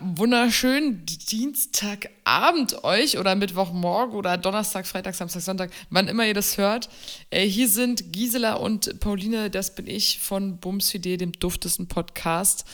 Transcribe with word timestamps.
wunderschönen 0.00 1.04
Dienstagabend 1.06 2.84
euch 2.84 3.18
oder 3.18 3.34
Mittwochmorgen 3.34 4.16
oder 4.16 4.36
Donnerstag, 4.36 4.86
Freitag, 4.86 5.14
Samstag, 5.14 5.42
Sonntag, 5.42 5.70
wann 5.90 6.08
immer 6.08 6.26
ihr 6.26 6.34
das 6.34 6.58
hört. 6.58 6.88
Äh, 7.30 7.46
hier 7.46 7.68
sind 7.68 8.12
Gisela 8.12 8.54
und 8.54 9.00
Pauline, 9.00 9.50
das 9.50 9.74
bin 9.74 9.86
ich 9.86 10.18
von 10.18 10.58
Bumsfidee, 10.58 11.16
dem 11.16 11.32
duftesten 11.32 11.88
Podcast 11.88 12.64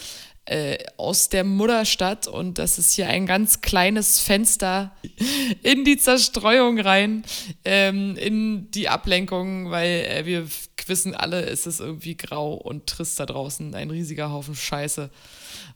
äh, 0.47 0.79
aus 0.97 1.29
der 1.29 1.45
Mutterstadt 1.45 2.27
und 2.29 2.59
das 2.59 2.79
ist 2.79 2.95
hier 2.95 3.09
ein 3.09 3.27
ganz 3.27 3.61
kleines 3.61 4.21
Fenster 4.21 4.93
in 5.63 5.85
die 5.85 5.97
Zerstreuung 5.97 6.79
rein, 6.79 7.25
ähm, 7.65 8.17
in 8.17 8.71
die 8.71 8.89
Ablenkung, 8.89 9.71
weil 9.71 10.07
äh, 10.09 10.25
wir 10.25 10.47
wissen 10.87 11.15
alle, 11.15 11.45
es 11.45 11.67
ist 11.67 11.81
irgendwie 11.81 12.17
grau 12.17 12.55
und 12.55 12.87
trist 12.87 13.19
da 13.19 13.27
draußen, 13.27 13.75
ein 13.75 13.91
riesiger 13.91 14.31
Haufen 14.31 14.55
Scheiße. 14.55 15.11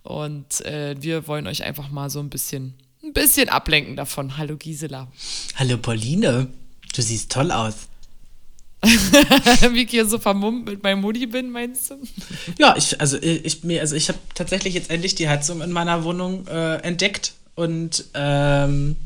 Und 0.02 0.64
äh, 0.64 0.94
wir 1.00 1.26
wollen 1.26 1.46
euch 1.46 1.64
einfach 1.64 1.90
mal 1.90 2.08
so 2.08 2.20
ein 2.20 2.30
bisschen, 2.30 2.74
ein 3.02 3.12
bisschen 3.12 3.48
ablenken 3.48 3.96
davon. 3.96 4.36
Hallo 4.38 4.56
Gisela. 4.56 5.08
Hallo 5.56 5.78
Pauline, 5.78 6.48
du 6.94 7.02
siehst 7.02 7.32
toll 7.32 7.50
aus. 7.50 7.89
Wie 9.72 9.82
ich 9.82 9.90
hier 9.90 10.06
so 10.06 10.18
vermummt 10.18 10.66
mit 10.66 10.82
meinem 10.82 11.02
Mutti 11.02 11.26
bin, 11.26 11.50
meinst 11.50 11.90
du? 11.90 11.96
Ja, 12.58 12.74
ich, 12.76 12.98
also 13.00 13.18
ich, 13.20 13.62
mir, 13.62 13.80
also 13.80 13.94
ich 13.94 14.08
habe 14.08 14.18
tatsächlich 14.34 14.74
jetzt 14.74 14.90
endlich 14.90 15.14
die 15.14 15.28
Heizung 15.28 15.60
in 15.60 15.70
meiner 15.70 16.02
Wohnung 16.04 16.46
äh, 16.46 16.76
entdeckt 16.76 17.34
und 17.56 18.06
ähm, 18.14 18.96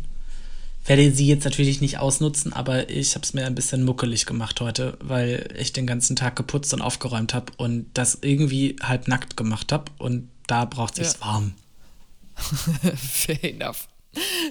werde 0.84 1.12
sie 1.12 1.26
jetzt 1.26 1.44
natürlich 1.44 1.80
nicht 1.80 1.98
ausnutzen, 1.98 2.52
aber 2.52 2.88
ich 2.90 3.14
habe 3.14 3.24
es 3.24 3.34
mir 3.34 3.46
ein 3.46 3.54
bisschen 3.54 3.84
muckelig 3.84 4.26
gemacht 4.26 4.60
heute, 4.60 4.96
weil 5.00 5.48
ich 5.58 5.72
den 5.72 5.86
ganzen 5.86 6.14
Tag 6.14 6.36
geputzt 6.36 6.72
und 6.74 6.82
aufgeräumt 6.82 7.34
habe 7.34 7.52
und 7.56 7.86
das 7.94 8.18
irgendwie 8.20 8.76
halb 8.82 9.08
nackt 9.08 9.36
gemacht 9.36 9.72
habe 9.72 9.90
und 9.98 10.28
da 10.46 10.66
braucht 10.66 10.98
es 10.98 11.14
ja. 11.14 11.20
warm. 11.26 11.54
Fair 12.96 13.42
enough. 13.42 13.88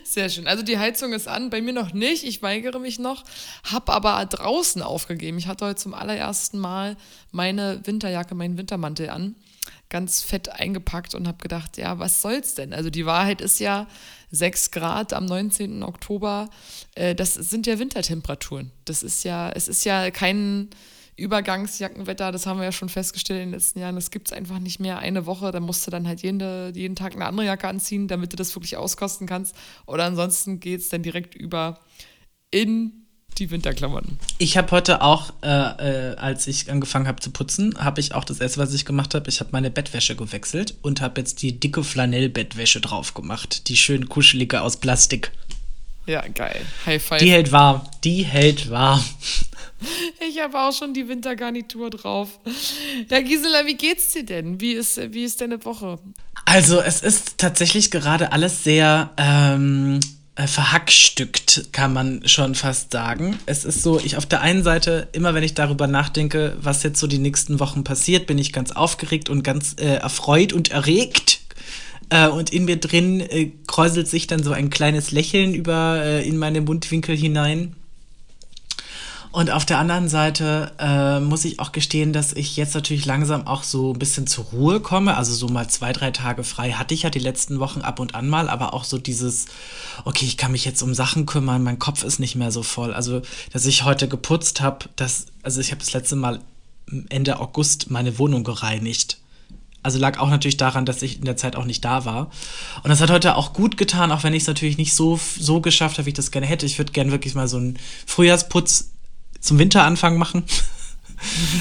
Sehr 0.03 0.29
schön. 0.29 0.47
Also 0.47 0.63
die 0.63 0.77
Heizung 0.77 1.13
ist 1.13 1.27
an, 1.27 1.49
bei 1.49 1.61
mir 1.61 1.73
noch 1.73 1.93
nicht. 1.93 2.23
Ich 2.23 2.41
weigere 2.41 2.79
mich 2.79 2.99
noch, 2.99 3.23
habe 3.63 3.93
aber 3.93 4.25
draußen 4.25 4.81
aufgegeben. 4.81 5.37
Ich 5.37 5.47
hatte 5.47 5.65
heute 5.65 5.75
zum 5.75 5.93
allerersten 5.93 6.59
Mal 6.59 6.97
meine 7.31 7.81
Winterjacke, 7.85 8.35
meinen 8.35 8.57
Wintermantel 8.57 9.09
an, 9.09 9.35
ganz 9.89 10.21
fett 10.21 10.49
eingepackt 10.49 11.15
und 11.15 11.27
habe 11.27 11.37
gedacht, 11.37 11.77
ja, 11.77 11.99
was 11.99 12.21
soll's 12.21 12.55
denn? 12.55 12.73
Also 12.73 12.89
die 12.89 13.05
Wahrheit 13.05 13.41
ist 13.41 13.59
ja 13.59 13.87
6 14.31 14.71
Grad 14.71 15.13
am 15.13 15.25
19. 15.25 15.83
Oktober. 15.83 16.49
Äh, 16.95 17.15
das 17.15 17.35
sind 17.35 17.67
ja 17.67 17.79
Wintertemperaturen. 17.79 18.71
Das 18.85 19.03
ist 19.03 19.23
ja, 19.23 19.49
es 19.51 19.67
ist 19.67 19.85
ja 19.85 20.11
kein 20.11 20.69
Übergangsjackenwetter, 21.15 22.31
das 22.31 22.45
haben 22.45 22.57
wir 22.57 22.65
ja 22.65 22.71
schon 22.71 22.89
festgestellt 22.89 23.41
in 23.41 23.47
den 23.49 23.53
letzten 23.53 23.79
Jahren, 23.79 23.95
das 23.95 24.11
gibt 24.11 24.29
es 24.29 24.33
einfach 24.33 24.59
nicht 24.59 24.79
mehr. 24.79 24.99
Eine 24.99 25.25
Woche, 25.25 25.51
da 25.51 25.59
musst 25.59 25.85
du 25.85 25.91
dann 25.91 26.07
halt 26.07 26.21
jeden, 26.21 26.73
jeden 26.73 26.95
Tag 26.95 27.13
eine 27.13 27.25
andere 27.25 27.45
Jacke 27.45 27.67
anziehen, 27.67 28.07
damit 28.07 28.33
du 28.33 28.37
das 28.37 28.55
wirklich 28.55 28.77
auskosten 28.77 29.27
kannst. 29.27 29.55
Oder 29.85 30.05
ansonsten 30.05 30.59
geht 30.59 30.81
es 30.81 30.89
dann 30.89 31.03
direkt 31.03 31.35
über 31.35 31.79
in 32.49 33.03
die 33.37 33.49
Winterklamotten. 33.49 34.19
Ich 34.37 34.57
habe 34.57 34.71
heute 34.71 35.01
auch, 35.01 35.33
äh, 35.41 35.47
äh, 35.47 36.15
als 36.17 36.47
ich 36.47 36.69
angefangen 36.71 37.07
habe 37.07 37.19
zu 37.19 37.31
putzen, 37.31 37.73
habe 37.77 37.99
ich 37.99 38.13
auch 38.13 38.23
das 38.23 38.39
erste, 38.39 38.59
was 38.59 38.73
ich 38.73 38.85
gemacht 38.85 39.15
habe, 39.15 39.29
ich 39.29 39.39
habe 39.39 39.49
meine 39.53 39.71
Bettwäsche 39.71 40.15
gewechselt 40.15 40.75
und 40.81 41.01
habe 41.01 41.21
jetzt 41.21 41.41
die 41.41 41.59
dicke 41.59 41.83
Flanellbettwäsche 41.83 42.81
drauf 42.81 43.13
gemacht. 43.13 43.67
Die 43.69 43.77
schön 43.77 44.07
kuschelige 44.07 44.61
aus 44.61 44.77
Plastik. 44.77 45.31
Ja, 46.05 46.27
geil. 46.27 46.61
High 46.85 47.01
five. 47.01 47.19
Die 47.19 47.31
hält 47.31 47.51
warm. 47.51 47.81
Die 48.03 48.23
hält 48.23 48.69
warm. 48.69 49.03
Ich 50.27 50.39
habe 50.39 50.59
auch 50.59 50.73
schon 50.73 50.93
die 50.93 51.07
Wintergarnitur 51.07 51.89
drauf. 51.89 52.39
Ja, 53.09 53.21
Gisela, 53.21 53.65
wie 53.65 53.75
geht's 53.75 54.13
dir 54.13 54.23
denn? 54.23 54.59
Wie 54.61 54.73
ist, 54.73 54.99
wie 55.13 55.23
ist 55.23 55.41
deine 55.41 55.63
Woche? 55.65 55.99
Also, 56.45 56.79
es 56.79 57.01
ist 57.01 57.37
tatsächlich 57.37 57.91
gerade 57.91 58.31
alles 58.31 58.63
sehr 58.63 59.11
ähm, 59.17 59.99
äh, 60.35 60.47
verhackstückt, 60.47 61.69
kann 61.73 61.93
man 61.93 62.27
schon 62.27 62.55
fast 62.55 62.91
sagen. 62.91 63.37
Es 63.45 63.65
ist 63.65 63.83
so, 63.83 63.99
ich 63.99 64.17
auf 64.17 64.25
der 64.25 64.41
einen 64.41 64.63
Seite, 64.63 65.07
immer 65.11 65.35
wenn 65.35 65.43
ich 65.43 65.53
darüber 65.53 65.85
nachdenke, 65.85 66.57
was 66.59 66.81
jetzt 66.81 66.99
so 66.99 67.05
die 67.05 67.19
nächsten 67.19 67.59
Wochen 67.59 67.83
passiert, 67.83 68.25
bin 68.25 68.39
ich 68.39 68.51
ganz 68.51 68.71
aufgeregt 68.71 69.29
und 69.29 69.43
ganz 69.43 69.75
äh, 69.79 69.95
erfreut 69.95 70.51
und 70.51 70.71
erregt. 70.71 71.41
Äh, 72.09 72.29
und 72.29 72.51
in 72.51 72.65
mir 72.65 72.77
drin 72.77 73.19
äh, 73.19 73.51
kräuselt 73.67 74.07
sich 74.07 74.27
dann 74.27 74.41
so 74.41 74.51
ein 74.51 74.69
kleines 74.69 75.11
Lächeln 75.11 75.53
über 75.53 76.01
äh, 76.03 76.27
in 76.27 76.37
meine 76.37 76.61
Mundwinkel 76.61 77.15
hinein. 77.15 77.75
Und 79.33 79.49
auf 79.49 79.65
der 79.65 79.79
anderen 79.79 80.09
Seite 80.09 80.73
äh, 80.77 81.19
muss 81.19 81.43
ich 81.43 81.59
auch 81.59 81.71
gestehen, 81.71 82.13
dass 82.13 82.33
ich 82.33 82.55
jetzt 82.55 82.75
natürlich 82.75 83.07
langsam 83.07 83.47
auch 83.47 83.63
so 83.63 83.91
ein 83.93 83.97
bisschen 83.97 84.27
zur 84.27 84.45
Ruhe 84.45 84.79
komme. 84.79 85.17
Also 85.17 85.33
so 85.33 85.47
mal 85.47 85.67
zwei, 85.67 85.91
drei 85.91 86.11
Tage 86.11 86.43
frei 86.43 86.73
hatte 86.73 86.93
ich 86.93 87.01
ja 87.01 87.09
die 87.09 87.17
letzten 87.17 87.59
Wochen 87.59 87.81
ab 87.81 87.99
und 87.99 88.13
an 88.13 88.29
mal, 88.29 88.47
aber 88.47 88.75
auch 88.75 88.83
so 88.83 88.99
dieses, 88.99 89.47
okay, 90.05 90.25
ich 90.25 90.37
kann 90.37 90.51
mich 90.51 90.65
jetzt 90.65 90.83
um 90.83 90.93
Sachen 90.93 91.25
kümmern, 91.25 91.63
mein 91.63 91.79
Kopf 91.79 92.03
ist 92.03 92.19
nicht 92.19 92.35
mehr 92.35 92.51
so 92.51 92.61
voll. 92.61 92.93
Also, 92.93 93.23
dass 93.51 93.65
ich 93.65 93.83
heute 93.83 94.07
geputzt 94.07 94.61
habe, 94.61 94.85
das, 94.97 95.25
also 95.41 95.61
ich 95.61 95.71
habe 95.71 95.79
das 95.79 95.93
letzte 95.93 96.15
Mal 96.15 96.39
Ende 97.09 97.39
August 97.39 97.89
meine 97.89 98.19
Wohnung 98.19 98.43
gereinigt. 98.43 99.17
Also 99.81 99.97
lag 99.97 100.19
auch 100.19 100.29
natürlich 100.29 100.57
daran, 100.57 100.85
dass 100.85 101.01
ich 101.01 101.17
in 101.17 101.25
der 101.25 101.37
Zeit 101.37 101.55
auch 101.55 101.65
nicht 101.65 101.83
da 101.83 102.05
war. 102.05 102.29
Und 102.83 102.91
das 102.91 103.01
hat 103.01 103.09
heute 103.09 103.35
auch 103.35 103.53
gut 103.53 103.77
getan, 103.77 104.11
auch 104.11 104.23
wenn 104.23 104.35
ich 104.35 104.43
es 104.43 104.47
natürlich 104.47 104.77
nicht 104.77 104.93
so, 104.93 105.19
so 105.39 105.59
geschafft 105.59 105.97
habe, 105.97 106.05
wie 106.05 106.11
ich 106.11 106.15
das 106.15 106.29
gerne 106.29 106.45
hätte. 106.45 106.67
Ich 106.67 106.77
würde 106.77 106.91
gerne 106.91 107.11
wirklich 107.11 107.33
mal 107.33 107.47
so 107.47 107.57
einen 107.57 107.79
Frühjahrsputz 108.05 108.92
zum 109.43 109.59
Winteranfang 109.59 110.17
machen. 110.17 110.43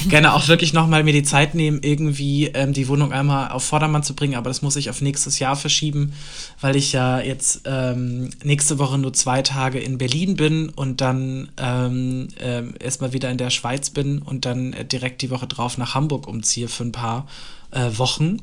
gerne 0.09 0.33
auch 0.33 0.47
wirklich 0.47 0.73
nochmal 0.73 1.03
mir 1.03 1.13
die 1.13 1.23
Zeit 1.23 1.55
nehmen, 1.55 1.79
irgendwie 1.81 2.47
ähm, 2.47 2.73
die 2.73 2.87
Wohnung 2.87 3.13
einmal 3.13 3.51
auf 3.51 3.63
Vordermann 3.63 4.03
zu 4.03 4.15
bringen, 4.15 4.35
aber 4.35 4.49
das 4.49 4.61
muss 4.61 4.75
ich 4.75 4.89
auf 4.89 5.01
nächstes 5.01 5.39
Jahr 5.39 5.55
verschieben, 5.55 6.13
weil 6.59 6.75
ich 6.75 6.91
ja 6.91 7.19
jetzt 7.19 7.61
ähm, 7.65 8.29
nächste 8.43 8.79
Woche 8.79 8.97
nur 8.97 9.13
zwei 9.13 9.41
Tage 9.41 9.79
in 9.79 9.97
Berlin 9.97 10.35
bin 10.35 10.69
und 10.69 11.01
dann 11.01 11.49
ähm, 11.57 12.27
äh, 12.39 12.63
erstmal 12.83 13.13
wieder 13.13 13.29
in 13.31 13.37
der 13.37 13.49
Schweiz 13.49 13.89
bin 13.89 14.19
und 14.19 14.45
dann 14.45 14.73
äh, 14.73 14.85
direkt 14.85 15.21
die 15.21 15.29
Woche 15.29 15.47
drauf 15.47 15.77
nach 15.77 15.93
Hamburg 15.93 16.27
umziehe 16.27 16.67
für 16.67 16.83
ein 16.83 16.91
paar 16.91 17.27
äh, 17.71 17.89
Wochen. 17.97 18.39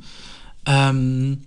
Ähm, 0.66 1.42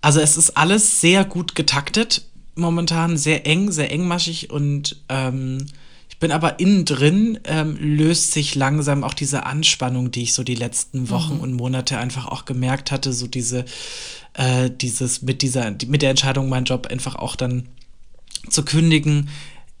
also 0.00 0.20
es 0.20 0.36
ist 0.36 0.56
alles 0.56 1.00
sehr 1.00 1.24
gut 1.24 1.54
getaktet 1.54 2.22
momentan, 2.54 3.16
sehr 3.16 3.46
eng, 3.46 3.70
sehr 3.70 3.92
engmaschig 3.92 4.50
und 4.50 4.96
ähm, 5.08 5.66
ich 6.16 6.20
bin 6.20 6.32
aber 6.32 6.60
innen 6.60 6.86
drin, 6.86 7.38
ähm, 7.44 7.76
löst 7.78 8.32
sich 8.32 8.54
langsam 8.54 9.04
auch 9.04 9.12
diese 9.12 9.44
Anspannung, 9.44 10.10
die 10.10 10.22
ich 10.22 10.32
so 10.32 10.44
die 10.44 10.54
letzten 10.54 11.10
Wochen 11.10 11.34
mhm. 11.34 11.40
und 11.40 11.52
Monate 11.52 11.98
einfach 11.98 12.24
auch 12.24 12.46
gemerkt 12.46 12.90
hatte, 12.90 13.12
so 13.12 13.26
diese, 13.26 13.66
äh, 14.32 14.70
dieses 14.70 15.20
mit 15.20 15.42
dieser, 15.42 15.70
mit 15.86 16.00
der 16.00 16.08
Entscheidung, 16.08 16.48
meinen 16.48 16.64
Job 16.64 16.86
einfach 16.86 17.16
auch 17.16 17.36
dann 17.36 17.68
zu 18.48 18.64
kündigen, 18.64 19.28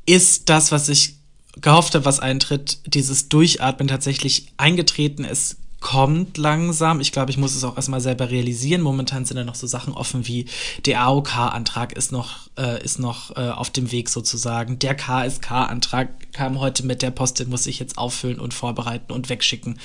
ist 0.04 0.50
das, 0.50 0.72
was 0.72 0.90
ich 0.90 1.14
gehofft 1.62 1.94
habe, 1.94 2.04
was 2.04 2.20
eintritt, 2.20 2.80
dieses 2.84 3.30
Durchatmen 3.30 3.88
tatsächlich 3.88 4.52
eingetreten. 4.58 5.24
Es 5.24 5.56
kommt 5.80 6.38
langsam. 6.38 7.00
Ich 7.00 7.12
glaube, 7.12 7.30
ich 7.30 7.36
muss 7.36 7.54
es 7.54 7.62
auch 7.62 7.76
erstmal 7.76 8.00
selber 8.00 8.30
realisieren. 8.30 8.80
Momentan 8.80 9.24
sind 9.24 9.36
da 9.36 9.44
noch 9.44 9.54
so 9.54 9.66
Sachen 9.66 9.92
offen 9.92 10.26
wie 10.26 10.46
der 10.84 11.02
AOK-Antrag 11.02 11.92
ist 11.92 12.12
noch, 12.12 12.48
äh, 12.58 12.82
ist 12.82 12.98
noch 12.98 13.36
äh, 13.36 13.50
auf 13.50 13.70
dem 13.70 13.92
Weg 13.92 14.08
sozusagen. 14.08 14.78
Der 14.78 14.94
KSK-Antrag 14.94 16.32
kam 16.32 16.60
heute 16.60 16.84
mit 16.86 17.02
der 17.02 17.10
Post, 17.10 17.40
den 17.40 17.50
muss 17.50 17.66
ich 17.66 17.78
jetzt 17.78 17.98
auffüllen 17.98 18.40
und 18.40 18.54
vorbereiten 18.54 19.12
und 19.12 19.28
wegschicken. 19.28 19.78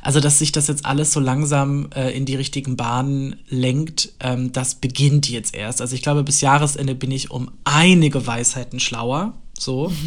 Also, 0.00 0.20
dass 0.20 0.38
sich 0.38 0.52
das 0.52 0.68
jetzt 0.68 0.86
alles 0.86 1.12
so 1.12 1.20
langsam 1.20 1.90
äh, 1.94 2.10
in 2.16 2.24
die 2.24 2.36
richtigen 2.36 2.76
Bahnen 2.76 3.36
lenkt, 3.48 4.12
ähm, 4.20 4.52
das 4.52 4.76
beginnt 4.76 5.28
jetzt 5.28 5.54
erst. 5.54 5.80
Also, 5.80 5.94
ich 5.94 6.02
glaube, 6.02 6.22
bis 6.22 6.40
Jahresende 6.40 6.94
bin 6.94 7.10
ich 7.10 7.30
um 7.30 7.50
einige 7.64 8.26
Weisheiten 8.26 8.80
schlauer. 8.80 9.34
So. 9.58 9.92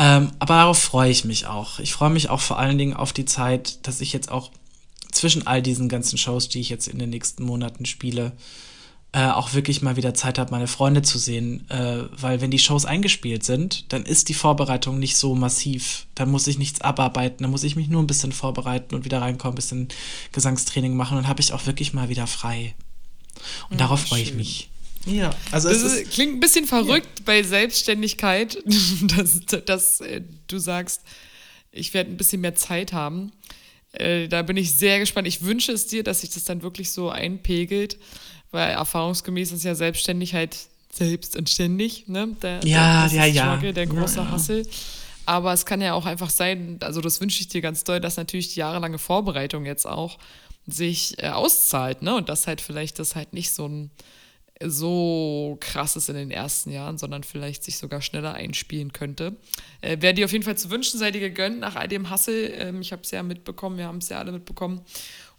Ähm, 0.00 0.30
aber 0.38 0.54
darauf 0.54 0.78
freue 0.78 1.10
ich 1.10 1.24
mich 1.24 1.46
auch. 1.46 1.80
Ich 1.80 1.92
freue 1.92 2.10
mich 2.10 2.30
auch 2.30 2.40
vor 2.40 2.58
allen 2.58 2.78
Dingen 2.78 2.94
auf 2.94 3.12
die 3.12 3.24
Zeit, 3.24 3.84
dass 3.86 4.00
ich 4.00 4.12
jetzt 4.12 4.30
auch 4.30 4.52
zwischen 5.10 5.44
all 5.44 5.60
diesen 5.60 5.88
ganzen 5.88 6.16
Shows, 6.18 6.48
die 6.48 6.60
ich 6.60 6.68
jetzt 6.68 6.86
in 6.86 7.00
den 7.00 7.10
nächsten 7.10 7.42
Monaten 7.42 7.84
spiele, 7.84 8.32
äh, 9.10 9.26
auch 9.26 9.54
wirklich 9.54 9.82
mal 9.82 9.96
wieder 9.96 10.14
Zeit 10.14 10.38
habe, 10.38 10.52
meine 10.52 10.68
Freunde 10.68 11.02
zu 11.02 11.18
sehen. 11.18 11.68
Äh, 11.68 12.04
weil 12.12 12.40
wenn 12.40 12.52
die 12.52 12.60
Shows 12.60 12.84
eingespielt 12.84 13.42
sind, 13.42 13.92
dann 13.92 14.04
ist 14.04 14.28
die 14.28 14.34
Vorbereitung 14.34 15.00
nicht 15.00 15.16
so 15.16 15.34
massiv. 15.34 16.06
Dann 16.14 16.30
muss 16.30 16.46
ich 16.46 16.58
nichts 16.58 16.80
abarbeiten, 16.80 17.42
dann 17.42 17.50
muss 17.50 17.64
ich 17.64 17.74
mich 17.74 17.88
nur 17.88 18.00
ein 18.00 18.06
bisschen 18.06 18.30
vorbereiten 18.30 18.94
und 18.94 19.04
wieder 19.04 19.20
reinkommen, 19.20 19.54
ein 19.54 19.56
bisschen 19.56 19.88
Gesangstraining 20.30 20.94
machen 20.94 21.18
und 21.18 21.26
habe 21.26 21.40
ich 21.40 21.52
auch 21.52 21.66
wirklich 21.66 21.92
mal 21.92 22.08
wieder 22.08 22.28
frei. 22.28 22.76
Und 23.68 23.80
ja, 23.80 23.86
darauf 23.86 24.00
freue 24.00 24.22
ich 24.22 24.34
mich. 24.34 24.70
Ja, 25.06 25.30
also 25.52 25.68
das 25.68 25.82
ist, 25.82 26.10
klingt 26.10 26.34
ein 26.34 26.40
bisschen 26.40 26.66
verrückt 26.66 27.20
ja. 27.20 27.24
bei 27.24 27.42
Selbstständigkeit, 27.42 28.58
dass, 29.16 29.40
dass 29.64 30.00
äh, 30.00 30.22
du 30.46 30.58
sagst, 30.58 31.02
ich 31.72 31.94
werde 31.94 32.10
ein 32.10 32.16
bisschen 32.16 32.40
mehr 32.40 32.54
Zeit 32.54 32.92
haben. 32.92 33.32
Äh, 33.92 34.28
da 34.28 34.42
bin 34.42 34.56
ich 34.56 34.72
sehr 34.72 34.98
gespannt. 34.98 35.28
Ich 35.28 35.42
wünsche 35.42 35.72
es 35.72 35.86
dir, 35.86 36.02
dass 36.02 36.20
sich 36.20 36.30
das 36.30 36.44
dann 36.44 36.62
wirklich 36.62 36.92
so 36.92 37.10
einpegelt, 37.10 37.98
weil 38.50 38.70
erfahrungsgemäß 38.70 39.52
ist 39.52 39.64
ja 39.64 39.74
Selbstständigkeit 39.74 40.56
selbst 40.92 41.36
und 41.36 41.48
ständig, 41.48 42.08
ne? 42.08 42.36
Der, 42.42 42.60
ja, 42.64 43.08
der 43.08 43.26
ja, 43.26 43.44
Struggle, 43.44 43.68
ja. 43.68 43.72
Der 43.72 43.86
große 43.86 44.16
ja, 44.16 44.24
ja. 44.24 44.30
Hassel. 44.30 44.66
Aber 45.26 45.52
es 45.52 45.66
kann 45.66 45.80
ja 45.80 45.92
auch 45.92 46.06
einfach 46.06 46.30
sein, 46.30 46.78
also 46.80 47.00
das 47.00 47.20
wünsche 47.20 47.40
ich 47.40 47.48
dir 47.48 47.60
ganz 47.60 47.84
doll, 47.84 48.00
dass 48.00 48.16
natürlich 48.16 48.54
die 48.54 48.60
jahrelange 48.60 48.98
Vorbereitung 48.98 49.66
jetzt 49.66 49.86
auch 49.86 50.18
sich 50.66 51.22
äh, 51.22 51.28
auszahlt, 51.28 52.02
ne? 52.02 52.14
Und 52.14 52.28
dass 52.28 52.46
halt 52.46 52.60
vielleicht 52.60 52.98
das 52.98 53.14
halt 53.14 53.32
nicht 53.32 53.52
so 53.52 53.66
ein 53.66 53.90
so 54.64 55.56
krass 55.60 55.96
ist 55.96 56.08
in 56.08 56.16
den 56.16 56.30
ersten 56.30 56.70
Jahren, 56.70 56.98
sondern 56.98 57.22
vielleicht 57.22 57.64
sich 57.64 57.78
sogar 57.78 58.02
schneller 58.02 58.34
einspielen 58.34 58.92
könnte. 58.92 59.36
Äh, 59.80 59.98
Wäre 60.00 60.14
dir 60.14 60.24
auf 60.24 60.32
jeden 60.32 60.44
Fall 60.44 60.58
zu 60.58 60.70
wünschen, 60.70 60.98
sei 60.98 61.10
dir 61.10 61.20
gegönnt 61.20 61.60
nach 61.60 61.76
all 61.76 61.88
dem 61.88 62.10
Hassel. 62.10 62.52
Ähm, 62.56 62.80
ich 62.80 62.92
habe 62.92 63.02
es 63.02 63.10
ja 63.10 63.22
mitbekommen, 63.22 63.78
wir 63.78 63.86
haben 63.86 63.98
es 63.98 64.08
ja 64.08 64.18
alle 64.18 64.32
mitbekommen. 64.32 64.80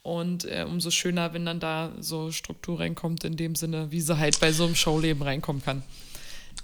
Und 0.02 0.46
äh, 0.46 0.66
umso 0.68 0.92
schöner, 0.92 1.34
wenn 1.34 1.46
dann 1.46 1.60
da 1.60 1.92
so 2.00 2.32
Struktur 2.32 2.80
reinkommt, 2.80 3.26
in 3.26 3.36
dem 3.36 3.56
Sinne, 3.56 3.92
wie 3.92 4.02
sie 4.02 4.18
halt 4.18 4.40
bei 4.40 4.52
so 4.52 4.66
einem 4.66 4.76
Showleben 4.76 5.22
reinkommen 5.22 5.62
kann. 5.62 5.84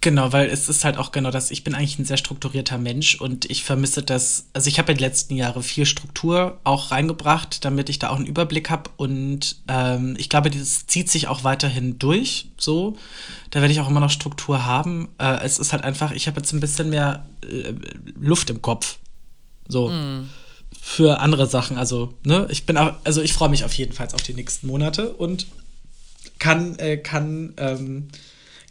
Genau, 0.01 0.31
weil 0.33 0.50
es 0.50 0.69
ist 0.69 0.86
halt 0.86 0.97
auch 0.97 1.12
genau 1.12 1.31
das. 1.31 1.51
Ich 1.51 1.63
bin 1.63 1.74
eigentlich 1.74 1.97
ein 1.97 2.06
sehr 2.06 2.18
strukturierter 2.18 2.77
Mensch 2.77 3.15
und 3.15 3.50
ich 3.50 3.63
vermisse 3.63 4.03
das. 4.03 4.45
Also 4.53 4.68
ich 4.68 4.77
habe 4.77 4.92
in 4.92 4.97
den 4.97 5.03
letzten 5.03 5.36
Jahren 5.36 5.63
viel 5.63 5.86
Struktur 5.86 6.59
auch 6.63 6.92
reingebracht, 6.92 7.65
damit 7.65 7.89
ich 7.89 7.97
da 7.97 8.09
auch 8.09 8.18
einen 8.18 8.25
Überblick 8.25 8.69
habe. 8.69 8.92
Und 8.97 9.57
ähm, 9.68 10.15
ich 10.18 10.30
glaube, 10.30 10.51
das 10.51 10.86
zieht 10.86 11.09
sich 11.09 11.27
auch 11.27 11.44
weiterhin 11.44 11.97
durch. 11.97 12.50
So, 12.57 12.97
da 13.50 13.62
werde 13.62 13.74
ich 13.74 13.80
auch 13.80 13.89
immer 13.89 14.00
noch 14.00 14.12
Struktur 14.12 14.65
haben. 14.65 15.09
Äh, 15.18 15.44
es 15.44 15.59
ist 15.59 15.74
halt 15.74 15.83
einfach, 15.83 16.12
ich 16.12 16.27
habe 16.27 16.39
jetzt 16.39 16.53
ein 16.53 16.59
bisschen 16.59 16.89
mehr 16.89 17.25
äh, 17.44 17.74
Luft 18.19 18.50
im 18.50 18.62
Kopf. 18.62 18.98
So. 19.68 19.89
Mm. 19.89 20.30
Für 20.81 21.19
andere 21.19 21.48
Sachen. 21.48 21.77
Also, 21.77 22.13
ne, 22.24 22.48
ich 22.51 22.68
bin 22.68 22.77
auch, 22.77 22.94
also 23.06 23.24
ich 23.24 23.33
freue 23.33 23.50
mich 23.50 23.63
auf 23.63 23.74
jeden 23.74 23.94
Fall 23.94 24.07
auf 24.13 24.21
die 24.21 24.36
nächsten 24.36 24.68
Monate 24.68 25.09
und 25.13 25.48
kann, 26.38 26.77
äh, 26.77 26.98
kann, 26.98 27.53
ähm, 27.57 28.09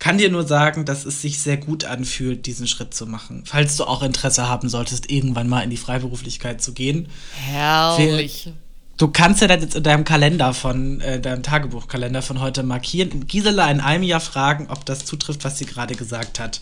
kann 0.04 0.18
dir 0.18 0.28
nur 0.28 0.46
sagen, 0.46 0.84
dass 0.84 1.06
es 1.06 1.22
sich 1.22 1.40
sehr 1.40 1.56
gut 1.56 1.86
anfühlt, 1.86 2.44
diesen 2.44 2.68
Schritt 2.68 2.92
zu 2.92 3.06
machen. 3.06 3.42
Falls 3.46 3.78
du 3.78 3.84
auch 3.84 4.02
Interesse 4.02 4.46
haben 4.46 4.68
solltest, 4.68 5.10
irgendwann 5.10 5.48
mal 5.48 5.62
in 5.62 5.70
die 5.70 5.78
Freiberuflichkeit 5.78 6.60
zu 6.60 6.74
gehen. 6.74 7.08
Herrlich. 7.32 8.52
Du 8.98 9.08
kannst 9.08 9.40
ja 9.40 9.48
das 9.48 9.62
jetzt 9.62 9.76
in 9.76 9.82
deinem 9.82 10.04
Kalender 10.04 10.52
von, 10.52 11.00
äh, 11.00 11.22
deinem 11.22 11.42
Tagebuchkalender 11.42 12.20
von 12.20 12.42
heute 12.42 12.62
markieren. 12.64 13.26
Gisela 13.26 13.70
in 13.70 13.80
einem 13.80 14.02
Jahr 14.02 14.20
fragen, 14.20 14.66
ob 14.68 14.84
das 14.84 15.06
zutrifft, 15.06 15.42
was 15.42 15.56
sie 15.56 15.64
gerade 15.64 15.94
gesagt 15.94 16.38
hat. 16.38 16.60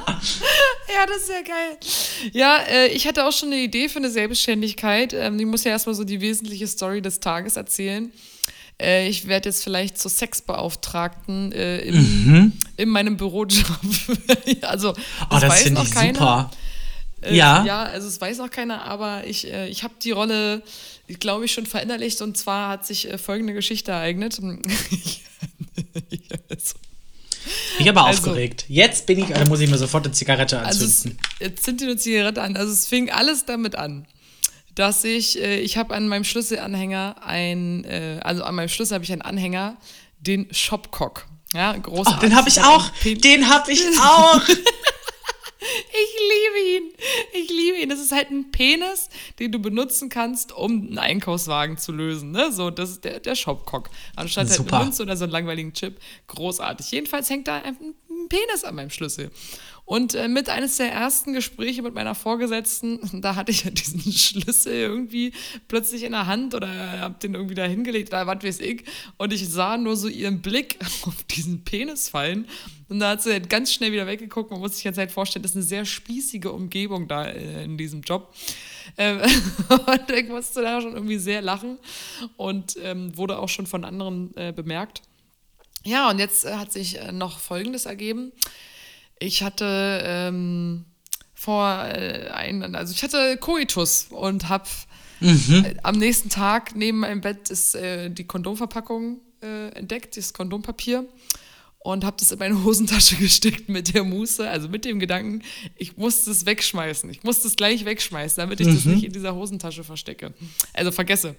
das 1.05 1.17
ist 1.17 1.29
ja 1.29 1.43
geil. 1.45 1.77
Ja, 2.33 2.57
äh, 2.67 2.87
ich 2.87 3.07
hatte 3.07 3.23
auch 3.27 3.33
schon 3.33 3.49
eine 3.49 3.61
Idee 3.61 3.87
für 3.87 3.99
eine 3.99 4.09
Selbstständigkeit. 4.09 5.13
Ähm, 5.13 5.37
ich 5.37 5.45
muss 5.45 5.63
ja 5.63 5.69
erstmal 5.69 5.93
so 5.93 6.05
die 6.05 6.21
wesentliche 6.21 6.65
Story 6.65 7.03
des 7.03 7.19
Tages 7.19 7.55
erzählen. 7.55 8.11
Äh, 8.79 9.09
ich 9.09 9.27
werde 9.27 9.49
jetzt 9.49 9.63
vielleicht 9.63 9.97
zur 9.97 10.11
Sexbeauftragten 10.11 11.51
äh, 11.51 11.79
im, 11.79 11.95
mhm. 11.95 12.53
in 12.77 12.89
meinem 12.89 13.17
Bürojob. 13.17 13.79
also, 14.61 14.93
das, 14.93 15.03
oh, 15.29 15.39
das 15.39 15.43
weiß 15.43 15.69
noch 15.71 15.89
keiner. 15.89 16.13
Super. 16.13 16.51
Äh, 17.21 17.35
ja. 17.35 17.65
Ja, 17.65 17.83
also 17.83 18.07
es 18.07 18.21
weiß 18.21 18.37
noch 18.37 18.51
keiner, 18.51 18.83
aber 18.83 19.25
ich, 19.25 19.51
äh, 19.51 19.67
ich 19.67 19.83
habe 19.83 19.95
die 20.01 20.11
Rolle, 20.11 20.61
glaube 21.19 21.45
ich, 21.45 21.51
schon 21.51 21.65
verinnerlicht 21.65 22.21
und 22.21 22.37
zwar 22.37 22.69
hat 22.69 22.85
sich 22.85 23.11
äh, 23.11 23.17
folgende 23.17 23.53
Geschichte 23.53 23.91
ereignet. 23.91 24.39
Ich 27.79 27.85
bin 27.85 27.89
aber 27.89 28.05
also, 28.05 28.29
aufgeregt. 28.31 28.65
Jetzt 28.67 29.05
bin 29.05 29.19
ich, 29.19 29.33
also 29.33 29.47
muss 29.47 29.61
ich 29.61 29.69
mir 29.69 29.77
sofort 29.77 30.05
eine 30.05 30.13
Zigarette 30.13 30.59
anzünden. 30.59 30.87
Also 30.87 31.09
es, 31.09 31.39
jetzt 31.39 31.63
sind 31.63 31.79
die 31.79 31.85
eine 31.85 31.95
Zigarette 31.95 32.41
an. 32.41 32.57
Also 32.57 32.73
es 32.73 32.87
fing 32.87 33.09
alles 33.09 33.45
damit 33.45 33.75
an 33.75 34.05
dass 34.77 35.03
ich, 35.03 35.41
äh, 35.41 35.59
ich 35.59 35.77
habe 35.77 35.95
an 35.95 36.07
meinem 36.07 36.23
Schlüsselanhänger 36.23 37.15
ein, 37.23 37.83
äh, 37.85 38.19
also 38.23 38.43
an 38.43 38.55
meinem 38.55 38.69
Schlüssel 38.69 38.93
habe 38.93 39.03
ich 39.03 39.11
einen 39.11 39.23
Anhänger, 39.23 39.77
den 40.19 40.47
Shopcock. 40.53 41.25
Ja, 41.53 41.75
großartig. 41.75 42.17
Oh, 42.17 42.21
den 42.21 42.35
habe 42.35 42.49
ich 42.49 42.61
auch. 42.61 42.89
Den 43.03 43.49
habe 43.49 43.71
ich 43.71 43.81
auch. 43.99 44.41
Ich 45.59 46.19
liebe 46.19 46.77
ihn. 46.77 46.93
Ich 47.33 47.49
liebe 47.49 47.77
ihn. 47.77 47.89
Das 47.89 47.99
ist 47.99 48.11
halt 48.11 48.29
ein 48.29 48.51
Penis, 48.51 49.09
den 49.39 49.51
du 49.51 49.59
benutzen 49.59 50.09
kannst, 50.09 50.51
um 50.51 50.71
einen 50.71 50.99
Einkaufswagen 50.99 51.79
zu 51.79 51.91
lösen. 51.91 52.31
Ne? 52.31 52.51
So, 52.51 52.69
das 52.69 52.91
ist 52.91 53.03
der, 53.03 53.19
der 53.19 53.35
Shopcock. 53.35 53.89
Anstatt 54.15 54.49
halt 54.49 54.71
eine 54.71 54.83
Münze 54.85 55.01
oder 55.01 55.17
so 55.17 55.23
einen 55.23 55.31
langweiligen 55.31 55.73
Chip. 55.73 55.99
Großartig. 56.27 56.91
Jedenfalls 56.91 57.29
hängt 57.31 57.47
da 57.47 57.57
ein 57.57 57.95
Penis 58.29 58.63
an 58.63 58.75
meinem 58.75 58.91
Schlüssel. 58.91 59.31
Und 59.87 60.15
äh, 60.15 60.27
mit 60.27 60.49
eines 60.49 60.75
der 60.75 60.91
ersten 60.91 61.31
Gespräche 61.31 61.81
mit 61.81 61.93
meiner 61.93 62.13
Vorgesetzten, 62.13 62.99
da 63.21 63.35
hatte 63.35 63.51
ich 63.51 63.63
ja 63.63 63.71
diesen 63.71 64.01
Schlüssel 64.11 64.73
irgendwie 64.73 65.31
plötzlich 65.69 66.03
in 66.03 66.11
der 66.11 66.27
Hand 66.27 66.53
oder 66.53 66.99
hab 66.99 67.21
den 67.21 67.35
irgendwie 67.35 67.55
da 67.55 67.63
hingelegt, 67.63 68.11
da 68.11 68.27
was 68.27 68.43
weiß 68.43 68.59
ich. 68.59 68.83
Und 69.15 69.31
ich 69.31 69.47
sah 69.47 69.77
nur 69.77 69.95
so 69.95 70.09
ihren 70.09 70.41
Blick 70.41 70.77
auf 71.03 71.23
diesen 71.23 71.63
Penis 71.63 72.09
fallen. 72.09 72.49
Und 72.89 72.99
da 72.99 73.11
hat 73.11 73.23
sie 73.23 73.31
halt 73.31 73.49
ganz 73.49 73.71
schnell 73.71 73.93
wieder 73.93 74.05
weggeguckt. 74.07 74.51
Man 74.51 74.59
muss 74.59 74.75
sich 74.75 74.83
jetzt 74.83 74.97
halt 74.97 75.09
vorstellen, 75.09 75.43
das 75.43 75.51
ist 75.51 75.57
eine 75.57 75.63
sehr 75.63 75.85
spießige 75.85 76.51
Umgebung 76.51 77.07
da 77.07 77.23
äh, 77.23 77.63
in 77.63 77.77
diesem 77.77 78.01
Job. 78.01 78.35
Ähm, 78.97 79.21
und 79.69 80.11
ich 80.11 80.27
musste 80.27 80.63
da 80.63 80.81
schon 80.81 80.95
irgendwie 80.95 81.17
sehr 81.17 81.41
lachen 81.41 81.77
und 82.35 82.75
ähm, 82.83 83.15
wurde 83.15 83.39
auch 83.39 83.49
schon 83.49 83.65
von 83.65 83.85
anderen 83.85 84.35
äh, 84.35 84.51
bemerkt. 84.51 85.01
Ja, 85.85 86.09
und 86.09 86.19
jetzt 86.19 86.43
äh, 86.43 86.55
hat 86.55 86.73
sich 86.73 86.99
noch 87.13 87.39
Folgendes 87.39 87.85
ergeben. 87.85 88.33
Ich 89.19 89.43
hatte 89.43 90.01
ähm, 90.03 90.85
vor 91.33 91.85
äh, 91.85 92.29
ein, 92.29 92.75
also 92.75 92.93
ich 92.93 93.03
hatte 93.03 93.37
Koitus 93.37 94.07
und 94.09 94.49
habe 94.49 94.67
mhm. 95.19 95.65
äh, 95.65 95.75
am 95.83 95.97
nächsten 95.97 96.29
Tag 96.29 96.75
neben 96.75 96.99
meinem 96.99 97.21
Bett 97.21 97.49
ist 97.49 97.75
äh, 97.75 98.09
die 98.09 98.25
Kondomverpackung 98.25 99.19
äh, 99.41 99.69
entdeckt, 99.69 100.17
das 100.17 100.33
Kondompapier 100.33 101.05
und 101.79 102.03
habe 102.03 102.17
das 102.19 102.31
in 102.31 102.39
meine 102.39 102.63
Hosentasche 102.63 103.15
gesteckt 103.19 103.69
mit 103.69 103.93
der 103.93 104.03
Muße, 104.03 104.47
also 104.49 104.67
mit 104.67 104.85
dem 104.85 104.99
Gedanken, 104.99 105.41
ich 105.75 105.97
muss 105.97 106.25
das 106.25 106.45
wegschmeißen. 106.45 107.09
Ich 107.09 107.23
muss 107.23 107.41
das 107.43 107.55
gleich 107.55 107.85
wegschmeißen, 107.85 108.41
damit 108.41 108.59
ich 108.59 108.67
mhm. 108.67 108.75
das 108.75 108.85
nicht 108.85 109.03
in 109.03 109.13
dieser 109.13 109.35
Hosentasche 109.35 109.83
verstecke. 109.83 110.33
Also 110.73 110.91
vergesse. 110.91 111.35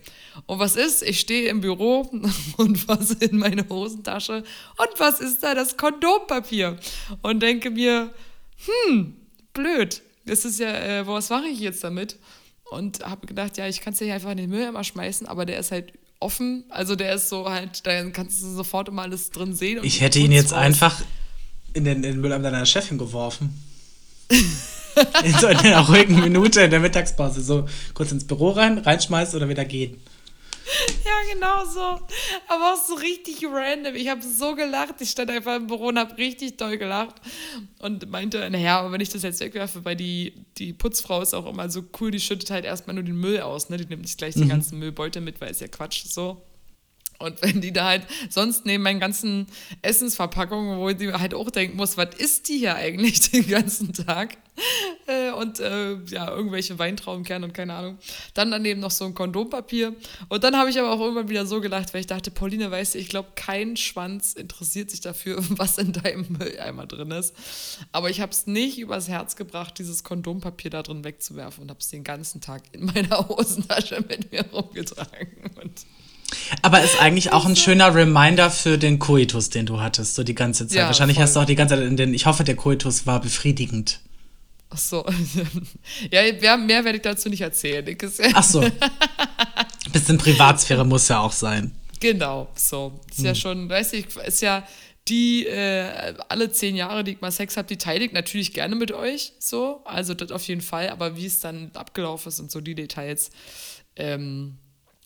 Und 0.46 0.58
was 0.58 0.76
ist? 0.76 1.02
Ich 1.02 1.20
stehe 1.20 1.48
im 1.48 1.60
Büro 1.60 2.10
und 2.56 2.88
was 2.88 3.10
in 3.10 3.38
meine 3.38 3.68
Hosentasche 3.68 4.44
und 4.76 4.88
was 4.98 5.20
ist 5.20 5.42
da? 5.42 5.54
Das 5.54 5.76
Kondompapier. 5.76 6.78
Und 7.22 7.40
denke 7.40 7.70
mir, 7.70 8.12
hm, 8.66 9.16
blöd. 9.52 10.02
Das 10.24 10.44
ist 10.44 10.60
ja, 10.60 10.70
äh, 10.70 11.06
was 11.06 11.30
mache 11.30 11.48
ich 11.48 11.60
jetzt 11.60 11.82
damit? 11.84 12.18
Und 12.70 13.00
habe 13.00 13.26
gedacht, 13.26 13.56
ja, 13.56 13.66
ich 13.66 13.80
kann 13.80 13.94
es 13.94 14.00
ja 14.00 14.14
einfach 14.14 14.30
in 14.30 14.36
den 14.36 14.50
Müll 14.50 14.66
immer 14.66 14.84
schmeißen, 14.84 15.26
aber 15.26 15.46
der 15.46 15.58
ist 15.58 15.72
halt 15.72 15.92
offen. 16.20 16.64
Also 16.68 16.96
der 16.96 17.14
ist 17.14 17.28
so 17.28 17.48
halt, 17.48 17.86
da 17.86 18.10
kannst 18.10 18.42
du 18.42 18.46
sofort 18.54 18.88
immer 18.88 19.02
alles 19.02 19.30
drin 19.30 19.54
sehen. 19.54 19.80
ich 19.82 20.00
hätte 20.00 20.18
ihn 20.18 20.32
jetzt 20.32 20.52
raus. 20.52 20.58
einfach 20.58 21.02
in 21.72 21.84
den, 21.84 21.96
in 21.96 22.02
den 22.02 22.20
Müll 22.20 22.30
deiner 22.30 22.66
Chefin 22.66 22.98
geworfen. 22.98 23.62
in 24.30 25.32
so 25.34 25.46
einer 25.46 25.80
ruhigen 25.88 26.20
Minute 26.20 26.62
in 26.62 26.70
der 26.70 26.80
Mittagspause. 26.80 27.42
So 27.42 27.68
kurz 27.94 28.12
ins 28.12 28.26
Büro 28.26 28.50
rein, 28.50 28.78
reinschmeißen 28.78 29.36
oder 29.36 29.48
wieder 29.48 29.64
gehen. 29.64 30.00
Ja, 31.04 31.32
genau 31.32 31.64
so. 31.64 32.04
Aber 32.48 32.74
auch 32.74 32.76
so 32.76 32.94
richtig 32.94 33.44
random. 33.44 33.94
Ich 33.94 34.08
habe 34.08 34.22
so 34.22 34.54
gelacht. 34.54 35.00
Ich 35.00 35.10
stand 35.10 35.30
einfach 35.30 35.56
im 35.56 35.66
Büro 35.66 35.86
und 35.88 35.98
habe 35.98 36.16
richtig 36.16 36.56
doll 36.56 36.76
gelacht. 36.76 37.16
Und 37.78 38.08
meinte, 38.10 38.48
naja, 38.50 38.80
aber 38.80 38.92
wenn 38.92 39.00
ich 39.00 39.08
das 39.08 39.22
jetzt 39.22 39.40
wegwerfe, 39.40 39.84
weil 39.84 39.96
die, 39.96 40.34
die 40.58 40.72
Putzfrau 40.72 41.22
ist 41.22 41.34
auch 41.34 41.46
immer 41.46 41.70
so 41.70 41.82
cool, 42.00 42.10
die 42.10 42.20
schüttet 42.20 42.50
halt 42.50 42.64
erstmal 42.64 42.94
nur 42.94 43.04
den 43.04 43.16
Müll 43.16 43.40
aus. 43.40 43.70
Ne? 43.70 43.76
Die 43.76 43.86
nimmt 43.86 44.02
nicht 44.02 44.18
gleich 44.18 44.36
mhm. 44.36 44.40
den 44.40 44.48
ganzen 44.50 44.78
Müllbeutel 44.78 45.22
mit, 45.22 45.40
weil 45.40 45.50
es 45.50 45.60
ja 45.60 45.68
Quatsch 45.68 46.04
so. 46.06 46.42
Und 47.18 47.42
wenn 47.42 47.60
die 47.60 47.72
da 47.72 47.86
halt 47.86 48.06
sonst 48.30 48.64
neben 48.64 48.84
meinen 48.84 49.00
ganzen 49.00 49.48
Essensverpackungen, 49.82 50.78
wo 50.78 50.90
die 50.92 51.12
halt 51.12 51.34
auch 51.34 51.50
denken 51.50 51.76
muss, 51.76 51.96
was 51.96 52.14
isst 52.16 52.48
die 52.48 52.58
hier 52.58 52.76
eigentlich 52.76 53.20
den 53.30 53.48
ganzen 53.48 53.92
Tag? 53.92 54.36
Äh, 55.06 55.30
und 55.32 55.58
äh, 55.60 55.96
ja, 56.06 56.30
irgendwelche 56.30 56.78
Weintraubenkerne 56.78 57.46
und 57.46 57.54
keine 57.54 57.74
Ahnung. 57.74 57.98
Dann 58.34 58.50
daneben 58.50 58.80
noch 58.80 58.90
so 58.90 59.04
ein 59.04 59.14
Kondompapier. 59.14 59.94
Und 60.28 60.44
dann 60.44 60.56
habe 60.56 60.70
ich 60.70 60.78
aber 60.78 60.92
auch 60.92 61.00
irgendwann 61.00 61.28
wieder 61.28 61.46
so 61.46 61.60
gelacht, 61.60 61.92
weil 61.92 62.00
ich 62.00 62.06
dachte, 62.06 62.30
Pauline, 62.30 62.70
weißt 62.70 62.94
du, 62.94 62.98
ich 62.98 63.08
glaube, 63.08 63.30
kein 63.34 63.76
Schwanz 63.76 64.34
interessiert 64.34 64.90
sich 64.90 65.00
dafür, 65.00 65.38
was 65.48 65.78
in 65.78 65.92
deinem 65.92 66.26
Mülleimer 66.28 66.86
drin 66.86 67.10
ist. 67.10 67.34
Aber 67.90 68.10
ich 68.10 68.20
habe 68.20 68.30
es 68.32 68.46
nicht 68.46 68.78
übers 68.78 69.08
Herz 69.08 69.34
gebracht, 69.34 69.78
dieses 69.78 70.04
Kondompapier 70.04 70.70
da 70.70 70.82
drin 70.82 71.02
wegzuwerfen 71.02 71.64
und 71.64 71.70
habe 71.70 71.80
es 71.80 71.88
den 71.88 72.04
ganzen 72.04 72.40
Tag 72.40 72.62
in 72.72 72.84
meiner 72.84 73.28
Hosentasche 73.28 74.04
mit 74.08 74.30
mir 74.30 74.44
rumgetragen. 74.52 75.50
Und 75.60 75.84
aber 76.62 76.82
ist 76.82 77.00
eigentlich 77.00 77.32
auch 77.32 77.46
ein 77.46 77.56
schöner 77.56 77.94
Reminder 77.94 78.50
für 78.50 78.78
den 78.78 78.98
Koitus, 78.98 79.50
den 79.50 79.66
du 79.66 79.80
hattest, 79.80 80.14
so 80.14 80.24
die 80.24 80.34
ganze 80.34 80.66
Zeit. 80.66 80.76
Ja, 80.76 80.86
Wahrscheinlich 80.86 81.16
voll. 81.16 81.24
hast 81.24 81.36
du 81.36 81.40
auch 81.40 81.46
die 81.46 81.54
ganze 81.54 81.76
Zeit 81.76 81.84
in 81.84 81.96
den, 81.96 82.14
ich 82.14 82.26
hoffe, 82.26 82.44
der 82.44 82.56
Koitus 82.56 83.06
war 83.06 83.20
befriedigend. 83.20 84.00
Ach 84.70 84.78
so. 84.78 85.06
ja, 86.10 86.56
mehr 86.56 86.84
werde 86.84 86.96
ich 86.96 87.02
dazu 87.02 87.28
nicht 87.28 87.40
erzählen. 87.40 87.96
Ach 88.34 88.42
so. 88.42 88.60
Bisschen 89.92 90.18
Privatsphäre 90.18 90.84
muss 90.84 91.08
ja 91.08 91.20
auch 91.20 91.32
sein. 91.32 91.74
Genau, 92.00 92.48
so. 92.54 93.00
Ist 93.10 93.18
hm. 93.18 93.24
ja 93.24 93.34
schon, 93.34 93.68
weiß 93.68 93.94
ich, 93.94 94.14
ist 94.16 94.42
ja 94.42 94.66
die, 95.08 95.46
äh, 95.46 96.14
alle 96.28 96.52
zehn 96.52 96.76
Jahre, 96.76 97.02
die 97.02 97.12
ich 97.12 97.20
mal 97.22 97.32
Sex 97.32 97.56
habe, 97.56 97.66
die 97.66 97.78
teile 97.78 98.04
ich 98.04 98.12
natürlich 98.12 98.52
gerne 98.52 98.74
mit 98.74 98.92
euch, 98.92 99.32
so. 99.38 99.80
Also 99.84 100.12
das 100.12 100.30
auf 100.30 100.46
jeden 100.46 100.60
Fall, 100.60 100.90
aber 100.90 101.16
wie 101.16 101.26
es 101.26 101.40
dann 101.40 101.70
abgelaufen 101.74 102.28
ist 102.28 102.40
und 102.40 102.50
so 102.50 102.60
die 102.60 102.74
Details, 102.74 103.30
ähm, 103.96 104.58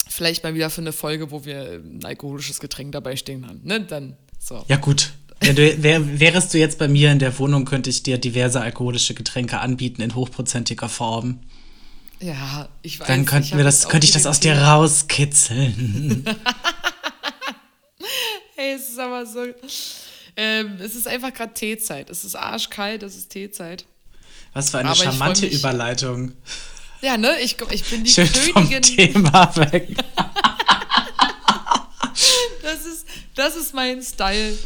vielleicht 0.09 0.45
mal 0.45 0.55
wieder 0.55 0.71
für 0.71 0.81
eine 0.81 0.93
Folge, 0.93 1.31
wo 1.31 1.45
wir 1.45 1.83
ein 1.85 2.05
alkoholisches 2.05 2.61
Getränk 2.61 2.93
dabei 2.93 3.17
stehen 3.17 3.47
haben. 3.47 3.61
Ne? 3.65 3.81
Dann 3.81 4.17
so. 4.39 4.65
Ja, 4.69 4.77
gut. 4.77 5.13
Du, 5.41 5.83
wär, 5.83 6.21
wärest 6.21 6.55
du 6.55 6.59
jetzt 6.59 6.79
bei 6.79 6.87
mir 6.87 7.11
in 7.11 7.19
der 7.19 7.37
Wohnung, 7.39 7.65
könnte 7.65 7.91
ich 7.91 8.05
dir 8.05 8.17
diverse 8.19 8.61
alkoholische 8.61 9.15
Getränke 9.15 9.59
anbieten 9.59 10.01
in 10.01 10.15
hochprozentiger 10.15 10.89
Form. 10.89 11.41
Ja, 12.21 12.69
ich 12.83 13.01
weiß. 13.01 13.09
Dann 13.09 13.25
könnten 13.27 13.57
wir 13.57 13.65
das, 13.65 13.89
könnte 13.89 14.07
ich 14.07 14.13
das 14.13 14.27
aus 14.27 14.39
dir 14.39 14.57
rauskitzeln. 14.57 16.25
hey, 18.55 18.75
es 18.77 18.91
ist 18.91 18.99
aber 19.01 19.27
so. 19.27 19.47
Ähm, 20.37 20.77
es 20.79 20.95
ist 20.95 21.09
einfach 21.09 21.35
gerade 21.35 21.53
Teezeit. 21.55 22.09
Es 22.09 22.25
ist 22.25 22.37
arschkalt, 22.37 23.03
es 23.03 23.17
ist 23.17 23.31
Teezeit. 23.31 23.85
Was 24.53 24.71
für 24.71 24.79
eine 24.79 24.91
aber 24.91 24.97
charmante 24.97 25.47
Überleitung. 25.47 26.33
Ja, 27.03 27.17
ne? 27.17 27.41
Ich, 27.43 27.57
ich 27.71 27.85
bin 27.85 28.05
die 28.05 28.11
Schön 28.11 28.29
Königin. 28.33 29.13
Vom 29.13 29.23
Thema 29.23 29.57
weg. 29.57 29.89
das, 32.63 32.87
ist, 32.87 33.07
das 33.35 33.57
ist 33.57 33.75
mein 33.75 34.01
Style. 34.03 34.57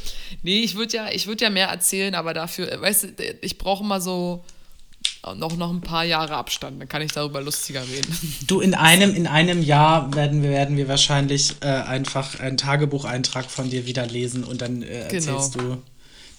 Nee, 0.42 0.60
ich 0.60 0.76
würde 0.76 0.96
ja, 0.96 1.06
würd 1.24 1.40
ja 1.40 1.50
mehr 1.50 1.68
erzählen, 1.68 2.14
aber 2.14 2.34
dafür, 2.34 2.80
weißt 2.80 3.04
du, 3.04 3.08
ich 3.40 3.56
brauche 3.58 3.82
immer 3.82 4.00
so 4.00 4.44
noch, 5.34 5.56
noch 5.56 5.70
ein 5.70 5.80
paar 5.80 6.04
Jahre 6.04 6.36
Abstand, 6.36 6.80
dann 6.80 6.88
kann 6.88 7.02
ich 7.02 7.12
darüber 7.12 7.40
lustiger 7.40 7.82
reden. 7.82 8.16
Du, 8.46 8.60
in 8.60 8.74
einem, 8.74 9.14
in 9.14 9.26
einem 9.26 9.62
Jahr 9.62 10.14
werden 10.14 10.42
wir, 10.42 10.50
werden 10.50 10.76
wir 10.76 10.88
wahrscheinlich 10.88 11.56
äh, 11.60 11.66
einfach 11.66 12.38
einen 12.38 12.56
Tagebucheintrag 12.56 13.50
von 13.50 13.70
dir 13.70 13.86
wieder 13.86 14.06
lesen 14.06 14.44
und 14.44 14.60
dann 14.62 14.82
äh, 14.82 15.00
erzählst 15.00 15.54
genau. 15.54 15.74
du. 15.74 15.82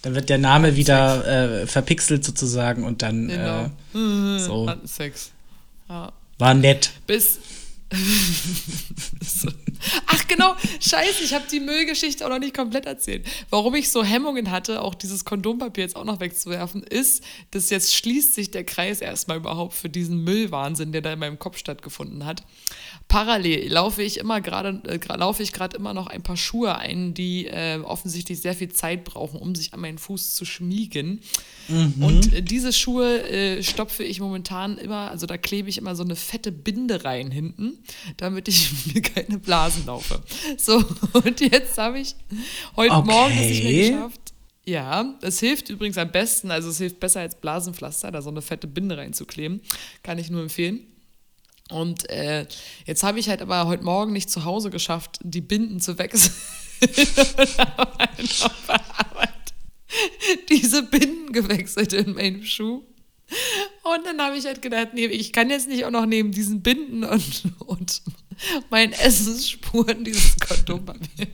Dann 0.02 0.14
wird 0.14 0.28
der 0.28 0.38
Name 0.38 0.76
wieder 0.76 1.62
äh, 1.62 1.66
verpixelt 1.66 2.24
sozusagen 2.24 2.84
und 2.84 3.02
dann 3.02 3.28
genau. 3.28 3.70
äh, 3.94 4.38
so. 4.38 4.72
Sex. 4.84 5.32
Ja. 5.88 6.12
War 6.38 6.54
nett. 6.54 6.92
Bis, 7.06 7.38
Ach 10.06 10.28
genau, 10.28 10.54
scheiße, 10.80 11.24
ich 11.24 11.32
habe 11.32 11.46
die 11.50 11.60
Müllgeschichte 11.60 12.26
auch 12.26 12.28
noch 12.28 12.38
nicht 12.38 12.54
komplett 12.54 12.84
erzählt. 12.84 13.26
Warum 13.48 13.74
ich 13.76 13.90
so 13.90 14.04
Hemmungen 14.04 14.50
hatte, 14.50 14.82
auch 14.82 14.94
dieses 14.94 15.24
Kondompapier 15.24 15.84
jetzt 15.84 15.96
auch 15.96 16.04
noch 16.04 16.20
wegzuwerfen, 16.20 16.82
ist, 16.82 17.24
dass 17.50 17.70
jetzt 17.70 17.94
schließt 17.94 18.34
sich 18.34 18.50
der 18.50 18.64
Kreis 18.64 19.00
erstmal 19.00 19.38
überhaupt 19.38 19.72
für 19.72 19.88
diesen 19.88 20.22
Müllwahnsinn, 20.22 20.92
der 20.92 21.00
da 21.00 21.14
in 21.14 21.18
meinem 21.18 21.38
Kopf 21.38 21.56
stattgefunden 21.56 22.26
hat. 22.26 22.42
Parallel 23.08 23.72
laufe 23.72 24.02
ich 24.02 24.18
immer 24.18 24.42
gerade, 24.42 24.82
äh, 24.86 24.98
laufe 25.16 25.42
ich 25.42 25.52
gerade 25.52 25.76
immer 25.78 25.94
noch 25.94 26.08
ein 26.08 26.22
paar 26.22 26.36
Schuhe 26.36 26.76
ein, 26.76 27.14
die 27.14 27.46
äh, 27.46 27.80
offensichtlich 27.82 28.42
sehr 28.42 28.54
viel 28.54 28.68
Zeit 28.68 29.04
brauchen, 29.04 29.40
um 29.40 29.54
sich 29.54 29.72
an 29.72 29.80
meinen 29.80 29.96
Fuß 29.96 30.34
zu 30.34 30.44
schmiegen. 30.44 31.20
Mhm. 31.68 31.94
Und 32.02 32.34
äh, 32.34 32.42
diese 32.42 32.70
Schuhe 32.70 33.22
äh, 33.30 33.62
stopfe 33.62 34.04
ich 34.04 34.20
momentan 34.20 34.76
immer, 34.76 35.10
also 35.10 35.26
da 35.26 35.38
klebe 35.38 35.70
ich 35.70 35.78
immer 35.78 35.96
so 35.96 36.04
eine 36.04 36.16
fette 36.16 36.52
Binde 36.52 37.02
rein 37.04 37.30
hinten, 37.30 37.78
damit 38.18 38.46
ich 38.46 38.70
mir 38.94 39.00
keine 39.00 39.38
Blasen 39.38 39.86
laufe. 39.86 40.22
So, 40.58 40.84
und 41.14 41.40
jetzt 41.40 41.78
habe 41.78 42.00
ich 42.00 42.14
heute 42.76 42.94
okay. 42.94 43.10
Morgen 43.10 43.38
es 43.38 43.48
nicht 43.48 43.64
mehr 43.64 43.90
geschafft. 43.90 44.20
Ja, 44.66 45.14
es 45.22 45.40
hilft 45.40 45.70
übrigens 45.70 45.96
am 45.96 46.12
besten, 46.12 46.50
also 46.50 46.68
es 46.68 46.76
hilft 46.76 47.00
besser 47.00 47.20
als 47.20 47.40
Blasenpflaster, 47.40 48.12
da 48.12 48.20
so 48.20 48.28
eine 48.28 48.42
fette 48.42 48.66
Binde 48.66 48.98
reinzukleben. 48.98 49.62
Kann 50.02 50.18
ich 50.18 50.28
nur 50.28 50.42
empfehlen. 50.42 50.80
Und 51.70 52.08
äh, 52.10 52.46
jetzt 52.86 53.02
habe 53.02 53.18
ich 53.18 53.28
halt 53.28 53.42
aber 53.42 53.66
heute 53.66 53.84
Morgen 53.84 54.12
nicht 54.12 54.30
zu 54.30 54.44
Hause 54.44 54.70
geschafft, 54.70 55.18
die 55.22 55.40
Binden 55.40 55.80
zu 55.80 55.98
wechseln. 55.98 56.32
diese 60.48 60.82
Binden 60.84 61.32
gewechselt 61.32 61.92
in 61.92 62.14
meinem 62.14 62.44
Schuh. 62.44 62.82
Und 63.82 64.06
dann 64.06 64.20
habe 64.20 64.36
ich 64.36 64.46
halt 64.46 64.62
gedacht, 64.62 64.88
nee, 64.94 65.06
ich 65.06 65.32
kann 65.32 65.50
jetzt 65.50 65.68
nicht 65.68 65.84
auch 65.84 65.90
noch 65.90 66.06
neben 66.06 66.32
diesen 66.32 66.62
Binden 66.62 67.04
und, 67.04 67.42
und 67.58 68.02
meinen 68.70 68.92
Essensspuren 68.92 70.04
dieses 70.04 70.36
Kondompapier. 70.38 71.26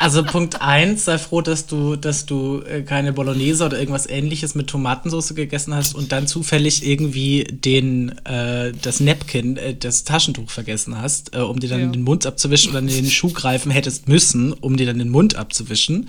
Also 0.00 0.22
Punkt 0.22 0.62
1, 0.62 1.04
sei 1.04 1.18
froh, 1.18 1.40
dass 1.40 1.66
du, 1.66 1.96
dass 1.96 2.24
du 2.26 2.62
äh, 2.62 2.82
keine 2.82 3.12
Bolognese 3.12 3.64
oder 3.64 3.78
irgendwas 3.78 4.08
ähnliches 4.08 4.54
mit 4.54 4.68
Tomatensauce 4.68 5.34
gegessen 5.34 5.74
hast 5.74 5.94
und 5.94 6.12
dann 6.12 6.26
zufällig 6.26 6.86
irgendwie 6.86 7.44
den, 7.44 8.16
äh, 8.24 8.72
das 8.80 9.00
Napkin, 9.00 9.56
äh, 9.56 9.74
das 9.74 10.04
Taschentuch 10.04 10.50
vergessen 10.50 11.00
hast, 11.00 11.34
äh, 11.34 11.40
um 11.40 11.58
dir 11.58 11.68
dann 11.68 11.80
ja. 11.80 11.86
den 11.86 12.02
Mund 12.02 12.26
abzuwischen 12.26 12.70
oder 12.70 12.78
in 12.78 12.86
den 12.86 13.10
Schuh 13.10 13.32
greifen 13.32 13.72
hättest 13.72 14.08
müssen, 14.08 14.52
um 14.52 14.76
dir 14.76 14.86
dann 14.86 14.98
den 14.98 15.10
Mund 15.10 15.34
abzuwischen. 15.34 16.08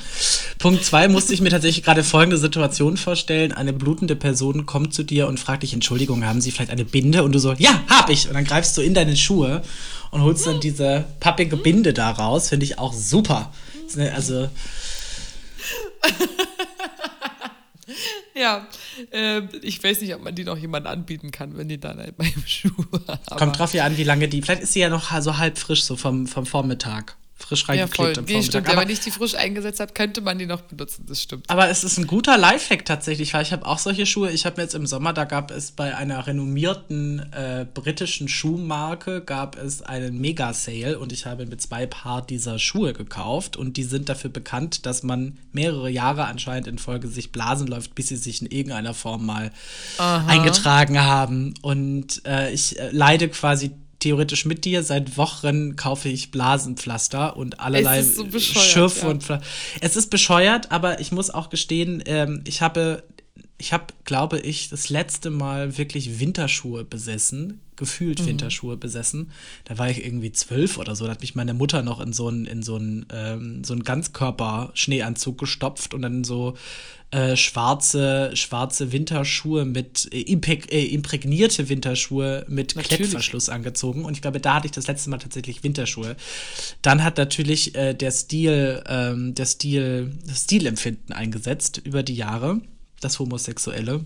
Punkt 0.59 0.85
2 0.85 1.07
musste 1.07 1.33
ich 1.33 1.41
mir 1.41 1.49
tatsächlich 1.49 1.83
gerade 1.83 2.03
folgende 2.03 2.37
Situation 2.37 2.95
vorstellen. 2.95 3.51
Eine 3.51 3.73
blutende 3.73 4.15
Person 4.15 4.65
kommt 4.65 4.93
zu 4.93 5.03
dir 5.03 5.27
und 5.27 5.39
fragt 5.39 5.63
dich, 5.63 5.73
Entschuldigung, 5.73 6.25
haben 6.25 6.41
Sie 6.41 6.51
vielleicht 6.51 6.71
eine 6.71 6.85
Binde? 6.85 7.23
Und 7.23 7.33
du 7.33 7.39
so, 7.39 7.53
ja, 7.53 7.81
hab 7.87 8.09
ich. 8.09 8.27
Und 8.27 8.35
dann 8.35 8.45
greifst 8.45 8.77
du 8.77 8.81
in 8.81 8.93
deine 8.93 9.17
Schuhe 9.17 9.63
und 10.11 10.21
holst 10.21 10.45
dann 10.45 10.59
diese 10.59 11.05
pappige 11.19 11.57
Binde 11.57 11.93
da 11.93 12.11
raus. 12.11 12.49
Finde 12.49 12.65
ich 12.65 12.79
auch 12.79 12.93
super. 12.93 13.51
Also. 13.97 14.49
ja, 18.35 18.67
äh, 19.11 19.41
ich 19.61 19.83
weiß 19.83 20.01
nicht, 20.01 20.13
ob 20.15 20.23
man 20.23 20.35
die 20.35 20.43
noch 20.43 20.57
jemand 20.57 20.87
anbieten 20.87 21.31
kann, 21.31 21.57
wenn 21.57 21.69
die 21.69 21.79
dann 21.79 21.97
halt 21.97 22.17
beim 22.17 22.33
Schuh. 22.45 22.69
Kommt 23.37 23.57
drauf 23.57 23.73
ja 23.73 23.85
an, 23.85 23.95
wie 23.97 24.03
lange 24.03 24.27
die. 24.27 24.41
Vielleicht 24.41 24.63
ist 24.63 24.73
sie 24.73 24.81
ja 24.81 24.89
noch 24.89 25.09
so 25.21 25.37
halb 25.37 25.57
frisch, 25.57 25.83
so 25.83 25.95
vom, 25.95 26.27
vom 26.27 26.45
Vormittag 26.45 27.15
frisch 27.39 27.67
reingeklebt 27.67 28.17
ja, 28.17 28.23
voll. 28.23 28.33
Nee, 28.33 28.43
stimmt. 28.43 28.69
Aber 28.69 28.81
wenn 28.81 28.89
ich 28.89 28.99
die 28.99 29.11
frisch 29.11 29.35
eingesetzt 29.35 29.79
habe, 29.79 29.93
könnte 29.93 30.21
man 30.21 30.37
die 30.37 30.45
noch 30.45 30.61
benutzen, 30.61 31.05
das 31.07 31.23
stimmt. 31.23 31.49
Aber 31.49 31.69
es 31.69 31.83
ist 31.83 31.97
ein 31.97 32.07
guter 32.07 32.37
Lifehack 32.37 32.85
tatsächlich, 32.85 33.33
weil 33.33 33.43
ich 33.43 33.51
habe 33.51 33.65
auch 33.65 33.79
solche 33.79 34.05
Schuhe. 34.05 34.31
Ich 34.31 34.45
habe 34.45 34.61
jetzt 34.61 34.75
im 34.75 34.85
Sommer, 34.85 35.13
da 35.13 35.25
gab 35.25 35.51
es 35.51 35.71
bei 35.71 35.95
einer 35.95 36.27
renommierten 36.27 37.19
äh, 37.33 37.65
britischen 37.73 38.27
Schuhmarke, 38.27 39.21
gab 39.21 39.57
es 39.57 39.81
einen 39.81 40.19
Mega-Sale 40.19 40.99
und 40.99 41.11
ich 41.11 41.25
habe 41.25 41.45
mir 41.45 41.57
zwei 41.57 41.85
Paar 41.85 42.21
dieser 42.21 42.59
Schuhe 42.59 42.93
gekauft 42.93 43.57
und 43.57 43.77
die 43.77 43.83
sind 43.83 44.09
dafür 44.09 44.29
bekannt, 44.29 44.85
dass 44.85 45.03
man 45.03 45.37
mehrere 45.51 45.89
Jahre 45.89 46.25
anscheinend 46.25 46.67
in 46.67 46.77
Folge 46.77 47.07
sich 47.07 47.31
blasen 47.31 47.67
läuft, 47.67 47.95
bis 47.95 48.07
sie 48.07 48.17
sich 48.17 48.41
in 48.41 48.47
irgendeiner 48.47 48.93
Form 48.93 49.25
mal 49.25 49.51
Aha. 49.97 50.27
eingetragen 50.27 50.99
haben. 50.99 51.53
Und 51.61 52.25
äh, 52.25 52.51
ich 52.51 52.79
äh, 52.79 52.89
leide 52.91 53.29
quasi 53.29 53.71
theoretisch 53.99 54.45
mit 54.45 54.65
dir. 54.65 54.83
Seit 54.83 55.17
Wochen 55.17 55.75
kaufe 55.75 56.09
ich 56.09 56.31
Blasenpflaster 56.31 57.37
und 57.37 57.59
allerlei 57.59 58.01
so 58.01 58.25
Schürfe 58.39 59.05
ja. 59.05 59.11
und 59.11 59.23
Pflaster. 59.23 59.45
Es 59.81 59.95
ist 59.95 60.09
bescheuert, 60.09 60.71
aber 60.71 60.99
ich 60.99 61.11
muss 61.11 61.29
auch 61.29 61.49
gestehen, 61.49 62.01
ähm, 62.05 62.43
ich 62.47 62.61
habe, 62.61 63.03
ich 63.57 63.73
habe, 63.73 63.85
glaube 64.05 64.39
ich, 64.39 64.69
das 64.69 64.89
letzte 64.89 65.29
Mal 65.29 65.77
wirklich 65.77 66.19
Winterschuhe 66.19 66.85
besessen, 66.85 67.59
gefühlt 67.75 68.21
mhm. 68.21 68.27
Winterschuhe 68.27 68.77
besessen. 68.77 69.31
Da 69.65 69.77
war 69.77 69.89
ich 69.89 70.05
irgendwie 70.05 70.31
zwölf 70.31 70.77
oder 70.77 70.95
so. 70.95 71.05
Da 71.05 71.11
hat 71.11 71.21
mich 71.21 71.35
meine 71.35 71.53
Mutter 71.53 71.81
noch 71.81 71.99
in 71.99 72.13
so 72.13 72.27
einen, 72.27 72.45
in 72.45 72.63
so 72.63 72.75
einen, 72.75 73.05
ähm, 73.11 73.63
so 73.63 73.73
einen 73.73 73.83
Ganzkörper-Schneeanzug 73.83 75.37
gestopft 75.37 75.93
und 75.93 76.01
dann 76.01 76.23
so 76.23 76.55
äh, 77.11 77.35
schwarze, 77.35 78.31
schwarze 78.35 78.91
Winterschuhe 78.91 79.65
mit 79.65 80.09
äh, 80.13 80.21
äh, 80.21 80.85
imprägnierte 80.93 81.67
Winterschuhe 81.67 82.45
mit 82.47 82.75
natürlich. 82.75 82.97
Klettverschluss 82.97 83.49
angezogen. 83.49 84.05
Und 84.05 84.13
ich 84.13 84.21
glaube, 84.21 84.39
da 84.39 84.55
hatte 84.55 84.67
ich 84.67 84.71
das 84.71 84.87
letzte 84.87 85.09
Mal 85.09 85.17
tatsächlich 85.17 85.63
Winterschuhe. 85.63 86.15
Dann 86.81 87.03
hat 87.03 87.17
natürlich 87.17 87.73
äh, 87.73 87.93
der 87.95 88.11
Stil, 88.11 88.83
ähm, 88.87 89.33
der 89.33 89.45
Stil, 89.45 90.17
das 90.27 90.43
Stilempfinden 90.43 91.11
eingesetzt 91.11 91.81
über 91.83 92.03
die 92.03 92.15
Jahre, 92.15 92.61
das 93.01 93.17
Homosexuelle. 93.17 94.05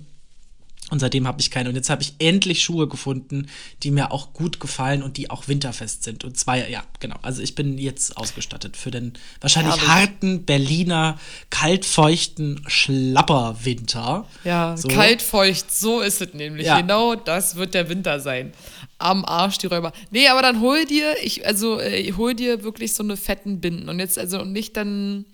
Und 0.89 0.99
seitdem 0.99 1.27
habe 1.27 1.39
ich 1.39 1.49
keine. 1.49 1.69
Und 1.69 1.75
jetzt 1.75 1.89
habe 1.89 2.01
ich 2.01 2.13
endlich 2.19 2.61
Schuhe 2.61 2.87
gefunden, 2.87 3.47
die 3.81 3.89
mir 3.89 4.11
auch 4.11 4.33
gut 4.33 4.59
gefallen 4.59 5.01
und 5.01 5.17
die 5.17 5.29
auch 5.29 5.47
winterfest 5.47 6.03
sind. 6.03 6.23
Und 6.23 6.37
zwei, 6.37 6.69
ja, 6.69 6.83
genau. 6.99 7.15
Also 7.21 7.41
ich 7.41 7.55
bin 7.55 7.77
jetzt 7.77 8.17
ausgestattet 8.17 8.77
für 8.77 8.91
den 8.91 9.13
wahrscheinlich 9.41 9.75
Herrlich. 9.77 9.89
harten 9.89 10.45
Berliner, 10.45 11.17
kaltfeuchten 11.49 12.63
Schlapperwinter. 12.67 14.27
Ja, 14.43 14.75
so. 14.77 14.87
kaltfeucht, 14.89 15.73
so 15.73 16.01
ist 16.01 16.21
es 16.21 16.33
nämlich. 16.33 16.67
Ja. 16.67 16.81
Genau 16.81 17.15
das 17.15 17.55
wird 17.55 17.73
der 17.73 17.89
Winter 17.89 18.19
sein. 18.19 18.53
Am 18.99 19.25
Arsch 19.25 19.57
die 19.57 19.67
Räuber. 19.67 19.93
Nee, 20.11 20.27
aber 20.27 20.41
dann 20.41 20.59
hol 20.61 20.85
dir, 20.85 21.15
ich, 21.23 21.45
also 21.45 21.79
äh, 21.79 22.11
hol 22.13 22.33
dir 22.35 22.63
wirklich 22.63 22.93
so 22.93 23.03
eine 23.03 23.17
fetten 23.17 23.61
Binden. 23.61 23.89
Und 23.89 23.99
jetzt, 23.99 24.19
also 24.19 24.43
nicht 24.43 24.77
dann 24.77 25.25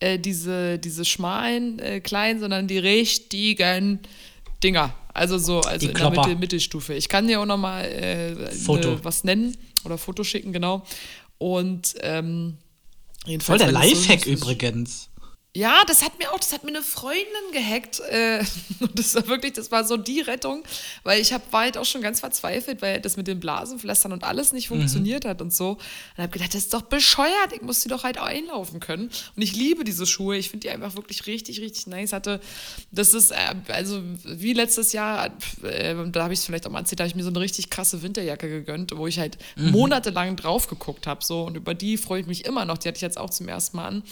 äh, 0.00 0.18
diese, 0.18 0.78
diese 0.78 1.04
schmalen, 1.04 1.78
äh, 1.78 2.00
kleinen, 2.00 2.40
sondern 2.40 2.66
die 2.66 2.78
richtigen 2.78 4.00
Dinger. 4.62 4.94
Also 5.14 5.38
so, 5.38 5.60
also 5.60 5.88
in 5.88 5.94
der 5.94 6.10
Mittel, 6.10 6.36
Mittelstufe. 6.36 6.94
Ich 6.94 7.08
kann 7.08 7.26
dir 7.26 7.40
auch 7.40 7.46
noch 7.46 7.56
mal 7.56 7.84
äh, 7.84 8.34
ne, 8.34 8.98
was 9.02 9.24
nennen 9.24 9.56
oder 9.84 9.98
Foto 9.98 10.24
schicken, 10.24 10.52
genau. 10.52 10.84
Und 11.38 11.94
ähm, 12.00 12.58
Voll 13.40 13.58
der 13.58 13.72
Lifehack 13.72 14.24
so 14.24 14.30
übrigens. 14.30 15.10
Ja, 15.56 15.82
das 15.86 16.04
hat 16.04 16.18
mir 16.18 16.30
auch, 16.30 16.38
das 16.38 16.52
hat 16.52 16.62
mir 16.62 16.70
eine 16.70 16.82
Freundin 16.82 17.24
gehackt. 17.52 18.00
Äh, 18.00 18.44
das 18.94 19.14
war 19.14 19.26
wirklich, 19.28 19.54
das 19.54 19.70
war 19.70 19.82
so 19.84 19.96
die 19.96 20.20
Rettung, 20.20 20.62
weil 21.04 21.20
ich 21.20 21.32
hab, 21.32 21.52
war 21.52 21.62
halt 21.62 21.78
auch 21.78 21.86
schon 21.86 22.02
ganz 22.02 22.20
verzweifelt, 22.20 22.82
weil 22.82 23.00
das 23.00 23.16
mit 23.16 23.26
den 23.26 23.40
Blasenflästern 23.40 24.12
und 24.12 24.24
alles 24.24 24.52
nicht 24.52 24.70
mhm. 24.70 24.76
funktioniert 24.76 25.24
mhm. 25.24 25.28
hat 25.28 25.42
und 25.42 25.52
so. 25.52 25.70
Und 25.70 26.22
habe 26.22 26.28
gedacht, 26.28 26.54
das 26.54 26.64
ist 26.64 26.74
doch 26.74 26.82
bescheuert, 26.82 27.52
ich 27.54 27.62
muss 27.62 27.80
die 27.80 27.88
doch 27.88 28.04
halt 28.04 28.18
einlaufen 28.18 28.78
können. 28.78 29.10
Und 29.36 29.42
ich 29.42 29.56
liebe 29.56 29.84
diese 29.84 30.06
Schuhe, 30.06 30.36
ich 30.36 30.50
finde 30.50 30.68
die 30.68 30.70
einfach 30.70 30.96
wirklich 30.96 31.26
richtig, 31.26 31.60
richtig 31.60 31.86
nice. 31.86 32.12
Hatte, 32.12 32.40
das 32.92 33.14
ist, 33.14 33.30
äh, 33.30 33.54
also 33.68 34.02
wie 34.24 34.52
letztes 34.52 34.92
Jahr, 34.92 35.30
äh, 35.62 35.94
da 36.12 36.24
habe 36.24 36.34
ich 36.34 36.40
es 36.40 36.44
vielleicht 36.44 36.66
auch 36.66 36.70
mal 36.70 36.80
erzählt, 36.80 37.00
da 37.00 37.04
habe 37.04 37.08
ich 37.08 37.16
mir 37.16 37.24
so 37.24 37.30
eine 37.30 37.40
richtig 37.40 37.70
krasse 37.70 38.02
Winterjacke 38.02 38.48
gegönnt, 38.48 38.96
wo 38.96 39.06
ich 39.06 39.18
halt 39.18 39.38
mhm. 39.56 39.70
monatelang 39.70 40.36
drauf 40.36 40.68
geguckt 40.68 41.06
habe. 41.06 41.24
So, 41.24 41.44
und 41.44 41.56
über 41.56 41.72
die 41.72 41.96
freue 41.96 42.20
ich 42.20 42.26
mich 42.26 42.44
immer 42.44 42.66
noch. 42.66 42.76
Die 42.76 42.86
hatte 42.86 42.96
ich 42.96 43.02
jetzt 43.02 43.18
auch 43.18 43.30
zum 43.30 43.48
ersten 43.48 43.78
Mal 43.78 43.86
an. 43.86 44.02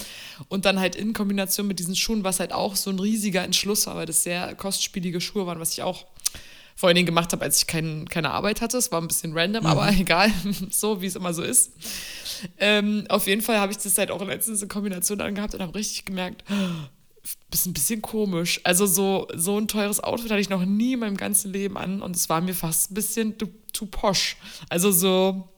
Und 0.48 0.64
dann 0.64 0.80
halt 0.80 0.96
in 0.96 1.12
Kombination 1.26 1.66
mit 1.66 1.80
diesen 1.80 1.96
Schuhen, 1.96 2.22
was 2.22 2.38
halt 2.38 2.52
auch 2.52 2.76
so 2.76 2.88
ein 2.88 3.00
riesiger 3.00 3.42
Entschluss 3.42 3.88
war, 3.88 3.96
weil 3.96 4.06
das 4.06 4.22
sehr 4.22 4.54
kostspielige 4.54 5.20
Schuhe 5.20 5.44
waren, 5.44 5.58
was 5.58 5.72
ich 5.72 5.82
auch 5.82 6.06
vor 6.76 6.88
allen 6.88 6.94
Dingen 6.94 7.06
gemacht 7.06 7.32
habe, 7.32 7.42
als 7.42 7.58
ich 7.58 7.66
kein, 7.66 8.08
keine 8.08 8.30
Arbeit 8.30 8.60
hatte. 8.60 8.76
Es 8.76 8.92
war 8.92 9.00
ein 9.00 9.08
bisschen 9.08 9.36
random, 9.36 9.64
mhm. 9.64 9.70
aber 9.70 9.90
egal, 9.98 10.30
so 10.70 11.02
wie 11.02 11.06
es 11.06 11.16
immer 11.16 11.34
so 11.34 11.42
ist. 11.42 11.72
Ähm, 12.58 13.06
auf 13.08 13.26
jeden 13.26 13.42
Fall 13.42 13.58
habe 13.58 13.72
ich 13.72 13.78
das 13.78 13.98
halt 13.98 14.12
auch 14.12 14.24
letztens 14.24 14.62
in 14.62 14.68
Kombination 14.68 15.20
angehabt 15.20 15.54
und 15.54 15.62
habe 15.62 15.74
richtig 15.74 16.04
gemerkt, 16.04 16.44
ist 17.52 17.66
ein 17.66 17.72
bisschen 17.72 18.02
komisch. 18.02 18.60
Also 18.62 18.86
so, 18.86 19.26
so 19.34 19.58
ein 19.58 19.66
teures 19.66 19.98
Outfit 19.98 20.30
hatte 20.30 20.40
ich 20.40 20.50
noch 20.50 20.64
nie 20.64 20.92
in 20.92 21.00
meinem 21.00 21.16
ganzen 21.16 21.52
Leben 21.52 21.76
an 21.76 22.02
und 22.02 22.14
es 22.14 22.28
war 22.28 22.40
mir 22.40 22.54
fast 22.54 22.92
ein 22.92 22.94
bisschen 22.94 23.36
too, 23.36 23.48
too 23.72 23.86
posh. 23.86 24.36
Also 24.68 24.92
so, 24.92 25.48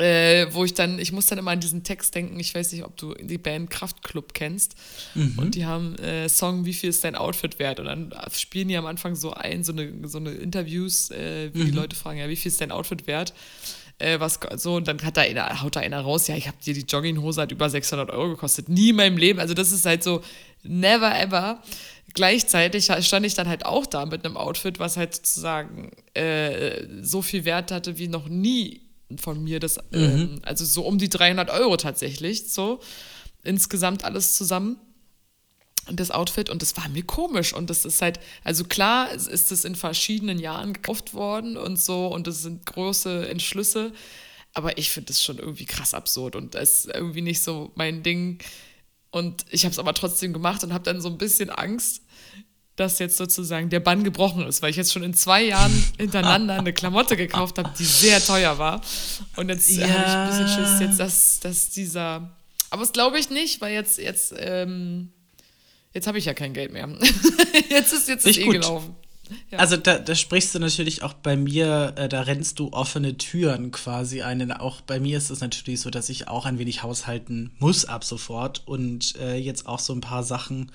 äh, 0.00 0.46
wo 0.52 0.64
ich 0.64 0.72
dann, 0.72 0.98
ich 0.98 1.12
muss 1.12 1.26
dann 1.26 1.38
immer 1.38 1.50
an 1.50 1.60
diesen 1.60 1.82
Text 1.82 2.14
denken, 2.14 2.40
ich 2.40 2.54
weiß 2.54 2.72
nicht, 2.72 2.84
ob 2.84 2.96
du 2.96 3.14
die 3.14 3.38
Band 3.38 3.68
Kraftklub 3.68 4.32
kennst 4.32 4.74
mhm. 5.14 5.38
und 5.38 5.54
die 5.54 5.66
haben 5.66 5.94
äh, 5.96 6.28
Song 6.28 6.64
Wie 6.64 6.72
viel 6.72 6.88
ist 6.88 7.04
dein 7.04 7.16
Outfit 7.16 7.58
wert 7.58 7.80
und 7.80 7.86
dann 7.86 8.14
spielen 8.32 8.68
die 8.68 8.76
am 8.76 8.86
Anfang 8.86 9.14
so 9.14 9.32
ein, 9.32 9.62
so 9.62 9.72
eine, 9.72 9.92
so 10.08 10.18
eine 10.18 10.30
Interviews, 10.30 11.10
äh, 11.10 11.50
wie 11.52 11.62
mhm. 11.62 11.66
die 11.66 11.72
Leute 11.72 11.96
fragen, 11.96 12.18
ja, 12.18 12.28
wie 12.28 12.36
viel 12.36 12.50
ist 12.50 12.60
dein 12.60 12.72
Outfit 12.72 13.06
wert? 13.06 13.34
Äh, 13.98 14.18
was 14.18 14.40
so, 14.56 14.76
und 14.76 14.88
dann 14.88 15.02
hat 15.02 15.18
da 15.18 15.20
einer, 15.20 15.62
haut 15.62 15.76
da 15.76 15.80
einer 15.80 16.00
raus, 16.00 16.26
ja, 16.26 16.34
ich 16.34 16.46
habe 16.46 16.56
dir 16.64 16.72
die 16.72 16.86
Jogginghose 16.88 17.42
hat 17.42 17.52
über 17.52 17.68
600 17.68 18.08
Euro 18.10 18.30
gekostet. 18.30 18.70
Nie 18.70 18.90
in 18.90 18.96
meinem 18.96 19.18
Leben. 19.18 19.38
Also, 19.38 19.52
das 19.52 19.72
ist 19.72 19.84
halt 19.84 20.02
so, 20.02 20.22
never 20.62 21.20
ever. 21.20 21.62
Gleichzeitig 22.14 22.90
stand 23.00 23.26
ich 23.26 23.34
dann 23.34 23.46
halt 23.46 23.66
auch 23.66 23.84
da 23.84 24.06
mit 24.06 24.24
einem 24.24 24.38
Outfit, 24.38 24.78
was 24.78 24.96
halt 24.96 25.14
sozusagen 25.14 25.90
äh, 26.14 26.86
so 27.02 27.20
viel 27.20 27.44
Wert 27.44 27.70
hatte 27.70 27.98
wie 27.98 28.08
noch 28.08 28.28
nie 28.28 28.80
von 29.18 29.42
mir. 29.42 29.60
Das, 29.60 29.76
mhm. 29.90 29.98
ähm, 29.98 30.40
also 30.42 30.64
so 30.64 30.82
um 30.82 30.98
die 30.98 31.08
300 31.08 31.50
Euro 31.50 31.76
tatsächlich, 31.76 32.52
so 32.52 32.80
insgesamt 33.42 34.04
alles 34.04 34.36
zusammen 34.36 34.78
das 35.92 36.10
Outfit 36.10 36.50
und 36.50 36.62
das 36.62 36.76
war 36.76 36.88
mir 36.88 37.02
komisch 37.02 37.52
und 37.52 37.70
das 37.70 37.84
ist 37.84 38.02
halt, 38.02 38.20
also 38.44 38.64
klar 38.64 39.10
ist 39.10 39.50
es 39.50 39.64
in 39.64 39.74
verschiedenen 39.74 40.38
Jahren 40.38 40.72
gekauft 40.72 41.14
worden 41.14 41.56
und 41.56 41.80
so 41.80 42.08
und 42.08 42.26
das 42.26 42.42
sind 42.42 42.66
große 42.66 43.28
Entschlüsse, 43.28 43.92
aber 44.52 44.78
ich 44.78 44.90
finde 44.90 45.08
das 45.08 45.22
schon 45.22 45.38
irgendwie 45.38 45.64
krass 45.64 45.94
absurd 45.94 46.36
und 46.36 46.54
das 46.54 46.84
ist 46.84 46.94
irgendwie 46.94 47.22
nicht 47.22 47.42
so 47.42 47.72
mein 47.74 48.02
Ding 48.02 48.38
und 49.10 49.44
ich 49.50 49.64
habe 49.64 49.72
es 49.72 49.78
aber 49.78 49.94
trotzdem 49.94 50.32
gemacht 50.32 50.62
und 50.62 50.72
habe 50.72 50.84
dann 50.84 51.00
so 51.00 51.08
ein 51.08 51.18
bisschen 51.18 51.50
Angst, 51.50 52.02
dass 52.80 52.98
jetzt 52.98 53.16
sozusagen 53.16 53.68
der 53.68 53.80
Bann 53.80 54.02
gebrochen 54.04 54.46
ist, 54.46 54.62
weil 54.62 54.70
ich 54.70 54.76
jetzt 54.76 54.92
schon 54.92 55.02
in 55.02 55.14
zwei 55.14 55.42
Jahren 55.42 55.72
hintereinander 55.98 56.54
eine 56.54 56.72
Klamotte 56.72 57.16
gekauft 57.16 57.58
habe, 57.58 57.70
die 57.78 57.84
sehr 57.84 58.24
teuer 58.24 58.58
war 58.58 58.80
und 59.36 59.48
jetzt 59.50 59.70
ja. 59.70 59.86
habe 59.86 60.00
ich 60.00 60.40
ein 60.40 60.46
bisschen 60.46 60.64
Schiss 60.64 60.80
jetzt, 60.80 60.98
dass, 60.98 61.40
dass 61.40 61.70
dieser, 61.70 62.30
aber 62.70 62.82
das 62.82 62.92
glaube 62.92 63.18
ich 63.18 63.30
nicht, 63.30 63.60
weil 63.60 63.74
jetzt, 63.74 63.98
jetzt, 63.98 64.34
ähm, 64.36 65.10
Jetzt 65.92 66.06
habe 66.06 66.18
ich 66.18 66.24
ja 66.24 66.34
kein 66.34 66.52
Geld 66.52 66.72
mehr. 66.72 66.88
jetzt 67.68 67.92
ist 67.92 68.08
jetzt 68.08 68.24
ist 68.24 68.38
eh 68.38 68.46
gelaufen. 68.46 68.94
Ja. 69.50 69.58
Also 69.58 69.76
da, 69.76 69.98
da, 69.98 70.14
sprichst 70.14 70.54
du 70.54 70.58
natürlich 70.58 71.02
auch 71.02 71.12
bei 71.12 71.36
mir, 71.36 71.92
äh, 71.96 72.08
da 72.08 72.22
rennst 72.22 72.58
du 72.58 72.72
offene 72.72 73.16
Türen 73.16 73.70
quasi 73.70 74.22
ein. 74.22 74.52
Auch 74.52 74.80
bei 74.80 75.00
mir 75.00 75.18
ist 75.18 75.30
es 75.30 75.40
natürlich 75.40 75.80
so, 75.80 75.90
dass 75.90 76.08
ich 76.08 76.28
auch 76.28 76.46
ein 76.46 76.58
wenig 76.58 76.82
haushalten 76.82 77.52
muss 77.58 77.84
ab 77.84 78.04
sofort 78.04 78.62
und 78.66 79.16
äh, 79.20 79.36
jetzt 79.36 79.66
auch 79.66 79.78
so 79.78 79.92
ein 79.92 80.00
paar 80.00 80.22
Sachen, 80.22 80.70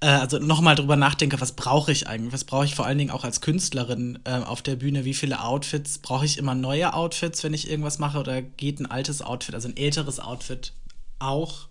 äh, 0.00 0.06
also 0.06 0.38
nochmal 0.38 0.74
drüber 0.74 0.96
nachdenke, 0.96 1.40
was 1.40 1.52
brauche 1.52 1.92
ich 1.92 2.06
eigentlich? 2.06 2.32
Was 2.32 2.44
brauche 2.44 2.64
ich 2.64 2.74
vor 2.74 2.86
allen 2.86 2.98
Dingen 2.98 3.10
auch 3.10 3.24
als 3.24 3.40
Künstlerin 3.40 4.18
äh, 4.24 4.32
auf 4.32 4.62
der 4.62 4.76
Bühne? 4.76 5.04
Wie 5.04 5.14
viele 5.14 5.42
Outfits? 5.42 5.98
Brauche 5.98 6.24
ich 6.24 6.38
immer 6.38 6.54
neue 6.54 6.94
Outfits, 6.94 7.44
wenn 7.44 7.54
ich 7.54 7.70
irgendwas 7.70 7.98
mache 7.98 8.18
oder 8.18 8.42
geht 8.42 8.80
ein 8.80 8.86
altes 8.86 9.22
Outfit, 9.22 9.54
also 9.54 9.68
ein 9.68 9.76
älteres 9.76 10.20
Outfit 10.20 10.72
auch? 11.18 11.68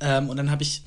Ähm, 0.00 0.30
und 0.30 0.36
dann 0.36 0.50
habe 0.50 0.62
ich 0.62 0.82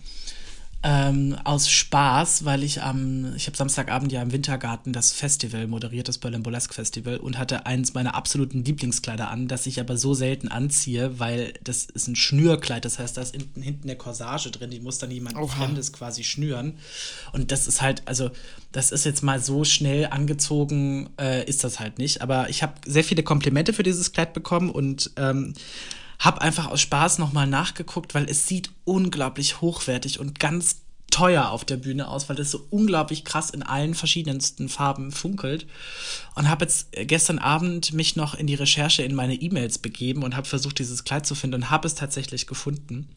ähm, 0.83 1.37
aus 1.45 1.69
Spaß, 1.69 2.43
weil 2.43 2.61
ich 2.61 2.81
am, 2.81 3.33
ich 3.35 3.47
habe 3.47 3.55
Samstagabend 3.55 4.11
ja 4.11 4.21
im 4.21 4.33
Wintergarten 4.33 4.91
das 4.91 5.13
Festival 5.13 5.65
moderiert, 5.67 6.09
das 6.09 6.17
Berlin 6.17 6.43
Burlesque 6.43 6.73
Festival 6.73 7.17
und 7.17 7.37
hatte 7.37 7.65
eins 7.65 7.93
meiner 7.93 8.15
absoluten 8.15 8.65
Lieblingskleider 8.65 9.29
an, 9.29 9.47
das 9.47 9.65
ich 9.65 9.79
aber 9.79 9.95
so 9.95 10.13
selten 10.13 10.49
anziehe, 10.49 11.19
weil 11.19 11.53
das 11.63 11.85
ist 11.85 12.09
ein 12.09 12.17
Schnürkleid, 12.17 12.83
das 12.83 12.99
heißt, 12.99 13.15
da 13.15 13.21
ist 13.21 13.33
hinten, 13.33 13.61
hinten 13.61 13.89
eine 13.89 13.97
Corsage 13.97 14.51
drin, 14.51 14.71
die 14.71 14.81
muss 14.81 14.97
dann 14.97 15.09
jemand 15.09 15.37
Oha. 15.37 15.47
Fremdes 15.47 15.93
quasi 15.93 16.25
schnüren. 16.25 16.77
Und 17.31 17.51
das 17.51 17.67
ist 17.67 17.81
halt, 17.81 18.01
also 18.05 18.29
das 18.73 18.91
ist 18.91 19.05
jetzt 19.05 19.23
mal 19.23 19.39
so 19.39 19.63
schnell 19.63 20.07
angezogen, 20.07 21.09
äh, 21.17 21.45
ist 21.45 21.63
das 21.63 21.79
halt 21.79 21.97
nicht, 21.97 22.21
aber 22.21 22.49
ich 22.49 22.61
habe 22.61 22.73
sehr 22.85 23.05
viele 23.05 23.23
Komplimente 23.23 23.71
für 23.71 23.83
dieses 23.83 24.11
Kleid 24.11 24.33
bekommen 24.33 24.69
und 24.69 25.11
ähm, 25.15 25.53
habe 26.19 26.41
einfach 26.41 26.67
aus 26.67 26.81
Spaß 26.81 27.17
nochmal 27.17 27.47
nachgeguckt, 27.47 28.13
weil 28.13 28.29
es 28.29 28.47
sieht 28.47 28.71
unglaublich 28.85 29.61
hochwertig 29.61 30.19
und 30.19 30.39
ganz 30.39 30.83
teuer 31.13 31.49
auf 31.51 31.63
der 31.63 31.77
Bühne 31.77 32.07
aus, 32.07 32.27
weil 32.27 32.35
das 32.35 32.49
so 32.49 32.65
unglaublich 32.71 33.23
krass 33.23 33.51
in 33.51 33.61
allen 33.61 33.93
verschiedensten 33.93 34.67
Farben 34.67 35.11
funkelt. 35.11 35.67
Und 36.33 36.49
habe 36.49 36.65
jetzt 36.65 36.87
gestern 36.91 37.37
Abend 37.37 37.93
mich 37.93 38.15
noch 38.15 38.33
in 38.33 38.47
die 38.47 38.55
Recherche 38.55 39.03
in 39.03 39.13
meine 39.13 39.35
E-Mails 39.35 39.77
begeben 39.77 40.23
und 40.23 40.35
habe 40.35 40.47
versucht, 40.47 40.79
dieses 40.79 41.03
Kleid 41.03 41.27
zu 41.27 41.35
finden 41.35 41.55
und 41.55 41.69
habe 41.69 41.87
es 41.87 41.93
tatsächlich 41.93 42.47
gefunden. 42.47 43.09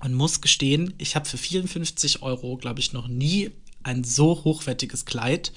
Und 0.00 0.14
muss 0.14 0.40
gestehen, 0.40 0.94
ich 0.98 1.16
habe 1.16 1.28
für 1.28 1.38
54 1.38 2.22
Euro, 2.22 2.56
glaube 2.56 2.78
ich, 2.78 2.92
noch 2.92 3.08
nie 3.08 3.50
ein 3.82 4.04
so 4.04 4.44
hochwertiges 4.44 5.04
Kleid 5.04 5.52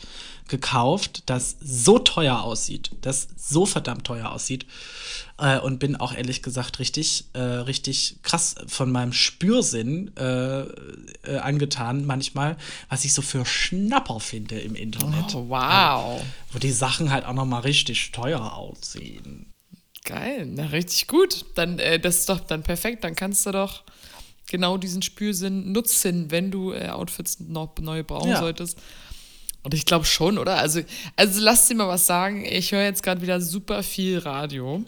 gekauft, 0.47 1.23
das 1.27 1.57
so 1.61 1.99
teuer 1.99 2.41
aussieht, 2.41 2.91
das 3.01 3.27
so 3.37 3.65
verdammt 3.65 4.05
teuer 4.05 4.31
aussieht. 4.31 4.65
Äh, 5.41 5.57
und 5.57 5.79
bin 5.79 5.95
auch 5.95 6.13
ehrlich 6.13 6.43
gesagt 6.43 6.77
richtig, 6.77 7.25
äh, 7.33 7.39
richtig 7.39 8.17
krass 8.21 8.53
von 8.67 8.91
meinem 8.91 9.11
Spürsinn 9.11 10.15
äh, 10.15 10.61
äh 10.61 11.37
angetan 11.41 12.05
manchmal, 12.05 12.57
was 12.89 13.05
ich 13.05 13.13
so 13.13 13.23
für 13.23 13.43
Schnapper 13.43 14.19
finde 14.19 14.59
im 14.59 14.75
Internet. 14.75 15.33
Oh, 15.33 15.49
wow. 15.49 16.21
wo 16.51 16.59
die 16.59 16.71
Sachen 16.71 17.11
halt 17.11 17.25
auch 17.25 17.33
noch 17.33 17.45
mal 17.45 17.61
richtig 17.61 18.11
teuer 18.11 18.53
aussehen. 18.53 19.51
Geil, 20.03 20.45
na 20.45 20.67
richtig 20.67 21.07
gut. 21.07 21.45
Dann 21.55 21.79
äh, 21.79 21.99
das 21.99 22.19
ist 22.19 22.29
doch 22.29 22.39
dann 22.39 22.61
perfekt. 22.61 23.03
Dann 23.03 23.15
kannst 23.15 23.43
du 23.47 23.51
doch 23.51 23.83
genau 24.47 24.77
diesen 24.77 25.01
Spürsinn 25.01 25.71
nutzen, 25.71 26.29
wenn 26.29 26.51
du 26.51 26.71
äh, 26.71 26.89
Outfits 26.89 27.39
noch 27.39 27.75
neu 27.79 28.03
brauchen 28.03 28.29
ja. 28.29 28.39
solltest. 28.39 28.77
Und 29.63 29.73
ich 29.73 29.85
glaube 29.85 30.05
schon, 30.05 30.37
oder? 30.37 30.57
Also, 30.57 30.81
also 31.15 31.41
lass 31.41 31.67
dir 31.67 31.75
mal 31.75 31.87
was 31.87 32.05
sagen. 32.05 32.45
Ich 32.45 32.71
höre 32.71 32.83
jetzt 32.83 33.01
gerade 33.01 33.23
wieder 33.23 33.41
super 33.41 33.81
viel 33.81 34.19
Radio. 34.19 34.85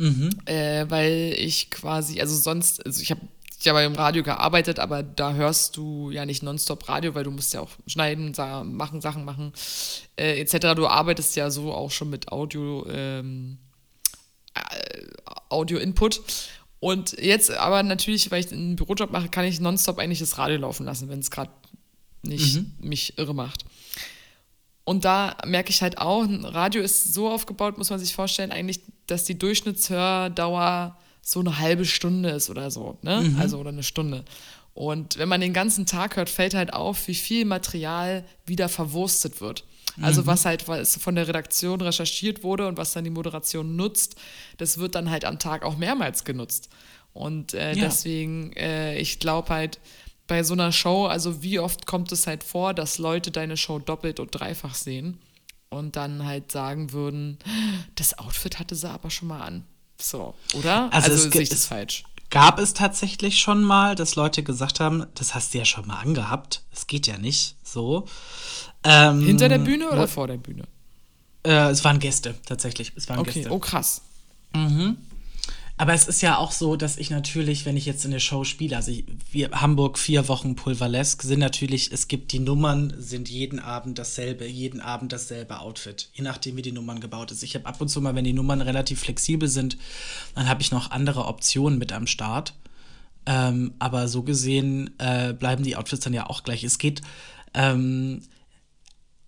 Mhm. 0.00 0.30
Äh, 0.46 0.86
weil 0.88 1.34
ich 1.36 1.70
quasi, 1.70 2.22
also 2.22 2.34
sonst, 2.34 2.84
also 2.86 3.02
ich 3.02 3.10
habe 3.10 3.20
ja 3.60 3.74
beim 3.74 3.94
Radio 3.94 4.22
gearbeitet, 4.22 4.78
aber 4.78 5.02
da 5.02 5.34
hörst 5.34 5.76
du 5.76 6.10
ja 6.10 6.24
nicht 6.24 6.42
nonstop 6.42 6.88
Radio, 6.88 7.14
weil 7.14 7.24
du 7.24 7.30
musst 7.30 7.52
ja 7.52 7.60
auch 7.60 7.68
schneiden, 7.86 8.32
machen, 8.74 9.02
Sachen 9.02 9.26
machen, 9.26 9.52
äh, 10.16 10.40
etc. 10.40 10.74
Du 10.74 10.86
arbeitest 10.86 11.36
ja 11.36 11.50
so 11.50 11.74
auch 11.74 11.90
schon 11.90 12.08
mit 12.08 12.32
Audio, 12.32 12.86
ähm, 12.88 13.58
äh, 14.54 15.02
Audio-Input. 15.50 16.22
Und 16.78 17.12
jetzt 17.20 17.50
aber 17.50 17.82
natürlich, 17.82 18.30
weil 18.30 18.42
ich 18.42 18.50
einen 18.50 18.76
Bürojob 18.76 19.12
mache, 19.12 19.28
kann 19.28 19.44
ich 19.44 19.60
nonstop 19.60 19.98
eigentlich 19.98 20.20
das 20.20 20.38
Radio 20.38 20.56
laufen 20.56 20.86
lassen, 20.86 21.10
wenn 21.10 21.18
es 21.18 21.30
gerade 21.30 21.50
nicht 22.22 22.56
mhm. 22.56 22.72
mich 22.80 23.18
irre 23.18 23.34
macht. 23.34 23.66
Und 24.90 25.04
da 25.04 25.36
merke 25.46 25.70
ich 25.70 25.82
halt 25.82 25.98
auch, 25.98 26.24
ein 26.24 26.44
Radio 26.44 26.82
ist 26.82 27.14
so 27.14 27.30
aufgebaut, 27.30 27.78
muss 27.78 27.90
man 27.90 28.00
sich 28.00 28.12
vorstellen, 28.12 28.50
eigentlich, 28.50 28.80
dass 29.06 29.22
die 29.22 29.38
Durchschnittshördauer 29.38 30.98
so 31.22 31.38
eine 31.38 31.60
halbe 31.60 31.84
Stunde 31.84 32.30
ist 32.30 32.50
oder 32.50 32.72
so, 32.72 32.98
ne? 33.02 33.20
Mhm. 33.20 33.38
Also 33.38 33.58
oder 33.58 33.68
eine 33.68 33.84
Stunde. 33.84 34.24
Und 34.74 35.16
wenn 35.16 35.28
man 35.28 35.40
den 35.40 35.52
ganzen 35.52 35.86
Tag 35.86 36.16
hört, 36.16 36.28
fällt 36.28 36.54
halt 36.54 36.72
auf, 36.72 37.06
wie 37.06 37.14
viel 37.14 37.44
Material 37.44 38.24
wieder 38.46 38.68
verwurstet 38.68 39.40
wird. 39.40 39.62
Also 40.02 40.22
mhm. 40.22 40.26
was 40.26 40.44
halt 40.44 40.66
was 40.66 40.96
von 40.96 41.14
der 41.14 41.28
Redaktion 41.28 41.80
recherchiert 41.80 42.42
wurde 42.42 42.66
und 42.66 42.76
was 42.76 42.92
dann 42.92 43.04
die 43.04 43.10
Moderation 43.10 43.76
nutzt, 43.76 44.16
das 44.58 44.78
wird 44.78 44.96
dann 44.96 45.08
halt 45.08 45.24
am 45.24 45.38
Tag 45.38 45.62
auch 45.62 45.76
mehrmals 45.76 46.24
genutzt. 46.24 46.68
Und 47.12 47.54
äh, 47.54 47.74
ja. 47.74 47.84
deswegen, 47.84 48.52
äh, 48.54 48.98
ich 48.98 49.20
glaube 49.20 49.50
halt, 49.50 49.78
bei 50.30 50.44
so 50.44 50.54
einer 50.54 50.70
Show, 50.70 51.06
also 51.06 51.42
wie 51.42 51.58
oft 51.58 51.86
kommt 51.86 52.12
es 52.12 52.28
halt 52.28 52.44
vor, 52.44 52.72
dass 52.72 52.98
Leute 52.98 53.32
deine 53.32 53.56
Show 53.56 53.80
doppelt 53.80 54.20
und 54.20 54.30
dreifach 54.30 54.76
sehen 54.76 55.18
und 55.70 55.96
dann 55.96 56.24
halt 56.24 56.52
sagen 56.52 56.92
würden, 56.92 57.36
das 57.96 58.16
Outfit 58.16 58.60
hatte 58.60 58.76
sie 58.76 58.88
aber 58.88 59.10
schon 59.10 59.26
mal 59.26 59.40
an. 59.40 59.64
So, 60.00 60.34
oder? 60.54 60.88
Also, 60.92 61.10
also 61.10 61.30
sehe 61.30 61.42
ich 61.42 61.48
das 61.48 61.66
falsch. 61.66 62.04
Gab 62.30 62.60
es 62.60 62.74
tatsächlich 62.74 63.40
schon 63.40 63.64
mal, 63.64 63.96
dass 63.96 64.14
Leute 64.14 64.44
gesagt 64.44 64.78
haben, 64.78 65.04
das 65.16 65.34
hast 65.34 65.52
du 65.52 65.58
ja 65.58 65.64
schon 65.64 65.88
mal 65.88 65.98
angehabt. 65.98 66.62
Es 66.72 66.86
geht 66.86 67.08
ja 67.08 67.18
nicht 67.18 67.56
so. 67.64 68.06
Ähm, 68.84 69.26
Hinter 69.26 69.48
der 69.48 69.58
Bühne 69.58 69.90
oder 69.90 70.06
vor 70.06 70.28
der 70.28 70.36
Bühne? 70.36 70.62
Äh, 71.42 71.70
es 71.70 71.82
waren 71.82 71.98
Gäste, 71.98 72.36
tatsächlich. 72.46 72.92
Es 72.94 73.08
waren 73.08 73.18
okay. 73.18 73.32
Gäste. 73.32 73.50
Oh, 73.50 73.58
krass. 73.58 74.02
Mhm. 74.54 74.96
Aber 75.80 75.94
es 75.94 76.06
ist 76.06 76.20
ja 76.20 76.36
auch 76.36 76.52
so, 76.52 76.76
dass 76.76 76.98
ich 76.98 77.08
natürlich, 77.08 77.64
wenn 77.64 77.74
ich 77.74 77.86
jetzt 77.86 78.04
in 78.04 78.10
der 78.10 78.18
Show 78.18 78.44
spiele, 78.44 78.76
also 78.76 78.90
ich, 78.90 79.06
wir 79.32 79.50
Hamburg 79.50 79.98
vier 79.98 80.28
Wochen 80.28 80.54
Pulverlesque 80.54 81.26
sind 81.26 81.38
natürlich, 81.38 81.90
es 81.90 82.06
gibt 82.06 82.32
die 82.32 82.38
Nummern, 82.38 82.92
sind 82.98 83.30
jeden 83.30 83.58
Abend 83.58 83.98
dasselbe, 83.98 84.46
jeden 84.46 84.82
Abend 84.82 85.10
dasselbe 85.10 85.58
Outfit, 85.58 86.10
je 86.12 86.22
nachdem 86.22 86.58
wie 86.58 86.62
die 86.62 86.72
Nummern 86.72 87.00
gebaut 87.00 87.32
ist. 87.32 87.42
Ich 87.42 87.54
habe 87.54 87.64
ab 87.64 87.80
und 87.80 87.88
zu 87.88 88.02
mal, 88.02 88.14
wenn 88.14 88.26
die 88.26 88.34
Nummern 88.34 88.60
relativ 88.60 89.00
flexibel 89.00 89.48
sind, 89.48 89.78
dann 90.34 90.50
habe 90.50 90.60
ich 90.60 90.70
noch 90.70 90.90
andere 90.90 91.24
Optionen 91.24 91.78
mit 91.78 91.94
am 91.94 92.06
Start. 92.06 92.52
Ähm, 93.24 93.72
aber 93.78 94.06
so 94.08 94.22
gesehen 94.22 94.90
äh, 94.98 95.32
bleiben 95.32 95.64
die 95.64 95.76
Outfits 95.76 96.04
dann 96.04 96.12
ja 96.12 96.26
auch 96.26 96.42
gleich. 96.42 96.62
Es 96.62 96.76
geht 96.76 97.00
ähm, 97.54 98.20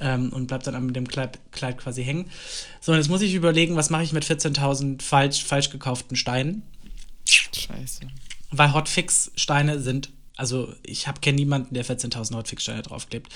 Ähm, 0.00 0.32
und 0.32 0.46
bleibt 0.46 0.66
dann 0.66 0.86
mit 0.86 0.94
dem 0.94 1.08
Kleid, 1.08 1.40
Kleid 1.50 1.76
quasi 1.76 2.04
hängen. 2.04 2.30
So, 2.80 2.92
und 2.92 2.98
jetzt 2.98 3.08
muss 3.08 3.20
ich 3.20 3.34
überlegen, 3.34 3.74
was 3.74 3.90
mache 3.90 4.04
ich 4.04 4.12
mit 4.12 4.24
14.000 4.24 5.02
falsch, 5.02 5.44
falsch 5.44 5.70
gekauften 5.70 6.16
Steinen. 6.16 6.62
Scheiße. 7.24 8.02
Weil 8.52 8.72
Hotfix-Steine 8.72 9.80
sind 9.80 10.10
also 10.38 10.72
ich 10.82 11.08
habe 11.08 11.20
kenne 11.20 11.36
niemanden, 11.36 11.74
der 11.74 11.84
14.000 11.84 12.36
Hotfix-Steine 12.36 12.82
draufklebt. 12.82 13.30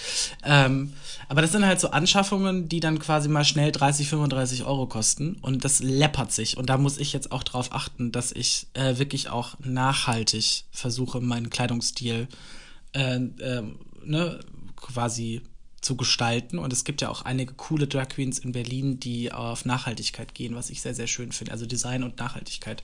Ähm, 0.44 0.92
aber 1.28 1.42
das 1.42 1.52
sind 1.52 1.66
halt 1.66 1.80
so 1.80 1.90
Anschaffungen, 1.90 2.68
die 2.68 2.80
dann 2.80 3.00
quasi 3.00 3.28
mal 3.28 3.44
schnell 3.44 3.72
30, 3.72 4.08
35 4.08 4.64
Euro 4.64 4.86
kosten 4.86 5.36
und 5.42 5.64
das 5.64 5.82
läppert 5.82 6.32
sich. 6.32 6.56
Und 6.56 6.70
da 6.70 6.78
muss 6.78 6.98
ich 6.98 7.12
jetzt 7.12 7.32
auch 7.32 7.42
drauf 7.42 7.72
achten, 7.72 8.12
dass 8.12 8.30
ich 8.32 8.68
äh, 8.74 8.98
wirklich 8.98 9.30
auch 9.30 9.58
nachhaltig 9.60 10.64
versuche, 10.70 11.20
meinen 11.20 11.50
Kleidungsstil 11.50 12.28
äh, 12.92 13.16
äh, 13.16 13.62
ne, 14.04 14.40
quasi 14.76 15.42
zu 15.82 15.96
gestalten. 15.96 16.58
Und 16.58 16.72
es 16.72 16.84
gibt 16.84 17.02
ja 17.02 17.10
auch 17.10 17.22
einige 17.22 17.52
coole 17.54 17.86
Drag 17.86 18.08
Queens 18.08 18.38
in 18.38 18.52
Berlin, 18.52 18.98
die 18.98 19.32
auf 19.32 19.64
Nachhaltigkeit 19.64 20.34
gehen, 20.34 20.54
was 20.54 20.70
ich 20.70 20.80
sehr, 20.80 20.94
sehr 20.94 21.08
schön 21.08 21.32
finde. 21.32 21.52
Also 21.52 21.66
Design 21.66 22.02
und 22.04 22.18
Nachhaltigkeit. 22.18 22.82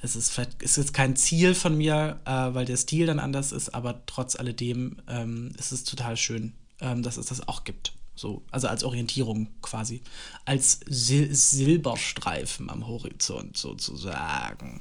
Das 0.00 0.16
ist 0.16 0.30
vielleicht, 0.30 0.62
ist 0.62 0.76
jetzt 0.76 0.94
kein 0.94 1.16
Ziel 1.16 1.54
von 1.54 1.76
mir, 1.76 2.20
äh, 2.24 2.30
weil 2.30 2.64
der 2.64 2.76
Stil 2.76 3.06
dann 3.06 3.18
anders 3.18 3.52
ist, 3.52 3.74
aber 3.74 4.02
trotz 4.06 4.36
alledem 4.36 4.96
ähm, 5.08 5.52
ist 5.58 5.72
es 5.72 5.84
total 5.84 6.16
schön, 6.16 6.54
ähm, 6.80 7.02
dass 7.02 7.16
es 7.16 7.26
das 7.26 7.46
auch 7.46 7.64
gibt. 7.64 7.92
So, 8.14 8.42
also 8.50 8.68
als 8.68 8.82
Orientierung 8.82 9.48
quasi. 9.62 10.02
Als 10.44 10.80
Sil 10.90 11.30
Silberstreifen 11.34 12.70
am 12.70 12.86
Horizont 12.86 13.56
sozusagen. 13.56 14.80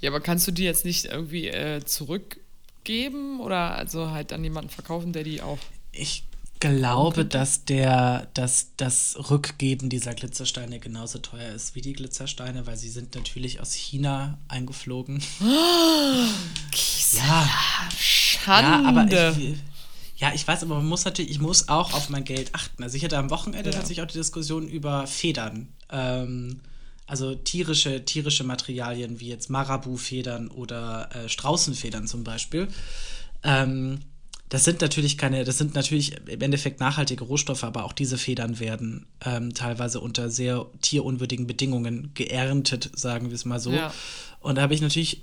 Ja, 0.00 0.10
aber 0.10 0.20
kannst 0.20 0.46
du 0.46 0.52
die 0.52 0.64
jetzt 0.64 0.84
nicht 0.84 1.04
irgendwie 1.04 1.48
äh, 1.48 1.84
zurückgeben 1.84 3.40
oder 3.40 3.76
also 3.76 4.10
halt 4.10 4.32
an 4.32 4.42
jemanden 4.42 4.70
verkaufen, 4.70 5.12
der 5.12 5.24
die 5.24 5.42
auch. 5.42 5.58
Ich 5.92 6.24
glaube, 6.60 7.24
dass 7.24 7.64
der, 7.64 8.28
dass 8.34 8.76
das 8.76 9.16
Rückgeben 9.30 9.88
dieser 9.88 10.14
Glitzersteine 10.14 10.78
genauso 10.78 11.18
teuer 11.18 11.52
ist 11.52 11.74
wie 11.74 11.80
die 11.80 11.94
Glitzersteine, 11.94 12.66
weil 12.66 12.76
sie 12.76 12.90
sind 12.90 13.14
natürlich 13.14 13.60
aus 13.60 13.72
China 13.72 14.38
eingeflogen. 14.48 15.22
Oh, 15.40 15.44
ja, 17.16 17.48
Schande. 17.98 18.70
Ja, 18.70 18.88
aber 18.88 19.36
ich, 19.36 19.58
ja, 20.16 20.32
ich 20.34 20.46
weiß, 20.46 20.62
aber 20.62 20.76
man 20.76 20.86
muss 20.86 21.06
natürlich, 21.06 21.30
ich 21.30 21.40
muss 21.40 21.68
auch 21.68 21.94
auf 21.94 22.10
mein 22.10 22.24
Geld 22.24 22.54
achten. 22.54 22.82
Also 22.82 22.96
ich 22.96 23.04
hatte 23.04 23.16
am 23.16 23.30
Wochenende 23.30 23.70
ja. 23.70 23.76
tatsächlich 23.76 24.04
auch 24.04 24.10
die 24.10 24.18
Diskussion 24.18 24.68
über 24.68 25.06
Federn. 25.06 25.68
Ähm, 25.90 26.60
also 27.06 27.34
tierische, 27.34 28.04
tierische 28.04 28.44
Materialien 28.44 29.18
wie 29.18 29.28
jetzt 29.28 29.48
Marabu-Federn 29.48 30.48
oder 30.48 31.08
äh, 31.14 31.28
Straußenfedern 31.28 32.06
zum 32.06 32.22
Beispiel. 32.22 32.68
Ähm, 33.42 34.00
das 34.50 34.64
sind 34.64 34.80
natürlich 34.80 35.16
keine, 35.16 35.44
das 35.44 35.58
sind 35.58 35.76
natürlich 35.76 36.16
im 36.26 36.40
Endeffekt 36.40 36.80
nachhaltige 36.80 37.22
Rohstoffe, 37.24 37.62
aber 37.62 37.84
auch 37.84 37.92
diese 37.92 38.18
Federn 38.18 38.58
werden 38.58 39.06
ähm, 39.24 39.54
teilweise 39.54 40.00
unter 40.00 40.28
sehr 40.28 40.66
tierunwürdigen 40.82 41.46
Bedingungen 41.46 42.10
geerntet, 42.14 42.90
sagen 42.94 43.28
wir 43.28 43.36
es 43.36 43.44
mal 43.44 43.60
so. 43.60 43.70
Ja. 43.70 43.94
Und 44.40 44.56
da 44.56 44.62
habe 44.62 44.74
ich 44.74 44.80
natürlich 44.80 45.22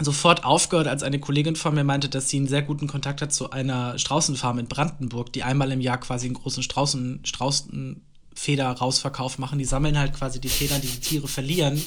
sofort 0.00 0.46
aufgehört, 0.46 0.88
als 0.88 1.02
eine 1.02 1.20
Kollegin 1.20 1.56
von 1.56 1.74
mir 1.74 1.84
meinte, 1.84 2.08
dass 2.08 2.30
sie 2.30 2.38
einen 2.38 2.48
sehr 2.48 2.62
guten 2.62 2.86
Kontakt 2.86 3.20
hat 3.20 3.34
zu 3.34 3.50
einer 3.50 3.98
Straußenfarm 3.98 4.58
in 4.58 4.66
Brandenburg, 4.66 5.30
die 5.34 5.42
einmal 5.42 5.70
im 5.70 5.82
Jahr 5.82 6.00
quasi 6.00 6.24
einen 6.24 6.36
großen 6.36 6.62
Straußen, 6.62 7.20
Straußenfeder-Rausverkauf 7.24 9.36
machen. 9.36 9.58
Die 9.58 9.66
sammeln 9.66 9.98
halt 9.98 10.14
quasi 10.14 10.40
die 10.40 10.48
Federn, 10.48 10.80
die 10.80 10.86
die 10.86 11.00
Tiere 11.00 11.28
verlieren, 11.28 11.84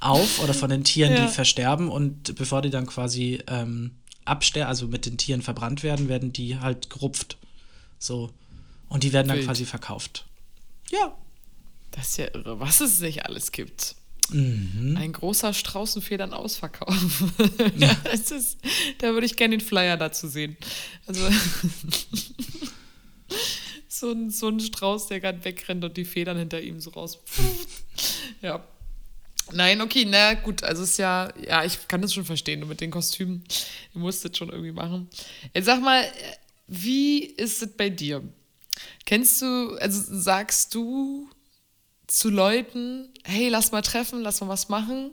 auf 0.00 0.42
oder 0.42 0.54
von 0.54 0.70
den 0.70 0.82
Tieren, 0.82 1.14
ja. 1.14 1.26
die 1.26 1.32
versterben 1.32 1.88
und 1.88 2.34
bevor 2.34 2.62
die 2.62 2.70
dann 2.70 2.86
quasi 2.86 3.40
ähm, 3.46 3.92
absterben, 4.24 4.68
also 4.68 4.86
mit 4.88 5.06
den 5.06 5.18
Tieren 5.18 5.42
verbrannt 5.42 5.82
werden, 5.82 6.08
werden 6.08 6.32
die 6.32 6.58
halt 6.58 6.90
gerupft. 6.90 7.36
So. 7.98 8.30
Und 8.88 9.02
die 9.02 9.12
werden 9.12 9.28
dann 9.28 9.38
Wild. 9.38 9.46
quasi 9.46 9.64
verkauft. 9.64 10.26
Ja. 10.90 11.16
Das 11.90 12.08
ist 12.08 12.16
ja 12.18 12.26
irre, 12.34 12.60
was 12.60 12.80
es 12.80 13.00
nicht 13.00 13.24
alles 13.24 13.52
gibt. 13.52 13.96
Mhm. 14.30 14.96
Ein 14.96 15.12
großer 15.12 15.52
Straußenfedern 15.52 16.32
Ausverkauf. 16.32 17.24
ja. 17.76 17.90
ist, 18.12 18.58
da 18.98 19.12
würde 19.12 19.26
ich 19.26 19.36
gerne 19.36 19.58
den 19.58 19.64
Flyer 19.64 19.96
dazu 19.96 20.28
sehen. 20.28 20.56
Also 21.06 21.28
so, 23.88 24.10
ein, 24.10 24.30
so 24.30 24.48
ein 24.48 24.60
Strauß, 24.60 25.08
der 25.08 25.20
gerade 25.20 25.44
wegrennt 25.44 25.84
und 25.84 25.96
die 25.96 26.04
Federn 26.04 26.38
hinter 26.38 26.60
ihm 26.60 26.80
so 26.80 26.90
raus. 26.90 27.18
ja. 28.42 28.64
Nein, 29.52 29.80
okay, 29.80 30.04
na 30.06 30.34
gut, 30.34 30.62
also 30.62 30.82
ist 30.82 30.98
ja, 30.98 31.32
ja, 31.46 31.64
ich 31.64 31.86
kann 31.86 32.00
das 32.00 32.14
schon 32.14 32.24
verstehen, 32.24 32.66
mit 32.66 32.80
den 32.80 32.90
Kostümen, 32.90 33.44
ihr 33.94 34.00
musst 34.00 34.24
das 34.24 34.36
schon 34.36 34.48
irgendwie 34.48 34.72
machen. 34.72 35.08
Jetzt 35.52 35.66
sag 35.66 35.80
mal, 35.80 36.04
wie 36.66 37.24
ist 37.24 37.62
es 37.62 37.76
bei 37.76 37.90
dir? 37.90 38.22
Kennst 39.04 39.42
du, 39.42 39.76
also 39.80 40.02
sagst 40.08 40.74
du 40.74 41.28
zu 42.06 42.30
Leuten, 42.30 43.10
hey, 43.24 43.48
lass 43.48 43.72
mal 43.72 43.82
treffen, 43.82 44.22
lass 44.22 44.40
mal 44.40 44.48
was 44.48 44.68
machen? 44.68 45.10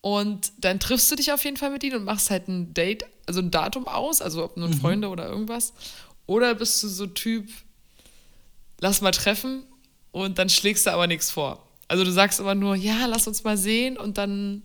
Und 0.00 0.52
dann 0.58 0.80
triffst 0.80 1.10
du 1.10 1.16
dich 1.16 1.32
auf 1.32 1.44
jeden 1.44 1.56
Fall 1.56 1.70
mit 1.70 1.82
ihnen 1.84 1.96
und 1.96 2.04
machst 2.04 2.30
halt 2.30 2.48
ein 2.48 2.74
Date, 2.74 3.04
also 3.26 3.40
ein 3.40 3.50
Datum 3.50 3.86
aus, 3.86 4.20
also 4.22 4.44
ob 4.44 4.56
nur 4.56 4.68
mhm. 4.68 4.80
Freunde 4.80 5.08
oder 5.08 5.28
irgendwas. 5.28 5.72
Oder 6.26 6.54
bist 6.54 6.82
du 6.82 6.88
so 6.88 7.06
Typ, 7.06 7.48
lass 8.80 9.00
mal 9.00 9.12
treffen 9.12 9.62
und 10.12 10.38
dann 10.38 10.48
schlägst 10.48 10.86
du 10.86 10.92
aber 10.92 11.06
nichts 11.06 11.30
vor? 11.30 11.67
Also 11.88 12.04
du 12.04 12.12
sagst 12.12 12.38
immer 12.38 12.54
nur, 12.54 12.76
ja, 12.76 13.06
lass 13.06 13.26
uns 13.26 13.44
mal 13.44 13.56
sehen 13.56 13.96
und 13.96 14.18
dann 14.18 14.62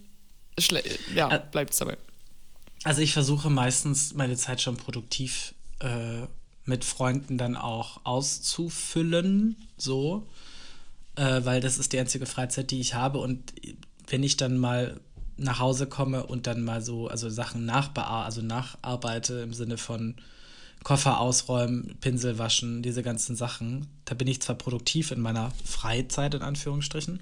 ja, 1.15 1.37
bleibt 1.37 1.71
es 1.71 1.79
dabei. 1.79 1.97
Also 2.83 3.01
ich 3.01 3.13
versuche 3.13 3.49
meistens 3.49 4.13
meine 4.13 4.35
Zeit 4.35 4.61
schon 4.61 4.75
produktiv 4.75 5.55
äh, 5.79 6.27
mit 6.65 6.83
Freunden 6.83 7.37
dann 7.37 7.55
auch 7.55 8.01
auszufüllen, 8.03 9.55
so, 9.77 10.27
äh, 11.15 11.41
weil 11.43 11.61
das 11.61 11.77
ist 11.77 11.93
die 11.93 11.99
einzige 11.99 12.25
Freizeit, 12.25 12.71
die 12.71 12.81
ich 12.81 12.93
habe 12.93 13.19
und 13.19 13.53
wenn 14.07 14.21
ich 14.21 14.35
dann 14.35 14.57
mal 14.57 14.99
nach 15.37 15.59
Hause 15.59 15.87
komme 15.87 16.25
und 16.25 16.45
dann 16.45 16.63
mal 16.63 16.81
so, 16.81 17.07
also 17.07 17.29
Sachen 17.29 17.65
nachbear 17.65 18.25
also 18.25 18.41
nacharbeite 18.41 19.35
im 19.35 19.53
Sinne 19.53 19.77
von 19.77 20.15
Koffer 20.83 21.19
ausräumen, 21.19 21.95
Pinsel 22.01 22.37
waschen, 22.37 22.83
diese 22.83 23.03
ganzen 23.03 23.35
Sachen. 23.35 23.87
Da 24.05 24.15
bin 24.15 24.27
ich 24.27 24.41
zwar 24.41 24.55
produktiv 24.55 25.11
in 25.11 25.21
meiner 25.21 25.51
Freizeit, 25.63 26.33
in 26.33 26.41
Anführungsstrichen, 26.41 27.21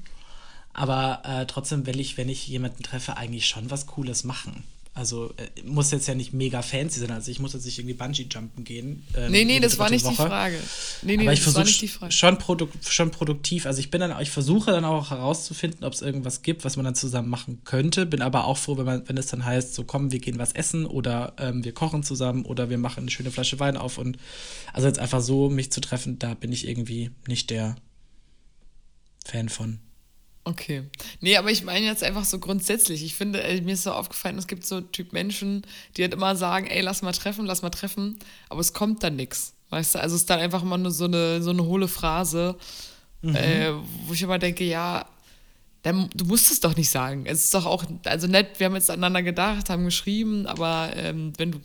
aber 0.73 1.21
äh, 1.25 1.45
trotzdem 1.45 1.85
will 1.85 1.99
ich, 1.99 2.17
wenn 2.17 2.29
ich 2.29 2.47
jemanden 2.47 2.83
treffe, 2.83 3.17
eigentlich 3.17 3.47
schon 3.47 3.69
was 3.69 3.85
Cooles 3.87 4.23
machen. 4.23 4.63
Also 4.93 5.33
äh, 5.37 5.63
muss 5.63 5.89
jetzt 5.91 6.07
ja 6.07 6.15
nicht 6.15 6.33
mega 6.33 6.61
fancy 6.61 6.99
sein. 6.99 7.11
Also 7.11 7.31
ich 7.31 7.39
muss 7.39 7.53
jetzt 7.53 7.65
nicht 7.65 7.79
irgendwie 7.79 7.93
Bungee-Jumpen 7.93 8.65
gehen. 8.65 9.05
Ähm, 9.15 9.31
nee, 9.31 9.45
nee, 9.45 9.61
das 9.61 9.79
war 9.79 9.89
nicht 9.89 10.03
Woche. 10.03 10.11
die 10.11 10.17
Frage. 10.17 10.59
Nee, 11.01 11.15
nee, 11.15 11.23
Aber 11.23 11.31
ich 11.31 11.41
versuche 11.41 12.11
schon, 12.11 12.37
produ 12.37 12.67
schon 12.87 13.09
produktiv. 13.09 13.65
Also 13.65 13.79
ich 13.79 13.89
bin 13.89 14.01
dann, 14.01 14.21
ich 14.21 14.31
versuche 14.31 14.71
dann 14.71 14.83
auch 14.83 15.11
herauszufinden, 15.11 15.85
ob 15.85 15.93
es 15.93 16.01
irgendwas 16.01 16.41
gibt, 16.41 16.65
was 16.65 16.75
man 16.75 16.83
dann 16.83 16.95
zusammen 16.95 17.29
machen 17.29 17.61
könnte. 17.63 18.05
Bin 18.05 18.21
aber 18.21 18.45
auch 18.45 18.57
froh, 18.57 18.77
wenn 18.77 18.85
man, 18.85 19.07
wenn 19.07 19.15
es 19.15 19.27
dann 19.27 19.45
heißt, 19.45 19.75
so 19.75 19.85
komm, 19.85 20.11
wir 20.11 20.19
gehen 20.19 20.37
was 20.37 20.51
essen 20.51 20.85
oder 20.85 21.35
ähm, 21.39 21.63
wir 21.63 21.73
kochen 21.73 22.03
zusammen 22.03 22.43
oder 22.43 22.69
wir 22.69 22.77
machen 22.77 23.03
eine 23.03 23.11
schöne 23.11 23.31
Flasche 23.31 23.61
Wein 23.61 23.77
auf 23.77 23.97
und 23.97 24.17
also 24.73 24.87
jetzt 24.87 24.99
einfach 24.99 25.21
so 25.21 25.49
mich 25.49 25.71
zu 25.71 25.79
treffen, 25.79 26.19
da 26.19 26.33
bin 26.33 26.51
ich 26.51 26.67
irgendwie 26.67 27.11
nicht 27.27 27.49
der 27.49 27.77
Fan 29.25 29.47
von. 29.47 29.79
Okay. 30.43 30.83
Nee, 31.19 31.37
aber 31.37 31.51
ich 31.51 31.63
meine 31.63 31.85
jetzt 31.85 32.03
einfach 32.03 32.25
so 32.25 32.39
grundsätzlich. 32.39 33.03
Ich 33.03 33.15
finde, 33.15 33.43
ey, 33.43 33.61
mir 33.61 33.73
ist 33.73 33.83
so 33.83 33.91
aufgefallen, 33.91 34.37
es 34.37 34.47
gibt 34.47 34.65
so 34.65 34.81
Typ 34.81 35.13
Menschen, 35.13 35.63
die 35.95 36.01
halt 36.01 36.13
immer 36.13 36.35
sagen, 36.35 36.65
ey, 36.67 36.81
lass 36.81 37.03
mal 37.03 37.11
treffen, 37.11 37.45
lass 37.45 37.61
mal 37.61 37.69
treffen, 37.69 38.17
aber 38.49 38.59
es 38.59 38.73
kommt 38.73 39.03
dann 39.03 39.15
nichts. 39.15 39.53
Weißt 39.69 39.95
du, 39.95 39.99
also 40.01 40.15
es 40.15 40.23
ist 40.23 40.29
dann 40.29 40.39
einfach 40.39 40.63
immer 40.63 40.77
nur 40.77 40.91
so 40.91 41.05
eine, 41.05 41.41
so 41.41 41.51
eine 41.51 41.63
hohle 41.63 41.87
Phrase, 41.87 42.57
mhm. 43.21 43.35
äh, 43.35 43.71
wo 44.05 44.13
ich 44.13 44.21
immer 44.23 44.39
denke, 44.39 44.63
ja, 44.63 45.05
dann, 45.83 46.09
du 46.13 46.25
musst 46.25 46.51
es 46.51 46.59
doch 46.59 46.75
nicht 46.75 46.89
sagen. 46.89 47.25
Es 47.25 47.45
ist 47.45 47.53
doch 47.53 47.65
auch, 47.65 47.85
also 48.05 48.27
nett, 48.27 48.59
wir 48.59 48.65
haben 48.65 48.75
jetzt 48.75 48.89
aneinander 48.89 49.23
gedacht, 49.23 49.69
haben 49.69 49.85
geschrieben, 49.85 50.47
aber 50.47 50.91
ähm, 50.95 51.33
wenn 51.37 51.51
du 51.51 51.59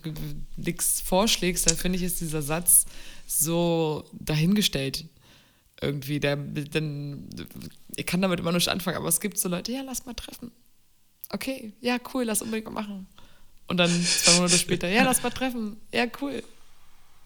nichts 0.57 1.01
vorschlägst, 1.01 1.69
dann 1.69 1.77
finde 1.77 1.97
ich, 1.97 2.05
ist 2.05 2.21
dieser 2.21 2.43
Satz 2.43 2.85
so 3.27 4.05
dahingestellt 4.13 5.07
irgendwie. 5.81 6.21
Der, 6.21 6.37
dann, 6.37 7.29
ich 7.97 8.07
kann 8.07 8.23
damit 8.23 8.41
immer 8.41 8.53
nicht 8.53 8.69
anfangen, 8.69 8.97
aber 8.97 9.09
es 9.09 9.21
gibt 9.21 9.39
so 9.39 9.49
Leute, 9.49 9.73
ja, 9.73 9.83
lass 9.83 10.07
mal 10.07 10.15
treffen. 10.15 10.53
Okay, 11.31 11.73
ja, 11.81 11.99
cool, 12.15 12.25
lass 12.25 12.43
unbedingt 12.43 12.67
mal 12.67 12.83
machen. 12.83 13.07
Und 13.69 13.79
dann 13.79 13.91
zwei 13.91 14.35
Monate 14.35 14.59
später, 14.59 14.89
ja, 14.89 15.03
lass 15.03 15.23
mal 15.23 15.31
treffen. 15.31 15.77
Ja, 15.93 16.07
cool. 16.21 16.43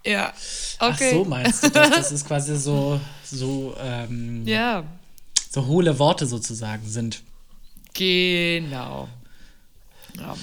Ja, 0.04 0.32
okay. 0.78 1.10
Ach 1.10 1.12
so 1.12 1.24
meinst 1.24 1.62
du 1.62 1.68
das? 1.70 1.90
Das 1.90 2.12
ist 2.12 2.26
quasi 2.26 2.56
so, 2.56 2.98
so, 3.22 3.76
ähm, 3.78 4.46
ja. 4.46 4.84
so 5.50 5.66
hohle 5.66 5.98
Worte 5.98 6.26
sozusagen 6.26 6.88
sind. 6.88 7.22
Genau. 7.92 9.08
Ja, 10.16 10.36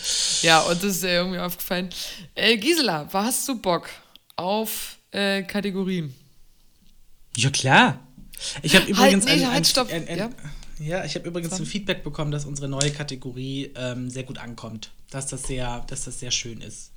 ja 0.44 0.60
und 0.62 0.84
das 0.84 0.98
ist 0.98 1.04
irgendwie 1.04 1.40
aufgefallen. 1.40 1.90
Äh, 2.36 2.58
Gisela, 2.58 3.08
hast 3.12 3.48
du 3.48 3.60
Bock 3.60 3.90
auf 4.36 4.98
äh, 5.12 5.42
Kategorien? 5.42 6.14
Ja, 7.38 7.52
klar. 7.52 8.00
Ich 8.64 8.76
habe 8.76 8.86
halt, 8.86 8.90
übrigens 8.90 9.28
halt, 9.28 9.38
nee, 9.38 9.46
ein, 9.46 9.54
halt, 9.54 9.68
stopp. 9.68 9.92
Ein, 9.92 10.08
ein, 10.08 10.18
ja? 10.18 10.30
ja, 10.80 11.06
ich 11.06 11.14
habe 11.14 11.28
übrigens 11.28 11.54
ein 11.54 11.68
Feedback 11.68 12.04
bekommen, 12.04 12.32
dass 12.32 12.46
unsere 12.46 12.68
neue 12.68 12.90
Kategorie 12.90 13.72
ähm, 13.76 14.10
sehr 14.10 14.24
gut 14.24 14.40
ankommt. 14.40 14.92
Dass 15.12 15.28
das 15.28 15.44
sehr, 15.44 15.86
dass 15.88 16.06
das 16.06 16.20
sehr 16.20 16.32
schön 16.32 16.62
ist. 16.62 16.90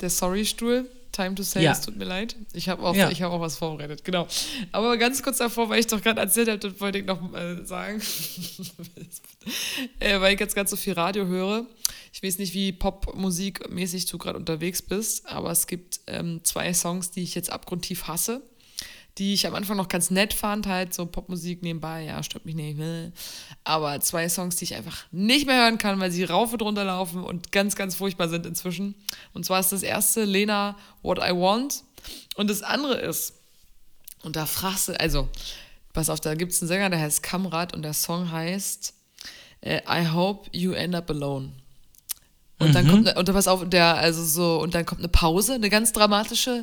Der 0.00 0.10
Sorry-Stuhl, 0.10 0.88
Time 1.10 1.34
to 1.34 1.42
say, 1.42 1.64
ja. 1.64 1.72
es 1.72 1.80
tut 1.80 1.96
mir 1.96 2.04
leid. 2.04 2.36
Ich 2.52 2.68
habe 2.68 2.84
auch, 2.84 2.94
ja. 2.94 3.10
hab 3.10 3.32
auch 3.32 3.40
was 3.40 3.58
vorbereitet, 3.58 4.04
genau. 4.04 4.28
Aber 4.70 4.96
ganz 4.96 5.24
kurz 5.24 5.38
davor, 5.38 5.68
weil 5.68 5.80
ich 5.80 5.88
doch 5.88 6.00
gerade 6.00 6.20
erzählt 6.20 6.48
habe, 6.48 6.58
das 6.60 6.80
wollte 6.80 6.98
ich 6.98 7.04
noch 7.04 7.34
äh, 7.34 7.64
sagen. 7.64 8.00
äh, 9.98 10.20
weil 10.20 10.34
ich 10.34 10.40
jetzt 10.40 10.54
ganz 10.54 10.70
so 10.70 10.76
viel 10.76 10.92
Radio 10.92 11.26
höre. 11.26 11.66
Ich 12.12 12.22
weiß 12.22 12.38
nicht, 12.38 12.54
wie 12.54 12.70
Popmusik-mäßig 12.70 14.06
du 14.06 14.18
gerade 14.18 14.38
unterwegs 14.38 14.82
bist, 14.82 15.26
aber 15.26 15.50
es 15.50 15.66
gibt 15.66 15.98
ähm, 16.06 16.42
zwei 16.44 16.72
Songs, 16.72 17.10
die 17.10 17.24
ich 17.24 17.34
jetzt 17.34 17.50
abgrundtief 17.50 18.04
hasse 18.04 18.40
die 19.18 19.34
ich 19.34 19.46
am 19.46 19.54
Anfang 19.54 19.76
noch 19.76 19.88
ganz 19.88 20.10
nett 20.10 20.34
fand, 20.34 20.66
halt 20.66 20.92
so 20.92 21.06
Popmusik 21.06 21.62
nebenbei, 21.62 22.04
ja, 22.04 22.22
stört 22.22 22.44
mich 22.46 22.56
nicht. 22.56 22.76
Ne? 22.76 23.12
Aber 23.62 24.00
zwei 24.00 24.28
Songs, 24.28 24.56
die 24.56 24.64
ich 24.64 24.74
einfach 24.74 25.04
nicht 25.12 25.46
mehr 25.46 25.62
hören 25.62 25.78
kann, 25.78 26.00
weil 26.00 26.10
sie 26.10 26.24
rauf 26.24 26.52
und 26.52 26.62
runter 26.62 26.84
laufen 26.84 27.22
und 27.22 27.52
ganz, 27.52 27.76
ganz 27.76 27.94
furchtbar 27.94 28.28
sind 28.28 28.44
inzwischen. 28.44 28.96
Und 29.32 29.46
zwar 29.46 29.60
ist 29.60 29.70
das 29.70 29.82
erste 29.82 30.24
Lena 30.24 30.76
What 31.02 31.18
I 31.18 31.30
Want 31.30 31.84
und 32.34 32.50
das 32.50 32.62
andere 32.62 32.94
ist, 32.94 33.34
und 34.22 34.36
da 34.36 34.46
fragst 34.46 34.88
du, 34.88 34.98
also, 34.98 35.28
pass 35.92 36.10
auf, 36.10 36.18
da 36.18 36.34
gibt 36.34 36.52
es 36.52 36.60
einen 36.60 36.68
Sänger, 36.68 36.90
der 36.90 37.00
heißt 37.00 37.22
Kamrat 37.22 37.72
und 37.72 37.82
der 37.82 37.92
Song 37.92 38.32
heißt 38.32 38.94
äh, 39.60 39.80
I 39.88 40.08
Hope 40.08 40.48
You 40.52 40.72
End 40.72 40.94
Up 40.94 41.10
Alone. 41.10 41.52
Und 42.58 42.68
mhm. 42.68 42.72
dann 42.72 42.88
kommt, 42.88 43.04
ne, 43.04 43.14
und 43.14 43.32
pass 43.32 43.46
auf, 43.46 43.68
der, 43.68 43.96
also 43.96 44.24
so, 44.24 44.60
und 44.60 44.74
dann 44.74 44.86
kommt 44.86 45.00
eine 45.00 45.08
Pause, 45.08 45.54
eine 45.54 45.70
ganz 45.70 45.92
dramatische 45.92 46.62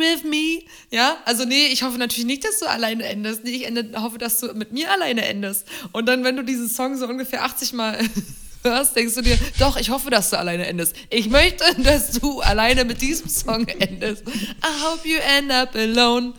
with 0.00 0.24
me. 0.24 0.64
Ja, 0.90 1.18
also 1.24 1.44
nee, 1.44 1.66
ich 1.66 1.82
hoffe 1.82 1.98
natürlich 1.98 2.26
nicht, 2.26 2.44
dass 2.44 2.58
du 2.58 2.66
alleine 2.66 3.04
endest. 3.04 3.44
Nee, 3.44 3.50
ich 3.50 3.66
ende, 3.66 3.90
hoffe, 4.00 4.18
dass 4.18 4.40
du 4.40 4.52
mit 4.54 4.72
mir 4.72 4.90
alleine 4.90 5.24
endest. 5.26 5.66
Und 5.92 6.06
dann, 6.06 6.24
wenn 6.24 6.36
du 6.36 6.42
diesen 6.42 6.68
Song 6.68 6.96
so 6.96 7.06
ungefähr 7.06 7.44
80 7.44 7.72
Mal 7.74 7.98
hörst, 8.62 8.96
denkst 8.96 9.14
du 9.14 9.22
dir, 9.22 9.38
doch, 9.58 9.76
ich 9.76 9.90
hoffe, 9.90 10.10
dass 10.10 10.30
du 10.30 10.38
alleine 10.38 10.66
endest. 10.66 10.94
Ich 11.10 11.28
möchte, 11.28 11.64
dass 11.82 12.12
du 12.12 12.40
alleine 12.40 12.84
mit 12.84 13.00
diesem 13.00 13.28
Song 13.28 13.68
endest. 13.68 14.26
I 14.26 14.82
hope 14.82 15.06
you 15.06 15.18
end 15.38 15.52
up 15.52 15.74
alone. 15.76 16.34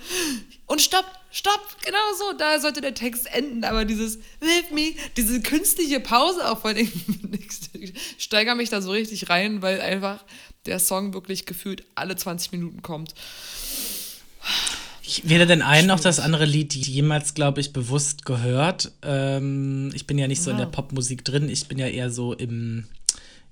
Und 0.66 0.82
stopp, 0.82 1.06
stopp, 1.32 1.78
genau 1.84 1.98
so, 2.18 2.34
da 2.38 2.60
sollte 2.60 2.82
der 2.82 2.94
Text 2.94 3.34
enden, 3.34 3.64
aber 3.64 3.86
dieses 3.86 4.18
with 4.40 4.72
me, 4.72 4.94
diese 5.18 5.42
künstliche 5.42 6.00
Pause 6.00 6.50
auch 6.50 6.62
vor 6.62 6.74
ich 6.76 7.94
steigere 8.18 8.56
mich 8.56 8.70
da 8.70 8.82
so 8.82 8.92
richtig 8.92 9.30
rein, 9.30 9.62
weil 9.62 9.82
einfach 9.82 10.24
der 10.66 10.80
Song 10.80 11.14
wirklich 11.14 11.46
gefühlt 11.46 11.84
alle 11.96 12.16
20 12.16 12.52
Minuten 12.52 12.82
kommt. 12.82 13.14
Ich 15.02 15.28
weder 15.28 15.46
den 15.46 15.62
einen 15.62 15.88
noch 15.88 16.00
das 16.00 16.20
andere 16.20 16.46
Lied 16.46 16.74
jemals, 16.74 17.34
glaube 17.34 17.60
ich, 17.60 17.74
bewusst 17.74 18.26
gehört. 18.26 18.92
Ähm, 19.02 19.92
ich 19.94 20.08
bin 20.08 20.18
ja 20.18 20.28
nicht 20.28 20.42
so 20.42 20.52
ja. 20.52 20.56
in 20.56 20.60
der 20.60 20.68
Popmusik 20.68 21.26
drin, 21.26 21.50
ich 21.50 21.68
bin 21.68 21.78
ja 21.78 21.88
eher 21.88 22.12
so 22.12 22.34
im, 22.34 22.86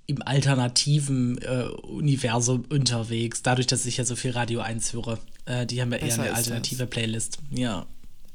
im 0.06 0.22
alternativen 0.22 1.38
äh, 1.42 1.64
Universum 1.84 2.66
unterwegs, 2.70 3.42
dadurch, 3.42 3.68
dass 3.68 3.86
ich 3.86 3.98
ja 3.98 4.06
so 4.06 4.16
viel 4.16 4.32
Radio 4.32 4.62
1 4.62 4.94
höre. 4.94 5.20
Äh, 5.46 5.66
die 5.66 5.82
haben 5.82 5.92
ja 5.92 5.98
eher 5.98 6.14
eine 6.14 6.34
alternative 6.34 6.86
Playlist. 6.86 7.40
Ja. 7.52 7.86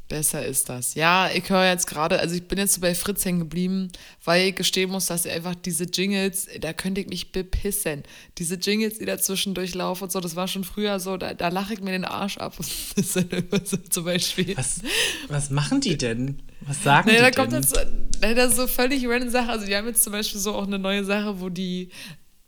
Besser 0.08 0.44
ist 0.44 0.68
das. 0.68 0.94
Ja, 0.94 1.30
ich 1.34 1.48
höre 1.48 1.66
jetzt 1.66 1.86
gerade, 1.86 2.20
also 2.20 2.34
ich 2.34 2.46
bin 2.46 2.58
jetzt 2.58 2.74
so 2.74 2.80
bei 2.82 2.94
Fritz 2.94 3.24
hängen 3.24 3.38
geblieben, 3.38 3.90
weil 4.22 4.48
ich 4.48 4.54
gestehen 4.54 4.90
muss, 4.90 5.06
dass 5.06 5.26
einfach 5.26 5.54
diese 5.54 5.84
Jingles, 5.84 6.46
da 6.60 6.74
könnte 6.74 7.00
ich 7.00 7.06
mich 7.06 7.32
bepissen. 7.32 8.02
Diese 8.36 8.56
Jingles, 8.56 8.98
die 8.98 9.06
dazwischen 9.06 9.54
durchlaufen 9.54 10.04
und 10.04 10.12
so, 10.12 10.20
das 10.20 10.36
war 10.36 10.46
schon 10.46 10.62
früher 10.62 11.00
so, 11.00 11.16
da, 11.16 11.32
da 11.32 11.48
lache 11.48 11.72
ich 11.72 11.80
mir 11.80 11.92
den 11.92 12.04
Arsch 12.04 12.36
ab. 12.36 12.54
Zum 13.90 14.04
Beispiel. 14.04 14.54
Was, 14.58 14.80
was 15.28 15.48
machen 15.48 15.80
die 15.80 15.96
denn? 15.96 16.42
Was 16.60 16.82
sagen 16.82 17.08
nee, 17.08 17.16
die 17.16 17.22
da 17.22 17.30
denn? 17.30 17.34
Kommt 17.34 17.52
das, 17.54 17.72
das 18.20 18.50
ist 18.50 18.56
so 18.56 18.66
völlig 18.66 19.06
random 19.08 19.30
Sache. 19.30 19.48
Also 19.48 19.64
die 19.64 19.74
haben 19.74 19.86
jetzt 19.86 20.02
zum 20.02 20.12
Beispiel 20.12 20.38
so 20.38 20.54
auch 20.54 20.66
eine 20.66 20.78
neue 20.78 21.04
Sache, 21.04 21.40
wo 21.40 21.48
die 21.48 21.88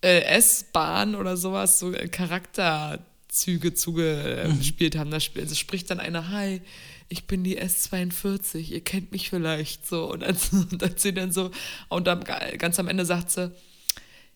äh, 0.02 0.20
S-Bahn 0.20 1.14
oder 1.14 1.38
sowas 1.38 1.78
so 1.78 1.92
Charakterzüge 2.10 3.72
zugespielt 3.72 4.96
haben. 4.96 5.10
Da 5.10 5.16
also 5.16 5.54
spricht 5.54 5.90
dann 5.90 6.00
einer, 6.00 6.30
hi, 6.30 6.60
ich 7.08 7.26
bin 7.26 7.44
die 7.44 7.60
S42, 7.60 8.70
ihr 8.70 8.82
kennt 8.82 9.12
mich 9.12 9.30
vielleicht 9.30 9.86
so. 9.86 10.10
Und 10.10 10.22
und 10.52 10.82
dann 10.82 10.96
sie 10.96 11.14
dann 11.14 11.32
so, 11.32 11.50
und 11.88 12.06
dann 12.06 12.24
ganz 12.58 12.78
am 12.78 12.88
Ende 12.88 13.04
sagt 13.04 13.30
sie, 13.30 13.52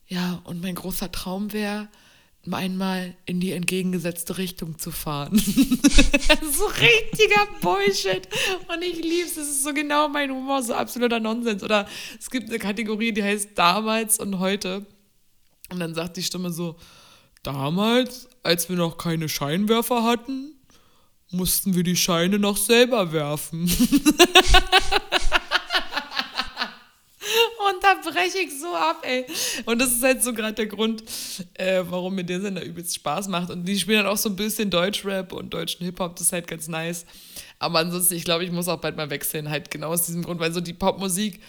ja, 0.07 0.41
und 0.45 0.61
mein 0.61 0.75
großer 0.75 1.13
Traum 1.13 1.53
wäre, 1.53 1.89
einmal 2.51 3.15
in 3.27 3.39
die 3.39 3.53
entgegengesetzte 3.53 4.39
Richtung 4.39 4.79
zu 4.79 4.91
fahren. 4.91 5.37
so 5.39 6.67
richtiger 6.67 7.47
Bullshit. 7.61 8.27
Und 8.69 8.83
ich 8.83 8.97
liebe 8.97 9.27
es. 9.27 9.35
Das 9.35 9.49
ist 9.49 9.63
so 9.63 9.75
genau 9.75 10.09
mein 10.09 10.31
Humor, 10.31 10.63
so 10.63 10.75
absoluter 10.75 11.21
Nonsens. 11.21 11.63
Oder 11.63 11.87
es 12.19 12.31
gibt 12.31 12.49
eine 12.49 12.59
Kategorie, 12.59 13.13
die 13.13 13.23
heißt 13.23 13.51
damals 13.55 14.19
und 14.19 14.39
heute. 14.39 14.87
Und 15.71 15.81
dann 15.81 15.95
sagt 15.95 16.17
die 16.17 16.23
Stimme 16.23 16.51
so, 16.51 16.77
damals, 17.43 18.29
als 18.43 18.69
wir 18.69 18.77
noch 18.77 18.97
keine 18.99 19.29
Scheinwerfer 19.29 20.03
hatten, 20.03 20.55
mussten 21.31 21.75
wir 21.75 21.83
die 21.83 21.97
Scheine 21.97 22.39
noch 22.39 22.57
selber 22.57 23.13
werfen. 23.13 23.71
Und 27.23 27.85
da 27.85 27.95
breche 28.03 28.39
ich 28.39 28.59
so 28.59 28.75
ab, 28.75 29.03
ey. 29.03 29.27
Und 29.67 29.79
das 29.79 29.93
ist 29.93 30.03
halt 30.03 30.23
so 30.23 30.33
gerade 30.33 30.55
der 30.55 30.67
Grund, 30.67 31.05
äh, 31.55 31.83
warum 31.89 32.15
mir 32.15 32.25
der 32.25 32.41
Sender 32.41 32.65
übelst 32.65 32.95
Spaß 32.97 33.29
macht. 33.29 33.51
Und 33.51 33.65
die 33.65 33.79
spielen 33.79 33.99
dann 33.99 34.07
auch 34.13 34.17
so 34.17 34.29
ein 34.29 34.37
bisschen 34.37 34.71
Deutschrap 34.71 35.33
und 35.33 35.53
deutschen 35.53 35.85
Hip-Hop, 35.85 36.17
das 36.17 36.27
ist 36.27 36.33
halt 36.33 36.49
ganz 36.49 36.67
nice. 36.69 37.05
Aber 37.59 37.79
ansonsten, 37.79 38.15
ich 38.15 38.25
glaube, 38.25 38.45
ich 38.45 38.51
muss 38.51 38.69
auch 38.69 38.81
bald 38.81 38.97
mal 38.97 39.11
wechseln, 39.11 39.51
halt 39.51 39.71
genau 39.71 39.89
aus 39.91 40.07
diesem 40.07 40.25
Grund, 40.25 40.41
weil 40.41 40.53
so 40.53 40.61
die 40.61 40.73
Popmusik, 40.73 41.41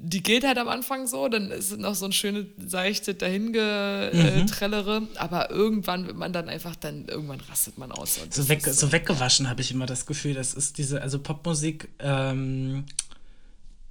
die 0.00 0.22
geht 0.22 0.44
halt 0.44 0.58
am 0.58 0.68
Anfang 0.68 1.08
so, 1.08 1.28
dann 1.28 1.50
ist 1.50 1.76
noch 1.76 1.96
so 1.96 2.06
ein 2.06 2.12
schönes, 2.12 2.46
seichte 2.64 3.14
Dahingetrellere, 3.14 5.00
mhm. 5.00 5.08
aber 5.16 5.50
irgendwann 5.50 6.06
wird 6.06 6.16
man 6.16 6.32
dann 6.32 6.48
einfach, 6.48 6.76
dann 6.76 7.06
irgendwann 7.08 7.40
rastet 7.40 7.78
man 7.78 7.90
aus. 7.90 8.20
so, 8.30 8.48
weg, 8.48 8.62
so, 8.64 8.72
so 8.72 8.92
weggewaschen 8.92 9.50
habe 9.50 9.60
ich 9.60 9.72
immer 9.72 9.86
das 9.86 10.06
Gefühl, 10.06 10.34
das 10.34 10.54
ist 10.54 10.78
diese, 10.78 11.02
also 11.02 11.18
Popmusik 11.18 11.88
ähm, 11.98 12.84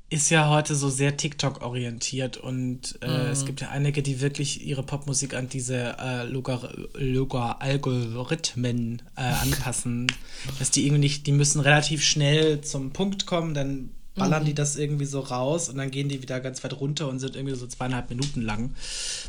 ist 0.09 0.29
ja 0.29 0.47
heute 0.49 0.75
so 0.75 0.89
sehr 0.89 1.17
TikTok-orientiert 1.17 2.37
und 2.37 2.97
äh, 3.01 3.07
mhm. 3.07 3.31
es 3.31 3.45
gibt 3.45 3.59
ja 3.59 3.69
einige, 3.71 4.01
die 4.01 4.21
wirklich 4.21 4.65
ihre 4.65 4.83
Popmusik 4.83 5.33
an 5.33 5.49
diese 5.49 5.97
äh, 5.99 6.23
Logar 6.23 6.69
Logar 6.93 7.61
Algorithmen 7.61 9.01
äh, 9.17 9.23
anpassen, 9.23 10.07
dass 10.59 10.71
die 10.71 10.85
irgendwie 10.85 11.01
nicht, 11.01 11.27
die 11.27 11.33
müssen 11.33 11.59
relativ 11.59 12.01
schnell 12.01 12.61
zum 12.61 12.93
Punkt 12.93 13.25
kommen, 13.25 13.53
dann 13.53 13.89
ballern 14.17 14.43
mhm. 14.43 14.47
die 14.47 14.53
das 14.53 14.75
irgendwie 14.75 15.06
so 15.06 15.19
raus 15.19 15.69
und 15.69 15.77
dann 15.77 15.91
gehen 15.91 16.10
die 16.10 16.21
wieder 16.21 16.39
ganz 16.39 16.63
weit 16.63 16.73
runter 16.73 17.08
und 17.08 17.19
sind 17.19 17.36
irgendwie 17.36 17.56
so 17.56 17.67
zweieinhalb 17.67 18.10
Minuten 18.10 18.41
lang. 18.41 18.75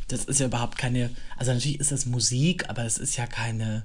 Das 0.09 0.25
ist 0.25 0.41
ja 0.41 0.47
überhaupt 0.47 0.79
keine, 0.79 1.11
also 1.37 1.53
natürlich 1.53 1.81
ist 1.81 1.93
das 1.93 2.07
Musik, 2.07 2.69
aber 2.69 2.85
es 2.85 2.99
ist 2.99 3.17
ja 3.17 3.27
keine 3.27 3.85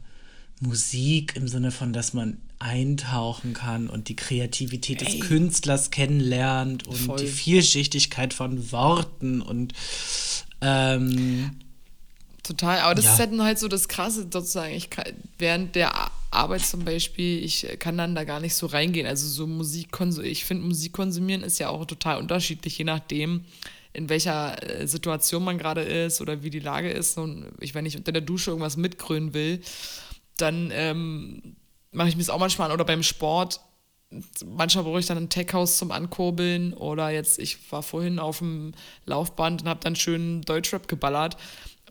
Musik 0.60 1.36
im 1.36 1.48
Sinne 1.48 1.72
von, 1.72 1.94
dass 1.94 2.14
man 2.14 2.38
eintauchen 2.60 3.54
kann 3.54 3.90
und 3.90 4.08
die 4.08 4.16
Kreativität 4.16 5.02
Ey. 5.02 5.20
des 5.20 5.28
Künstlers 5.28 5.92
kennenlernt 5.92 6.88
und 6.88 6.98
Voll. 6.98 7.20
die 7.20 7.28
Vielschichtigkeit 7.28 8.34
von 8.34 8.72
Worten 8.72 9.42
und 9.42 9.74
ähm, 10.62 11.52
Total, 12.44 12.80
aber 12.80 12.94
das 12.94 13.06
ja. 13.06 13.14
ist 13.14 13.20
halt, 13.20 13.40
halt 13.40 13.60
so 13.60 13.70
das 13.70 13.88
Krasse 13.88 14.28
sozusagen. 14.30 14.74
Ich 14.74 14.90
kann, 14.90 15.06
während 15.38 15.76
der 15.76 16.03
Arbeit 16.34 16.62
zum 16.62 16.84
Beispiel, 16.86 17.44
ich 17.44 17.68
kann 17.80 17.98
dann 17.98 18.16
da 18.16 18.24
gar 18.24 18.40
nicht 18.40 18.56
so 18.56 18.66
reingehen. 18.68 19.08
Also 19.08 19.28
so 19.28 19.48
Musik, 19.48 19.90
ich 20.24 20.46
finde 20.46 20.68
Musik 20.68 20.94
konsumieren 20.94 21.44
ist 21.44 21.60
ja 21.60 21.70
auch 21.70 21.86
total 21.86 22.20
unterschiedlich, 22.20 22.78
je 22.78 22.86
nachdem, 22.86 23.46
in 23.94 24.10
welcher 24.10 24.62
äh, 24.82 24.88
Situation 24.88 25.44
man 25.44 25.58
gerade 25.58 25.82
ist 25.82 26.20
oder 26.20 26.44
wie 26.44 26.50
die 26.50 26.60
Lage 26.60 26.90
ist. 26.90 27.18
Und 27.18 27.52
ich, 27.60 27.76
wenn 27.76 27.86
ich 27.86 27.96
unter 27.96 28.12
der 28.12 28.22
Dusche 28.22 28.52
irgendwas 28.52 28.76
mitgrünen 28.76 29.34
will, 29.34 29.62
dann 30.38 30.72
ähm, 30.74 31.56
mache 31.92 32.10
ich 32.10 32.16
mir 32.16 32.24
das 32.24 32.30
auch 32.32 32.40
manchmal 32.40 32.70
an. 32.70 32.74
Oder 32.74 32.86
beim 32.86 33.04
Sport, 33.04 33.62
manchmal 34.46 34.84
brauche 34.84 35.00
ich 35.00 35.06
dann 35.06 35.18
ein 35.18 35.30
Tech-House 35.30 35.78
zum 35.78 35.92
Ankurbeln. 35.92 36.74
Oder 36.74 37.12
jetzt, 37.12 37.38
ich 37.38 37.72
war 37.72 37.84
vorhin 37.84 38.18
auf 38.18 38.40
dem 38.40 38.74
Laufband 39.06 39.62
und 39.62 39.70
habe 39.70 39.80
dann 39.84 39.96
schön 39.96 40.42
Deutschrap 40.42 40.88
geballert. 40.88 41.38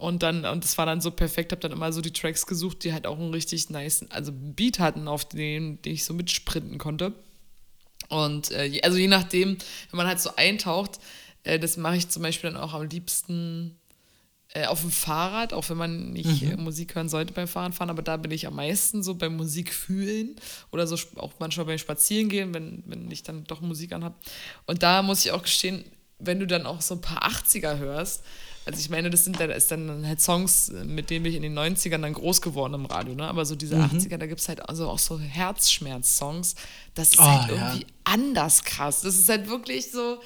Und 0.03 0.25
dann, 0.25 0.45
und 0.45 0.65
das 0.65 0.77
war 0.79 0.85
dann 0.85 1.01
so 1.01 1.13
perfekt, 1.13 1.53
habe 1.53 1.61
dann 1.61 1.71
immer 1.71 1.93
so 1.93 2.01
die 2.01 2.13
Tracks 2.13 2.45
gesucht, 2.45 2.83
die 2.83 2.93
halt 2.93 3.07
auch 3.07 3.21
einen 3.21 3.33
richtig 3.33 3.71
nice, 3.71 4.05
also 4.11 4.33
Beat 4.35 4.81
hatten, 4.81 5.07
auf 5.07 5.25
den, 5.25 5.81
den 5.81 5.93
ich 5.93 6.05
so 6.05 6.13
mitsprinten 6.13 6.77
konnte. 6.79 7.13
Und 8.09 8.51
äh, 8.51 8.81
also 8.83 8.99
je 8.99 9.07
nachdem, 9.07 9.51
wenn 9.91 9.97
man 9.97 10.09
halt 10.09 10.19
so 10.19 10.35
eintaucht, 10.35 10.99
äh, 11.45 11.57
das 11.57 11.77
mache 11.77 11.99
ich 11.99 12.09
zum 12.09 12.25
Beispiel 12.25 12.51
dann 12.51 12.61
auch 12.61 12.75
am 12.75 12.89
liebsten 12.89 13.79
äh, 14.55 14.67
auf 14.67 14.81
dem 14.81 14.91
Fahrrad, 14.91 15.53
auch 15.53 15.71
wenn 15.71 15.77
man 15.77 16.11
nicht 16.11 16.43
mhm. 16.43 16.65
Musik 16.65 16.97
hören 16.97 17.09
sollte 17.09 17.33
beim 17.33 17.47
Fahrradfahren, 17.47 17.91
aber 17.91 18.03
da 18.03 18.17
bin 18.17 18.33
ich 18.33 18.49
am 18.49 18.57
meisten 18.57 19.05
so 19.05 19.15
beim 19.15 19.37
Musik 19.37 19.73
fühlen 19.73 20.35
oder 20.73 20.89
so 20.89 20.97
auch 21.15 21.35
manchmal 21.39 21.67
beim 21.67 21.79
Spazierengehen, 21.79 22.53
wenn, 22.55 22.83
wenn 22.87 23.09
ich 23.13 23.23
dann 23.23 23.45
doch 23.45 23.61
Musik 23.61 23.93
anhabe. 23.93 24.17
Und 24.67 24.83
da 24.83 25.01
muss 25.03 25.25
ich 25.25 25.31
auch 25.31 25.43
gestehen, 25.43 25.85
wenn 26.19 26.41
du 26.41 26.49
dann 26.49 26.67
auch 26.67 26.81
so 26.81 26.97
ein 26.97 27.01
paar 27.01 27.23
80er 27.23 27.79
hörst, 27.79 28.25
also 28.65 28.79
ich 28.79 28.91
meine, 28.91 29.11
das 29.11 29.25
sind 29.25 29.41
dann, 29.41 29.51
ist 29.51 29.71
dann 29.71 30.07
halt 30.07 30.21
Songs, 30.21 30.71
mit 30.85 31.11
denen 31.11 31.25
bin 31.25 31.33
ich 31.33 31.37
in 31.37 31.43
den 31.43 31.59
90ern 31.59 31.99
dann 31.99 32.13
groß 32.13 32.41
geworden 32.41 32.75
im 32.75 32.87
Radio, 32.87 33.15
ne? 33.15 33.27
Aber 33.27 33.45
so 33.45 33.57
diese 33.57 33.77
mhm. 33.77 33.85
80er, 33.85 34.19
da 34.19 34.27
gibt 34.27 34.41
es 34.41 34.49
halt 34.49 34.69
also 34.69 34.89
auch 34.89 34.99
so 34.99 35.19
Herzschmerz-Songs. 35.19 36.55
Das 36.95 37.11
ist 37.11 37.19
oh, 37.19 37.25
halt 37.25 37.51
irgendwie 37.51 37.81
ja. 37.81 37.87
anders 38.05 38.63
krass. 38.63 39.01
Das 39.01 39.17
ist 39.17 39.29
halt 39.29 39.49
wirklich 39.49 39.91
so, 39.91 40.21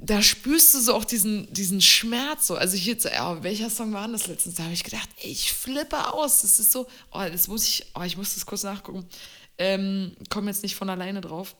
da 0.00 0.20
spürst 0.20 0.74
du 0.74 0.80
so 0.80 0.94
auch 0.94 1.04
diesen, 1.04 1.52
diesen 1.52 1.80
Schmerz 1.80 2.48
so. 2.48 2.56
Also 2.56 2.76
hier, 2.76 2.96
ja, 2.98 3.40
welcher 3.44 3.70
Song 3.70 3.92
war 3.92 4.08
das 4.08 4.26
letztens? 4.26 4.56
Da 4.56 4.64
habe 4.64 4.72
ich 4.72 4.82
gedacht, 4.82 5.08
ey, 5.22 5.30
ich 5.30 5.52
flippe 5.52 6.12
aus. 6.12 6.42
Das 6.42 6.58
ist 6.58 6.72
so, 6.72 6.88
oh, 7.12 7.20
das 7.30 7.46
muss 7.46 7.66
ich, 7.68 7.86
oh, 7.94 8.02
ich 8.02 8.16
muss 8.16 8.34
das 8.34 8.44
kurz 8.44 8.64
nachgucken. 8.64 9.06
Ähm, 9.58 10.16
Komme 10.28 10.50
jetzt 10.50 10.64
nicht 10.64 10.74
von 10.74 10.90
alleine 10.90 11.20
drauf. 11.20 11.54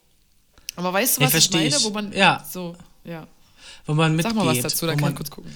Aber 0.75 0.93
weißt 0.93 1.19
du, 1.19 1.21
was 1.23 1.35
ich, 1.35 1.45
ich 1.45 1.53
meine? 1.53 1.85
Wo 1.85 1.91
man 1.91 2.13
ja. 2.13 2.45
so, 2.51 2.75
ja. 3.05 3.29
Wo 3.87 3.95
man 3.95 4.15
mitgeht. 4.15 4.35
Sag 4.35 4.45
mal 4.45 4.47
was 4.47 4.63
dazu, 4.63 4.87
dann 4.87 4.97
kann 4.97 5.11
ich 5.11 5.17
kurz 5.17 5.31
gucken. 5.31 5.53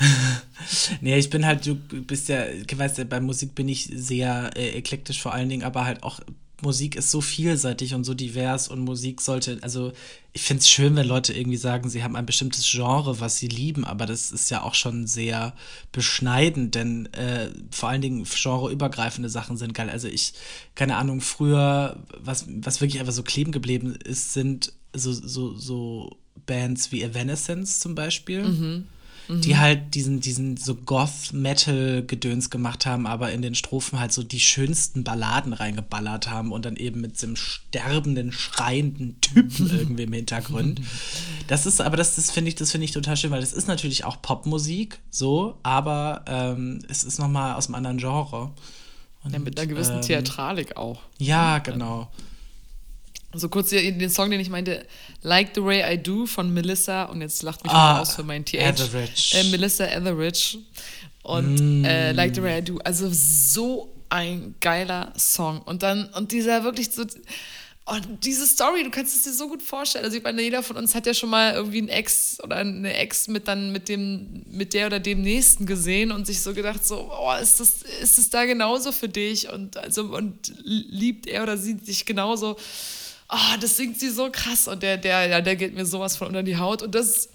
nee, 1.00 1.18
ich 1.18 1.30
bin 1.30 1.44
halt, 1.44 1.66
du 1.66 1.74
bist 1.74 2.28
ja, 2.28 2.44
weißt 2.74 2.98
du, 2.98 3.04
bei 3.04 3.20
Musik 3.20 3.54
bin 3.54 3.68
ich 3.68 3.90
sehr 3.92 4.50
äh, 4.56 4.70
eklektisch 4.70 5.20
vor 5.20 5.34
allen 5.34 5.48
Dingen, 5.48 5.64
aber 5.64 5.84
halt 5.84 6.02
auch 6.02 6.20
Musik 6.60 6.96
ist 6.96 7.12
so 7.12 7.20
vielseitig 7.20 7.94
und 7.94 8.02
so 8.02 8.14
divers 8.14 8.68
und 8.68 8.80
Musik 8.80 9.20
sollte, 9.20 9.58
also 9.62 9.92
ich 10.32 10.42
finde 10.42 10.60
es 10.60 10.68
schön, 10.68 10.96
wenn 10.96 11.06
Leute 11.06 11.32
irgendwie 11.32 11.56
sagen, 11.56 11.88
sie 11.88 12.02
haben 12.02 12.16
ein 12.16 12.26
bestimmtes 12.26 12.68
Genre, 12.68 13.20
was 13.20 13.38
sie 13.38 13.46
lieben, 13.46 13.84
aber 13.84 14.06
das 14.06 14.32
ist 14.32 14.50
ja 14.50 14.62
auch 14.62 14.74
schon 14.74 15.06
sehr 15.06 15.54
beschneidend, 15.92 16.74
denn 16.74 17.06
äh, 17.12 17.50
vor 17.70 17.88
allen 17.88 18.02
Dingen 18.02 18.24
genreübergreifende 18.24 19.28
Sachen 19.28 19.56
sind 19.56 19.72
geil. 19.72 19.88
Also 19.88 20.08
ich, 20.08 20.34
keine 20.74 20.96
Ahnung, 20.96 21.20
früher, 21.20 22.02
was, 22.18 22.46
was 22.48 22.80
wirklich 22.80 22.98
einfach 23.00 23.12
so 23.12 23.22
kleben 23.22 23.52
geblieben 23.52 23.94
ist, 23.94 24.32
sind 24.32 24.72
so, 24.92 25.12
so, 25.12 25.54
so 25.54 26.16
Bands 26.48 26.90
wie 26.90 27.04
Evanescence 27.04 27.78
zum 27.78 27.94
Beispiel. 27.94 28.42
Mhm 28.42 28.84
die 29.28 29.52
mhm. 29.52 29.58
halt 29.58 29.94
diesen, 29.94 30.20
diesen 30.20 30.56
so 30.56 30.74
Goth-Metal-Gedöns 30.74 32.48
gemacht 32.48 32.86
haben, 32.86 33.06
aber 33.06 33.30
in 33.30 33.42
den 33.42 33.54
Strophen 33.54 34.00
halt 34.00 34.10
so 34.10 34.22
die 34.22 34.40
schönsten 34.40 35.04
Balladen 35.04 35.52
reingeballert 35.52 36.30
haben 36.30 36.50
und 36.50 36.64
dann 36.64 36.76
eben 36.76 37.02
mit 37.02 37.18
so 37.18 37.26
einem 37.26 37.36
sterbenden, 37.36 38.32
schreienden 38.32 39.20
Typen 39.20 39.70
irgendwie 39.78 40.04
im 40.04 40.12
Hintergrund. 40.14 40.80
Das 41.46 41.66
ist, 41.66 41.82
aber 41.82 41.98
das, 41.98 42.16
das 42.16 42.30
finde 42.30 42.48
ich, 42.48 42.54
das 42.54 42.70
finde 42.70 42.86
ich 42.86 42.92
total 42.92 43.18
schön, 43.18 43.30
weil 43.30 43.42
das 43.42 43.52
ist 43.52 43.68
natürlich 43.68 44.04
auch 44.04 44.22
Popmusik, 44.22 44.98
so, 45.10 45.58
aber 45.62 46.24
ähm, 46.26 46.80
es 46.88 47.04
ist 47.04 47.18
nochmal 47.18 47.54
aus 47.54 47.66
einem 47.66 47.74
anderen 47.74 47.98
Genre. 47.98 48.52
Und, 49.24 49.32
ja, 49.32 49.38
mit 49.38 49.58
einer 49.58 49.66
gewissen 49.66 49.96
ähm, 49.96 50.02
Theatralik 50.02 50.78
auch. 50.78 51.02
Ja, 51.18 51.58
genau. 51.58 52.10
So 53.38 53.48
kurz 53.48 53.70
den 53.70 54.10
Song, 54.10 54.30
den 54.30 54.40
ich 54.40 54.50
meinte, 54.50 54.84
Like 55.22 55.50
the 55.54 55.62
Way 55.62 55.94
I 55.94 55.98
Do 55.98 56.26
von 56.26 56.52
Melissa, 56.52 57.04
und 57.04 57.20
jetzt 57.20 57.42
lacht 57.42 57.64
mich 57.64 57.72
ah, 57.72 58.00
aus 58.00 58.14
für 58.14 58.22
mein 58.22 58.44
TH. 58.44 58.54
Etheridge. 58.54 59.36
Äh, 59.36 59.44
Melissa 59.44 59.84
Etheridge. 59.84 60.58
Und 61.22 61.82
mm. 61.82 61.84
äh, 61.84 62.12
Like 62.12 62.34
the 62.34 62.42
Way 62.42 62.60
I 62.60 62.62
Do. 62.62 62.78
Also 62.84 63.08
so 63.10 63.94
ein 64.08 64.54
geiler 64.60 65.12
Song. 65.16 65.60
Und 65.62 65.82
dann, 65.82 66.06
und 66.14 66.32
dieser 66.32 66.64
wirklich 66.64 66.90
so. 66.90 67.04
Und 67.88 68.22
diese 68.22 68.46
Story, 68.46 68.84
du 68.84 68.90
kannst 68.90 69.16
es 69.16 69.22
dir 69.22 69.32
so 69.32 69.48
gut 69.48 69.62
vorstellen. 69.62 70.04
Also 70.04 70.18
ich 70.18 70.22
meine, 70.22 70.42
jeder 70.42 70.62
von 70.62 70.76
uns 70.76 70.94
hat 70.94 71.06
ja 71.06 71.14
schon 71.14 71.30
mal 71.30 71.54
irgendwie 71.54 71.78
einen 71.78 71.88
Ex 71.88 72.36
oder 72.42 72.56
eine 72.56 72.94
Ex 72.94 73.28
mit 73.28 73.48
dann 73.48 73.72
mit 73.72 73.88
dem, 73.88 74.44
mit 74.50 74.74
der 74.74 74.88
oder 74.88 75.00
dem 75.00 75.22
Nächsten 75.22 75.64
gesehen 75.64 76.12
und 76.12 76.26
sich 76.26 76.42
so 76.42 76.52
gedacht, 76.52 76.86
so, 76.86 77.10
oh, 77.10 77.32
ist 77.40 77.60
das, 77.60 77.80
ist 78.02 78.18
das 78.18 78.28
da 78.28 78.44
genauso 78.44 78.92
für 78.92 79.08
dich? 79.08 79.50
Und 79.50 79.78
also, 79.78 80.02
und 80.02 80.52
liebt 80.64 81.26
er 81.26 81.44
oder 81.44 81.56
sie 81.56 81.76
dich 81.76 82.04
genauso? 82.04 82.58
Oh, 83.28 83.56
das 83.60 83.76
singt 83.76 83.98
sie 83.98 84.10
so 84.10 84.30
krass 84.30 84.68
und 84.68 84.82
der, 84.82 84.96
der, 84.96 85.26
ja, 85.26 85.40
der 85.40 85.56
geht 85.56 85.74
mir 85.74 85.86
sowas 85.86 86.16
von 86.16 86.28
unter 86.28 86.42
die 86.42 86.56
Haut 86.56 86.82
und 86.82 86.94
das, 86.94 87.28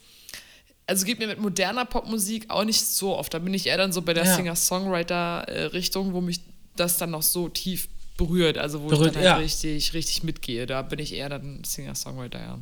also 0.87 1.05
geht 1.05 1.19
mir 1.19 1.27
mit 1.27 1.39
moderner 1.39 1.85
Popmusik 1.85 2.49
auch 2.49 2.65
nicht 2.65 2.81
so 2.81 3.17
oft. 3.17 3.33
Da 3.33 3.39
bin 3.39 3.53
ich 3.53 3.67
eher 3.67 3.77
dann 3.77 3.93
so 3.93 4.01
bei 4.01 4.13
der 4.13 4.25
ja. 4.25 4.35
Singer-Songwriter-Richtung, 4.35 6.13
wo 6.13 6.21
mich 6.21 6.41
das 6.75 6.97
dann 6.97 7.11
noch 7.11 7.23
so 7.23 7.49
tief 7.49 7.87
berührt, 8.17 8.57
also 8.57 8.81
wo 8.81 8.87
berührt, 8.87 9.07
ich 9.07 9.13
dann 9.13 9.23
halt 9.23 9.25
ja. 9.25 9.37
richtig, 9.37 9.93
richtig 9.93 10.23
mitgehe. 10.23 10.65
Da 10.65 10.81
bin 10.81 10.99
ich 10.99 11.13
eher 11.13 11.29
dann 11.29 11.63
Singer-Songwriter, 11.63 12.39
ja. 12.39 12.59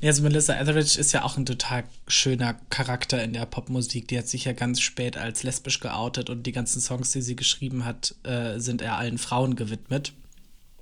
Ja, 0.00 0.08
also 0.08 0.22
Melissa 0.22 0.58
Etheridge 0.58 0.98
ist 0.98 1.12
ja 1.12 1.22
auch 1.22 1.36
ein 1.36 1.46
total 1.46 1.84
schöner 2.08 2.54
Charakter 2.70 3.22
in 3.22 3.32
der 3.32 3.46
Popmusik. 3.46 4.08
Die 4.08 4.18
hat 4.18 4.26
sich 4.26 4.46
ja 4.46 4.52
ganz 4.52 4.80
spät 4.80 5.16
als 5.16 5.44
lesbisch 5.44 5.78
geoutet 5.78 6.30
und 6.30 6.44
die 6.44 6.52
ganzen 6.52 6.80
Songs, 6.80 7.12
die 7.12 7.22
sie 7.22 7.36
geschrieben 7.36 7.84
hat, 7.84 8.16
äh, 8.24 8.58
sind 8.58 8.82
eher 8.82 8.96
allen 8.96 9.18
Frauen 9.18 9.54
gewidmet. 9.54 10.12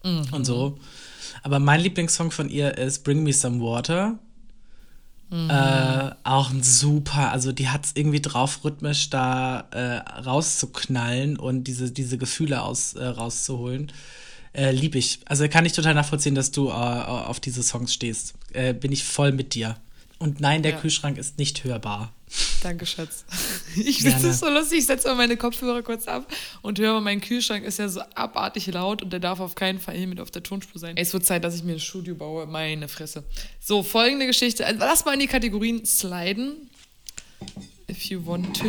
Mhm. 0.04 0.26
Und 0.32 0.44
so. 0.44 0.78
Aber 1.42 1.58
mein 1.58 1.80
Lieblingssong 1.80 2.30
von 2.30 2.48
ihr 2.48 2.76
ist 2.78 3.04
Bring 3.04 3.22
Me 3.22 3.32
Some 3.32 3.60
Water. 3.60 4.18
Mhm. 5.30 5.48
Äh, 5.48 6.10
auch 6.24 6.50
ein 6.50 6.62
super, 6.62 7.30
also 7.30 7.52
die 7.52 7.68
hat 7.68 7.86
es 7.86 7.92
irgendwie 7.94 8.20
drauf, 8.20 8.64
rhythmisch 8.64 9.10
da 9.10 9.60
äh, 9.70 9.96
rauszuknallen 10.20 11.38
und 11.38 11.64
diese, 11.64 11.92
diese 11.92 12.18
Gefühle 12.18 12.62
aus, 12.62 12.94
äh, 12.94 13.04
rauszuholen. 13.04 13.92
Äh, 14.52 14.72
lieb 14.72 14.96
ich. 14.96 15.20
Also 15.26 15.48
kann 15.48 15.64
ich 15.64 15.72
total 15.72 15.94
nachvollziehen, 15.94 16.34
dass 16.34 16.50
du 16.50 16.68
äh, 16.68 16.72
auf 16.72 17.38
diese 17.38 17.62
Songs 17.62 17.94
stehst. 17.94 18.34
Äh, 18.52 18.74
bin 18.74 18.90
ich 18.90 19.04
voll 19.04 19.30
mit 19.30 19.54
dir. 19.54 19.76
Und 20.20 20.38
nein, 20.38 20.62
der 20.62 20.72
ja. 20.72 20.78
Kühlschrank 20.78 21.16
ist 21.16 21.38
nicht 21.38 21.64
hörbar. 21.64 22.12
Danke, 22.62 22.84
Schatz. 22.86 23.24
Ich 23.76 24.02
finde 24.02 24.28
es 24.28 24.40
so 24.40 24.50
lustig. 24.50 24.80
Ich 24.80 24.86
setze 24.86 25.08
mal 25.08 25.14
meine 25.14 25.36
Kopfhörer 25.36 25.82
kurz 25.82 26.08
ab 26.08 26.30
und 26.60 26.78
höre 26.80 26.94
mal, 26.94 27.00
mein 27.00 27.20
Kühlschrank 27.20 27.64
ist 27.64 27.78
ja 27.78 27.88
so 27.88 28.00
abartig 28.14 28.66
laut 28.66 29.00
und 29.00 29.12
der 29.12 29.20
darf 29.20 29.38
auf 29.38 29.54
keinen 29.54 29.78
Fall 29.78 29.96
hier 29.96 30.08
mit 30.08 30.20
auf 30.20 30.30
der 30.32 30.42
Tonspur 30.42 30.78
sein. 30.78 30.96
Es 30.96 31.12
wird 31.12 31.24
Zeit, 31.24 31.44
dass 31.44 31.54
ich 31.54 31.62
mir 31.62 31.74
ein 31.74 31.80
Studio 31.80 32.16
baue. 32.16 32.46
Meine 32.46 32.88
Fresse. 32.88 33.24
So, 33.60 33.82
folgende 33.82 34.26
Geschichte. 34.26 34.66
Also, 34.66 34.80
lass 34.80 35.04
mal 35.04 35.14
in 35.14 35.20
die 35.20 35.26
Kategorien 35.28 35.86
sliden. 35.86 36.68
If 37.88 38.04
you 38.06 38.26
want 38.26 38.58
to. 38.58 38.66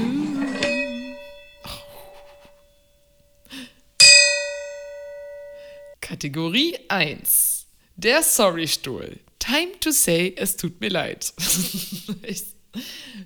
Kategorie 6.00 6.78
1. 6.88 7.66
Der 7.96 8.22
Sorry-Stuhl. 8.22 9.20
Time 9.42 9.72
to 9.80 9.92
say, 9.92 10.34
es 10.38 10.56
tut 10.56 10.80
mir 10.80 10.90
leid. 10.90 11.34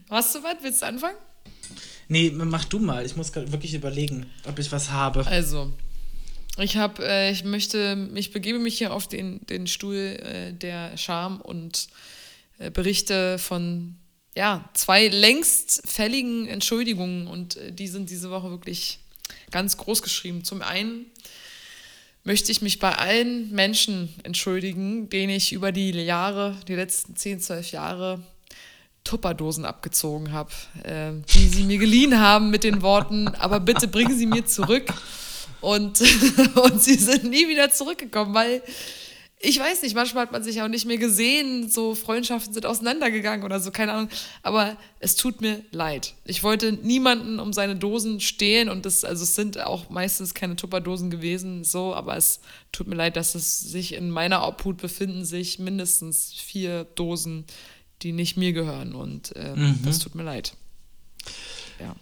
Hast 0.10 0.36
du 0.36 0.44
was? 0.44 0.56
Willst 0.62 0.82
du 0.82 0.86
anfangen? 0.86 1.18
Nee, 2.08 2.32
mach 2.34 2.66
du 2.66 2.80
mal. 2.80 3.06
Ich 3.06 3.16
muss 3.16 3.34
gerade 3.34 3.52
wirklich 3.52 3.74
überlegen, 3.74 4.26
ob 4.48 4.58
ich 4.60 4.72
was 4.72 4.92
habe. 4.92 5.28
Also, 5.28 5.74
ich 6.58 6.78
habe, 6.78 7.06
äh, 7.06 7.32
ich 7.32 7.44
möchte, 7.44 8.10
ich 8.16 8.32
begebe 8.32 8.60
mich 8.60 8.78
hier 8.78 8.94
auf 8.94 9.08
den, 9.08 9.46
den 9.48 9.68
Stuhl 9.68 9.96
äh, 9.96 10.54
der 10.54 10.96
Scham 10.98 11.42
und 11.42 11.90
äh, 12.60 12.72
berichte 12.72 13.38
von 13.38 13.98
ja, 14.36 14.70
zwei 14.74 15.08
längst 15.08 15.82
fälligen 15.86 16.48
Entschuldigungen 16.48 17.28
und 17.28 17.58
äh, 17.58 17.74
die 17.74 17.88
sind 17.88 18.10
diese 18.10 18.30
Woche 18.30 18.50
wirklich 18.52 19.00
ganz 19.52 19.76
groß 19.78 20.02
geschrieben. 20.02 20.44
Zum 20.44 20.62
einen 20.62 21.08
möchte 22.26 22.52
ich 22.52 22.62
mich 22.62 22.80
bei 22.80 22.94
allen 22.98 23.52
Menschen 23.52 24.14
entschuldigen, 24.24 25.10
denen 25.10 25.32
ich 25.32 25.54
über 25.54 25.72
die 25.72 25.92
Jahre, 25.92 26.58
die 26.68 26.76
letzten 26.76 27.16
10, 27.16 27.40
12 27.40 27.72
Jahre 27.72 28.20
Tupperdosen 29.04 29.64
abgezogen 29.64 30.34
habe, 30.34 30.50
äh, 30.84 31.12
die 31.34 31.48
sie 31.48 31.64
mir 31.64 31.78
geliehen 31.78 32.20
haben 32.20 32.50
mit 32.50 32.64
den 32.64 32.82
Worten, 32.82 33.28
aber 33.28 33.60
bitte 33.60 33.88
bringen 33.88 34.18
sie 34.18 34.26
mir 34.26 34.46
zurück. 34.46 34.92
Und, 35.62 36.02
und 36.56 36.82
sie 36.82 36.96
sind 36.96 37.26
nie 37.26 37.48
wieder 37.48 37.70
zurückgekommen, 37.70 38.34
weil 38.34 38.64
ich 39.40 39.60
weiß 39.60 39.84
nicht, 39.84 39.96
manchmal 39.96 40.24
hat 40.24 40.32
man 40.32 40.44
sich 40.44 40.62
auch 40.62 40.68
nicht 40.68 40.86
mehr 40.86 40.98
gesehen, 40.98 41.70
so 41.70 41.94
Freundschaften 41.94 42.54
sind 42.54 42.66
auseinandergegangen 42.66 43.46
oder 43.46 43.60
so, 43.60 43.70
keine 43.70 43.94
Ahnung. 43.94 44.10
Aber 44.44 44.78
es 45.00 45.16
tut 45.16 45.42
mir 45.42 45.62
leid. 45.72 46.16
Ich 46.24 46.42
wollte 46.42 46.72
niemanden 46.72 47.40
um 47.40 47.52
seine 47.52 47.76
Dosen 47.76 48.22
stehlen 48.22 48.70
und 48.70 48.86
das, 48.86 49.04
also 49.04 49.24
es 49.24 49.36
sind 49.36 49.60
auch 49.60 49.90
meistens 49.90 50.34
keine 50.34 50.56
Tupperdosen 50.56 51.10
gewesen, 51.10 51.64
so, 51.64 51.94
aber 51.94 52.16
es 52.16 52.40
tut 52.72 52.88
mir 52.88 52.96
leid, 52.96 53.18
dass 53.18 53.36
es 53.36 53.60
sich 53.60 53.94
in 53.94 54.10
meiner 54.10 54.48
Obhut 54.48 54.78
befinden 54.78 55.26
sich 55.26 55.60
mindestens 55.60 56.34
vier 56.34 56.86
Dosen, 56.96 57.46
die 58.02 58.14
nicht 58.14 58.38
mir 58.38 58.54
gehören 58.54 58.96
und 58.96 59.34
ähm, 59.36 59.60
mhm. 59.60 59.80
das 59.84 60.00
tut 60.00 60.16
mir 60.16 60.24
leid. 60.24 60.54
Ja. 61.80 61.96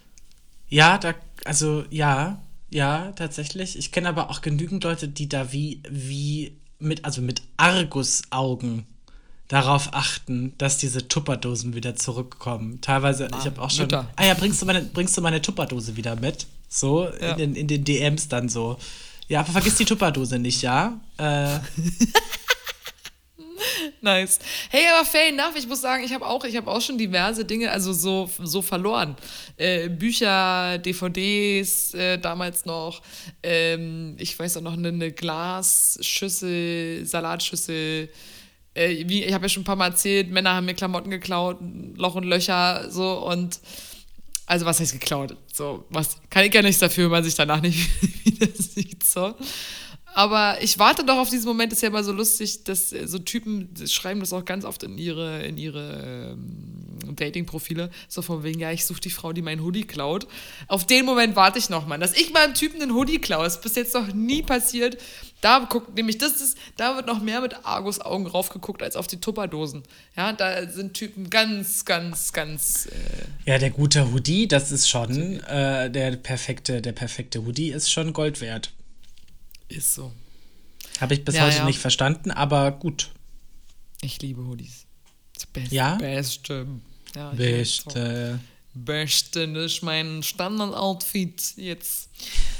Ja, 0.69 0.97
da, 0.97 1.13
also 1.45 1.83
ja, 1.89 2.41
ja, 2.69 3.11
tatsächlich. 3.11 3.77
Ich 3.77 3.91
kenne 3.91 4.09
aber 4.09 4.29
auch 4.29 4.41
genügend 4.41 4.83
Leute, 4.83 5.07
die 5.07 5.29
da 5.29 5.51
wie, 5.51 5.83
wie 5.87 6.57
mit, 6.83 7.05
also 7.05 7.21
mit 7.21 7.41
Argusaugen 7.57 8.85
darauf 9.47 9.93
achten, 9.93 10.53
dass 10.57 10.77
diese 10.77 11.07
Tupperdosen 11.07 11.75
wieder 11.75 11.95
zurückkommen. 11.95 12.79
Teilweise, 12.81 13.27
ah, 13.31 13.37
ich 13.39 13.45
habe 13.45 13.61
auch 13.61 13.69
schon. 13.69 13.85
Mütter. 13.85 14.07
Ah 14.15 14.25
ja, 14.25 14.33
bringst 14.33 14.61
du 14.61 14.65
meine, 14.65 14.81
bringst 14.81 15.15
du 15.17 15.21
meine 15.21 15.41
Tupperdose 15.41 15.95
wieder 15.95 16.15
mit? 16.15 16.47
So, 16.69 17.07
ja. 17.07 17.31
in, 17.31 17.37
den, 17.37 17.55
in 17.55 17.67
den 17.67 17.83
DMs 17.83 18.27
dann 18.27 18.49
so. 18.49 18.77
Ja, 19.27 19.41
aber 19.41 19.51
vergiss 19.51 19.75
die 19.75 19.85
Tupperdose 19.85 20.39
nicht, 20.39 20.61
ja? 20.61 20.99
Äh. 21.17 21.59
nice. 24.01 24.39
Hey, 24.69 24.83
aber 24.93 25.05
fair 25.05 25.29
enough. 25.29 25.55
Ich 25.55 25.67
muss 25.67 25.81
sagen, 25.81 26.03
ich 26.03 26.13
habe 26.13 26.25
auch, 26.25 26.43
hab 26.45 26.67
auch 26.67 26.81
schon 26.81 26.97
diverse 26.97 27.45
Dinge, 27.45 27.71
also 27.71 27.93
so, 27.93 28.29
so 28.41 28.61
verloren. 28.61 29.15
Äh, 29.57 29.89
Bücher, 29.89 30.77
DVDs 30.77 31.93
äh, 31.93 32.17
damals 32.17 32.65
noch. 32.65 33.01
Ähm, 33.41 34.15
ich 34.19 34.37
weiß 34.37 34.57
auch 34.57 34.61
noch 34.61 34.73
eine, 34.73 34.89
eine 34.89 35.11
Glasschüssel, 35.11 37.05
Salatschüssel. 37.05 38.09
Äh, 38.73 39.03
wie, 39.07 39.23
ich 39.23 39.33
habe 39.33 39.45
ja 39.45 39.49
schon 39.49 39.61
ein 39.61 39.65
paar 39.65 39.75
Mal 39.75 39.89
erzählt, 39.89 40.31
Männer 40.31 40.53
haben 40.55 40.65
mir 40.65 40.73
Klamotten 40.73 41.09
geklaut, 41.09 41.59
Loch 41.95 42.15
und 42.15 42.23
Löcher, 42.23 42.89
so 42.89 43.25
und 43.27 43.59
also 44.45 44.65
was 44.65 44.79
heißt 44.79 44.93
geklaut? 44.93 45.35
So, 45.53 45.85
was 45.89 46.17
kann 46.29 46.43
ich 46.45 46.53
ja 46.53 46.61
nichts 46.61 46.79
dafür, 46.79 47.05
wenn 47.05 47.11
man 47.11 47.23
sich 47.23 47.35
danach 47.35 47.61
nicht 47.61 47.89
wieder 48.25 48.47
sieht. 48.53 49.03
So. 49.03 49.35
Aber 50.13 50.61
ich 50.61 50.77
warte 50.77 51.03
doch 51.03 51.17
auf 51.17 51.29
diesen 51.29 51.47
Moment, 51.47 51.73
ist 51.73 51.81
ja 51.81 51.89
immer 51.89 52.03
so 52.03 52.11
lustig, 52.11 52.63
dass 52.63 52.89
so 52.89 53.19
Typen 53.19 53.69
schreiben 53.87 54.19
das 54.19 54.31
auch 54.31 54.45
ganz 54.45 54.63
oft 54.63 54.83
in 54.83 54.97
ihre, 54.97 55.43
in 55.43 55.57
ihre 55.57 56.33
ähm, 56.33 57.15
Dating-Profile, 57.15 57.89
so 58.07 58.21
von 58.21 58.43
wegen, 58.43 58.59
ja, 58.59 58.71
ich 58.71 58.85
suche 58.85 59.01
die 59.01 59.09
Frau, 59.09 59.33
die 59.33 59.41
meinen 59.41 59.63
Hoodie 59.63 59.85
klaut. 59.85 60.27
Auf 60.67 60.85
den 60.85 61.05
Moment 61.05 61.35
warte 61.35 61.59
ich 61.59 61.69
noch 61.69 61.87
mal, 61.87 61.97
dass 61.97 62.13
ich 62.13 62.31
meinem 62.31 62.53
Typen 62.53 62.81
einen 62.81 62.93
Hoodie 62.93 63.19
klaue. 63.19 63.43
Das 63.43 63.55
ist 63.55 63.61
bis 63.61 63.75
jetzt 63.75 63.93
noch 63.93 64.13
nie 64.13 64.43
passiert. 64.43 64.97
Da 65.41 65.59
guckt 65.69 65.95
nämlich, 65.95 66.17
das 66.19 66.39
ist, 66.39 66.57
da 66.77 66.95
wird 66.95 67.07
noch 67.07 67.21
mehr 67.21 67.41
mit 67.41 67.65
Argus-Augen 67.65 68.27
raufgeguckt 68.27 68.81
als 68.81 68.95
auf 68.95 69.07
die 69.07 69.19
Tupperdosen. 69.19 69.83
Ja, 70.15 70.31
da 70.31 70.69
sind 70.69 70.93
Typen 70.93 71.29
ganz, 71.29 71.85
ganz, 71.85 72.31
ganz. 72.31 72.85
Äh 72.85 73.51
ja, 73.51 73.57
der 73.57 73.71
gute 73.71 74.11
Hoodie, 74.13 74.47
das 74.47 74.71
ist 74.71 74.87
schon 74.87 75.41
äh, 75.41 75.89
der 75.89 76.15
perfekte, 76.15 76.81
der 76.81 76.93
perfekte 76.93 77.45
Hoodie 77.45 77.71
ist 77.71 77.91
schon 77.91 78.13
Gold 78.13 78.39
wert. 78.39 78.71
Ist 79.73 79.95
so. 79.95 80.11
Habe 80.99 81.15
ich 81.15 81.25
bis 81.25 81.35
ja, 81.35 81.45
heute 81.45 81.57
ja. 81.57 81.65
nicht 81.65 81.79
verstanden, 81.79 82.31
aber 82.31 82.71
gut. 82.71 83.11
Ich 84.01 84.21
liebe 84.21 84.45
Hoodies. 84.45 84.85
Das 85.33 85.45
Beste. 85.47 85.75
Ja? 85.75 85.95
Beste. 85.95 86.67
Ja, 87.15 87.31
Beste. 87.31 88.39
Beste, 88.75 89.51
das 89.51 89.73
ist 89.73 89.83
mein 89.83 90.23
Standard-Outfit 90.23 91.57
jetzt. 91.57 92.09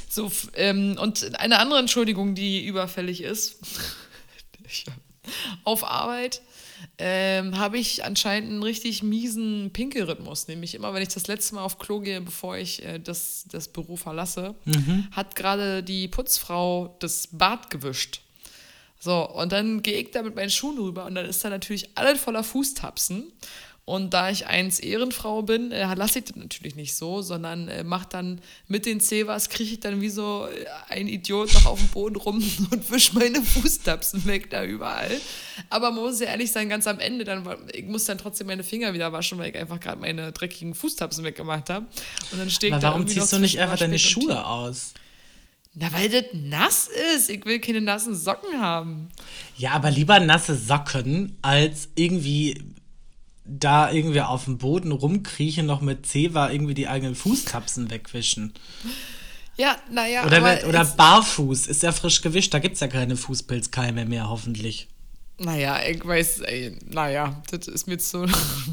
So, 0.09 0.31
ähm, 0.55 0.97
und 0.99 1.39
eine 1.39 1.59
andere 1.59 1.79
Entschuldigung, 1.79 2.35
die 2.35 2.65
überfällig 2.65 3.21
ist. 3.21 3.57
auf 5.63 5.83
Arbeit 5.83 6.41
ähm, 6.97 7.57
habe 7.57 7.77
ich 7.77 8.03
anscheinend 8.03 8.51
einen 8.51 8.63
richtig 8.63 9.03
miesen 9.03 9.71
Pinkelrhythmus. 9.71 10.47
Nämlich 10.47 10.75
immer, 10.75 10.93
wenn 10.93 11.01
ich 11.01 11.09
das 11.09 11.27
letzte 11.27 11.55
Mal 11.55 11.63
auf 11.63 11.79
Klo 11.79 11.99
gehe, 11.99 12.21
bevor 12.21 12.57
ich 12.57 12.83
äh, 12.83 12.99
das, 12.99 13.45
das 13.51 13.67
Büro 13.67 13.95
verlasse, 13.95 14.55
mhm. 14.65 15.07
hat 15.11 15.35
gerade 15.35 15.83
die 15.83 16.07
Putzfrau 16.07 16.95
das 16.99 17.27
Bad 17.31 17.69
gewischt. 17.69 18.21
So, 18.99 19.29
und 19.29 19.51
dann 19.51 19.81
gehe 19.81 19.99
ich 19.99 20.11
da 20.11 20.21
mit 20.21 20.35
meinen 20.35 20.49
Schuhen 20.49 20.77
rüber 20.77 21.05
und 21.05 21.15
dann 21.15 21.25
ist 21.25 21.43
da 21.43 21.49
natürlich 21.49 21.89
alles 21.95 22.21
voller 22.21 22.43
Fußtapsen. 22.43 23.33
Und 23.85 24.13
da 24.13 24.29
ich 24.29 24.47
eins 24.47 24.79
Ehrenfrau 24.79 25.41
bin, 25.41 25.73
äh, 25.73 25.93
lasse 25.95 26.19
ich 26.19 26.25
das 26.25 26.37
natürlich 26.37 26.75
nicht 26.75 26.95
so, 26.95 27.21
sondern 27.21 27.67
äh, 27.67 27.83
mache 27.83 28.07
dann 28.09 28.39
mit 28.69 28.85
den 28.85 29.01
Zebas, 29.01 29.49
krieche 29.49 29.73
ich 29.73 29.79
dann 29.81 29.99
wie 29.99 30.09
so 30.09 30.47
äh, 30.47 30.65
ein 30.87 31.09
Idiot 31.09 31.53
noch 31.53 31.65
auf 31.65 31.79
dem 31.79 31.89
Boden 31.89 32.15
rum 32.15 32.35
und 32.71 32.91
wische 32.91 33.13
meine 33.15 33.41
Fußtapsen 33.41 34.25
weg 34.25 34.49
da 34.49 34.63
überall. 34.63 35.11
Aber 35.69 35.91
man 35.91 36.01
muss 36.01 36.21
ja 36.21 36.27
ehrlich 36.27 36.49
sein, 36.53 36.69
ganz 36.69 36.87
am 36.87 36.99
Ende, 36.99 37.25
dann, 37.25 37.45
ich 37.73 37.83
muss 37.83 38.05
dann 38.05 38.17
trotzdem 38.17 38.47
meine 38.47 38.63
Finger 38.63 38.93
wieder 38.93 39.11
waschen, 39.11 39.37
weil 39.37 39.49
ich 39.49 39.57
einfach 39.57 39.81
gerade 39.81 39.99
meine 39.99 40.31
dreckigen 40.31 40.75
Fußtapsen 40.75 41.25
weggemacht 41.25 41.69
habe. 41.69 41.85
Und 42.31 42.39
dann 42.39 42.49
stehe 42.49 42.73
ich 42.73 42.79
da 42.79 42.87
Warum 42.87 43.05
ziehst 43.05 43.33
du 43.33 43.39
nicht 43.39 43.59
einfach 43.59 43.77
deine 43.77 43.99
Schuhe 43.99 44.45
aus? 44.45 44.93
Na, 45.73 45.91
weil 45.91 46.07
das 46.07 46.25
nass 46.33 46.89
ist. 47.15 47.29
Ich 47.29 47.45
will 47.45 47.59
keine 47.59 47.81
nassen 47.81 48.15
Socken 48.15 48.61
haben. 48.61 49.09
Ja, 49.57 49.71
aber 49.71 49.89
lieber 49.91 50.19
nasse 50.19 50.55
Socken 50.55 51.35
als 51.41 51.89
irgendwie 51.95 52.63
da 53.45 53.91
irgendwie 53.91 54.21
auf 54.21 54.45
dem 54.45 54.57
Boden 54.57 54.91
rumkriechen, 54.91 55.65
noch 55.65 55.81
mit 55.81 56.05
Zewa 56.05 56.49
irgendwie 56.49 56.73
die 56.73 56.87
eigenen 56.87 57.15
Fußtapsen 57.15 57.89
wegwischen. 57.89 58.53
Ja, 59.57 59.75
naja. 59.91 60.25
Oder, 60.25 60.67
oder 60.67 60.85
barfuß, 60.85 61.67
ist 61.67 61.83
ja 61.83 61.91
frisch 61.91 62.21
gewischt, 62.21 62.53
da 62.53 62.59
gibt 62.59 62.75
es 62.75 62.79
ja 62.79 62.87
keine 62.87 63.15
Fußpilzkeime 63.15 64.05
mehr, 64.05 64.29
hoffentlich. 64.29 64.87
Naja, 65.39 65.79
ich 65.87 66.05
weiß, 66.05 66.41
ey, 66.41 66.77
naja, 66.89 67.41
das 67.49 67.67
ist 67.67 67.87
mir 67.87 67.97
zu 67.97 68.25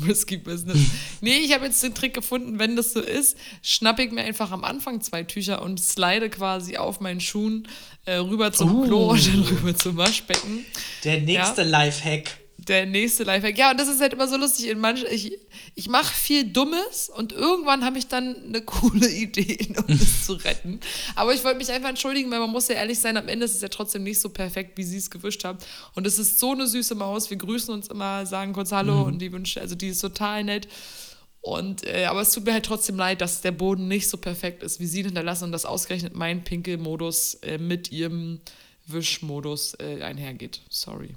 risky 0.06 0.36
business. 0.36 0.78
Nee, 1.20 1.38
ich 1.38 1.54
habe 1.54 1.64
jetzt 1.64 1.82
den 1.82 1.94
Trick 1.94 2.14
gefunden, 2.14 2.58
wenn 2.58 2.76
das 2.76 2.92
so 2.92 3.00
ist, 3.00 3.36
schnappe 3.62 4.02
ich 4.02 4.12
mir 4.12 4.22
einfach 4.22 4.52
am 4.52 4.62
Anfang 4.62 5.00
zwei 5.00 5.22
Tücher 5.22 5.62
und 5.62 5.80
slide 5.80 6.28
quasi 6.28 6.76
auf 6.76 7.00
meinen 7.00 7.20
Schuhen 7.20 7.66
äh, 8.04 8.16
rüber 8.16 8.52
zum 8.52 8.74
uh. 8.74 8.84
Klo 8.84 9.10
und 9.10 9.26
dann 9.26 9.42
rüber 9.42 9.74
zum 9.74 9.96
Waschbecken. 9.96 10.64
Der 11.04 11.20
nächste 11.20 11.62
ja. 11.62 11.68
Lifehack 11.68 12.38
der 12.68 12.86
nächste 12.86 13.24
Lifehack. 13.24 13.56
Ja, 13.56 13.70
und 13.70 13.80
das 13.80 13.88
ist 13.88 14.00
halt 14.00 14.12
immer 14.12 14.28
so 14.28 14.36
lustig. 14.36 14.68
In 14.68 14.78
manch, 14.78 15.04
ich 15.10 15.38
ich 15.74 15.88
mache 15.88 16.12
viel 16.12 16.44
Dummes 16.44 17.10
und 17.14 17.32
irgendwann 17.32 17.84
habe 17.84 17.98
ich 17.98 18.08
dann 18.08 18.36
eine 18.44 18.62
coole 18.64 19.08
Idee, 19.08 19.74
um 19.76 19.84
es 19.88 20.26
zu 20.26 20.34
retten. 20.34 20.80
Aber 21.14 21.32
ich 21.34 21.44
wollte 21.44 21.58
mich 21.58 21.70
einfach 21.70 21.88
entschuldigen, 21.88 22.30
weil 22.30 22.40
man 22.40 22.50
muss 22.50 22.68
ja 22.68 22.76
ehrlich 22.76 22.98
sein, 22.98 23.16
am 23.16 23.28
Ende 23.28 23.44
ist 23.44 23.54
es 23.54 23.62
ja 23.62 23.68
trotzdem 23.68 24.02
nicht 24.02 24.20
so 24.20 24.28
perfekt, 24.28 24.76
wie 24.76 24.84
sie 24.84 24.98
es 24.98 25.10
gewischt 25.10 25.44
haben. 25.44 25.58
Und 25.94 26.06
es 26.06 26.18
ist 26.18 26.38
so 26.38 26.52
eine 26.52 26.66
süße 26.66 26.94
Maus. 26.94 27.30
Wir 27.30 27.36
grüßen 27.36 27.72
uns 27.72 27.88
immer, 27.88 28.26
sagen 28.26 28.52
kurz 28.52 28.72
Hallo 28.72 28.96
mhm. 28.98 29.04
und 29.04 29.18
die 29.18 29.32
wünschen, 29.32 29.62
also 29.62 29.74
die 29.74 29.88
ist 29.88 30.00
total 30.00 30.44
nett. 30.44 30.68
Und, 31.42 31.84
äh, 31.84 32.04
aber 32.04 32.20
es 32.20 32.32
tut 32.32 32.44
mir 32.44 32.52
halt 32.52 32.66
trotzdem 32.66 32.96
leid, 32.96 33.22
dass 33.22 33.40
der 33.40 33.52
Boden 33.52 33.88
nicht 33.88 34.10
so 34.10 34.18
perfekt 34.18 34.62
ist, 34.62 34.78
wie 34.78 34.86
sie 34.86 35.02
hinterlassen 35.02 35.44
und 35.44 35.52
dass 35.52 35.64
ausgerechnet 35.64 36.14
mein 36.14 36.44
Pinkelmodus 36.44 37.34
äh, 37.36 37.56
mit 37.56 37.90
ihrem 37.90 38.40
Wischmodus 38.86 39.74
äh, 39.80 40.02
einhergeht. 40.02 40.60
Sorry. 40.68 41.14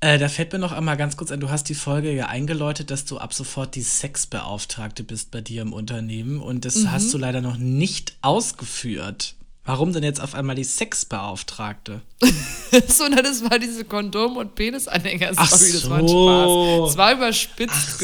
Äh, 0.00 0.18
da 0.18 0.28
fällt 0.28 0.52
mir 0.52 0.58
noch 0.58 0.72
einmal 0.72 0.96
ganz 0.96 1.16
kurz 1.16 1.30
ein, 1.30 1.40
du 1.40 1.50
hast 1.50 1.68
die 1.68 1.74
Folge 1.74 2.10
ja 2.12 2.26
eingeläutet, 2.26 2.90
dass 2.90 3.04
du 3.04 3.18
ab 3.18 3.34
sofort 3.34 3.74
die 3.74 3.82
Sexbeauftragte 3.82 5.04
bist 5.04 5.30
bei 5.30 5.42
dir 5.42 5.60
im 5.60 5.74
Unternehmen 5.74 6.40
und 6.40 6.64
das 6.64 6.76
mhm. 6.76 6.92
hast 6.92 7.12
du 7.12 7.18
leider 7.18 7.42
noch 7.42 7.58
nicht 7.58 8.16
ausgeführt. 8.22 9.34
Warum 9.66 9.92
denn 9.92 10.02
jetzt 10.02 10.20
auf 10.20 10.34
einmal 10.34 10.56
die 10.56 10.64
Sexbeauftragte? 10.64 12.00
so, 12.88 13.04
na, 13.10 13.20
das 13.20 13.48
war 13.48 13.58
diese 13.58 13.84
Kondom- 13.84 14.38
und 14.38 14.54
Penisanhänger-Story. 14.54 15.36
Ach 15.36 15.50
so. 15.50 15.72
Das 15.74 15.90
war 15.90 15.98
ein 15.98 16.08
Spaß. 16.08 16.90
Es 16.90 16.96
war 16.96 17.12
überspitzt. 17.12 18.00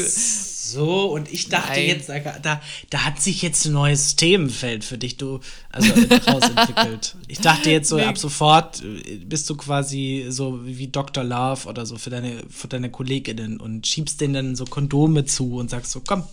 So, 0.71 1.05
und 1.05 1.31
ich 1.31 1.47
dachte 1.47 1.79
Nein. 1.79 1.87
jetzt, 1.87 2.09
da, 2.09 2.61
da 2.89 3.05
hat 3.05 3.21
sich 3.21 3.41
jetzt 3.41 3.65
ein 3.65 3.73
neues 3.73 4.17
Themenfeld 4.17 4.83
für 4.83 4.97
dich 4.97 5.15
du, 5.15 5.39
also 5.69 5.93
rausentwickelt. 6.27 7.15
ich 7.27 7.39
dachte 7.39 7.71
jetzt 7.71 7.87
so, 7.87 7.95
nee. 7.95 8.03
ab 8.03 8.17
sofort 8.17 8.83
äh, 8.83 9.15
bist 9.17 9.49
du 9.49 9.55
quasi 9.55 10.25
so 10.29 10.65
wie 10.65 10.87
Dr. 10.87 11.23
Love 11.23 11.67
oder 11.69 11.85
so 11.85 11.97
für 11.97 12.09
deine, 12.09 12.43
für 12.49 12.67
deine 12.67 12.89
KollegInnen 12.89 13.59
und 13.59 13.87
schiebst 13.87 14.19
denen 14.19 14.33
dann 14.33 14.55
so 14.55 14.65
Kondome 14.65 15.25
zu 15.25 15.55
und 15.55 15.69
sagst 15.69 15.91
so, 15.91 16.01
komm, 16.05 16.23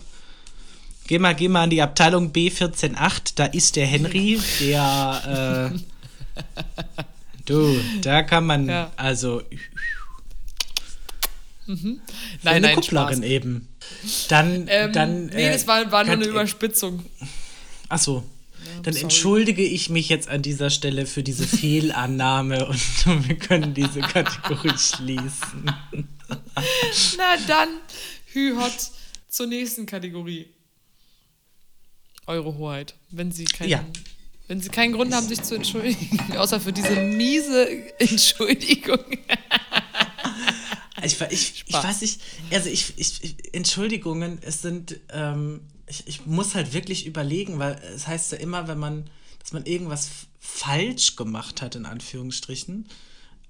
geh 1.06 1.18
mal, 1.20 1.34
geh 1.34 1.48
mal 1.48 1.64
in 1.64 1.70
die 1.70 1.82
Abteilung 1.82 2.32
B148, 2.32 3.34
da 3.36 3.44
ist 3.44 3.76
der 3.76 3.86
Henry, 3.86 4.40
der, 4.60 5.70
äh, 5.72 7.04
du, 7.46 7.76
da 8.02 8.22
kann 8.24 8.46
man, 8.46 8.68
ja. 8.68 8.90
also, 8.96 9.42
Mhm. 11.66 12.00
Nein, 12.42 12.54
eine 12.56 12.66
nein, 12.66 12.74
Kupplerin 12.76 13.18
Spaß. 13.18 13.26
eben. 13.26 13.68
Dann, 14.28 14.66
ähm, 14.68 14.92
dann. 14.92 15.26
Nee, 15.26 15.50
das 15.50 15.66
war, 15.66 15.90
war 15.90 16.04
nur 16.04 16.14
eine 16.14 16.26
Überspitzung. 16.26 17.04
Ach 17.88 17.98
so. 17.98 18.16
Ja, 18.16 18.80
dann 18.82 18.94
sorry. 18.94 19.04
entschuldige 19.04 19.62
ich 19.62 19.90
mich 19.90 20.08
jetzt 20.08 20.28
an 20.28 20.42
dieser 20.42 20.70
Stelle 20.70 21.06
für 21.06 21.22
diese 21.22 21.46
Fehlannahme 21.46 22.66
und 23.06 23.28
wir 23.28 23.36
können 23.36 23.74
diese 23.74 24.00
Kategorie 24.00 24.72
schließen. 24.78 25.64
Na 27.16 27.36
dann, 27.46 27.68
Hü-Hot 28.32 28.90
zur 29.28 29.46
nächsten 29.46 29.86
Kategorie. 29.86 30.46
Eure 32.26 32.56
Hoheit, 32.56 32.94
wenn 33.10 33.32
Sie 33.32 33.44
keinen 33.44 33.68
ja. 33.68 33.84
Wenn 34.46 34.60
sie 34.60 34.68
keinen 34.68 34.92
Grund 34.92 35.14
haben, 35.14 35.26
sich 35.26 35.42
zu 35.42 35.54
entschuldigen, 35.54 36.18
außer 36.36 36.60
für 36.60 36.72
diese 36.72 36.96
miese 36.96 37.66
Entschuldigung. 37.98 38.98
Ich, 41.02 41.20
ich, 41.20 41.64
ich 41.66 41.74
weiß 41.74 42.02
nicht, 42.02 42.20
also 42.52 42.68
ich, 42.68 42.94
ich, 42.96 43.54
Entschuldigungen, 43.54 44.38
es 44.42 44.62
sind, 44.62 45.00
ähm, 45.10 45.62
ich, 45.86 46.06
ich 46.06 46.26
muss 46.26 46.54
halt 46.54 46.72
wirklich 46.72 47.06
überlegen, 47.06 47.58
weil 47.58 47.80
es 47.94 48.06
heißt 48.06 48.32
ja 48.32 48.38
immer, 48.38 48.68
wenn 48.68 48.78
man, 48.78 49.10
dass 49.40 49.52
man 49.52 49.66
irgendwas 49.66 50.08
falsch 50.38 51.16
gemacht 51.16 51.62
hat, 51.62 51.74
in 51.74 51.86
Anführungsstrichen. 51.86 52.88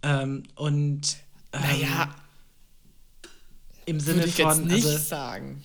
Ähm, 0.03 0.45
und 0.55 1.17
ähm, 1.53 1.61
naja, 1.61 2.15
im 3.87 4.01
Sinne 4.01 4.19
würde 4.19 4.29
ich 4.29 4.35
von. 4.37 4.69
Jetzt 4.71 4.75
nicht 4.75 4.87
also, 4.87 4.99
sagen. 4.99 5.65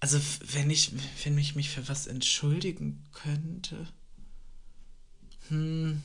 Also, 0.00 0.20
wenn 0.52 0.70
ich, 0.70 0.92
wenn 1.24 1.36
ich 1.38 1.54
mich 1.54 1.70
für 1.70 1.86
was 1.88 2.06
entschuldigen 2.06 3.04
könnte. 3.12 3.88
Hm. 5.48 6.02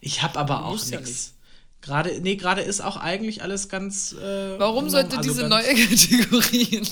Ich 0.00 0.22
habe 0.22 0.38
aber 0.38 0.64
auch 0.64 0.84
nichts. 0.86 1.34
Gerade, 1.86 2.20
nee, 2.20 2.34
gerade 2.34 2.62
ist 2.62 2.80
auch 2.80 2.96
eigentlich 2.96 3.42
alles 3.42 3.68
ganz. 3.68 4.12
Äh, 4.12 4.58
Warum 4.58 4.90
sollte 4.90 5.16
also 5.16 5.30
diese 5.30 5.48
neue 5.48 5.74
Kategorie? 5.74 6.82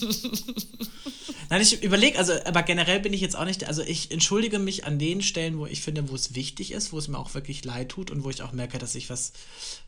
Nein, 1.50 1.60
ich 1.60 1.82
überlege, 1.82 2.18
also, 2.18 2.32
aber 2.44 2.62
generell 2.62 3.00
bin 3.00 3.12
ich 3.12 3.20
jetzt 3.20 3.36
auch 3.36 3.44
nicht, 3.44 3.66
also 3.66 3.82
ich 3.82 4.10
entschuldige 4.12 4.58
mich 4.58 4.84
an 4.84 4.98
den 4.98 5.20
Stellen, 5.20 5.58
wo 5.58 5.66
ich 5.66 5.82
finde, 5.82 6.08
wo 6.08 6.14
es 6.14 6.34
wichtig 6.34 6.72
ist, 6.72 6.92
wo 6.92 6.98
es 6.98 7.08
mir 7.08 7.18
auch 7.18 7.34
wirklich 7.34 7.64
leid 7.64 7.90
tut 7.90 8.10
und 8.10 8.24
wo 8.24 8.30
ich 8.30 8.42
auch 8.42 8.52
merke, 8.52 8.78
dass 8.78 8.94
ich 8.94 9.10
was 9.10 9.32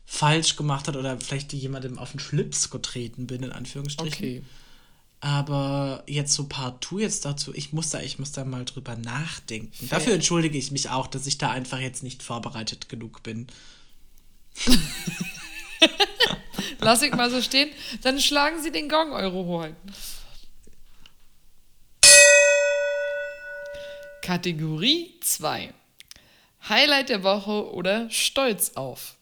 falsch 0.05 0.55
gemacht 0.55 0.87
habe 0.87 0.99
oder 0.99 1.19
vielleicht 1.19 1.53
jemandem 1.53 1.97
auf 1.97 2.11
den 2.11 2.19
Schlips 2.19 2.69
getreten 2.69 3.27
bin, 3.27 3.43
in 3.43 3.51
Anführungsstrichen. 3.51 4.25
Okay. 4.25 4.43
Aber 5.19 6.03
jetzt 6.05 6.33
so 6.33 6.45
partout 6.47 6.99
jetzt 6.99 7.25
dazu, 7.25 7.53
ich 7.55 7.73
muss 7.73 7.89
da, 7.89 8.01
ich 8.01 8.19
muss 8.19 8.33
da 8.33 8.45
mal 8.45 8.65
drüber 8.65 8.95
nachdenken. 8.95 9.71
Fair. 9.73 9.99
Dafür 9.99 10.13
entschuldige 10.13 10.57
ich 10.57 10.71
mich 10.71 10.89
auch, 10.89 11.07
dass 11.07 11.25
ich 11.25 11.39
da 11.39 11.49
einfach 11.49 11.79
jetzt 11.79 12.03
nicht 12.03 12.21
vorbereitet 12.21 12.87
genug 12.87 13.23
bin. 13.23 13.47
Lass 16.79 17.01
ich 17.01 17.13
mal 17.13 17.29
so 17.29 17.41
stehen. 17.41 17.69
Dann 18.01 18.19
schlagen 18.19 18.61
Sie 18.61 18.71
den 18.71 18.89
Gong, 18.89 19.11
Euro 19.11 19.45
holen. 19.45 19.75
Kategorie 24.21 25.13
2. 25.21 25.73
Highlight 26.67 27.09
der 27.09 27.23
Woche 27.23 27.73
oder 27.73 28.09
Stolz 28.09 28.71
auf? 28.75 29.15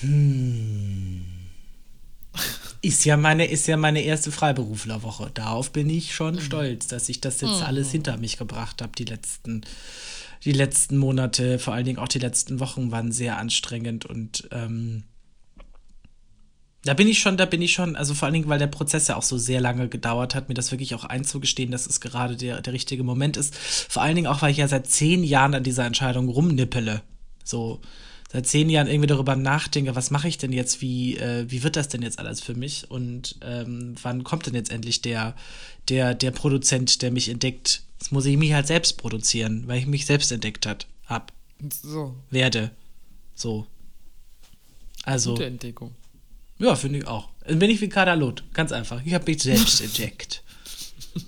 Hm. 0.00 1.24
Ist 2.82 3.06
ja 3.06 3.16
meine, 3.16 3.46
ist 3.46 3.66
ja 3.66 3.78
meine 3.78 4.02
erste 4.02 4.30
Freiberuflerwoche. 4.30 5.30
Darauf 5.32 5.70
bin 5.70 5.88
ich 5.88 6.14
schon 6.14 6.34
mhm. 6.34 6.40
stolz, 6.40 6.86
dass 6.86 7.08
ich 7.08 7.22
das 7.22 7.40
jetzt 7.40 7.60
mhm. 7.60 7.66
alles 7.66 7.90
hinter 7.90 8.18
mich 8.18 8.36
gebracht 8.36 8.82
habe. 8.82 8.92
Die 8.98 9.06
letzten, 9.06 9.62
die 10.44 10.52
letzten 10.52 10.96
Monate, 10.96 11.58
vor 11.58 11.74
allen 11.74 11.84
Dingen 11.84 11.98
auch 11.98 12.08
die 12.08 12.18
letzten 12.18 12.60
Wochen 12.60 12.90
waren 12.90 13.12
sehr 13.12 13.38
anstrengend 13.38 14.04
und 14.04 14.48
ähm, 14.52 15.04
da 16.84 16.92
bin 16.92 17.08
ich 17.08 17.18
schon, 17.18 17.38
da 17.38 17.46
bin 17.46 17.62
ich 17.62 17.72
schon, 17.72 17.96
also 17.96 18.12
vor 18.12 18.26
allen 18.26 18.34
Dingen, 18.34 18.48
weil 18.48 18.58
der 18.58 18.66
Prozess 18.66 19.08
ja 19.08 19.16
auch 19.16 19.22
so 19.22 19.38
sehr 19.38 19.60
lange 19.60 19.88
gedauert 19.88 20.34
hat, 20.34 20.48
mir 20.48 20.54
das 20.54 20.70
wirklich 20.70 20.94
auch 20.94 21.04
einzugestehen, 21.04 21.70
dass 21.70 21.86
es 21.86 22.00
gerade 22.00 22.36
der, 22.36 22.60
der 22.60 22.74
richtige 22.74 23.02
Moment 23.02 23.38
ist. 23.38 23.56
Vor 23.56 24.02
allen 24.02 24.16
Dingen 24.16 24.26
auch, 24.26 24.42
weil 24.42 24.50
ich 24.50 24.58
ja 24.58 24.68
seit 24.68 24.86
zehn 24.86 25.24
Jahren 25.24 25.54
an 25.54 25.62
dieser 25.62 25.86
Entscheidung 25.86 26.28
rumnippele. 26.28 27.00
So, 27.42 27.80
seit 28.34 28.48
zehn 28.48 28.68
Jahren 28.68 28.88
irgendwie 28.88 29.06
darüber 29.06 29.36
nachdenke, 29.36 29.94
was 29.94 30.10
mache 30.10 30.26
ich 30.26 30.38
denn 30.38 30.52
jetzt, 30.52 30.82
wie, 30.82 31.16
äh, 31.18 31.48
wie 31.48 31.62
wird 31.62 31.76
das 31.76 31.86
denn 31.86 32.02
jetzt 32.02 32.18
alles 32.18 32.40
für 32.40 32.54
mich 32.54 32.90
und 32.90 33.36
ähm, 33.42 33.94
wann 34.02 34.24
kommt 34.24 34.46
denn 34.46 34.56
jetzt 34.56 34.72
endlich 34.72 35.02
der, 35.02 35.36
der, 35.88 36.14
der 36.14 36.32
Produzent, 36.32 37.00
der 37.02 37.12
mich 37.12 37.28
entdeckt? 37.28 37.84
Jetzt 38.00 38.10
muss 38.10 38.26
ich 38.26 38.36
mich 38.36 38.52
halt 38.52 38.66
selbst 38.66 38.98
produzieren, 38.98 39.68
weil 39.68 39.78
ich 39.78 39.86
mich 39.86 40.04
selbst 40.04 40.32
entdeckt 40.32 40.66
hat, 40.66 40.88
hab. 41.06 41.32
So. 41.80 42.16
Werde. 42.28 42.72
So. 43.36 43.68
Also. 45.04 45.34
Gute 45.34 45.46
Entdeckung. 45.46 45.94
Ja, 46.58 46.74
finde 46.74 46.98
ich 46.98 47.06
auch. 47.06 47.28
Dann 47.46 47.60
bin 47.60 47.70
ich 47.70 47.80
wie 47.80 47.88
Kadalot. 47.88 48.42
Ganz 48.52 48.72
einfach. 48.72 49.00
Ich 49.04 49.14
habe 49.14 49.30
mich 49.30 49.44
selbst 49.44 49.80
entdeckt. 49.80 50.42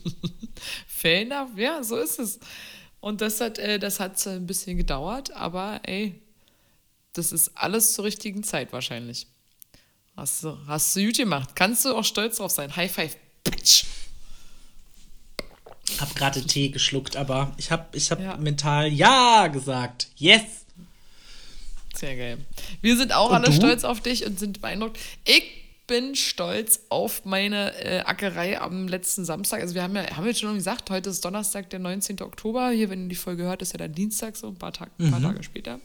Fair 0.88 1.22
enough. 1.22 1.56
Ja, 1.56 1.84
so 1.84 1.98
ist 1.98 2.18
es. 2.18 2.40
Und 2.98 3.20
das 3.20 3.40
hat, 3.40 3.60
äh, 3.60 3.78
das 3.78 4.00
hat 4.00 4.26
ein 4.26 4.48
bisschen 4.48 4.76
gedauert, 4.76 5.32
aber 5.36 5.78
ey, 5.84 6.20
das 7.18 7.32
ist 7.32 7.52
alles 7.54 7.94
zur 7.94 8.04
richtigen 8.04 8.42
Zeit 8.42 8.72
wahrscheinlich. 8.72 9.26
Hast 10.16 10.44
du, 10.44 10.56
hast 10.66 10.96
du 10.96 11.04
gut 11.04 11.16
gemacht. 11.16 11.50
Kannst 11.54 11.84
du 11.84 11.94
auch 11.94 12.04
stolz 12.04 12.36
drauf 12.36 12.50
sein. 12.50 12.74
High 12.74 12.90
five, 12.90 13.16
bitch. 13.44 13.84
Hab 16.00 16.14
gerade 16.14 16.44
Tee 16.44 16.70
geschluckt, 16.70 17.16
aber 17.16 17.54
ich 17.58 17.70
hab, 17.70 17.94
ich 17.94 18.10
hab 18.10 18.20
ja. 18.20 18.36
mental 18.36 18.92
Ja 18.92 19.46
gesagt. 19.48 20.08
Yes! 20.16 20.42
Sehr 21.94 22.16
geil. 22.16 22.38
Wir 22.82 22.96
sind 22.96 23.12
auch 23.12 23.30
und 23.30 23.36
alle 23.36 23.46
du? 23.46 23.52
stolz 23.52 23.84
auf 23.84 24.00
dich 24.00 24.26
und 24.26 24.38
sind 24.38 24.60
beeindruckt. 24.60 24.98
Ich 25.24 25.44
bin 25.86 26.14
stolz 26.14 26.80
auf 26.88 27.24
meine 27.24 27.72
äh, 27.82 28.00
Ackerei 28.00 28.60
am 28.60 28.88
letzten 28.88 29.24
Samstag. 29.24 29.60
Also 29.60 29.74
wir 29.74 29.82
haben 29.82 29.94
ja, 29.94 30.16
haben 30.16 30.24
wir 30.24 30.34
schon 30.34 30.54
gesagt, 30.54 30.90
heute 30.90 31.10
ist 31.10 31.24
Donnerstag, 31.24 31.70
der 31.70 31.78
19. 31.78 32.20
Oktober. 32.22 32.70
Hier, 32.70 32.90
wenn 32.90 33.04
ihr 33.04 33.08
die 33.08 33.14
Folge 33.14 33.44
hört, 33.44 33.62
ist 33.62 33.72
ja 33.72 33.78
dann 33.78 33.92
Dienstag, 33.92 34.36
so 34.36 34.48
ein 34.48 34.56
paar, 34.56 34.72
Tag, 34.72 34.90
mhm. 34.98 35.10
paar 35.10 35.22
Tage 35.22 35.42
später. 35.42 35.80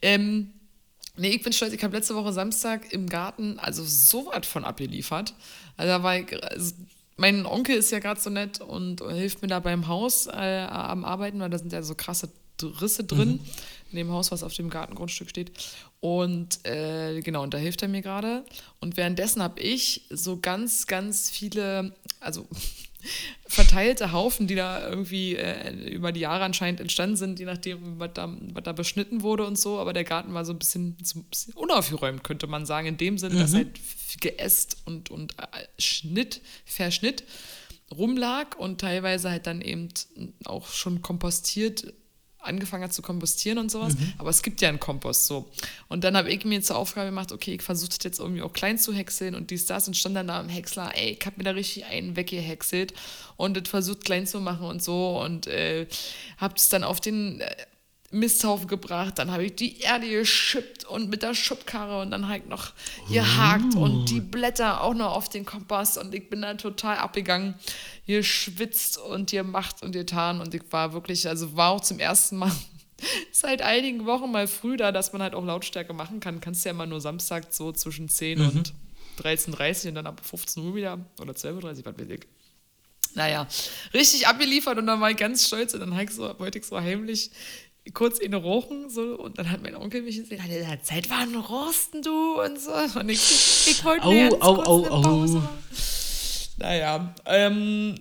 Ähm, 0.00 0.50
nee, 1.16 1.30
ich 1.30 1.42
bin 1.42 1.52
stolz, 1.52 1.72
ich 1.72 1.82
habe 1.82 1.96
letzte 1.96 2.14
Woche 2.14 2.32
Samstag 2.32 2.92
im 2.92 3.08
Garten 3.08 3.58
also 3.58 3.84
so 3.84 4.26
was 4.26 4.46
von 4.46 4.64
abgeliefert. 4.64 5.34
Also 5.76 5.92
da 5.92 6.02
war 6.02 6.18
ich, 6.18 6.42
also 6.42 6.74
mein 7.16 7.46
Onkel 7.46 7.76
ist 7.76 7.90
ja 7.90 8.00
gerade 8.00 8.20
so 8.20 8.30
nett 8.30 8.60
und 8.60 9.02
hilft 9.02 9.42
mir 9.42 9.48
da 9.48 9.60
beim 9.60 9.86
Haus 9.86 10.26
äh, 10.26 10.66
am 10.68 11.04
Arbeiten, 11.04 11.38
weil 11.40 11.50
da 11.50 11.58
sind 11.58 11.72
ja 11.72 11.82
so 11.82 11.94
krasse 11.94 12.28
Risse 12.80 13.04
drin. 13.04 13.32
Mhm 13.32 13.40
in 13.92 13.98
dem 13.98 14.10
Haus, 14.10 14.32
was 14.32 14.42
auf 14.42 14.54
dem 14.54 14.70
Gartengrundstück 14.70 15.28
steht. 15.28 15.52
Und 16.02 16.66
äh, 16.66 17.20
genau, 17.20 17.44
und 17.44 17.54
da 17.54 17.58
hilft 17.58 17.80
er 17.82 17.86
mir 17.86 18.02
gerade. 18.02 18.44
Und 18.80 18.96
währenddessen 18.96 19.40
habe 19.40 19.60
ich 19.60 20.02
so 20.10 20.36
ganz, 20.36 20.88
ganz 20.88 21.30
viele, 21.30 21.94
also 22.18 22.48
verteilte 23.46 24.10
Haufen, 24.10 24.48
die 24.48 24.56
da 24.56 24.88
irgendwie 24.88 25.36
äh, 25.36 25.70
über 25.90 26.10
die 26.10 26.18
Jahre 26.18 26.42
anscheinend 26.42 26.80
entstanden 26.80 27.14
sind, 27.14 27.38
je 27.38 27.44
nachdem, 27.44 28.00
was 28.00 28.10
da, 28.14 28.36
was 28.52 28.64
da 28.64 28.72
beschnitten 28.72 29.22
wurde 29.22 29.46
und 29.46 29.56
so. 29.56 29.78
Aber 29.78 29.92
der 29.92 30.02
Garten 30.02 30.34
war 30.34 30.44
so 30.44 30.52
ein 30.52 30.58
bisschen, 30.58 30.96
so 31.04 31.20
ein 31.20 31.24
bisschen 31.26 31.54
unaufgeräumt, 31.54 32.24
könnte 32.24 32.48
man 32.48 32.66
sagen, 32.66 32.88
in 32.88 32.96
dem 32.96 33.16
Sinne, 33.16 33.36
mhm. 33.36 33.38
dass 33.38 33.54
halt 33.54 33.78
geäst 34.20 34.78
und, 34.86 35.08
und 35.08 35.38
äh, 35.38 35.68
Schnitt, 35.78 36.40
Verschnitt 36.64 37.22
rumlag 37.92 38.56
und 38.58 38.80
teilweise 38.80 39.30
halt 39.30 39.46
dann 39.46 39.60
eben 39.60 39.86
auch 40.46 40.66
schon 40.66 41.00
kompostiert 41.00 41.94
angefangen 42.42 42.84
hat 42.84 42.92
zu 42.92 43.02
kompostieren 43.02 43.58
und 43.58 43.70
sowas. 43.70 43.94
Mhm. 43.96 44.12
Aber 44.18 44.30
es 44.30 44.42
gibt 44.42 44.60
ja 44.60 44.68
einen 44.68 44.80
Kompost 44.80 45.26
so. 45.26 45.48
Und 45.88 46.04
dann 46.04 46.16
habe 46.16 46.30
ich 46.30 46.44
mir 46.44 46.60
zur 46.62 46.76
Aufgabe 46.76 47.06
gemacht, 47.06 47.32
okay, 47.32 47.54
ich 47.54 47.62
versuche 47.62 47.90
das 47.90 47.98
jetzt 48.02 48.18
irgendwie 48.18 48.42
auch 48.42 48.52
klein 48.52 48.78
zu 48.78 48.92
häckseln 48.92 49.34
und 49.34 49.50
dies, 49.50 49.66
das 49.66 49.86
und 49.86 49.96
stand 49.96 50.16
dann 50.16 50.26
da 50.26 50.40
im 50.40 50.48
Häcksler, 50.48 50.92
ey, 50.94 51.16
ich 51.18 51.26
habe 51.26 51.36
mir 51.38 51.44
da 51.44 51.52
richtig 51.52 51.84
einen 51.86 52.16
weggehäckselt 52.16 52.94
und 53.36 53.56
das 53.56 53.68
versucht 53.68 54.04
klein 54.04 54.26
zu 54.26 54.40
machen 54.40 54.66
und 54.66 54.82
so 54.82 55.20
und 55.20 55.46
äh, 55.46 55.86
habe 56.38 56.54
es 56.56 56.68
dann 56.68 56.84
auf 56.84 57.00
den 57.00 57.40
äh, 57.40 57.54
Misthaufen 58.12 58.68
gebracht, 58.68 59.18
dann 59.18 59.30
habe 59.30 59.44
ich 59.44 59.54
die 59.56 59.80
Erde 59.80 60.08
geschippt 60.08 60.84
und 60.84 61.08
mit 61.08 61.22
der 61.22 61.34
Schubkarre 61.34 62.02
und 62.02 62.10
dann 62.10 62.28
halt 62.28 62.48
noch 62.48 62.72
gehakt 63.10 63.74
uh. 63.74 63.84
und 63.84 64.10
die 64.10 64.20
Blätter 64.20 64.82
auch 64.82 64.94
noch 64.94 65.16
auf 65.16 65.28
den 65.28 65.46
Kompost 65.46 65.96
und 65.98 66.14
ich 66.14 66.28
bin 66.28 66.42
dann 66.42 66.58
total 66.58 66.98
abgegangen, 66.98 67.54
hier 68.04 68.22
schwitzt 68.22 68.98
und 68.98 69.30
hier 69.30 69.44
macht 69.44 69.82
und 69.82 69.92
getan 69.92 70.40
und 70.40 70.54
ich 70.54 70.62
war 70.70 70.92
wirklich, 70.92 71.26
also 71.26 71.56
war 71.56 71.70
auch 71.70 71.80
zum 71.80 71.98
ersten 71.98 72.36
Mal 72.36 72.52
seit 73.32 73.62
einigen 73.62 74.04
Wochen 74.04 74.30
mal 74.30 74.46
früh 74.46 74.76
da, 74.76 74.92
dass 74.92 75.12
man 75.12 75.22
halt 75.22 75.34
auch 75.34 75.44
Lautstärke 75.44 75.92
machen 75.92 76.20
kann. 76.20 76.40
Kannst 76.40 76.64
ja 76.64 76.72
immer 76.72 76.86
nur 76.86 77.00
Samstag 77.00 77.46
so 77.50 77.72
zwischen 77.72 78.08
10 78.08 78.38
mhm. 78.38 78.48
und 78.48 78.74
13.30 79.20 79.84
Uhr 79.84 79.88
und 79.88 79.94
dann 79.96 80.06
ab 80.06 80.20
15 80.24 80.62
Uhr 80.62 80.74
wieder 80.74 80.98
oder 81.20 81.32
12.30 81.32 81.54
Uhr, 81.54 81.62
was 81.62 81.98
weiß 81.98 82.08
ich. 82.10 82.20
Naja, 83.14 83.46
richtig 83.92 84.26
abgeliefert 84.26 84.78
und 84.78 84.86
dann 84.86 85.00
war 85.00 85.10
ich 85.10 85.16
ganz 85.16 85.46
stolz 85.46 85.74
und 85.74 85.80
dann 85.80 86.08
so, 86.08 86.38
wollte 86.38 86.58
ich 86.58 86.64
so 86.64 86.80
heimlich 86.80 87.30
kurz 87.94 88.18
in 88.18 88.32
Rochen 88.34 88.88
so 88.90 89.18
und 89.18 89.38
dann 89.38 89.50
hat 89.50 89.62
mein 89.62 89.74
Onkel 89.74 90.02
mich 90.02 90.16
gesehen, 90.16 90.40
in 90.44 90.50
der 90.50 90.82
Zeit 90.82 91.10
wann 91.10 91.34
rosten 91.34 92.02
du 92.02 92.40
und 92.40 92.60
so 92.60 92.72
und 92.98 93.08
ich, 93.08 93.68
ich 93.68 93.84
wollte 93.84 94.06
oh, 94.06 94.38
oh, 94.40 94.62
oh, 94.66 95.04
oh. 95.04 95.42
Naja, 96.58 97.14
ähm, 97.26 97.96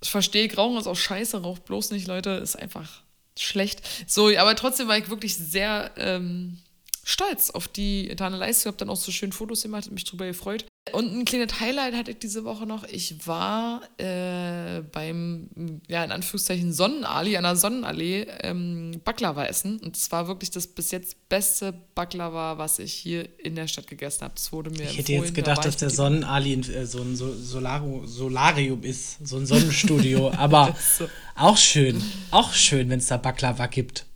ich 0.00 0.10
verstehe, 0.10 0.54
Rauchen 0.54 0.78
ist 0.78 0.86
auch 0.86 0.96
scheiße, 0.96 1.42
raucht 1.42 1.64
bloß 1.64 1.90
nicht, 1.90 2.06
Leute, 2.06 2.30
ist 2.30 2.56
einfach 2.56 3.02
schlecht. 3.38 3.82
So, 4.06 4.28
aber 4.36 4.54
trotzdem 4.54 4.86
war 4.86 4.98
ich 4.98 5.08
wirklich 5.08 5.36
sehr 5.36 5.90
ähm, 5.96 6.58
stolz 7.02 7.50
auf 7.50 7.66
die 7.66 8.06
getane 8.08 8.36
Leistung, 8.36 8.70
habe 8.70 8.78
dann 8.78 8.90
auch 8.90 8.96
so 8.96 9.10
schön 9.10 9.32
Fotos 9.32 9.62
gemacht, 9.62 9.90
mich 9.90 10.04
drüber 10.04 10.26
gefreut 10.26 10.66
Und 10.92 11.12
ein 11.12 11.24
kleines 11.24 11.58
Highlight 11.58 11.94
hatte 11.94 12.12
ich 12.12 12.18
diese 12.18 12.44
Woche 12.44 12.64
noch. 12.64 12.84
Ich 12.84 13.26
war 13.26 13.82
äh, 13.98 14.82
beim, 14.92 15.48
ja, 15.88 16.04
in 16.04 16.12
Anführungszeichen 16.12 16.72
Sonnenali, 16.72 17.36
an 17.36 17.42
der 17.42 17.56
Sonnenallee, 17.56 18.26
ähm, 18.42 19.00
Baklava 19.04 19.46
essen. 19.46 19.78
Und 19.80 19.96
es 19.96 20.12
war 20.12 20.28
wirklich 20.28 20.50
das 20.52 20.68
bis 20.68 20.92
jetzt 20.92 21.28
beste 21.28 21.74
Baklava, 21.94 22.58
was 22.58 22.78
ich 22.78 22.92
hier 22.92 23.28
in 23.44 23.56
der 23.56 23.66
Stadt 23.66 23.88
gegessen 23.88 24.22
habe. 24.22 24.34
Das 24.34 24.52
wurde 24.52 24.70
mir 24.70 24.84
Ich 24.84 24.98
hätte 24.98 25.12
jetzt 25.12 25.34
gedacht, 25.34 25.58
da 25.58 25.62
dass 25.62 25.76
der 25.76 25.90
Sonnenali 25.90 26.54
äh, 26.54 26.86
so 26.86 27.02
ein 27.02 27.16
Solaro, 27.16 28.06
Solarium 28.06 28.82
ist, 28.84 29.26
so 29.26 29.38
ein 29.38 29.46
Sonnenstudio. 29.46 30.30
aber 30.36 30.76
so. 30.98 31.08
auch 31.34 31.56
schön, 31.56 32.00
auch 32.30 32.52
schön, 32.52 32.88
wenn 32.90 33.00
es 33.00 33.08
da 33.08 33.16
Baklava 33.16 33.66
gibt 33.66 34.06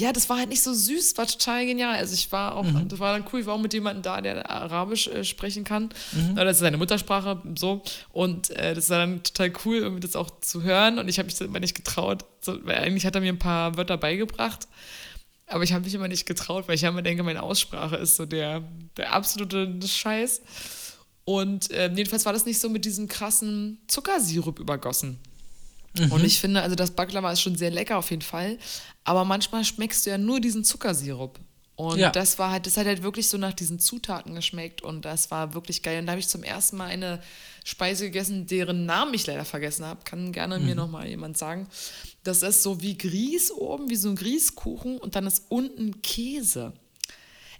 ja, 0.00 0.12
das 0.12 0.28
war 0.30 0.38
halt 0.38 0.48
nicht 0.48 0.62
so 0.62 0.72
süß, 0.72 1.18
war 1.18 1.26
total 1.26 1.66
genial. 1.66 1.94
Also 1.94 2.14
ich 2.14 2.32
war 2.32 2.56
auch, 2.56 2.64
mhm. 2.64 2.88
das 2.88 2.98
war 2.98 3.12
dann 3.12 3.28
cool, 3.32 3.40
ich 3.40 3.46
war 3.46 3.54
auch 3.54 3.60
mit 3.60 3.74
jemandem 3.74 4.02
da, 4.02 4.20
der 4.20 4.50
Arabisch 4.50 5.08
äh, 5.08 5.24
sprechen 5.24 5.62
kann. 5.62 5.90
Mhm. 6.12 6.36
Das 6.36 6.52
ist 6.52 6.60
seine 6.60 6.78
Muttersprache, 6.78 7.42
so. 7.56 7.82
Und 8.10 8.50
äh, 8.50 8.74
das 8.74 8.88
war 8.88 8.98
dann 8.98 9.22
total 9.22 9.52
cool, 9.64 9.76
irgendwie 9.76 10.00
das 10.00 10.16
auch 10.16 10.30
zu 10.40 10.62
hören. 10.62 10.98
Und 10.98 11.08
ich 11.08 11.18
habe 11.18 11.26
mich 11.26 11.34
das 11.34 11.46
immer 11.46 11.60
nicht 11.60 11.74
getraut, 11.74 12.24
so, 12.40 12.58
weil 12.64 12.78
eigentlich 12.78 13.04
hat 13.04 13.14
er 13.14 13.20
mir 13.20 13.32
ein 13.32 13.38
paar 13.38 13.76
Wörter 13.76 13.98
beigebracht. 13.98 14.66
Aber 15.46 15.64
ich 15.64 15.72
habe 15.72 15.84
mich 15.84 15.94
immer 15.94 16.08
nicht 16.08 16.26
getraut, 16.26 16.66
weil 16.66 16.76
ich 16.76 16.82
immer 16.82 17.02
denke, 17.02 17.22
meine 17.22 17.42
Aussprache 17.42 17.96
ist 17.96 18.16
so 18.16 18.24
der, 18.24 18.62
der 18.96 19.12
absolute 19.12 19.78
Scheiß. 19.86 20.42
Und 21.24 21.70
äh, 21.72 21.90
jedenfalls 21.94 22.24
war 22.24 22.32
das 22.32 22.46
nicht 22.46 22.58
so 22.58 22.70
mit 22.70 22.84
diesem 22.84 23.06
krassen 23.06 23.78
Zuckersirup 23.86 24.58
übergossen. 24.58 25.18
Mhm. 25.98 26.12
Und 26.12 26.24
ich 26.24 26.40
finde, 26.40 26.62
also 26.62 26.76
das 26.76 26.92
Baklava 26.92 27.32
ist 27.32 27.40
schon 27.40 27.56
sehr 27.56 27.70
lecker 27.70 27.98
auf 27.98 28.10
jeden 28.10 28.22
Fall. 28.22 28.58
Aber 29.04 29.24
manchmal 29.24 29.64
schmeckst 29.64 30.06
du 30.06 30.10
ja 30.10 30.18
nur 30.18 30.40
diesen 30.40 30.64
Zuckersirup. 30.64 31.38
Und 31.80 31.98
ja. 31.98 32.10
das 32.10 32.38
war 32.38 32.50
halt, 32.50 32.66
das 32.66 32.76
hat 32.76 32.86
halt 32.86 33.02
wirklich 33.02 33.28
so 33.28 33.38
nach 33.38 33.54
diesen 33.54 33.78
Zutaten 33.78 34.34
geschmeckt 34.34 34.82
und 34.82 35.06
das 35.06 35.30
war 35.30 35.54
wirklich 35.54 35.82
geil. 35.82 35.98
Und 36.00 36.06
da 36.06 36.12
habe 36.12 36.20
ich 36.20 36.28
zum 36.28 36.42
ersten 36.42 36.76
Mal 36.76 36.88
eine 36.88 37.22
Speise 37.64 38.04
gegessen, 38.04 38.46
deren 38.46 38.84
Namen 38.84 39.14
ich 39.14 39.26
leider 39.26 39.46
vergessen 39.46 39.86
habe. 39.86 40.04
Kann 40.04 40.32
gerne 40.32 40.58
mhm. 40.58 40.66
mir 40.66 40.74
nochmal 40.74 41.08
jemand 41.08 41.38
sagen. 41.38 41.66
Das 42.22 42.42
ist 42.42 42.62
so 42.62 42.82
wie 42.82 42.98
Grieß 42.98 43.52
oben, 43.52 43.88
wie 43.88 43.96
so 43.96 44.10
ein 44.10 44.16
Grießkuchen 44.16 44.98
und 44.98 45.14
dann 45.14 45.26
ist 45.26 45.44
unten 45.48 46.02
Käse. 46.02 46.74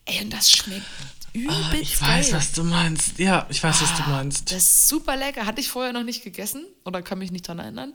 Ey, 0.04 0.22
und 0.22 0.32
das 0.34 0.50
schmeckt 0.50 0.84
übelst 1.32 1.72
ah, 1.72 1.74
Ich 1.80 2.00
weiß, 2.00 2.30
geil. 2.30 2.38
was 2.38 2.52
du 2.52 2.64
meinst. 2.64 3.18
Ja, 3.18 3.46
ich 3.48 3.62
weiß, 3.62 3.76
ah, 3.78 3.82
was 3.82 3.96
du 3.96 4.02
ah, 4.04 4.08
meinst. 4.08 4.50
Das 4.50 4.62
ist 4.62 4.88
super 4.88 5.16
lecker. 5.16 5.46
Hatte 5.46 5.60
ich 5.60 5.68
vorher 5.68 5.92
noch 5.92 6.02
nicht 6.02 6.24
gegessen 6.24 6.64
oder 6.84 7.02
kann 7.02 7.18
mich 7.18 7.30
nicht 7.30 7.48
daran 7.48 7.60
erinnern. 7.60 7.94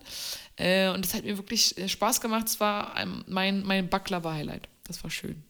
Äh, 0.58 0.90
und 0.90 1.06
es 1.06 1.14
hat 1.14 1.24
mir 1.24 1.38
wirklich 1.38 1.78
äh, 1.78 1.90
Spaß 1.90 2.22
gemacht. 2.22 2.48
Es 2.48 2.60
war 2.60 2.96
mein, 3.28 3.64
mein 3.64 3.90
Baklava-Highlight. 3.90 4.68
Das 4.86 5.04
war 5.04 5.10
schön. 5.10 5.44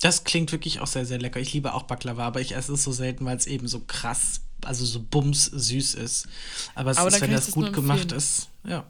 Das 0.00 0.24
klingt 0.24 0.52
wirklich 0.52 0.80
auch 0.80 0.86
sehr, 0.86 1.04
sehr 1.04 1.18
lecker. 1.18 1.40
Ich 1.40 1.52
liebe 1.52 1.74
auch 1.74 1.82
Baklava, 1.82 2.24
aber 2.24 2.40
ich 2.40 2.54
esse 2.54 2.74
es 2.74 2.84
so 2.84 2.92
selten, 2.92 3.24
weil 3.24 3.36
es 3.36 3.46
eben 3.46 3.66
so 3.66 3.80
krass, 3.80 4.42
also 4.64 4.84
so 4.84 5.00
bums 5.00 5.46
süß 5.46 5.94
ist. 5.94 6.28
Aber, 6.74 6.92
es 6.92 6.98
aber 6.98 7.08
ist, 7.08 7.20
wenn 7.20 7.32
das 7.32 7.50
gut 7.50 7.72
gemacht 7.72 8.12
ist, 8.12 8.48
ja. 8.64 8.86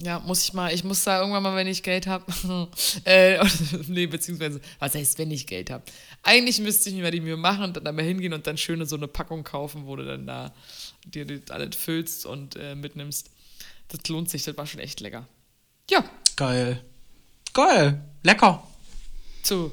Ja, 0.00 0.18
muss 0.18 0.42
ich 0.42 0.52
mal, 0.52 0.74
ich 0.74 0.82
muss 0.82 1.04
da 1.04 1.20
irgendwann 1.20 1.42
mal, 1.42 1.54
wenn 1.54 1.68
ich 1.68 1.82
Geld 1.82 2.06
habe, 2.06 2.24
äh, 3.04 3.38
nee, 3.86 4.06
beziehungsweise, 4.06 4.60
was 4.80 4.94
heißt, 4.94 5.18
wenn 5.18 5.30
ich 5.30 5.46
Geld 5.46 5.70
habe? 5.70 5.84
Eigentlich 6.22 6.58
müsste 6.58 6.88
ich 6.88 6.96
mir 6.96 7.02
mal 7.02 7.10
die 7.12 7.20
Mühe 7.20 7.36
machen 7.36 7.64
und 7.64 7.76
dann 7.76 7.84
da 7.84 7.92
mal 7.92 8.04
hingehen 8.04 8.32
und 8.32 8.46
dann 8.46 8.56
schöne 8.56 8.86
so 8.86 8.96
eine 8.96 9.06
Packung 9.06 9.44
kaufen, 9.44 9.86
wo 9.86 9.94
du 9.94 10.04
dann 10.04 10.26
da 10.26 10.52
dir 11.04 11.40
alles 11.50 11.76
füllst 11.76 12.26
und 12.26 12.56
äh, 12.56 12.74
mitnimmst. 12.74 13.30
Das 13.88 14.08
lohnt 14.08 14.30
sich, 14.30 14.42
das 14.42 14.56
war 14.56 14.66
schon 14.66 14.80
echt 14.80 15.00
lecker. 15.00 15.28
Ja. 15.90 16.04
Geil. 16.36 16.82
Geil. 17.52 18.02
Lecker. 18.24 18.66
Zu 19.42 19.72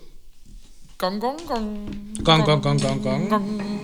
Gong 0.99 1.19
Gong 1.19 1.37
Gong. 1.47 2.13
Gong 2.23 2.43
Gong 2.43 2.61
Gong 2.61 2.77
Gong 2.77 3.01
Gong. 3.01 3.29
gong. 3.29 3.80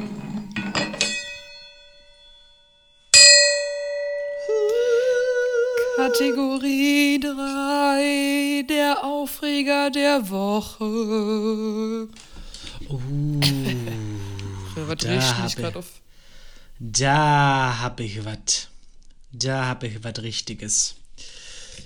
Kategorie 6.07 7.19
3, 7.19 8.63
der 8.69 9.03
Aufreger 9.03 9.89
der 9.91 10.29
Woche. 10.29 12.07
Uh, 12.87 13.41
was 14.87 15.03
riecht 15.03 15.43
mich 15.43 15.55
gerade 15.57 15.79
auf? 15.79 15.99
Da 16.79 17.79
habe 17.79 18.05
ich 18.05 18.23
was. 18.23 18.69
Da 19.33 19.65
habe 19.65 19.87
ich 19.87 20.01
was 20.01 20.21
Richtiges. 20.21 20.95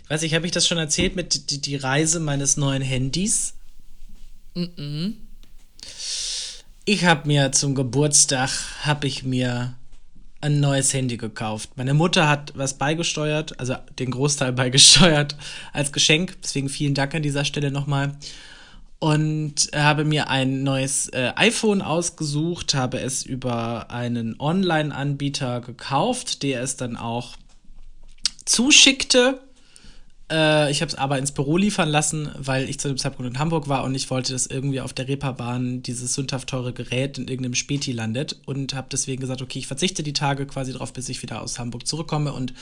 Ich 0.04 0.10
weiß 0.10 0.22
nicht, 0.22 0.36
habe 0.36 0.46
ich 0.46 0.52
das 0.52 0.68
schon 0.68 0.78
erzählt 0.78 1.16
mit 1.16 1.50
die, 1.50 1.60
die 1.60 1.78
Reise 1.78 2.20
meines 2.20 2.58
neuen 2.58 2.84
Handys? 2.84 3.56
Mm, 4.54 4.64
-mm. 4.78 5.14
Ich 6.86 7.06
habe 7.06 7.28
mir 7.28 7.52
zum 7.54 7.74
Geburtstag 7.74 8.52
habe 8.84 9.08
ich 9.08 9.24
mir 9.24 9.76
ein 10.42 10.60
neues 10.60 10.94
Handy 10.94 11.18
gekauft. 11.18 11.72
Meine 11.76 11.94
Mutter 11.94 12.28
hat 12.28 12.54
was 12.56 12.74
beigesteuert, 12.78 13.60
also 13.60 13.76
den 14.00 14.12
Großteil 14.12 14.52
beigesteuert 14.54 15.36
als 15.74 15.92
Geschenk. 15.92 16.38
Deswegen 16.42 16.70
vielen 16.70 16.94
Dank 16.94 17.16
an 17.16 17.22
dieser 17.22 17.46
Stelle 17.46 17.72
nochmal. 17.72 18.16
Und 19.00 19.72
habe 19.74 20.06
mir 20.06 20.30
ein 20.30 20.62
neues 20.62 21.08
äh, 21.10 21.32
iPhone 21.36 21.82
ausgesucht, 21.82 22.76
habe 22.76 23.00
es 23.00 23.24
über 23.24 23.90
einen 23.90 24.40
Online-Anbieter 24.40 25.62
gekauft, 25.62 26.44
der 26.44 26.62
es 26.62 26.78
dann 26.78 26.98
auch 26.98 27.36
zuschickte 28.46 29.40
äh, 30.32 30.72
ich 30.72 30.82
habe 30.82 30.90
es 30.90 30.96
aber 30.96 31.20
ins 31.20 31.32
Büro 31.32 31.58
liefern 31.58 31.90
lassen, 31.90 32.30
weil 32.38 32.70
ich 32.70 32.80
zu 32.80 32.88
dem 32.88 32.98
Zeitpunkt 32.98 33.30
in 33.32 33.40
Hamburg 33.40 33.68
war 33.68 33.84
und 33.84 33.94
ich 33.94 34.10
wollte, 34.10 34.34
dass 34.34 34.48
irgendwie 34.48 34.82
auf 34.82 34.94
der 34.94 35.08
Reeperbahn 35.08 35.84
dieses 35.84 36.14
sündhaft 36.14 36.50
teure 36.50 36.74
Gerät 36.74 37.18
in 37.18 37.28
irgendeinem 37.28 37.56
Späti 37.56 37.92
landet 37.92 38.40
und 38.46 38.74
habe 38.74 38.88
deswegen 38.92 39.22
gesagt, 39.22 39.42
okay, 39.42 39.60
ich 39.60 39.68
verzichte 39.68 40.02
die 40.04 40.14
Tage 40.14 40.48
quasi 40.48 40.74
drauf, 40.74 40.94
bis 40.94 41.10
ich 41.10 41.22
wieder 41.22 41.42
aus 41.42 41.60
Hamburg 41.60 41.86
zurückkomme 41.86 42.34
und 42.34 42.54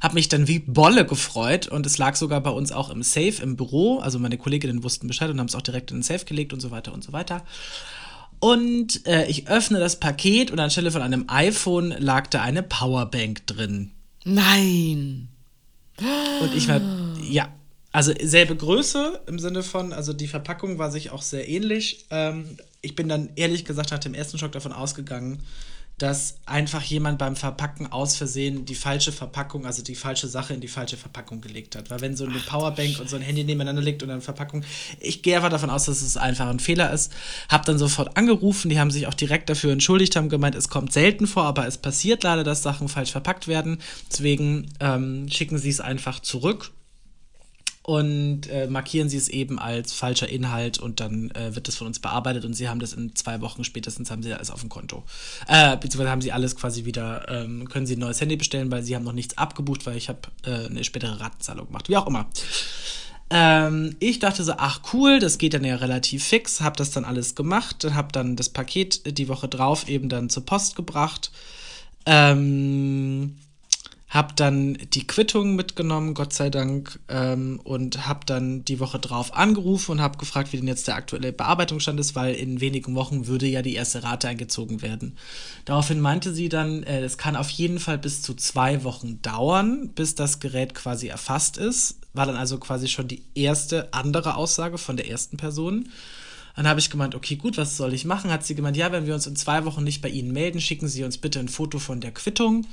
habe 0.00 0.14
mich 0.14 0.28
dann 0.28 0.48
wie 0.48 0.60
Bolle 0.60 1.04
gefreut 1.04 1.66
und 1.66 1.84
es 1.84 1.98
lag 1.98 2.14
sogar 2.16 2.40
bei 2.40 2.50
uns 2.50 2.72
auch 2.72 2.90
im 2.90 3.02
Safe 3.02 3.42
im 3.42 3.56
Büro, 3.56 3.98
also 3.98 4.18
meine 4.18 4.38
Kolleginnen 4.38 4.84
wussten 4.84 5.08
Bescheid 5.08 5.28
und 5.28 5.40
haben 5.40 5.48
es 5.48 5.54
auch 5.54 5.62
direkt 5.62 5.90
in 5.90 5.98
den 5.98 6.02
Safe 6.02 6.24
gelegt 6.24 6.52
und 6.52 6.60
so 6.60 6.70
weiter 6.70 6.94
und 6.94 7.02
so 7.02 7.12
weiter. 7.12 7.44
Und 8.38 9.06
äh, 9.06 9.26
ich 9.26 9.48
öffne 9.48 9.80
das 9.80 9.98
Paket 9.98 10.50
und 10.50 10.60
anstelle 10.60 10.90
von 10.90 11.02
einem 11.02 11.24
iPhone 11.28 11.94
lag 11.98 12.26
da 12.28 12.42
eine 12.42 12.62
Powerbank 12.62 13.46
drin. 13.46 13.92
Nein. 14.24 15.28
Und 15.98 16.54
ich 16.54 16.68
war, 16.68 16.80
ja, 17.22 17.48
also 17.92 18.12
selbe 18.22 18.54
Größe 18.56 19.22
im 19.26 19.38
Sinne 19.38 19.62
von, 19.62 19.92
also 19.92 20.12
die 20.12 20.28
Verpackung 20.28 20.78
war 20.78 20.90
sich 20.90 21.10
auch 21.10 21.22
sehr 21.22 21.48
ähnlich. 21.48 22.06
Ähm, 22.10 22.58
ich 22.82 22.94
bin 22.94 23.08
dann 23.08 23.30
ehrlich 23.36 23.64
gesagt 23.64 23.90
nach 23.90 23.98
dem 23.98 24.14
ersten 24.14 24.38
Schock 24.38 24.52
davon 24.52 24.72
ausgegangen, 24.72 25.42
dass 25.98 26.36
einfach 26.44 26.82
jemand 26.82 27.18
beim 27.18 27.36
Verpacken 27.36 27.90
aus 27.90 28.16
Versehen 28.16 28.66
die 28.66 28.74
falsche 28.74 29.12
Verpackung, 29.12 29.64
also 29.64 29.82
die 29.82 29.94
falsche 29.94 30.28
Sache 30.28 30.52
in 30.52 30.60
die 30.60 30.68
falsche 30.68 30.98
Verpackung 30.98 31.40
gelegt 31.40 31.74
hat. 31.74 31.88
Weil 31.88 32.02
wenn 32.02 32.16
so 32.16 32.26
eine 32.26 32.36
Ach, 32.38 32.46
Powerbank 32.46 33.00
und 33.00 33.08
so 33.08 33.16
ein 33.16 33.22
Handy 33.22 33.44
nebeneinander 33.44 33.80
liegt 33.80 34.02
und 34.02 34.10
eine 34.10 34.20
Verpackung, 34.20 34.62
ich 35.00 35.22
gehe 35.22 35.36
einfach 35.36 35.48
davon 35.48 35.70
aus, 35.70 35.86
dass 35.86 36.02
es 36.02 36.18
einfach 36.18 36.48
ein 36.48 36.60
Fehler 36.60 36.92
ist. 36.92 37.12
Hab 37.48 37.64
dann 37.64 37.78
sofort 37.78 38.14
angerufen, 38.16 38.68
die 38.68 38.78
haben 38.78 38.90
sich 38.90 39.06
auch 39.06 39.14
direkt 39.14 39.48
dafür 39.48 39.72
entschuldigt, 39.72 40.16
haben 40.16 40.28
gemeint, 40.28 40.54
es 40.54 40.68
kommt 40.68 40.92
selten 40.92 41.26
vor, 41.26 41.44
aber 41.44 41.66
es 41.66 41.78
passiert 41.78 42.22
leider, 42.24 42.44
dass 42.44 42.62
Sachen 42.62 42.88
falsch 42.88 43.12
verpackt 43.12 43.48
werden. 43.48 43.78
Deswegen 44.10 44.70
ähm, 44.80 45.28
schicken 45.30 45.56
sie 45.56 45.70
es 45.70 45.80
einfach 45.80 46.20
zurück 46.20 46.72
und 47.86 48.48
äh, 48.50 48.66
markieren 48.66 49.08
sie 49.08 49.16
es 49.16 49.28
eben 49.28 49.60
als 49.60 49.92
falscher 49.92 50.28
Inhalt 50.28 50.78
und 50.78 50.98
dann 50.98 51.30
äh, 51.30 51.54
wird 51.54 51.68
das 51.68 51.76
von 51.76 51.86
uns 51.86 52.00
bearbeitet 52.00 52.44
und 52.44 52.52
sie 52.52 52.68
haben 52.68 52.80
das 52.80 52.92
in 52.92 53.14
zwei 53.14 53.40
Wochen 53.42 53.62
spätestens 53.62 54.10
haben 54.10 54.24
sie 54.24 54.34
alles 54.34 54.50
auf 54.50 54.58
dem 54.58 54.68
Konto. 54.68 55.04
Äh, 55.46 55.76
beziehungsweise 55.76 56.10
haben 56.10 56.20
sie 56.20 56.32
alles 56.32 56.56
quasi 56.56 56.84
wieder, 56.84 57.28
ähm, 57.28 57.68
können 57.68 57.86
sie 57.86 57.94
ein 57.94 58.00
neues 58.00 58.20
Handy 58.20 58.34
bestellen, 58.34 58.72
weil 58.72 58.82
sie 58.82 58.96
haben 58.96 59.04
noch 59.04 59.12
nichts 59.12 59.38
abgebucht, 59.38 59.86
weil 59.86 59.96
ich 59.96 60.08
habe 60.08 60.18
äh, 60.44 60.66
eine 60.66 60.82
spätere 60.82 61.20
Ratenzahlung 61.20 61.68
gemacht. 61.68 61.88
Wie 61.88 61.96
auch 61.96 62.08
immer. 62.08 62.26
Ähm, 63.30 63.94
ich 64.00 64.18
dachte 64.18 64.42
so, 64.42 64.54
ach 64.56 64.80
cool, 64.92 65.20
das 65.20 65.38
geht 65.38 65.54
dann 65.54 65.62
ja 65.62 65.76
relativ 65.76 66.24
fix, 66.24 66.60
habe 66.60 66.74
das 66.74 66.90
dann 66.90 67.04
alles 67.04 67.36
gemacht, 67.36 67.86
habe 67.88 68.10
dann 68.10 68.34
das 68.34 68.48
Paket 68.48 69.16
die 69.16 69.28
Woche 69.28 69.46
drauf 69.46 69.88
eben 69.88 70.08
dann 70.08 70.28
zur 70.28 70.44
Post 70.44 70.74
gebracht. 70.74 71.30
Ähm, 72.04 73.36
habe 74.08 74.34
dann 74.36 74.78
die 74.94 75.06
Quittung 75.06 75.56
mitgenommen, 75.56 76.14
Gott 76.14 76.32
sei 76.32 76.48
Dank, 76.48 77.00
ähm, 77.08 77.60
und 77.64 78.06
habe 78.06 78.20
dann 78.24 78.64
die 78.64 78.78
Woche 78.78 79.00
drauf 79.00 79.34
angerufen 79.34 79.92
und 79.92 80.00
habe 80.00 80.16
gefragt, 80.16 80.52
wie 80.52 80.58
denn 80.58 80.68
jetzt 80.68 80.86
der 80.86 80.94
aktuelle 80.94 81.32
Bearbeitungsstand 81.32 81.98
ist, 81.98 82.14
weil 82.14 82.34
in 82.34 82.60
wenigen 82.60 82.94
Wochen 82.94 83.26
würde 83.26 83.46
ja 83.46 83.62
die 83.62 83.74
erste 83.74 84.04
Rate 84.04 84.28
eingezogen 84.28 84.80
werden. 84.80 85.16
Daraufhin 85.64 86.00
meinte 86.00 86.32
sie 86.32 86.48
dann, 86.48 86.84
äh, 86.84 87.00
es 87.00 87.18
kann 87.18 87.34
auf 87.34 87.50
jeden 87.50 87.80
Fall 87.80 87.98
bis 87.98 88.22
zu 88.22 88.34
zwei 88.34 88.84
Wochen 88.84 89.20
dauern, 89.22 89.88
bis 89.88 90.14
das 90.14 90.38
Gerät 90.38 90.74
quasi 90.74 91.08
erfasst 91.08 91.56
ist. 91.56 91.96
War 92.14 92.26
dann 92.26 92.36
also 92.36 92.58
quasi 92.58 92.86
schon 92.86 93.08
die 93.08 93.24
erste 93.34 93.92
andere 93.92 94.36
Aussage 94.36 94.78
von 94.78 94.96
der 94.96 95.10
ersten 95.10 95.36
Person. 95.36 95.88
Dann 96.54 96.68
habe 96.68 96.80
ich 96.80 96.90
gemeint, 96.90 97.14
okay, 97.14 97.36
gut, 97.36 97.58
was 97.58 97.76
soll 97.76 97.92
ich 97.92 98.06
machen? 98.06 98.30
Hat 98.30 98.46
sie 98.46 98.54
gemeint, 98.54 98.78
ja, 98.78 98.90
wenn 98.90 99.06
wir 99.06 99.14
uns 99.14 99.26
in 99.26 99.36
zwei 99.36 99.66
Wochen 99.66 99.84
nicht 99.84 100.00
bei 100.00 100.08
Ihnen 100.08 100.32
melden, 100.32 100.60
schicken 100.60 100.88
Sie 100.88 101.04
uns 101.04 101.18
bitte 101.18 101.38
ein 101.38 101.48
Foto 101.48 101.78
von 101.78 102.00
der 102.00 102.12
Quittung 102.12 102.66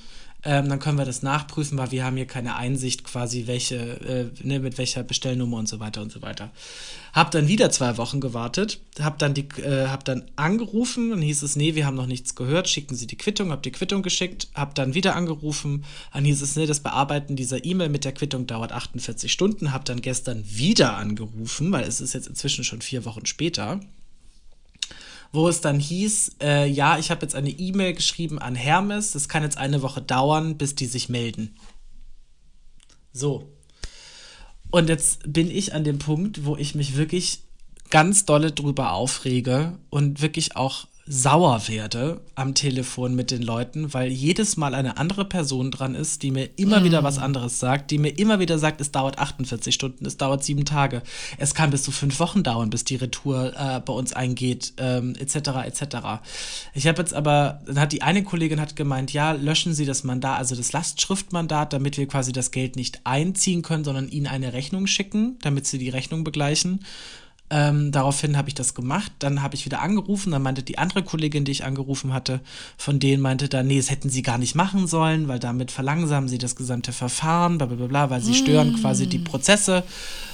ähm, 0.45 0.67
dann 0.67 0.79
können 0.79 0.97
wir 0.97 1.05
das 1.05 1.23
nachprüfen, 1.23 1.77
weil 1.77 1.91
wir 1.91 2.03
haben 2.03 2.17
hier 2.17 2.27
keine 2.27 2.55
Einsicht 2.55 3.03
quasi, 3.03 3.47
welche, 3.47 3.75
äh, 3.75 4.25
ne, 4.45 4.59
mit 4.59 4.77
welcher 4.77 5.03
Bestellnummer 5.03 5.57
und 5.57 5.69
so 5.69 5.79
weiter 5.79 6.01
und 6.01 6.11
so 6.11 6.21
weiter. 6.21 6.51
Hab 7.13 7.31
dann 7.31 7.47
wieder 7.47 7.69
zwei 7.69 7.97
Wochen 7.97 8.19
gewartet, 8.19 8.79
hab 8.99 9.19
dann, 9.19 9.33
die, 9.33 9.47
äh, 9.61 9.87
hab 9.87 10.03
dann 10.03 10.25
angerufen 10.35 11.13
und 11.13 11.21
hieß 11.21 11.43
es, 11.43 11.55
nee, 11.55 11.75
wir 11.75 11.85
haben 11.85 11.95
noch 11.95 12.07
nichts 12.07 12.35
gehört, 12.35 12.67
schicken 12.67 12.95
Sie 12.95 13.07
die 13.07 13.17
Quittung, 13.17 13.51
hab 13.51 13.63
die 13.63 13.71
Quittung 13.71 14.03
geschickt, 14.03 14.49
hab 14.53 14.75
dann 14.75 14.93
wieder 14.93 15.15
angerufen, 15.15 15.85
dann 16.11 16.25
hieß 16.25 16.41
es, 16.41 16.55
nee, 16.57 16.65
das 16.65 16.81
Bearbeiten 16.81 17.35
dieser 17.35 17.63
E-Mail 17.63 17.89
mit 17.89 18.03
der 18.03 18.11
Quittung 18.11 18.45
dauert 18.45 18.73
48 18.73 19.31
Stunden, 19.31 19.71
hab 19.71 19.85
dann 19.85 20.01
gestern 20.01 20.43
wieder 20.45 20.97
angerufen, 20.97 21.71
weil 21.71 21.85
es 21.85 22.01
ist 22.01 22.13
jetzt 22.13 22.27
inzwischen 22.27 22.65
schon 22.65 22.81
vier 22.81 23.05
Wochen 23.05 23.25
später 23.25 23.79
wo 25.33 25.49
es 25.49 25.61
dann 25.61 25.79
hieß, 25.79 26.37
äh, 26.41 26.69
ja, 26.69 26.99
ich 26.99 27.09
habe 27.09 27.23
jetzt 27.23 27.35
eine 27.35 27.49
E-Mail 27.49 27.95
geschrieben 27.95 28.37
an 28.39 28.55
Hermes, 28.55 29.11
das 29.11 29.27
kann 29.27 29.43
jetzt 29.43 29.57
eine 29.57 29.81
Woche 29.81 30.01
dauern, 30.01 30.57
bis 30.57 30.75
die 30.75 30.85
sich 30.85 31.09
melden. 31.09 31.55
So. 33.11 33.49
Und 34.69 34.89
jetzt 34.89 35.21
bin 35.25 35.49
ich 35.49 35.73
an 35.73 35.83
dem 35.83 35.97
Punkt, 35.97 36.45
wo 36.45 36.55
ich 36.55 36.75
mich 36.75 36.97
wirklich 36.97 37.41
ganz 37.89 38.25
dolle 38.25 38.51
drüber 38.51 38.93
aufrege 38.93 39.79
und 39.89 40.21
wirklich 40.21 40.55
auch 40.55 40.87
sauer 41.05 41.67
werde 41.67 42.21
am 42.35 42.55
Telefon 42.55 43.13
mit 43.13 43.29
den 43.29 43.41
Leuten, 43.41 43.93
weil 43.93 44.09
jedes 44.09 44.55
Mal 44.55 44.73
eine 44.73 44.97
andere 44.97 45.25
Person 45.25 45.69
dran 45.69 45.95
ist, 45.95 46.23
die 46.23 46.31
mir 46.31 46.49
immer 46.55 46.79
mm. 46.79 46.83
wieder 46.85 47.03
was 47.03 47.17
anderes 47.17 47.59
sagt, 47.59 47.91
die 47.91 47.97
mir 47.97 48.17
immer 48.17 48.39
wieder 48.39 48.57
sagt, 48.57 48.79
es 48.79 48.91
dauert 48.91 49.19
48 49.19 49.75
Stunden, 49.75 50.05
es 50.05 50.15
dauert 50.15 50.45
sieben 50.45 50.63
Tage, 50.63 51.03
es 51.37 51.55
kann 51.55 51.71
bis 51.71 51.83
zu 51.83 51.91
fünf 51.91 52.21
Wochen 52.21 52.41
dauern, 52.43 52.69
bis 52.69 52.85
die 52.85 52.95
Retour 52.95 53.51
äh, 53.53 53.81
bei 53.81 53.91
uns 53.91 54.13
eingeht, 54.13 54.73
ähm, 54.77 55.13
etc. 55.19 55.35
etc. 55.65 55.97
Ich 56.73 56.87
habe 56.87 57.01
jetzt 57.01 57.13
aber, 57.13 57.61
dann 57.65 57.81
hat 57.81 57.91
die 57.91 58.01
eine 58.01 58.23
Kollegin 58.23 58.61
hat 58.61 58.77
gemeint, 58.77 59.11
ja, 59.11 59.33
löschen 59.33 59.73
Sie 59.73 59.85
das 59.85 60.05
Mandat, 60.05 60.39
also 60.39 60.55
das 60.55 60.71
Lastschriftmandat, 60.71 61.73
damit 61.73 61.97
wir 61.97 62.07
quasi 62.07 62.31
das 62.31 62.51
Geld 62.51 62.77
nicht 62.77 63.01
einziehen 63.03 63.61
können, 63.61 63.83
sondern 63.83 64.07
Ihnen 64.07 64.27
eine 64.27 64.53
Rechnung 64.53 64.87
schicken, 64.87 65.37
damit 65.41 65.67
Sie 65.67 65.79
die 65.79 65.89
Rechnung 65.89 66.23
begleichen. 66.23 66.79
Ähm, 67.55 67.91
daraufhin 67.91 68.35
habe 68.35 68.49
ich 68.49 68.55
das 68.55 68.73
gemacht. 68.73 69.11
Dann 69.19 69.43
habe 69.43 69.53
ich 69.53 69.63
wieder 69.63 69.79
angerufen. 69.79 70.31
Dann 70.31 70.41
meinte 70.41 70.63
die 70.63 70.79
andere 70.79 71.03
Kollegin, 71.03 71.45
die 71.45 71.51
ich 71.51 71.63
angerufen 71.63 72.11
hatte, 72.11 72.39
von 72.77 72.99
denen 72.99 73.21
meinte 73.21 73.47
dann, 73.47 73.67
nee, 73.67 73.77
das 73.77 73.91
hätten 73.91 74.09
sie 74.09 74.23
gar 74.23 74.39
nicht 74.39 74.55
machen 74.55 74.87
sollen, 74.87 75.27
weil 75.27 75.37
damit 75.37 75.69
verlangsamen 75.69 76.27
sie 76.27 76.39
das 76.39 76.55
gesamte 76.55 76.93
Verfahren, 76.93 77.59
bla 77.59 77.67
bla 77.67 77.75
bla, 77.75 77.85
bla 77.85 78.09
weil 78.09 78.21
sie 78.21 78.31
mm. 78.31 78.35
stören 78.35 78.75
quasi 78.81 79.05
die 79.05 79.19
Prozesse. 79.19 79.83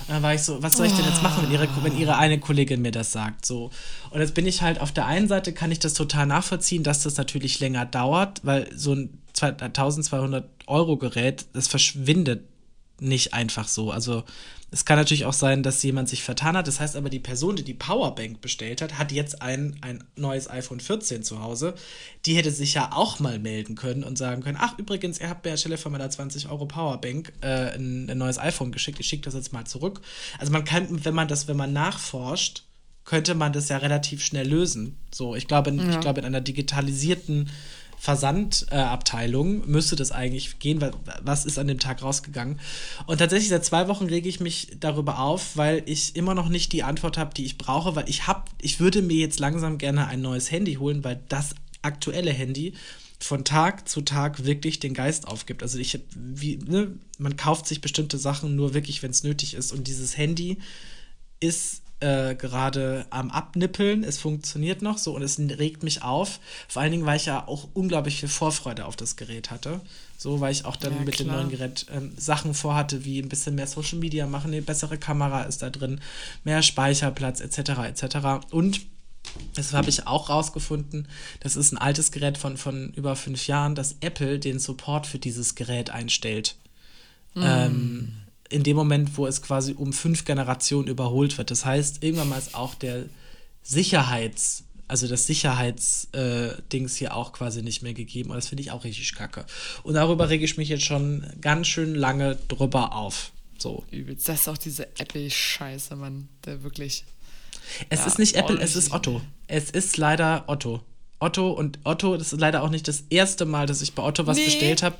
Dann 0.07 0.23
war 0.23 0.33
ich 0.33 0.43
so, 0.43 0.63
was 0.63 0.77
soll 0.77 0.85
ich 0.85 0.93
denn 0.93 1.03
jetzt 1.03 1.21
machen, 1.21 1.43
wenn 1.43 1.51
ihre, 1.51 1.67
wenn 1.83 1.97
ihre 1.97 2.15
eine 2.15 2.39
Kollegin 2.39 2.81
mir 2.81 2.91
das 2.91 3.11
sagt? 3.11 3.45
So. 3.45 3.69
Und 4.11 4.21
jetzt 4.21 4.33
bin 4.33 4.47
ich 4.47 4.61
halt 4.61 4.79
auf 4.79 4.93
der 4.93 5.05
einen 5.05 5.27
Seite, 5.27 5.51
kann 5.51 5.73
ich 5.73 5.79
das 5.79 5.95
total 5.95 6.25
nachvollziehen, 6.25 6.83
dass 6.83 7.03
das 7.03 7.17
natürlich 7.17 7.59
länger 7.59 7.85
dauert, 7.85 8.39
weil 8.45 8.69
so 8.73 8.93
ein 8.93 9.09
1200 9.41 10.47
Euro 10.67 10.95
Gerät, 10.95 11.47
das 11.51 11.67
verschwindet 11.67 12.45
nicht 13.01 13.33
einfach 13.33 13.67
so. 13.67 13.91
Also 13.91 14.23
es 14.71 14.85
kann 14.85 14.97
natürlich 14.97 15.25
auch 15.25 15.33
sein, 15.33 15.63
dass 15.63 15.81
jemand 15.81 16.09
sich 16.09 16.23
vertan 16.23 16.55
hat. 16.55 16.67
Das 16.67 16.79
heißt 16.79 16.95
aber, 16.95 17.09
die 17.09 17.19
Person, 17.19 17.55
die 17.55 17.63
die 17.63 17.73
Powerbank 17.73 18.41
bestellt 18.41 18.81
hat, 18.81 18.97
hat 18.97 19.11
jetzt 19.11 19.41
ein, 19.41 19.77
ein 19.81 20.03
neues 20.15 20.49
iPhone 20.49 20.79
14 20.79 21.23
zu 21.23 21.41
Hause. 21.41 21.73
Die 22.25 22.35
hätte 22.35 22.51
sich 22.51 22.75
ja 22.75 22.91
auch 22.93 23.19
mal 23.19 23.39
melden 23.39 23.75
können 23.75 24.03
und 24.03 24.17
sagen 24.17 24.43
können, 24.43 24.57
ach 24.59 24.77
übrigens, 24.77 25.19
ihr 25.19 25.29
habt 25.29 25.43
mir 25.43 25.51
anstelle 25.51 25.77
von 25.77 25.91
meiner 25.91 26.09
20 26.09 26.49
Euro 26.49 26.65
Powerbank 26.65 27.33
äh, 27.41 27.75
ein, 27.75 28.09
ein 28.09 28.17
neues 28.17 28.37
iPhone 28.37 28.71
geschickt. 28.71 28.99
Ich 28.99 29.07
schicke 29.07 29.23
das 29.23 29.33
jetzt 29.33 29.53
mal 29.53 29.65
zurück. 29.65 30.01
Also 30.37 30.51
man 30.51 30.65
kann, 30.65 31.03
wenn 31.03 31.15
man 31.15 31.27
das, 31.27 31.47
wenn 31.47 31.57
man 31.57 31.73
nachforscht, 31.73 32.63
könnte 33.05 33.33
man 33.33 33.53
das 33.53 33.69
ja 33.69 33.77
relativ 33.77 34.23
schnell 34.23 34.47
lösen. 34.47 34.97
So, 35.11 35.35
ich 35.35 35.47
glaube, 35.47 35.71
ja. 35.71 35.89
ich 35.89 35.99
glaube 35.99 36.19
in 36.19 36.27
einer 36.27 36.41
digitalisierten 36.41 37.49
Versandabteilung 37.99 39.69
müsste 39.69 39.97
das 39.97 40.11
eigentlich 40.11 40.57
gehen, 40.59 40.79
weil, 40.79 40.93
was 41.21 41.45
ist 41.45 41.59
an 41.59 41.67
dem 41.67 41.79
Tag 41.79 42.01
rausgegangen. 42.01 42.59
Und 43.07 43.17
tatsächlich 43.17 43.49
seit 43.49 43.65
zwei 43.65 43.89
Wochen 43.89 44.05
rege 44.05 44.29
ich 44.29 44.39
mich 44.39 44.69
darüber 44.79 45.19
auf, 45.19 45.57
weil 45.57 45.83
ich 45.85 46.15
immer 46.15 46.33
noch 46.33 46.47
nicht 46.47 46.71
die 46.71 46.83
Antwort 46.83 47.17
habe, 47.17 47.33
die 47.33 47.43
ich 47.43 47.57
brauche, 47.57 47.97
weil 47.97 48.07
ich 48.07 48.25
habe, 48.25 48.45
ich 48.61 48.79
würde 48.79 49.01
mir 49.01 49.17
jetzt 49.17 49.41
langsam 49.41 49.77
gerne 49.77 50.07
ein 50.07 50.21
neues 50.21 50.49
Handy 50.49 50.75
holen, 50.75 51.03
weil 51.03 51.21
das 51.27 51.55
aktuelle 51.81 52.31
Handy 52.31 52.73
von 53.19 53.43
Tag 53.43 53.89
zu 53.89 53.99
Tag 54.01 54.45
wirklich 54.45 54.79
den 54.79 54.93
Geist 54.93 55.27
aufgibt. 55.27 55.61
Also 55.61 55.77
ich 55.77 55.99
wie, 56.15 56.55
ne, 56.55 56.93
man 57.17 57.35
kauft 57.35 57.67
sich 57.67 57.81
bestimmte 57.81 58.17
Sachen 58.17 58.55
nur 58.55 58.73
wirklich, 58.73 59.03
wenn 59.03 59.11
es 59.11 59.23
nötig 59.23 59.55
ist. 59.55 59.73
Und 59.73 59.87
dieses 59.87 60.15
Handy 60.15 60.57
ist 61.41 61.81
äh, 61.99 62.35
gerade 62.35 63.05
am 63.09 63.29
Abnippeln. 63.29 64.03
Es 64.03 64.17
funktioniert 64.17 64.81
noch 64.81 64.97
so 64.97 65.15
und 65.15 65.21
es 65.21 65.39
regt 65.39 65.83
mich 65.83 66.01
auf. 66.03 66.39
Vor 66.67 66.81
allen 66.81 66.91
Dingen, 66.91 67.05
weil 67.05 67.17
ich 67.17 67.25
ja 67.25 67.47
auch 67.47 67.67
unglaublich 67.73 68.19
viel 68.19 68.29
Vorfreude 68.29 68.85
auf 68.85 68.95
das 68.95 69.15
Gerät 69.15 69.51
hatte. 69.51 69.81
So, 70.17 70.41
weil 70.41 70.51
ich 70.51 70.65
auch 70.65 70.75
dann 70.75 70.95
ja, 70.95 71.01
mit 71.01 71.19
dem 71.19 71.27
neuen 71.27 71.49
Gerät 71.49 71.85
ähm, 71.93 72.11
Sachen 72.17 72.53
vorhatte, 72.53 73.05
wie 73.05 73.19
ein 73.19 73.29
bisschen 73.29 73.55
mehr 73.55 73.67
Social 73.67 73.99
Media 73.99 74.27
machen, 74.27 74.51
eine 74.51 74.61
bessere 74.61 74.97
Kamera 74.97 75.43
ist 75.43 75.61
da 75.61 75.69
drin, 75.69 76.01
mehr 76.43 76.61
Speicherplatz 76.61 77.39
etc. 77.39 77.69
etc. 77.87 78.17
Und 78.51 78.81
das 79.55 79.73
habe 79.73 79.89
ich 79.89 80.07
auch 80.07 80.29
rausgefunden. 80.29 81.07
Das 81.39 81.55
ist 81.55 81.71
ein 81.71 81.77
altes 81.77 82.11
Gerät 82.11 82.37
von, 82.37 82.57
von 82.57 82.91
über 82.93 83.15
fünf 83.15 83.47
Jahren, 83.47 83.75
dass 83.75 83.95
Apple 84.01 84.39
den 84.39 84.59
Support 84.59 85.07
für 85.07 85.19
dieses 85.19 85.55
Gerät 85.55 85.89
einstellt. 85.89 86.55
Mm. 87.35 87.41
Ähm, 87.43 88.13
in 88.49 88.63
dem 88.63 88.75
Moment, 88.75 89.17
wo 89.17 89.27
es 89.27 89.41
quasi 89.41 89.73
um 89.73 89.93
fünf 89.93 90.25
Generationen 90.25 90.87
überholt 90.87 91.37
wird. 91.37 91.51
Das 91.51 91.65
heißt, 91.65 92.03
irgendwann 92.03 92.29
mal 92.29 92.39
ist 92.39 92.55
auch 92.55 92.75
der 92.75 93.05
Sicherheits- 93.63 94.63
also 94.89 95.07
das 95.07 95.27
Sicherheitsdings 95.27 96.95
äh, 96.95 96.97
hier 96.97 97.15
auch 97.15 97.31
quasi 97.31 97.61
nicht 97.61 97.83
mehr 97.83 97.93
gegeben. 97.93 98.31
Und 98.31 98.37
das 98.37 98.47
finde 98.47 98.63
ich 98.63 98.71
auch 98.71 98.83
richtig 98.83 99.13
kacke. 99.13 99.45
Und 99.83 99.93
darüber 99.93 100.29
rege 100.29 100.43
ich 100.43 100.57
mich 100.57 100.67
jetzt 100.67 100.83
schon 100.83 101.25
ganz 101.41 101.67
schön 101.67 101.93
lange 101.93 102.37
drüber 102.47 102.95
auf. 102.95 103.31
So. 103.59 103.83
Übelst. 103.91 104.27
Das 104.27 104.41
ist 104.41 104.47
auch 104.47 104.57
diese 104.57 104.87
Apple-Scheiße, 104.97 105.95
Mann. 105.95 106.27
Der 106.45 106.63
wirklich. 106.63 107.05
Es 107.89 107.99
ja, 107.99 108.07
ist 108.07 108.17
nicht 108.17 108.35
Apple, 108.35 108.59
es 108.59 108.75
ist 108.75 108.91
Otto. 108.91 109.21
Es 109.47 109.69
ist 109.69 109.97
leider 109.97 110.45
Otto. 110.47 110.81
Otto 111.19 111.51
und 111.51 111.77
Otto, 111.83 112.17
das 112.17 112.33
ist 112.33 112.39
leider 112.39 112.63
auch 112.63 112.69
nicht 112.69 112.87
das 112.87 113.03
erste 113.09 113.45
Mal, 113.45 113.67
dass 113.67 113.81
ich 113.81 113.93
bei 113.93 114.01
Otto 114.01 114.25
was 114.25 114.37
nee. 114.37 114.45
bestellt 114.45 114.81
habe. 114.81 114.95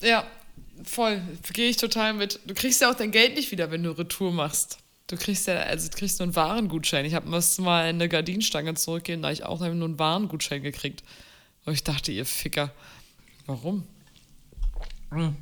Ja, 0.00 0.24
voll, 0.84 1.20
gehe 1.52 1.68
ich 1.68 1.76
total 1.76 2.14
mit. 2.14 2.40
Du 2.46 2.54
kriegst 2.54 2.80
ja 2.80 2.90
auch 2.90 2.94
dein 2.94 3.10
Geld 3.10 3.34
nicht 3.34 3.50
wieder, 3.50 3.70
wenn 3.70 3.82
du 3.82 3.90
Retour 3.90 4.32
machst. 4.32 4.78
Du 5.06 5.16
kriegst 5.16 5.46
ja, 5.48 5.54
also 5.54 5.88
du 5.88 5.96
kriegst 5.96 6.20
nur 6.20 6.26
einen 6.26 6.36
Warengutschein. 6.36 7.04
Ich 7.04 7.14
habe 7.14 7.28
mal 7.28 7.84
eine 7.84 8.08
Gardinenstange 8.08 8.74
zurückgehen, 8.74 9.22
da 9.22 9.30
ich 9.32 9.44
auch 9.44 9.58
nur 9.58 9.68
einen 9.68 9.98
Warengutschein 9.98 10.62
gekriegt. 10.62 11.02
Und 11.64 11.72
ich 11.72 11.82
dachte, 11.82 12.12
ihr 12.12 12.24
Ficker. 12.24 12.72
Warum? 13.46 13.84
Mhm. 15.10 15.36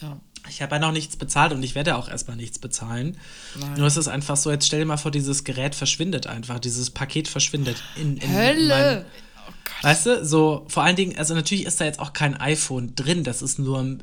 Ja. 0.00 0.20
Ich 0.48 0.62
habe 0.62 0.76
ja 0.76 0.78
noch 0.80 0.92
nichts 0.92 1.16
bezahlt 1.16 1.52
und 1.52 1.62
ich 1.62 1.74
werde 1.74 1.96
auch 1.96 2.08
erstmal 2.08 2.36
nichts 2.36 2.58
bezahlen. 2.58 3.18
Nein. 3.58 3.74
Nur 3.74 3.86
ist 3.86 3.96
es 3.96 4.08
einfach 4.08 4.36
so, 4.36 4.50
jetzt 4.50 4.66
stell 4.66 4.80
dir 4.80 4.86
mal 4.86 4.96
vor, 4.96 5.10
dieses 5.10 5.44
Gerät 5.44 5.74
verschwindet 5.74 6.26
einfach, 6.26 6.58
dieses 6.58 6.90
Paket 6.90 7.28
verschwindet. 7.28 7.82
In, 7.96 8.16
in 8.16 8.32
Hölle! 8.32 9.04
Mein, 9.04 9.04
oh 9.46 9.82
weißt 9.82 10.06
du, 10.06 10.24
so 10.24 10.64
vor 10.68 10.84
allen 10.84 10.96
Dingen, 10.96 11.18
also 11.18 11.34
natürlich 11.34 11.66
ist 11.66 11.80
da 11.80 11.84
jetzt 11.84 11.98
auch 11.98 12.12
kein 12.12 12.36
iPhone 12.36 12.94
drin, 12.94 13.24
das 13.24 13.42
ist 13.42 13.58
nur 13.58 13.80
ein 13.80 14.02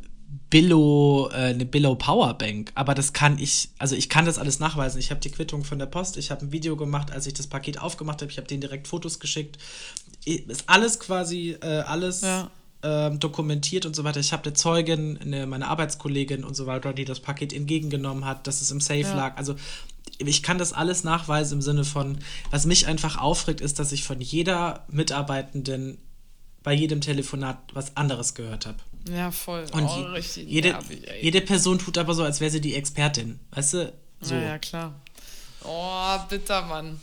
Billo, 0.49 1.29
äh, 1.31 1.35
eine 1.35 1.65
Billo 1.65 1.95
Powerbank. 1.95 2.71
Aber 2.75 2.93
das 2.93 3.13
kann 3.13 3.37
ich, 3.39 3.69
also 3.77 3.95
ich 3.95 4.09
kann 4.09 4.25
das 4.25 4.37
alles 4.37 4.59
nachweisen. 4.59 4.99
Ich 4.99 5.11
habe 5.11 5.19
die 5.19 5.29
Quittung 5.29 5.63
von 5.63 5.79
der 5.79 5.85
Post, 5.85 6.17
ich 6.17 6.31
habe 6.31 6.45
ein 6.45 6.51
Video 6.51 6.75
gemacht, 6.75 7.11
als 7.11 7.27
ich 7.27 7.33
das 7.33 7.47
Paket 7.47 7.79
aufgemacht 7.79 8.21
habe, 8.21 8.31
ich 8.31 8.37
habe 8.37 8.47
denen 8.47 8.61
direkt 8.61 8.87
Fotos 8.87 9.19
geschickt. 9.19 9.57
Ist 10.25 10.63
alles 10.67 10.99
quasi, 10.99 11.57
äh, 11.61 11.81
alles 11.81 12.21
ja. 12.21 12.49
äh, 12.81 13.11
dokumentiert 13.17 13.85
und 13.85 13.95
so 13.95 14.03
weiter. 14.03 14.19
Ich 14.19 14.33
habe 14.33 14.43
eine 14.43 14.53
Zeugin, 14.53 15.17
eine, 15.17 15.45
meine 15.45 15.67
Arbeitskollegin 15.67 16.43
und 16.43 16.55
so 16.55 16.65
weiter, 16.67 16.93
die 16.93 17.05
das 17.05 17.19
Paket 17.19 17.53
entgegengenommen 17.53 18.25
hat, 18.25 18.47
dass 18.47 18.61
es 18.61 18.71
im 18.71 18.81
Safe 18.81 19.01
ja. 19.01 19.15
lag. 19.15 19.37
Also 19.37 19.55
ich 20.19 20.43
kann 20.43 20.57
das 20.57 20.73
alles 20.73 21.03
nachweisen 21.03 21.55
im 21.55 21.61
Sinne 21.61 21.83
von, 21.83 22.19
was 22.51 22.65
mich 22.65 22.87
einfach 22.87 23.17
aufregt, 23.17 23.61
ist, 23.61 23.79
dass 23.79 23.91
ich 23.91 24.03
von 24.03 24.21
jeder 24.21 24.85
Mitarbeitenden 24.89 25.97
bei 26.63 26.73
jedem 26.73 27.01
Telefonat 27.01 27.57
was 27.73 27.95
anderes 27.97 28.33
gehört 28.33 28.65
habe. 28.65 28.77
Ja, 29.09 29.31
voll. 29.31 29.65
Und 29.71 29.83
oh, 29.83 30.01
richtig 30.13 30.47
jede, 30.47 30.69
nervig, 30.69 31.01
jede 31.21 31.41
Person 31.41 31.79
tut 31.79 31.97
aber 31.97 32.13
so, 32.13 32.23
als 32.23 32.39
wäre 32.41 32.51
sie 32.51 32.61
die 32.61 32.75
Expertin. 32.75 33.39
Weißt 33.51 33.73
du? 33.73 33.93
So. 34.21 34.35
Ja, 34.35 34.41
ja, 34.41 34.57
klar. 34.59 34.99
Oh, 35.63 36.17
bitter, 36.29 36.63
Mann. 36.63 36.99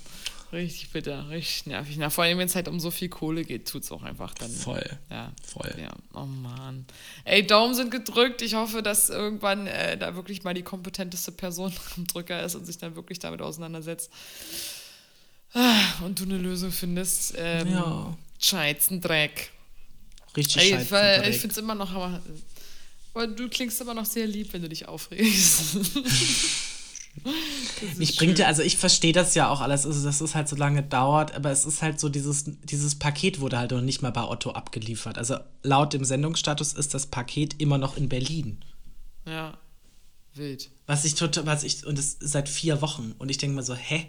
Richtig 0.53 0.91
bitter, 0.91 1.31
richtig 1.31 1.67
nervig. 1.67 1.97
Na, 1.97 2.11
vor 2.11 2.25
allem, 2.25 2.37
wenn 2.37 2.47
es 2.47 2.55
halt 2.55 2.69
um 2.69 2.79
so 2.79 2.91
viel 2.91 3.09
Kohle 3.09 3.43
geht, 3.43 3.67
tut 3.67 3.85
es 3.85 3.91
auch 3.91 4.03
einfach 4.03 4.35
dann. 4.35 4.51
Voll. 4.51 4.85
Ja. 5.09 5.33
Voll. 5.43 5.75
Ja, 5.81 5.91
oh 6.13 6.27
Mann. 6.27 6.85
Ey, 7.25 7.47
Daumen 7.47 7.75
sind 7.75 7.91
gedrückt. 7.91 8.43
Ich 8.43 8.55
hoffe, 8.55 8.83
dass 8.83 9.09
irgendwann 9.09 9.67
äh, 9.67 9.97
da 9.97 10.15
wirklich 10.15 10.45
mal 10.45 10.53
die 10.53 10.63
kompetenteste 10.63 11.33
Person 11.33 11.73
am 11.97 12.07
Drücker 12.07 12.43
ist 12.43 12.55
und 12.55 12.67
sich 12.67 12.77
dann 12.77 12.97
wirklich 12.97 13.19
damit 13.19 13.41
auseinandersetzt. 13.41 14.11
Ah, 15.55 16.05
und 16.05 16.21
du 16.21 16.25
eine 16.25 16.37
Lösung 16.37 16.71
findest. 16.71 17.35
Ähm, 17.39 17.69
ja. 17.73 18.15
Scheißendreck. 18.39 19.52
Richtig 20.37 20.73
Ey, 20.73 20.91
weil 20.91 21.29
Ich 21.29 21.39
finde 21.39 21.53
es 21.53 21.59
immer 21.59 21.75
noch, 21.75 21.93
aber, 21.93 22.23
aber 23.15 23.27
du 23.27 23.49
klingst 23.49 23.81
immer 23.81 23.95
noch 23.95 24.07
sehr 24.07 24.27
lieb, 24.27 24.53
wenn 24.53 24.63
du 24.63 24.69
dich 24.69 24.89
aufregst. 24.89 25.77
Ich 27.99 28.17
bringt 28.17 28.39
ja, 28.39 28.47
also 28.47 28.63
ich 28.63 28.79
verstehe 28.79 29.13
das 29.13 29.35
ja 29.35 29.51
auch 29.51 29.61
alles, 29.61 29.85
also 29.85 30.03
dass 30.05 30.21
es 30.21 30.35
halt 30.35 30.49
so 30.49 30.57
lange 30.57 30.83
dauert, 30.83 31.35
aber 31.35 31.51
es 31.51 31.67
ist 31.67 31.83
halt 31.83 32.01
so, 32.01 32.09
dieses, 32.09 32.45
dieses 32.65 32.95
Paket 32.95 33.41
wurde 33.41 33.59
halt 33.59 33.71
noch 33.71 33.83
nicht 33.83 34.03
mal 34.03 34.11
bei 34.11 34.25
Otto 34.25 34.53
abgeliefert. 34.53 35.19
Also 35.19 35.37
laut 35.63 35.93
dem 35.93 36.05
Sendungsstatus 36.05 36.73
ist 36.73 36.95
das 36.95 37.07
Paket 37.07 37.61
immer 37.61 37.79
noch 37.79 37.97
in 37.97 38.09
Berlin. 38.09 38.65
Ja, 39.27 39.59
wild. 40.35 40.71
Was 40.87 41.05
ich 41.05 41.15
total, 41.15 41.47
was 41.47 41.65
ich, 41.65 41.87
und 41.87 41.99
das 41.99 42.17
seit 42.19 42.49
vier 42.49 42.81
Wochen. 42.81 43.15
Und 43.19 43.29
ich 43.29 43.39
denke 43.39 43.57
mal 43.57 43.63
so, 43.63 43.75
hä? 43.75 44.07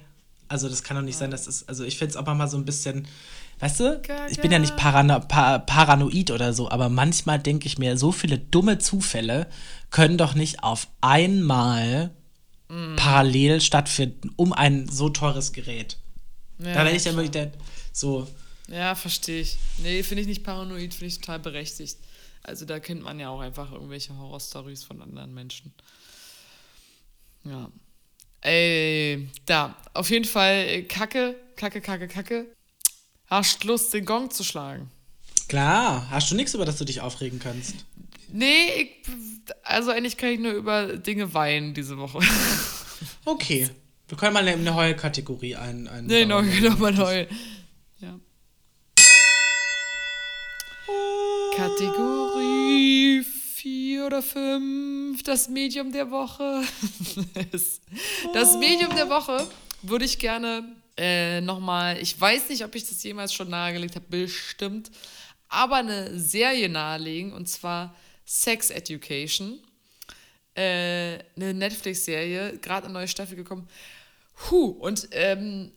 Also 0.47 0.69
das 0.69 0.83
kann 0.83 0.95
doch 0.95 1.03
nicht 1.03 1.15
ja. 1.15 1.19
sein, 1.19 1.31
dass 1.31 1.47
es, 1.47 1.67
also 1.67 1.83
ich 1.83 1.97
finde 1.97 2.11
es 2.11 2.15
auch 2.15 2.25
mal 2.25 2.47
so 2.47 2.57
ein 2.57 2.65
bisschen, 2.65 3.07
weißt 3.59 3.79
du, 3.79 4.01
ich 4.29 4.39
bin 4.39 4.51
ja 4.51 4.59
nicht 4.59 4.75
parano 4.75 5.19
pa 5.19 5.59
paranoid 5.59 6.31
oder 6.31 6.53
so, 6.53 6.69
aber 6.69 6.89
manchmal 6.89 7.39
denke 7.39 7.67
ich 7.67 7.77
mir, 7.77 7.97
so 7.97 8.11
viele 8.11 8.37
dumme 8.37 8.79
Zufälle 8.79 9.47
können 9.89 10.17
doch 10.17 10.35
nicht 10.35 10.63
auf 10.63 10.87
einmal 11.01 12.11
mm. 12.69 12.95
parallel 12.95 13.61
stattfinden 13.61 14.31
um 14.35 14.53
ein 14.53 14.87
so 14.89 15.09
teures 15.09 15.53
Gerät. 15.53 15.97
Ja, 16.59 16.73
da 16.73 16.85
werde 16.85 16.95
ich 16.95 17.03
dann 17.03 17.15
wirklich 17.15 17.49
so. 17.91 18.27
Ja, 18.67 18.95
verstehe 18.95 19.41
ich. 19.41 19.57
Nee, 19.79 20.03
finde 20.03 20.21
ich 20.21 20.27
nicht 20.27 20.43
paranoid, 20.43 20.93
finde 20.93 21.07
ich 21.07 21.19
total 21.19 21.39
berechtigt. 21.39 21.97
Also 22.43 22.65
da 22.65 22.79
kennt 22.79 23.03
man 23.03 23.19
ja 23.19 23.29
auch 23.29 23.39
einfach 23.39 23.71
irgendwelche 23.71 24.17
Horrorstories 24.17 24.83
von 24.83 25.01
anderen 25.01 25.33
Menschen. 25.33 25.73
Ja. 27.45 27.69
Ey, 28.41 29.29
da. 29.45 29.75
Auf 29.93 30.09
jeden 30.09 30.25
Fall 30.25 30.83
Kacke, 30.83 31.35
Kacke, 31.55 31.81
Kacke, 31.81 32.07
Kacke. 32.07 32.47
Hast 33.27 33.63
Lust, 33.63 33.93
den 33.93 34.05
Gong 34.05 34.29
zu 34.31 34.43
schlagen? 34.43 34.89
Klar. 35.47 36.09
Hast 36.09 36.31
du 36.31 36.35
nichts, 36.35 36.53
über 36.53 36.65
das 36.65 36.77
du 36.77 36.85
dich 36.85 37.01
aufregen 37.01 37.39
kannst? 37.39 37.75
Nee, 38.31 38.67
ich, 38.77 38.89
also 39.63 39.91
eigentlich 39.91 40.17
kann 40.17 40.29
ich 40.29 40.39
nur 40.39 40.53
über 40.53 40.97
Dinge 40.97 41.33
weinen 41.33 41.73
diese 41.73 41.97
Woche. 41.97 42.19
Okay. 43.25 43.69
Wir 44.07 44.17
können 44.17 44.33
mal 44.33 44.47
eine 44.47 44.75
Heulkategorie 44.75 45.55
ein, 45.55 45.87
ein. 45.87 46.05
Nee, 46.05 46.25
noch, 46.25 46.43
noch 46.43 46.77
mal 46.77 46.95
Heul. 46.97 47.27
Ja. 47.99 48.19
Kategorie 51.55 53.23
4 53.23 54.05
oder 54.05 54.21
5, 54.21 55.23
das 55.23 55.49
Medium 55.49 55.91
der 55.91 56.11
Woche. 56.11 56.63
das 58.33 58.57
Medium 58.57 58.95
der 58.95 59.09
Woche 59.09 59.47
würde 59.81 60.05
ich 60.05 60.19
gerne 60.19 60.63
äh, 60.97 61.41
nochmal, 61.41 61.97
ich 61.99 62.19
weiß 62.19 62.49
nicht, 62.49 62.63
ob 62.63 62.75
ich 62.75 62.87
das 62.87 63.03
jemals 63.03 63.33
schon 63.33 63.49
nahegelegt 63.49 63.95
habe, 63.95 64.05
bestimmt, 64.09 64.91
aber 65.49 65.77
eine 65.77 66.19
Serie 66.19 66.69
nahelegen 66.69 67.33
und 67.33 67.47
zwar 67.47 67.95
Sex 68.25 68.69
Education. 68.69 69.59
Äh, 70.55 71.19
eine 71.35 71.53
Netflix-Serie, 71.53 72.59
gerade 72.59 72.85
eine 72.85 72.93
neue 72.93 73.07
Staffel 73.07 73.35
gekommen. 73.35 73.67
Huh, 74.49 74.67
und 74.67 75.07
ähm, 75.11 75.71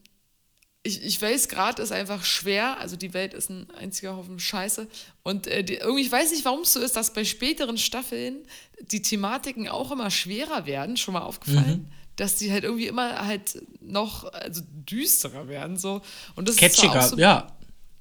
ich, 0.82 1.02
ich 1.02 1.20
weiß, 1.20 1.48
gerade 1.48 1.82
ist 1.82 1.92
einfach 1.92 2.24
schwer. 2.24 2.78
Also 2.78 2.96
die 2.96 3.12
Welt 3.12 3.34
ist 3.34 3.50
ein 3.50 3.70
einziger 3.70 4.16
Haufen 4.16 4.38
Scheiße. 4.38 4.86
Und 5.22 5.46
äh, 5.46 5.64
die, 5.64 5.74
irgendwie, 5.74 6.02
ich 6.02 6.12
weiß 6.12 6.30
nicht, 6.30 6.44
warum 6.44 6.60
es 6.60 6.72
so 6.72 6.80
ist, 6.80 6.94
dass 6.94 7.12
bei 7.12 7.24
späteren 7.24 7.78
Staffeln 7.78 8.46
die 8.80 9.02
Thematiken 9.02 9.68
auch 9.68 9.90
immer 9.90 10.10
schwerer 10.10 10.66
werden. 10.66 10.96
Schon 10.96 11.14
mal 11.14 11.22
aufgefallen? 11.22 11.88
Mhm. 11.88 12.05
Dass 12.16 12.36
die 12.36 12.50
halt 12.50 12.64
irgendwie 12.64 12.86
immer 12.86 13.26
halt 13.26 13.62
noch 13.80 14.24
also 14.32 14.62
düsterer 14.88 15.48
werden. 15.48 15.76
So. 15.76 16.02
Und 16.34 16.48
das 16.48 16.56
Catchiger, 16.56 17.00
ist 17.00 17.10
so, 17.10 17.16
ja. 17.18 17.52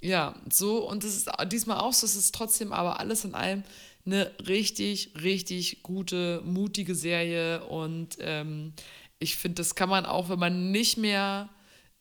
Ja, 0.02 0.36
so. 0.52 0.88
Und 0.88 1.04
das 1.04 1.16
ist 1.16 1.30
diesmal 1.52 1.80
auch 1.80 1.94
so. 1.94 2.06
Es 2.06 2.16
ist 2.16 2.34
trotzdem 2.34 2.72
aber 2.72 3.00
alles 3.00 3.26
in 3.26 3.34
allem 3.36 3.64
eine 4.06 4.32
richtig, 4.48 5.12
richtig 5.22 5.84
gute, 5.84 6.42
mutige 6.46 6.96
Serie. 6.96 7.64
Und 7.66 8.18
ähm, 8.20 8.74
ich 9.20 9.36
finde, 9.36 9.56
das 9.56 9.76
kann 9.76 9.90
man 9.90 10.06
auch, 10.06 10.30
wenn 10.30 10.40
man 10.40 10.72
nicht 10.72 10.98
mehr 10.98 11.50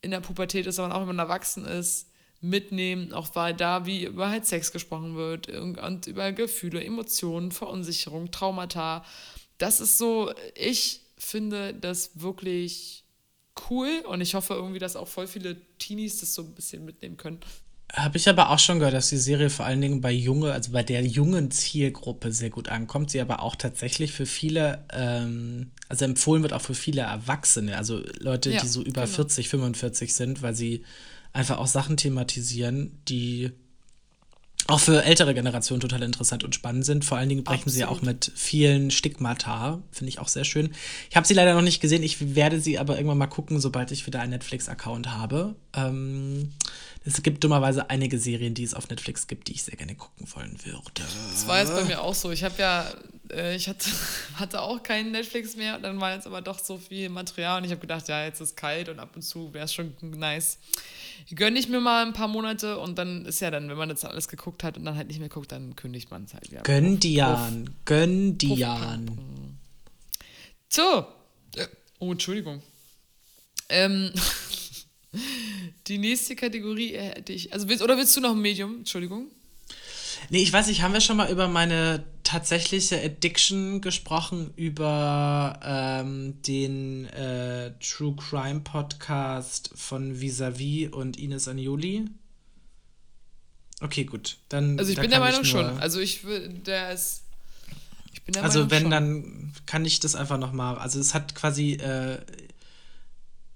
in 0.02 0.10
der 0.10 0.20
Pubertät 0.20 0.66
ist, 0.66 0.76
sondern 0.76 0.92
auch 0.92 1.00
wenn 1.00 1.16
man 1.16 1.18
erwachsen 1.18 1.64
ist, 1.64 2.08
mitnehmen, 2.44 3.14
auch 3.14 3.28
weil 3.34 3.54
da 3.54 3.86
wie 3.86 4.04
über 4.04 4.28
halt 4.28 4.44
Sex 4.44 4.70
gesprochen 4.70 5.16
wird 5.16 5.48
und 5.48 6.06
über 6.06 6.30
Gefühle, 6.32 6.84
Emotionen, 6.84 7.52
Verunsicherung, 7.52 8.30
Traumata. 8.30 9.02
Das 9.56 9.80
ist 9.80 9.96
so, 9.96 10.30
ich 10.54 11.00
finde 11.24 11.74
das 11.74 12.20
wirklich 12.20 13.04
cool 13.70 14.02
und 14.08 14.20
ich 14.20 14.34
hoffe 14.34 14.54
irgendwie, 14.54 14.78
dass 14.78 14.96
auch 14.96 15.08
voll 15.08 15.26
viele 15.26 15.56
Teenies 15.78 16.20
das 16.20 16.34
so 16.34 16.42
ein 16.42 16.54
bisschen 16.54 16.84
mitnehmen 16.84 17.16
können. 17.16 17.40
Habe 17.92 18.16
ich 18.16 18.28
aber 18.28 18.50
auch 18.50 18.58
schon 18.58 18.78
gehört, 18.78 18.94
dass 18.94 19.10
die 19.10 19.18
Serie 19.18 19.50
vor 19.50 19.66
allen 19.66 19.80
Dingen 19.80 20.00
bei 20.00 20.10
junge, 20.10 20.52
also 20.52 20.72
bei 20.72 20.82
der 20.82 21.04
jungen 21.04 21.52
Zielgruppe 21.52 22.32
sehr 22.32 22.50
gut 22.50 22.68
ankommt. 22.68 23.10
Sie 23.10 23.20
aber 23.20 23.40
auch 23.40 23.54
tatsächlich 23.54 24.10
für 24.10 24.26
viele, 24.26 24.84
ähm, 24.92 25.70
also 25.88 26.04
empfohlen 26.04 26.42
wird 26.42 26.54
auch 26.54 26.60
für 26.60 26.74
viele 26.74 27.02
Erwachsene, 27.02 27.76
also 27.76 28.02
Leute, 28.18 28.50
ja, 28.50 28.60
die 28.60 28.66
so 28.66 28.80
über 28.80 29.02
genau. 29.02 29.14
40, 29.14 29.48
45 29.48 30.14
sind, 30.14 30.42
weil 30.42 30.54
sie 30.54 30.84
einfach 31.32 31.58
auch 31.58 31.68
Sachen 31.68 31.96
thematisieren, 31.96 32.98
die 33.06 33.52
auch 34.66 34.80
für 34.80 35.04
ältere 35.04 35.34
Generationen 35.34 35.80
total 35.80 36.02
interessant 36.02 36.42
und 36.42 36.54
spannend 36.54 36.86
sind. 36.86 37.04
Vor 37.04 37.18
allen 37.18 37.28
Dingen 37.28 37.44
brechen 37.44 37.64
Absolut. 37.64 37.76
sie 37.76 37.84
auch 37.84 38.02
mit 38.02 38.32
vielen 38.34 38.90
Stigmata, 38.90 39.82
finde 39.90 40.08
ich 40.08 40.18
auch 40.18 40.28
sehr 40.28 40.44
schön. 40.44 40.70
Ich 41.10 41.16
habe 41.16 41.26
sie 41.26 41.34
leider 41.34 41.54
noch 41.54 41.62
nicht 41.62 41.80
gesehen, 41.80 42.02
ich 42.02 42.34
werde 42.34 42.60
sie 42.60 42.78
aber 42.78 42.96
irgendwann 42.96 43.18
mal 43.18 43.26
gucken, 43.26 43.60
sobald 43.60 43.90
ich 43.90 44.06
wieder 44.06 44.20
einen 44.20 44.30
Netflix-Account 44.30 45.10
habe. 45.10 45.54
Ähm, 45.74 46.52
es 47.04 47.22
gibt 47.22 47.44
dummerweise 47.44 47.90
einige 47.90 48.18
Serien, 48.18 48.54
die 48.54 48.64
es 48.64 48.72
auf 48.72 48.88
Netflix 48.88 49.26
gibt, 49.26 49.48
die 49.48 49.52
ich 49.52 49.62
sehr 49.62 49.76
gerne 49.76 49.94
gucken 49.94 50.26
wollen 50.34 50.56
würde. 50.64 51.02
Das 51.30 51.46
war 51.46 51.60
jetzt 51.60 51.74
bei 51.74 51.84
mir 51.84 52.00
auch 52.00 52.14
so. 52.14 52.30
Ich 52.30 52.42
habe 52.44 52.54
ja, 52.58 52.86
äh, 53.30 53.56
ich 53.56 53.68
hatte, 53.68 53.88
hatte 54.36 54.60
auch 54.62 54.82
keinen 54.82 55.12
Netflix 55.12 55.56
mehr 55.56 55.76
und 55.76 55.82
dann 55.82 56.00
war 56.00 56.14
jetzt 56.14 56.26
aber 56.26 56.42
doch 56.42 56.58
so 56.58 56.78
viel 56.78 57.08
Material 57.08 57.58
und 57.58 57.64
ich 57.64 57.70
habe 57.70 57.80
gedacht, 57.80 58.08
ja, 58.08 58.24
jetzt 58.24 58.40
ist 58.40 58.56
kalt 58.56 58.88
und 58.88 58.98
ab 58.98 59.14
und 59.14 59.22
zu 59.22 59.52
wäre 59.54 59.64
es 59.64 59.74
schon 59.74 59.94
nice. 60.00 60.58
Gönne 61.34 61.58
ich 61.58 61.68
mir 61.68 61.80
mal 61.80 62.04
ein 62.04 62.12
paar 62.12 62.28
Monate 62.28 62.78
und 62.78 62.98
dann 62.98 63.24
ist 63.24 63.40
ja 63.40 63.50
dann, 63.50 63.68
wenn 63.68 63.76
man 63.76 63.88
das 63.88 64.04
alles 64.04 64.28
geguckt 64.28 64.62
hat 64.64 64.76
und 64.76 64.84
dann 64.84 64.96
halt 64.96 65.08
nicht 65.08 65.20
mehr 65.20 65.28
guckt, 65.28 65.52
dann 65.52 65.76
kündigt 65.76 66.10
man 66.10 66.24
es 66.24 66.34
halt 66.34 66.50
wieder. 66.50 66.62
Gönn 66.62 67.00
Dian, 67.00 67.70
gönn 67.84 68.38
Dian. 68.38 69.58
So. 70.68 71.06
Oh, 72.00 72.12
Entschuldigung. 72.12 72.62
Ähm, 73.68 74.12
Die 75.86 75.98
nächste 75.98 76.34
Kategorie 76.34 76.96
hätte 76.96 77.32
ich. 77.32 77.52
Also 77.52 77.68
willst, 77.68 77.82
oder 77.82 77.96
willst 77.96 78.16
du 78.16 78.20
noch 78.20 78.32
ein 78.32 78.40
Medium? 78.40 78.78
Entschuldigung. 78.78 79.30
Nee, 80.30 80.42
ich 80.42 80.52
weiß 80.52 80.66
nicht, 80.68 80.82
haben 80.82 80.94
wir 80.94 81.00
schon 81.00 81.16
mal 81.16 81.30
über 81.30 81.48
meine 81.48 82.04
tatsächliche 82.34 83.00
Addiction 83.00 83.80
gesprochen, 83.80 84.52
über 84.56 85.60
ähm, 85.62 86.42
den 86.42 87.06
äh, 87.10 87.72
True 87.78 88.16
Crime 88.16 88.58
Podcast 88.60 89.70
von 89.76 90.20
Visavi 90.20 90.88
und 90.88 91.16
Ines 91.16 91.46
Agnoli? 91.46 92.06
Okay, 93.80 94.02
gut. 94.02 94.38
Dann, 94.48 94.80
also 94.80 94.90
ich 94.90 94.98
bin 94.98 95.10
der 95.10 95.20
Meinung 95.20 95.44
schon. 95.44 95.78
Also 95.78 96.00
ich 96.00 96.22
der 96.66 96.92
ist. 96.92 97.22
Ich 98.12 98.22
bin 98.22 98.32
der 98.32 98.42
also 98.42 98.60
Meinung 98.60 98.70
wenn, 98.72 98.82
schon. 98.82 98.90
dann 98.90 99.52
kann 99.66 99.84
ich 99.84 100.00
das 100.00 100.16
einfach 100.16 100.38
noch 100.38 100.52
mal. 100.52 100.76
Also 100.76 100.98
es 100.98 101.14
hat 101.14 101.36
quasi 101.36 101.74
äh, 101.74 102.18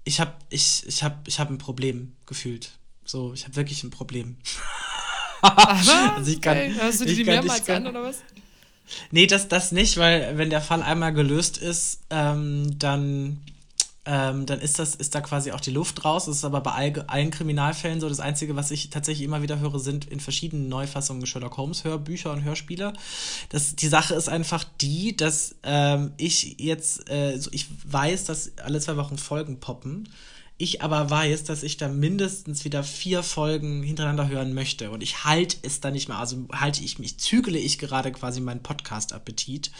ich 0.05 0.21
habe 0.21 0.33
ich, 0.49 0.87
ich 0.87 1.03
hab, 1.03 1.27
ich 1.27 1.37
hab 1.41 1.49
ein 1.49 1.57
Problem 1.57 2.13
gefühlt. 2.25 2.71
So, 3.03 3.33
ich 3.33 3.43
habe 3.43 3.57
wirklich 3.57 3.83
ein 3.83 3.89
Problem. 3.89 4.37
also 5.41 6.31
ich 6.31 6.41
kann, 6.41 6.57
okay. 6.57 6.73
Hörst 6.75 7.01
du 7.01 7.05
die, 7.05 7.15
die 7.15 7.23
mehrmals 7.25 7.65
kann, 7.65 7.85
an 7.85 7.87
oder 7.87 8.03
was? 8.03 8.19
Nee, 9.11 9.27
das, 9.27 9.47
das 9.47 9.71
nicht, 9.71 9.97
weil 9.97 10.37
wenn 10.37 10.49
der 10.49 10.61
Fall 10.61 10.81
einmal 10.81 11.13
gelöst 11.13 11.57
ist, 11.57 12.01
ähm, 12.09 12.77
dann 12.79 13.39
ähm, 14.11 14.47
dann 14.47 14.59
ist 14.59 14.79
das, 14.79 14.95
ist 14.95 15.13
da 15.13 15.21
quasi 15.21 15.51
auch 15.51 15.59
die 15.59 15.69
Luft 15.69 16.03
raus. 16.03 16.25
Das 16.25 16.37
ist 16.37 16.43
aber 16.43 16.61
bei 16.61 16.71
all, 16.71 17.05
allen 17.05 17.29
Kriminalfällen 17.29 18.01
so. 18.01 18.09
Das 18.09 18.19
Einzige, 18.19 18.55
was 18.55 18.71
ich 18.71 18.89
tatsächlich 18.89 19.23
immer 19.23 19.43
wieder 19.43 19.59
höre, 19.59 19.77
sind 19.77 20.05
in 20.05 20.19
verschiedenen 20.19 20.67
Neufassungen 20.67 21.27
Sherlock 21.27 21.57
Holmes 21.57 21.83
Hörbücher 21.83 22.31
und 22.31 22.43
Hörspiele. 22.43 22.93
Das, 23.49 23.75
die 23.75 23.87
Sache 23.87 24.15
ist 24.15 24.27
einfach 24.27 24.63
die, 24.81 25.15
dass 25.15 25.55
ähm, 25.61 26.13
ich 26.17 26.59
jetzt, 26.59 27.07
äh, 27.11 27.37
so 27.37 27.51
ich 27.53 27.67
weiß, 27.85 28.23
dass 28.25 28.57
alle 28.57 28.79
zwei 28.79 28.97
Wochen 28.97 29.19
Folgen 29.19 29.59
poppen 29.59 30.09
ich 30.59 30.81
aber 30.81 31.09
weiß, 31.09 31.45
dass 31.45 31.63
ich 31.63 31.77
da 31.77 31.87
mindestens 31.87 32.65
wieder 32.65 32.83
vier 32.83 33.23
Folgen 33.23 33.81
hintereinander 33.81 34.27
hören 34.27 34.53
möchte 34.53 34.91
und 34.91 35.01
ich 35.01 35.23
halte 35.23 35.55
es 35.61 35.79
da 35.79 35.89
nicht 35.89 36.09
mehr, 36.09 36.19
also 36.19 36.47
halte 36.51 36.83
ich 36.83 36.99
mich, 36.99 37.17
zügele 37.17 37.57
ich 37.57 37.79
gerade 37.79 38.11
quasi 38.11 38.41
meinen 38.41 38.61
Podcast-Appetit 38.61 39.71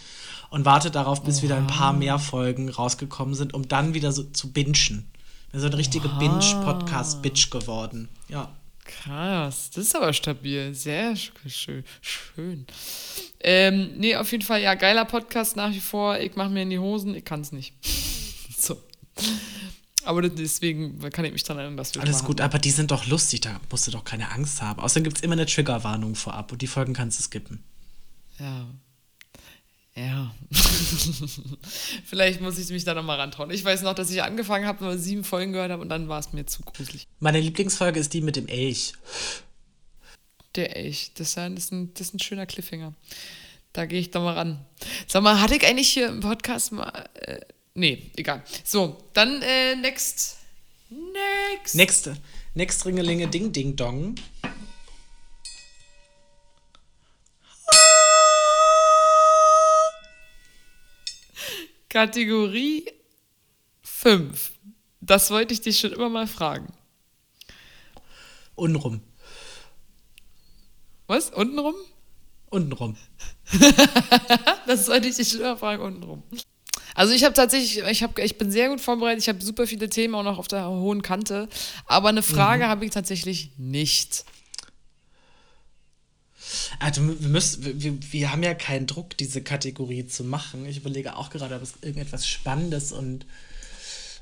und 0.50 0.64
warte 0.64 0.90
darauf, 0.90 1.22
bis 1.22 1.40
Oha. 1.40 1.44
wieder 1.44 1.58
ein 1.58 1.68
paar 1.68 1.92
mehr 1.92 2.18
Folgen 2.18 2.70
rausgekommen 2.70 3.36
sind, 3.36 3.54
um 3.54 3.68
dann 3.68 3.94
wieder 3.94 4.14
so 4.14 4.24
zu 4.24 4.54
bingen. 4.54 5.06
So 5.52 5.66
eine 5.66 5.78
richtige 5.78 6.08
Binge-Podcast-Bitch 6.08 7.50
geworden. 7.50 8.08
Ja. 8.30 8.50
Krass, 8.86 9.70
das 9.72 9.86
ist 9.86 9.96
aber 9.96 10.14
stabil. 10.14 10.74
Sehr 10.74 11.16
schön. 11.16 11.84
schön. 12.02 12.66
Ähm, 13.42 13.92
nee, 13.98 14.16
auf 14.16 14.32
jeden 14.32 14.44
Fall, 14.44 14.62
ja, 14.62 14.76
geiler 14.76 15.06
Podcast 15.06 15.56
nach 15.56 15.72
wie 15.72 15.80
vor. 15.80 16.18
Ich 16.20 16.36
mache 16.36 16.50
mir 16.50 16.64
in 16.64 16.70
die 16.70 16.80
Hosen, 16.80 17.14
ich 17.14 17.26
kann 17.26 17.42
es 17.42 17.52
nicht. 17.52 17.74
so. 18.58 18.82
Aber 20.10 20.24
deswegen 20.24 21.00
kann 21.12 21.24
ich 21.24 21.32
mich 21.32 21.44
daran 21.44 21.60
erinnern, 21.60 21.78
dass 21.78 21.94
wir 21.94 22.02
Alles 22.02 22.24
gut, 22.24 22.42
aber 22.42 22.58
die 22.58 22.72
sind 22.72 22.90
doch 22.90 23.06
lustig, 23.06 23.42
da 23.42 23.62
musst 23.70 23.86
du 23.86 23.92
doch 23.92 24.04
keine 24.04 24.32
Angst 24.32 24.60
haben. 24.60 24.80
Außerdem 24.80 25.04
gibt 25.04 25.18
es 25.18 25.24
immer 25.24 25.34
eine 25.34 25.46
Triggerwarnung 25.46 26.16
vorab 26.16 26.52
und 26.52 26.64
die 26.64 26.68
Folgen 26.68 26.96
kannst 26.96 27.20
du 27.20 27.24
skippen. 27.24 27.64
Ja. 28.40 28.66
Ja. 29.96 30.34
Vielleicht 32.06 32.42
muss 32.42 32.58
ich 32.58 32.72
mich 32.72 32.86
da 32.86 32.96
nochmal 32.96 33.20
rantrauen. 33.20 33.52
Ich 33.52 33.64
weiß 33.64 33.84
noch, 33.84 33.94
dass 33.94 34.10
ich 34.10 34.24
angefangen 34.24 34.66
habe, 34.66 34.84
nur 34.84 34.98
sieben 34.98 35.24
Folgen 35.24 35.54
gehört 35.54 35.72
habe 35.72 35.84
und 35.84 35.90
dann 35.90 36.10
war 36.10 36.20
es 36.20 36.34
mir 36.34 36.48
zu 36.48 36.64
gruselig. 36.64 37.06
Meine 37.20 37.40
Lieblingsfolge 37.40 38.00
ist 38.00 38.12
die 38.12 38.22
mit 38.22 38.36
dem 38.36 38.48
Elch. 38.48 38.94
Der 40.56 40.76
Elch. 40.76 41.12
Das 41.14 41.28
ist, 41.28 41.38
ein, 41.38 41.54
das 41.54 41.66
ist, 41.66 41.72
ein, 41.72 41.94
das 41.94 42.08
ist 42.08 42.14
ein 42.16 42.20
schöner 42.20 42.48
Cliffhanger. 42.48 42.96
Da 43.74 43.86
gehe 43.86 44.00
ich 44.00 44.10
doch 44.10 44.24
mal 44.24 44.34
ran. 44.34 44.66
Sag 45.06 45.22
mal, 45.22 45.40
hatte 45.40 45.56
ich 45.56 45.68
eigentlich 45.68 45.90
hier 45.90 46.08
im 46.08 46.22
Podcast 46.22 46.72
mal. 46.72 47.08
Äh, 47.14 47.42
nee, 47.80 48.12
egal. 48.16 48.44
So, 48.64 48.98
dann 49.14 49.42
äh, 49.42 49.76
next. 49.76 50.38
Next. 50.90 51.76
Next. 51.76 52.12
Next 52.54 52.86
Ringelinge 52.86 53.28
Ding 53.28 53.52
Ding 53.52 53.76
Dong. 53.76 54.16
Kategorie 61.90 62.86
5. 63.84 64.52
Das 65.02 65.32
wollte 65.32 65.54
ich 65.54 65.62
dich 65.62 65.80
schon 65.80 65.94
immer 65.94 66.10
mal 66.10 66.28
fragen. 66.28 66.74
Untenrum. 68.56 69.02
Was? 71.08 71.32
Untenrum? 71.32 71.76
Untenrum. 72.50 72.98
das 74.68 74.88
wollte 74.88 75.08
ich 75.08 75.16
dich 75.16 75.30
schon 75.30 75.42
immer 75.42 75.58
fragen, 75.58 75.82
untenrum. 75.82 76.24
Also 76.96 77.14
ich 77.14 77.24
habe 77.24 77.34
tatsächlich, 77.34 77.84
ich, 77.90 78.04
hab, 78.04 78.18
ich 78.20 78.38
bin 78.38 78.52
sehr 78.52 78.70
gut 78.70 78.82
vorbereitet, 78.82 79.22
ich 79.22 79.30
habe 79.30 79.42
super 79.42 79.68
viele 79.68 79.90
Themen 79.90 80.16
auch 80.16 80.24
noch 80.24 80.38
auf 80.38 80.48
der 80.48 80.68
hohen 80.68 81.02
Kante, 81.02 81.48
aber 81.86 82.10
eine 82.10 82.24
Frage 82.24 82.66
mhm. 82.66 82.70
habe 82.70 82.86
ich 82.86 82.92
tatsächlich 82.92 83.52
nicht. 83.58 84.26
Also 86.80 87.02
wir, 87.08 87.30
müssen, 87.30 87.82
wir, 87.82 87.98
wir 88.12 88.32
haben 88.32 88.44
ja 88.44 88.54
keinen 88.54 88.88
Druck, 88.88 89.18
diese 89.18 89.42
Kategorie 89.42 90.08
zu 90.08 90.24
machen. 90.24 90.66
Ich 90.66 90.78
überlege 90.78 91.16
auch 91.16 91.30
gerade, 91.30 91.56
ob 91.56 91.62
es 91.62 91.74
irgendetwas 91.82 92.28
Spannendes 92.28 92.92
und 92.92 93.26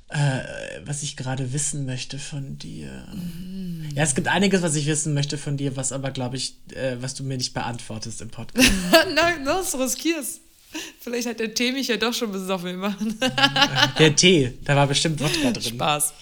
äh, 0.10 0.40
was 0.86 1.04
ich 1.04 1.18
gerade 1.18 1.52
wissen 1.54 1.86
möchte 1.86 2.18
von 2.18 2.58
dir. 2.58 3.08
Mhm. 3.14 3.90
Ja, 3.94 4.04
es 4.04 4.16
gibt 4.16 4.28
einiges, 4.28 4.62
was 4.62 4.76
ich 4.76 4.86
wissen 4.86 5.14
möchte 5.14 5.38
von 5.38 5.58
dir, 5.58 5.76
was 5.76 5.92
aber, 5.92 6.12
glaube 6.12 6.38
ich, 6.38 6.56
äh, 6.74 6.98
was 7.02 7.14
du 7.14 7.24
mir 7.24 7.38
nicht 7.38 7.54
beantwortest 7.54 8.22
im 8.22 8.30
Podcast. 8.30 8.70
Nein, 9.16 9.46
das 9.46 9.78
riskierst. 9.78 10.42
Vielleicht 11.00 11.28
hat 11.28 11.40
der 11.40 11.54
Tee 11.54 11.72
mich 11.72 11.88
ja 11.88 11.98
doch 11.98 12.14
schon 12.14 12.32
besoffen 12.32 12.72
gemacht. 12.74 12.98
der 14.00 14.16
Tee, 14.16 14.54
da 14.64 14.76
war 14.76 14.88
bestimmt 14.88 15.20
Wodka 15.20 15.52
drin. 15.52 15.64
Spaß. 15.64 16.14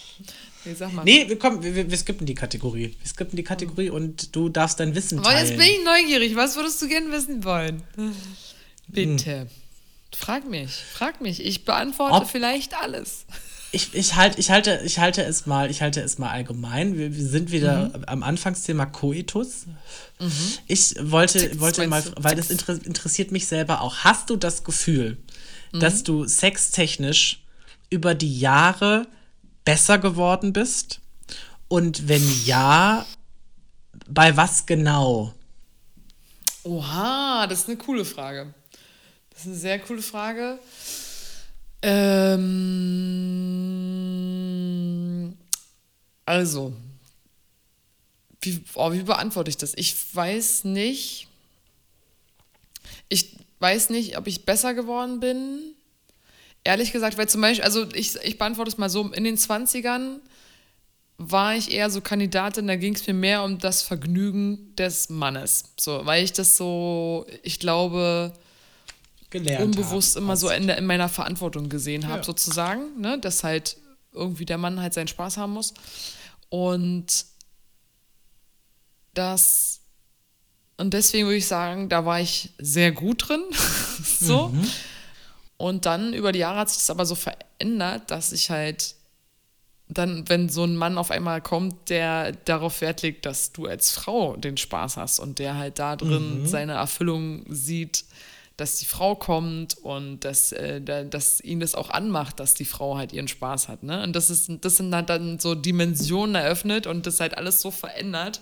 Nee, 0.66 0.74
sag 0.74 0.94
mal. 0.94 1.04
Nee, 1.04 1.28
wir, 1.28 1.38
komm, 1.38 1.62
wir, 1.64 1.90
wir 1.90 1.98
skippen 1.98 2.26
die 2.26 2.34
Kategorie. 2.34 2.96
Wir 3.00 3.08
skippen 3.08 3.36
die 3.36 3.44
Kategorie 3.44 3.90
und 3.90 4.36
du 4.36 4.50
darfst 4.50 4.80
dein 4.80 4.96
Wissen 4.96 5.22
teilen. 5.22 5.38
Aber 5.38 5.46
jetzt 5.46 5.58
bin 5.58 5.68
ich 5.68 5.84
neugierig. 5.84 6.36
Was 6.36 6.56
würdest 6.56 6.82
du 6.82 6.88
gerne 6.88 7.12
wissen 7.12 7.44
wollen? 7.44 7.84
Bitte. 8.88 9.42
Hm. 9.42 9.48
Frag 10.16 10.50
mich, 10.50 10.72
frag 10.72 11.22
mich. 11.22 11.46
Ich 11.46 11.66
beantworte 11.66 12.16
Ob 12.16 12.30
vielleicht 12.30 12.74
alles. 12.76 13.26
Ich, 13.72 13.94
ich, 13.94 14.16
halt, 14.16 14.40
ich, 14.40 14.52
halte, 14.52 14.82
ich, 14.86 15.00
halte 15.00 15.24
es 15.24 15.46
mal, 15.46 15.70
ich 15.70 15.82
halte 15.82 16.02
es 16.02 16.18
mal 16.18 16.30
allgemein. 16.30 16.98
Wir, 16.98 17.16
wir 17.16 17.26
sind 17.26 17.52
wieder 17.52 17.90
mhm. 17.90 18.04
am 18.06 18.24
Anfangsthema 18.24 18.86
Coitus. 18.86 19.66
Mhm. 20.20 20.32
Ich 20.68 20.96
wollte, 21.02 21.60
wollte 21.60 21.86
mal, 21.88 22.04
weil 22.18 22.36
das 22.36 22.50
interessiert 22.50 23.32
mich 23.32 23.48
selber 23.48 23.82
auch. 23.82 23.98
Hast 23.98 24.30
du 24.30 24.38
das 24.38 24.64
Gefühl, 24.64 25.18
mhm. 25.74 25.80
dass 25.80 26.04
du 26.04 26.26
sextechnisch 26.26 27.44
über 27.90 28.16
die 28.16 28.40
Jahre 28.40 29.08
besser 29.66 29.98
geworden 29.98 30.54
bist? 30.54 31.02
Und 31.68 32.08
wenn 32.08 32.24
ja, 32.46 33.06
bei 34.08 34.38
was 34.38 34.66
genau? 34.66 35.34
Oha, 36.64 37.46
das 37.48 37.60
ist 37.60 37.68
eine 37.68 37.78
coole 37.78 38.06
Frage. 38.06 38.54
Das 39.32 39.42
ist 39.42 39.48
eine 39.48 39.56
sehr 39.56 39.80
coole 39.80 40.02
Frage. 40.02 40.60
Ähm, 41.88 42.88
also, 46.26 46.74
wie, 48.42 48.64
oh, 48.74 48.92
wie 48.92 49.04
beantworte 49.04 49.50
ich 49.50 49.58
das? 49.58 49.74
Ich 49.76 49.96
weiß 50.16 50.64
nicht. 50.64 51.28
Ich 53.10 53.38
weiß 53.60 53.92
nicht, 53.92 54.18
ob 54.18 54.26
ich 54.28 54.46
besser 54.46 54.74
geworden 54.74 55.20
bin 55.20 55.76
ehrlich 56.66 56.92
gesagt, 56.92 57.18
weil 57.18 57.30
zum 57.30 57.40
Beispiel, 57.40 57.64
also 57.64 57.86
ich, 57.94 58.16
ich 58.18 58.38
beantworte 58.38 58.72
es 58.72 58.78
mal 58.78 58.90
so, 58.90 59.08
in 59.14 59.24
den 59.24 59.38
20ern 59.38 60.18
war 61.18 61.56
ich 61.56 61.72
eher 61.72 61.90
so 61.90 62.02
Kandidatin, 62.02 62.68
da 62.68 62.76
ging 62.76 62.94
es 62.94 63.08
mir 63.08 63.14
mehr 63.14 63.44
um 63.44 63.58
das 63.58 63.82
Vergnügen 63.82 64.76
des 64.76 65.10
Mannes. 65.10 65.76
So, 65.80 66.06
weil 66.06 66.26
ich 66.26 66.34
das 66.34 66.58
so, 66.58 67.26
ich 67.44 67.60
glaube, 67.60 68.34
Gelernt 69.44 69.66
unbewusst 69.66 70.16
haben, 70.16 70.24
immer 70.24 70.38
so 70.38 70.50
in, 70.50 70.70
in, 70.70 70.86
meiner 70.86 71.10
Verantwortung 71.10 71.70
gesehen 71.70 72.08
habe, 72.08 72.18
ja. 72.20 72.24
sozusagen, 72.24 73.00
ne? 73.00 73.20
dass 73.20 73.44
halt 73.44 73.78
irgendwie 74.14 74.46
der 74.46 74.58
Mann 74.58 74.80
halt 74.80 74.94
seinen 74.94 75.08
Spaß 75.08 75.38
haben 75.38 75.54
muss. 75.54 75.74
Und 76.50 77.26
das, 79.14 79.82
und 80.78 80.94
deswegen 80.94 81.26
würde 81.26 81.38
ich 81.38 81.48
sagen, 81.48 81.90
da 81.90 82.06
war 82.06 82.20
ich 82.20 82.52
sehr 82.58 82.92
gut 82.92 83.30
drin. 83.30 83.44
so. 84.20 84.50
Mhm. 84.50 84.70
Und 85.58 85.86
dann 85.86 86.14
über 86.14 86.32
die 86.32 86.40
Jahre 86.40 86.60
hat 86.60 86.70
sich 86.70 86.80
das 86.80 86.90
aber 86.90 87.06
so 87.06 87.16
verändert, 87.16 88.12
dass 88.12 88.32
ich 88.32 88.50
halt 88.50 88.96
dann, 89.88 90.28
wenn 90.28 90.50
so 90.50 90.64
ein 90.64 90.76
Mann 90.76 90.98
auf 90.98 91.12
einmal 91.12 91.42
kommt, 91.42 91.90
der 91.90 92.32
darauf 92.32 92.82
Wert 92.82 93.04
legt, 93.04 93.26
dass 93.26 93.52
du 93.52 93.68
als 93.68 93.92
Frau 93.92 94.36
den 94.36 94.58
Spaß 94.58 94.98
hast 94.98 95.20
und 95.20 95.40
der 95.40 95.56
halt 95.56 95.80
da 95.80 95.96
drin 95.96 96.42
mhm. 96.42 96.48
seine 96.48 96.74
Erfüllung 96.74 97.46
sieht, 97.50 98.04
dass 98.58 98.78
die 98.78 98.86
Frau 98.86 99.16
kommt 99.16 99.78
und 99.80 100.22
dass, 100.22 100.52
äh, 100.54 100.82
dass 100.82 101.42
ihn 101.42 101.60
das 101.60 101.76
auch 101.76 101.90
anmacht, 101.90 102.40
dass 102.40 102.54
die 102.54 102.66
Frau 102.66 102.98
halt 102.98 103.12
ihren 103.12 103.28
Spaß 103.28 103.68
hat. 103.68 103.84
Ne? 103.84 104.02
Und 104.04 104.16
das, 104.16 104.30
ist, 104.30 104.50
das 104.62 104.78
sind 104.78 104.96
halt 104.96 105.10
dann 105.10 105.40
so 105.40 105.56
Dimensionen 105.56 106.36
eröffnet 106.36 106.88
und 106.88 107.06
das 107.06 107.20
halt 107.20 107.38
alles 107.38 107.62
so 107.62 107.70
verändert, 107.72 108.40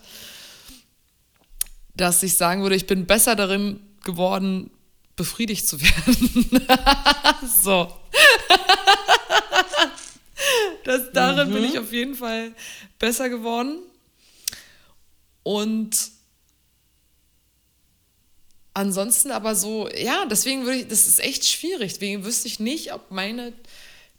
dass 1.95 2.21
ich 2.21 2.37
sagen 2.37 2.61
würde, 2.61 2.75
ich 2.75 2.85
bin 2.85 3.05
besser 3.05 3.35
darin 3.35 3.79
geworden, 4.03 4.69
befriedigt 5.15 5.67
zu 5.67 5.81
werden. 5.81 6.67
so. 7.63 7.91
das, 10.83 11.11
darin 11.11 11.49
mhm. 11.49 11.53
bin 11.53 11.63
ich 11.63 11.79
auf 11.79 11.91
jeden 11.91 12.15
Fall 12.15 12.51
besser 12.99 13.29
geworden. 13.29 13.79
Und 15.41 16.11
ansonsten 18.73 19.31
aber 19.31 19.55
so, 19.55 19.89
ja, 19.89 20.25
deswegen 20.25 20.65
würde 20.65 20.79
ich, 20.79 20.87
das 20.87 21.07
ist 21.07 21.19
echt 21.19 21.45
schwierig. 21.45 21.93
Deswegen 21.93 22.25
wüsste 22.25 22.47
ich 22.47 22.59
nicht, 22.59 22.93
ob 22.93 23.11
meine 23.11 23.53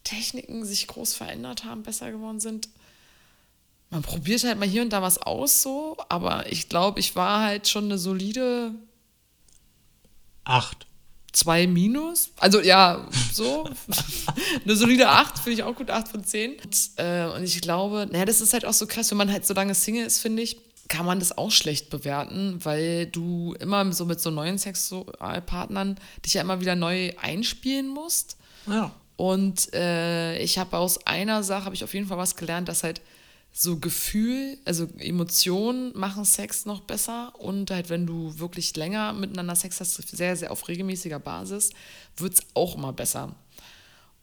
Techniken 0.04 0.64
sich 0.64 0.86
groß 0.86 1.14
verändert 1.14 1.64
haben, 1.64 1.82
besser 1.82 2.10
geworden 2.10 2.40
sind. 2.40 2.68
Man 3.90 4.02
probiert 4.02 4.44
halt 4.44 4.58
mal 4.58 4.68
hier 4.68 4.82
und 4.82 4.92
da 4.92 5.02
was 5.02 5.18
aus, 5.18 5.62
so, 5.62 5.96
aber 6.08 6.50
ich 6.50 6.68
glaube, 6.68 7.00
ich 7.00 7.14
war 7.14 7.42
halt 7.42 7.68
schon 7.68 7.84
eine 7.84 7.98
solide 7.98 8.74
Acht. 10.44 10.86
Zwei 11.32 11.66
minus. 11.66 12.30
Also 12.36 12.60
ja, 12.60 13.08
so. 13.32 13.68
Eine 14.64 14.76
solide 14.76 15.08
acht 15.08 15.38
finde 15.38 15.54
ich 15.54 15.62
auch 15.64 15.74
gut, 15.74 15.90
acht 15.90 16.06
von 16.06 16.22
zehn. 16.22 16.52
Und, 16.62 16.90
äh, 16.96 17.26
und 17.26 17.42
ich 17.42 17.60
glaube, 17.60 18.06
naja, 18.10 18.24
das 18.24 18.40
ist 18.40 18.52
halt 18.52 18.64
auch 18.64 18.72
so 18.72 18.86
krass, 18.86 19.10
wenn 19.10 19.18
man 19.18 19.32
halt 19.32 19.44
so 19.44 19.52
lange 19.52 19.74
Single 19.74 20.06
ist, 20.06 20.20
finde 20.20 20.42
ich, 20.42 20.58
kann 20.88 21.06
man 21.06 21.18
das 21.18 21.36
auch 21.36 21.50
schlecht 21.50 21.90
bewerten, 21.90 22.64
weil 22.64 23.06
du 23.06 23.54
immer 23.58 23.90
so 23.92 24.04
mit 24.04 24.20
so 24.20 24.30
neuen 24.30 24.58
Sexualpartnern 24.58 25.96
dich 26.24 26.34
ja 26.34 26.42
immer 26.42 26.60
wieder 26.60 26.76
neu 26.76 27.12
einspielen 27.20 27.88
musst. 27.88 28.36
Ja. 28.66 28.92
Und 29.16 29.72
äh, 29.74 30.38
ich 30.38 30.58
habe 30.58 30.76
aus 30.76 31.06
einer 31.06 31.42
Sache, 31.42 31.66
habe 31.66 31.74
ich 31.74 31.84
auf 31.84 31.94
jeden 31.94 32.08
Fall 32.08 32.18
was 32.18 32.36
gelernt, 32.36 32.68
dass 32.68 32.82
halt 32.82 33.00
so 33.56 33.78
Gefühl, 33.78 34.58
also 34.64 34.88
Emotionen 34.98 35.96
machen 35.96 36.24
Sex 36.24 36.66
noch 36.66 36.80
besser 36.80 37.32
und 37.38 37.70
halt, 37.70 37.88
wenn 37.88 38.04
du 38.04 38.36
wirklich 38.40 38.74
länger 38.76 39.12
miteinander 39.12 39.54
Sex 39.54 39.78
hast, 39.78 39.94
sehr, 39.94 40.34
sehr 40.36 40.50
auf 40.50 40.66
regelmäßiger 40.66 41.20
Basis, 41.20 41.70
wird 42.16 42.34
es 42.34 42.42
auch 42.54 42.76
immer 42.76 42.92
besser. 42.92 43.36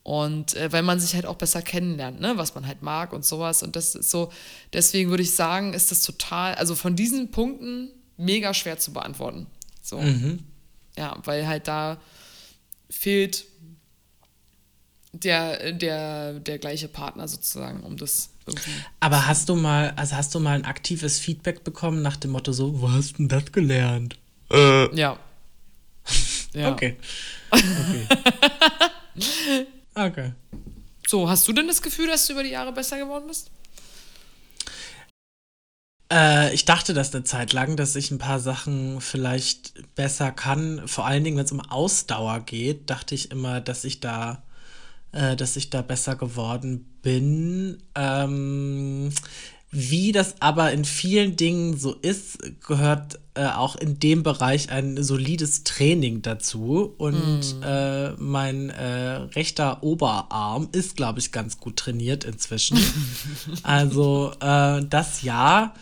Und 0.03 0.55
äh, 0.55 0.71
weil 0.71 0.81
man 0.81 0.99
sich 0.99 1.13
halt 1.13 1.25
auch 1.25 1.35
besser 1.35 1.61
kennenlernt, 1.61 2.19
ne, 2.19 2.33
was 2.35 2.55
man 2.55 2.65
halt 2.65 2.81
mag 2.81 3.13
und 3.13 3.23
sowas. 3.23 3.61
Und 3.61 3.75
das 3.75 3.93
ist 3.93 4.09
so, 4.09 4.31
deswegen 4.73 5.09
würde 5.11 5.23
ich 5.23 5.35
sagen, 5.35 5.73
ist 5.73 5.91
das 5.91 6.01
total, 6.01 6.55
also 6.55 6.75
von 6.75 6.95
diesen 6.95 7.29
Punkten 7.31 7.89
mega 8.17 8.53
schwer 8.53 8.79
zu 8.79 8.93
beantworten. 8.93 9.45
So. 9.81 9.99
Mhm. 9.99 10.39
Ja, 10.97 11.17
weil 11.23 11.47
halt 11.47 11.67
da 11.67 12.01
fehlt 12.89 13.45
der, 15.13 15.71
der, 15.73 16.39
der 16.39 16.57
gleiche 16.57 16.87
Partner 16.87 17.27
sozusagen, 17.27 17.81
um 17.81 17.97
das 17.97 18.29
irgendwie. 18.47 18.71
Aber 18.99 19.27
hast 19.27 19.49
du 19.49 19.55
mal, 19.55 19.93
also 19.97 20.15
hast 20.15 20.33
du 20.33 20.39
mal 20.39 20.55
ein 20.55 20.65
aktives 20.65 21.19
Feedback 21.19 21.63
bekommen 21.63 22.01
nach 22.01 22.17
dem 22.17 22.31
Motto 22.31 22.53
so, 22.53 22.81
wo 22.81 22.91
hast 22.91 23.13
du 23.13 23.17
denn 23.17 23.27
das 23.29 23.51
gelernt? 23.51 24.17
Äh. 24.49 24.95
Ja. 24.95 25.19
ja. 26.53 26.71
Okay. 26.71 26.97
Okay. 27.51 28.07
okay. 29.95 30.33
So, 31.07 31.29
hast 31.29 31.47
du 31.47 31.53
denn 31.53 31.67
das 31.67 31.81
Gefühl, 31.81 32.07
dass 32.07 32.27
du 32.27 32.33
über 32.33 32.43
die 32.43 32.51
Jahre 32.51 32.71
besser 32.71 32.97
geworden 32.97 33.25
bist? 33.27 33.51
Äh, 36.11 36.53
ich 36.53 36.65
dachte 36.65 36.93
das 36.93 37.13
eine 37.13 37.23
Zeit 37.23 37.53
lang, 37.53 37.77
dass 37.77 37.95
ich 37.95 38.11
ein 38.11 38.17
paar 38.17 38.39
Sachen 38.39 39.01
vielleicht 39.01 39.95
besser 39.95 40.31
kann. 40.31 40.87
Vor 40.87 41.05
allen 41.05 41.23
Dingen, 41.23 41.37
wenn 41.37 41.45
es 41.45 41.51
um 41.51 41.61
Ausdauer 41.61 42.41
geht, 42.41 42.89
dachte 42.89 43.15
ich 43.15 43.31
immer, 43.31 43.61
dass 43.61 43.85
ich 43.85 44.01
da, 44.01 44.43
äh, 45.13 45.35
dass 45.35 45.55
ich 45.55 45.69
da 45.69 45.81
besser 45.81 46.15
geworden 46.15 46.85
bin. 47.01 47.81
Ähm, 47.95 49.13
wie 49.71 50.11
das 50.11 50.35
aber 50.41 50.73
in 50.73 50.83
vielen 50.83 51.37
Dingen 51.37 51.77
so 51.77 51.93
ist, 51.93 52.39
gehört 52.67 53.19
äh, 53.35 53.45
auch 53.45 53.77
in 53.77 53.99
dem 53.99 54.21
Bereich 54.21 54.69
ein 54.69 55.01
solides 55.01 55.63
Training 55.63 56.21
dazu. 56.21 56.93
Und 56.97 57.59
mm. 57.59 57.63
äh, 57.63 58.11
mein 58.17 58.69
äh, 58.69 59.11
rechter 59.33 59.81
Oberarm 59.81 60.67
ist, 60.73 60.97
glaube 60.97 61.19
ich, 61.19 61.31
ganz 61.31 61.57
gut 61.57 61.77
trainiert 61.77 62.25
inzwischen. 62.25 62.77
also 63.63 64.33
äh, 64.41 64.83
das 64.83 65.21
ja. 65.21 65.73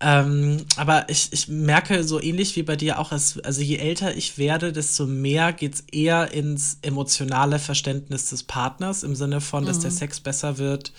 Ähm, 0.00 0.64
aber 0.76 1.10
ich, 1.10 1.28
ich 1.32 1.48
merke 1.48 2.02
so 2.02 2.20
ähnlich 2.20 2.56
wie 2.56 2.62
bei 2.62 2.76
dir 2.76 2.98
auch, 2.98 3.12
als, 3.12 3.38
also 3.40 3.60
je 3.60 3.76
älter 3.76 4.16
ich 4.16 4.38
werde, 4.38 4.72
desto 4.72 5.06
mehr 5.06 5.52
geht 5.52 5.74
es 5.74 5.80
eher 5.92 6.32
ins 6.32 6.78
emotionale 6.80 7.58
Verständnis 7.58 8.30
des 8.30 8.42
Partners, 8.42 9.02
im 9.02 9.14
Sinne 9.14 9.42
von, 9.42 9.66
dass 9.66 9.80
der 9.80 9.90
mhm. 9.90 9.96
Sex 9.96 10.20
besser 10.20 10.56
wird 10.56 10.92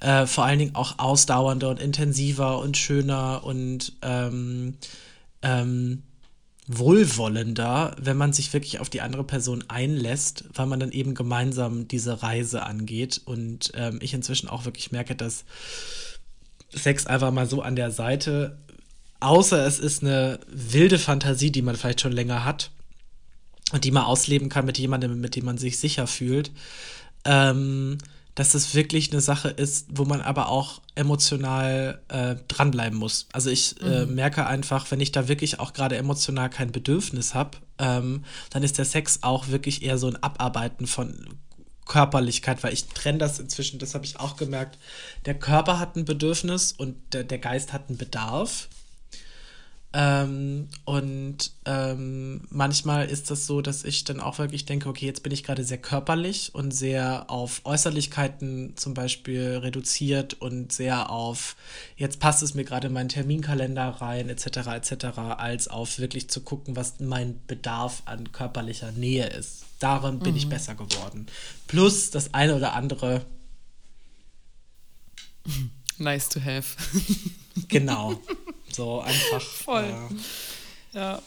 äh, 0.00 0.26
vor 0.26 0.44
allen 0.44 0.58
Dingen 0.58 0.74
auch 0.74 0.98
ausdauernder 0.98 1.70
und 1.70 1.80
intensiver 1.80 2.58
und 2.58 2.76
schöner 2.76 3.42
und 3.44 3.92
ähm, 4.02 4.74
ähm, 5.42 6.02
wohlwollender, 6.66 7.94
wenn 8.00 8.16
man 8.16 8.32
sich 8.32 8.52
wirklich 8.52 8.80
auf 8.80 8.88
die 8.88 9.02
andere 9.02 9.24
Person 9.24 9.64
einlässt, 9.68 10.44
weil 10.54 10.66
man 10.66 10.80
dann 10.80 10.92
eben 10.92 11.14
gemeinsam 11.14 11.88
diese 11.88 12.22
Reise 12.22 12.62
angeht. 12.64 13.20
Und 13.24 13.72
ähm, 13.74 13.98
ich 14.00 14.14
inzwischen 14.14 14.48
auch 14.48 14.64
wirklich 14.64 14.90
merke, 14.90 15.14
dass 15.14 15.44
Sex 16.70 17.06
einfach 17.06 17.32
mal 17.32 17.46
so 17.46 17.60
an 17.60 17.76
der 17.76 17.90
Seite, 17.90 18.58
außer 19.20 19.66
es 19.66 19.78
ist 19.78 20.02
eine 20.02 20.40
wilde 20.48 20.98
Fantasie, 20.98 21.52
die 21.52 21.62
man 21.62 21.76
vielleicht 21.76 22.00
schon 22.00 22.12
länger 22.12 22.44
hat 22.44 22.70
und 23.72 23.84
die 23.84 23.90
man 23.90 24.04
ausleben 24.04 24.48
kann 24.48 24.64
mit 24.64 24.78
jemandem, 24.78 25.20
mit 25.20 25.36
dem 25.36 25.44
man 25.44 25.58
sich 25.58 25.78
sicher 25.78 26.06
fühlt, 26.06 26.50
ähm, 27.26 27.98
dass 28.34 28.54
es 28.54 28.74
wirklich 28.74 29.12
eine 29.12 29.20
Sache 29.20 29.48
ist, 29.48 29.86
wo 29.90 30.04
man 30.04 30.20
aber 30.20 30.48
auch 30.48 30.80
emotional 30.94 32.02
äh, 32.08 32.36
dranbleiben 32.48 32.98
muss. 32.98 33.28
Also 33.32 33.50
ich 33.50 33.80
äh, 33.80 34.06
mhm. 34.06 34.14
merke 34.14 34.46
einfach, 34.46 34.90
wenn 34.90 35.00
ich 35.00 35.12
da 35.12 35.28
wirklich 35.28 35.60
auch 35.60 35.72
gerade 35.72 35.96
emotional 35.96 36.50
kein 36.50 36.72
Bedürfnis 36.72 37.34
habe, 37.34 37.58
ähm, 37.78 38.24
dann 38.50 38.62
ist 38.62 38.78
der 38.78 38.84
Sex 38.84 39.20
auch 39.22 39.48
wirklich 39.48 39.82
eher 39.82 39.98
so 39.98 40.08
ein 40.08 40.20
Abarbeiten 40.22 40.86
von 40.86 41.38
Körperlichkeit, 41.86 42.62
weil 42.62 42.72
ich 42.72 42.86
trenne 42.86 43.18
das 43.18 43.38
inzwischen, 43.38 43.78
das 43.78 43.94
habe 43.94 44.04
ich 44.04 44.18
auch 44.18 44.36
gemerkt. 44.36 44.78
Der 45.26 45.38
Körper 45.38 45.78
hat 45.78 45.96
ein 45.96 46.04
Bedürfnis 46.04 46.72
und 46.72 46.96
der, 47.12 47.24
der 47.24 47.38
Geist 47.38 47.72
hat 47.72 47.88
einen 47.88 47.98
Bedarf. 47.98 48.68
Ähm, 49.96 50.68
und 50.84 51.52
ähm, 51.66 52.42
manchmal 52.50 53.08
ist 53.08 53.30
das 53.30 53.46
so, 53.46 53.62
dass 53.62 53.84
ich 53.84 54.02
dann 54.02 54.18
auch 54.18 54.38
wirklich 54.38 54.64
denke, 54.64 54.88
okay, 54.88 55.06
jetzt 55.06 55.22
bin 55.22 55.30
ich 55.30 55.44
gerade 55.44 55.62
sehr 55.62 55.78
körperlich 55.78 56.52
und 56.52 56.72
sehr 56.72 57.30
auf 57.30 57.60
Äußerlichkeiten 57.62 58.76
zum 58.76 58.94
Beispiel 58.94 59.58
reduziert 59.58 60.34
und 60.34 60.72
sehr 60.72 61.10
auf, 61.10 61.54
jetzt 61.96 62.18
passt 62.18 62.42
es 62.42 62.54
mir 62.54 62.64
gerade 62.64 62.88
in 62.88 62.92
meinen 62.92 63.08
Terminkalender 63.08 63.84
rein, 63.84 64.28
etc., 64.28 64.66
etc., 64.74 65.04
als 65.36 65.68
auf 65.68 66.00
wirklich 66.00 66.28
zu 66.28 66.40
gucken, 66.40 66.74
was 66.74 66.98
mein 66.98 67.40
Bedarf 67.46 68.02
an 68.06 68.32
körperlicher 68.32 68.90
Nähe 68.90 69.28
ist. 69.28 69.62
Daran 69.78 70.18
bin 70.18 70.32
mhm. 70.32 70.38
ich 70.38 70.48
besser 70.48 70.74
geworden. 70.74 71.26
Plus 71.68 72.10
das 72.10 72.34
eine 72.34 72.56
oder 72.56 72.72
andere. 72.72 73.24
Nice 75.98 76.28
to 76.28 76.40
have. 76.40 76.76
genau. 77.68 78.20
So 78.70 79.00
einfach. 79.00 79.40
Voll. 79.64 79.94
Äh, 80.92 80.96
ja. 80.96 81.22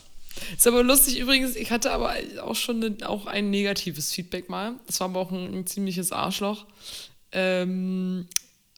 Ist 0.55 0.67
aber 0.67 0.83
lustig 0.83 1.17
übrigens, 1.19 1.55
ich 1.55 1.71
hatte 1.71 1.91
aber 1.91 2.13
auch 2.43 2.55
schon 2.55 2.79
ne, 2.79 2.97
auch 3.05 3.25
ein 3.25 3.49
negatives 3.49 4.11
Feedback 4.13 4.49
mal. 4.49 4.75
Das 4.85 4.99
war 4.99 5.09
aber 5.09 5.19
auch 5.19 5.31
ein, 5.31 5.53
ein 5.53 5.67
ziemliches 5.67 6.11
Arschloch. 6.11 6.65
Ähm, 7.31 8.27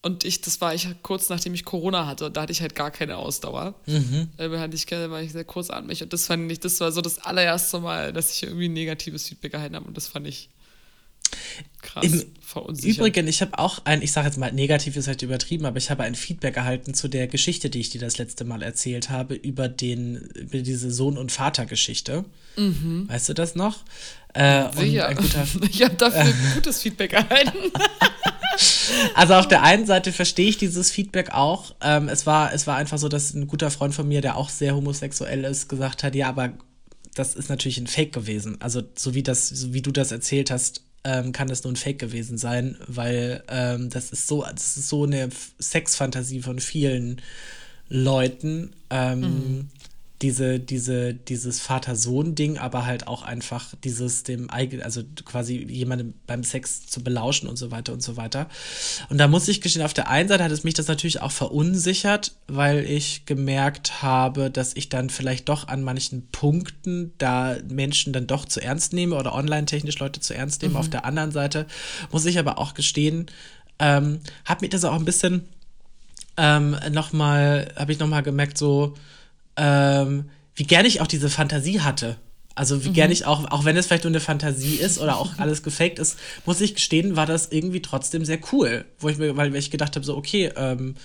und 0.02 0.24
ich, 0.24 0.40
das 0.42 0.62
war 0.62 0.74
ich 0.74 0.88
kurz 1.04 1.28
nachdem 1.28 1.54
ich 1.54 1.66
Corona 1.66 2.08
hatte, 2.08 2.32
da 2.32 2.44
hatte 2.44 2.54
ich 2.54 2.62
halt 2.62 2.74
gar 2.74 2.90
keine 2.90 3.18
Ausdauer. 3.18 3.76
Mhm. 3.86 4.30
Da 4.38 4.60
hatte 4.60 4.76
ich, 4.76 4.90
war 4.90 5.22
ich 5.22 5.34
sehr 5.34 5.44
kurzatmig. 5.44 6.02
Und 6.02 6.14
das 6.14 6.28
fand 6.28 6.50
ich, 6.52 6.62
das 6.62 6.80
war 6.80 6.92
so 6.92 7.02
das 7.02 7.20
allererste 7.20 7.80
Mal, 7.82 8.14
dass 8.14 8.34
ich 8.34 8.44
irgendwie 8.44 8.70
ein 8.70 8.74
negatives 8.74 9.28
Feedback 9.28 9.54
erhalten 9.54 9.76
habe. 9.76 9.86
Und 9.88 9.98
das 9.98 10.08
fand 10.08 10.26
ich 10.28 10.50
Krass, 11.82 12.06
Im 12.06 12.24
Übrigen, 12.84 13.28
ich 13.28 13.42
habe 13.42 13.58
auch 13.58 13.86
ein, 13.86 14.02
ich 14.02 14.12
sage 14.12 14.28
jetzt 14.28 14.38
mal, 14.38 14.52
negativ 14.52 14.98
ist 14.98 15.08
halt 15.08 15.22
übertrieben, 15.22 15.66
aber 15.66 15.78
ich 15.78 15.90
habe 15.90 16.04
ein 16.04 16.16
Feedback 16.16 16.58
erhalten 16.58 16.94
zu 16.94 17.08
der 17.08 17.28
Geschichte, 17.28 17.70
die 17.70 17.80
ich 17.80 17.90
dir 17.90 18.02
das 18.02 18.18
letzte 18.18 18.44
Mal 18.44 18.62
erzählt 18.62 19.10
habe, 19.10 19.36
über, 19.36 19.70
den, 19.70 20.18
über 20.36 20.58
diese 20.60 20.92
Sohn- 20.92 21.18
und 21.18 21.32
Vater-Geschichte. 21.32 22.26
Mhm. 22.58 23.08
Weißt 23.08 23.30
du 23.30 23.34
das 23.34 23.56
noch? 23.56 23.86
Äh, 24.34 24.66
Sicher. 24.76 25.14
Guter, 25.16 25.48
ich 25.70 25.82
habe 25.84 25.96
dafür 25.96 26.22
äh, 26.22 26.34
gutes 26.56 26.82
Feedback 26.82 27.14
erhalten. 27.14 27.72
also 29.16 29.36
auf 29.36 29.48
der 29.48 29.64
einen 29.64 29.86
Seite 29.86 30.12
verstehe 30.12 30.50
ich 30.50 30.58
dieses 30.58 30.92
Feedback 30.92 31.32
auch. 31.32 31.76
Ähm, 31.82 32.10
es, 32.10 32.26
war, 32.26 32.54
es 32.54 32.68
war 32.68 32.76
einfach 32.76 32.98
so, 32.98 33.10
dass 33.10 33.34
ein 33.34 33.48
guter 33.48 33.72
Freund 33.72 33.94
von 33.96 34.08
mir, 34.08 34.22
der 34.22 34.36
auch 34.36 34.50
sehr 34.50 34.76
homosexuell 34.76 35.46
ist, 35.46 35.70
gesagt 35.70 36.04
hat, 36.04 36.14
ja, 36.16 36.28
aber 36.28 36.54
das 37.16 37.36
ist 37.36 37.50
natürlich 37.50 37.78
ein 37.78 37.88
Fake 37.88 38.14
gewesen. 38.14 38.60
Also 38.60 38.82
so 38.96 39.14
wie 39.14 39.24
das, 39.24 39.48
so 39.48 39.74
wie 39.74 39.82
du 39.82 39.92
das 39.92 40.12
erzählt 40.12 40.52
hast, 40.52 40.84
ähm, 41.04 41.32
kann 41.32 41.48
das 41.48 41.64
nur 41.64 41.74
ein 41.74 41.78
Fake 41.78 42.00
gewesen 42.00 42.38
sein, 42.38 42.78
weil 42.88 43.44
ähm, 43.48 43.90
das 43.90 44.12
ist 44.12 44.28
so, 44.28 44.44
das 44.44 44.78
ist 44.78 44.90
so 44.90 45.04
eine 45.04 45.30
Sexfantasie 45.60 46.42
von 46.42 46.60
vielen 46.60 47.22
Leuten. 47.90 48.72
Ähm, 48.90 49.20
mhm 49.20 49.70
diese, 50.22 50.60
diese, 50.60 51.14
dieses 51.14 51.62
Vater-Sohn-Ding, 51.62 52.58
aber 52.58 52.86
halt 52.86 53.08
auch 53.08 53.22
einfach 53.22 53.74
dieses 53.84 54.24
dem 54.24 54.50
eigenen, 54.50 54.84
also 54.84 55.02
quasi 55.24 55.66
jemanden 55.70 56.14
beim 56.28 56.44
Sex 56.44 56.88
zu 56.88 57.02
belauschen 57.02 57.48
und 57.48 57.56
so 57.56 57.72
weiter 57.72 57.94
und 57.94 58.04
so 58.04 58.18
weiter. 58.18 58.50
Und 59.10 59.18
da 59.18 59.30
muss 59.30 59.48
ich 59.48 59.62
gestehen, 59.62 59.86
auf 59.86 59.94
der 59.94 60.10
einen 60.10 60.28
Seite 60.28 60.44
hat 60.44 60.52
es 60.52 60.66
mich 60.66 60.74
das 60.74 60.90
natürlich 60.90 61.22
auch 61.22 61.32
verunsichert, 61.32 62.34
weil 62.48 62.84
ich 62.84 63.26
gemerkt 63.26 64.02
habe, 64.02 64.52
dass 64.52 64.76
ich 64.76 64.90
dann 64.90 65.10
vielleicht 65.10 65.48
doch 65.48 65.70
an 65.70 65.84
manchen 65.84 66.28
Punkten 66.28 67.14
da 67.18 67.56
Menschen 67.70 68.12
dann 68.12 68.28
doch 68.28 68.44
zu 68.44 68.60
ernst 68.60 68.92
nehme 68.92 69.16
oder 69.16 69.34
online-technisch 69.34 70.00
Leute 70.00 70.20
zu 70.20 70.34
ernst 70.34 70.62
nehme. 70.62 70.74
Mhm. 70.74 70.80
Auf 70.80 70.90
der 70.90 71.06
anderen 71.06 71.32
Seite 71.32 71.66
muss 72.12 72.26
ich 72.26 72.40
aber 72.40 72.58
auch 72.58 72.74
gestehen, 72.74 73.28
ähm, 73.80 74.20
hat 74.44 74.62
mich 74.62 74.72
das 74.72 74.84
auch 74.84 74.96
ein 74.96 75.06
bisschen 75.06 75.48
ähm, 76.36 76.76
nochmal, 76.92 77.72
habe 77.78 77.94
ich 77.94 78.00
nochmal 78.00 78.24
gemerkt, 78.24 78.58
so, 78.58 78.96
ähm, 79.60 80.30
wie 80.56 80.64
gerne 80.64 80.88
ich 80.88 81.02
auch 81.02 81.08
diese 81.08 81.30
Fantasie 81.30 81.82
hatte. 81.82 82.18
Also 82.56 82.84
wie 82.84 82.90
mhm. 82.90 82.94
gerne 82.94 83.14
ich 83.14 83.26
auch, 83.26 83.46
auch 83.52 83.66
wenn 83.66 83.78
es 83.78 83.88
vielleicht 83.88 84.06
nur 84.06 84.12
eine 84.12 84.20
Fantasie 84.20 84.76
ist 84.76 85.00
oder 85.00 85.18
auch 85.18 85.32
alles 85.38 85.62
gefaked 85.64 86.00
ist, 86.00 86.18
muss 86.46 86.62
ich 86.62 86.76
gestehen, 86.76 87.16
war 87.16 87.26
das 87.26 87.52
irgendwie 87.52 87.82
trotzdem 87.82 88.26
sehr 88.26 88.40
cool. 88.52 88.86
Wo 88.98 89.10
ich 89.10 89.18
mir, 89.18 89.38
weil 89.38 89.56
ich 89.56 89.72
gedacht 89.72 89.96
habe, 89.96 90.06
so, 90.06 90.18
okay, 90.18 90.52
ähm, 90.56 90.96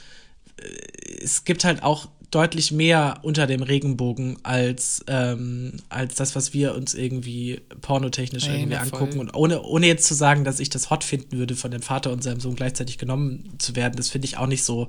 es 1.23 1.45
gibt 1.45 1.65
halt 1.65 1.83
auch 1.83 2.09
deutlich 2.35 2.73
mehr 2.73 3.21
unter 3.23 3.47
dem 3.47 3.63
Regenbogen 3.63 4.39
als, 4.43 5.05
ähm, 5.07 5.75
als 5.89 6.17
das, 6.17 6.35
was 6.35 6.53
wir 6.53 6.75
uns 6.75 6.95
irgendwie 6.95 7.61
pornotechnisch 7.81 8.47
Nein, 8.47 8.61
irgendwie 8.61 8.77
angucken. 8.77 9.13
Voll. 9.13 9.21
Und 9.21 9.35
ohne, 9.35 9.63
ohne 9.63 9.87
jetzt 9.87 10.07
zu 10.07 10.15
sagen, 10.15 10.43
dass 10.45 10.59
ich 10.59 10.69
das 10.69 10.91
hot 10.91 11.05
finden 11.05 11.39
würde, 11.39 11.55
von 11.55 11.71
dem 11.71 11.83
Vater 11.83 12.11
und 12.13 12.23
seinem 12.23 12.41
Sohn 12.41 12.57
gleichzeitig 12.57 12.99
genommen 12.99 13.55
zu 13.59 13.77
werden, 13.77 13.95
das 13.97 14.09
finde 14.09 14.27
ich 14.27 14.37
auch 14.37 14.47
nicht 14.47 14.65
so 14.65 14.89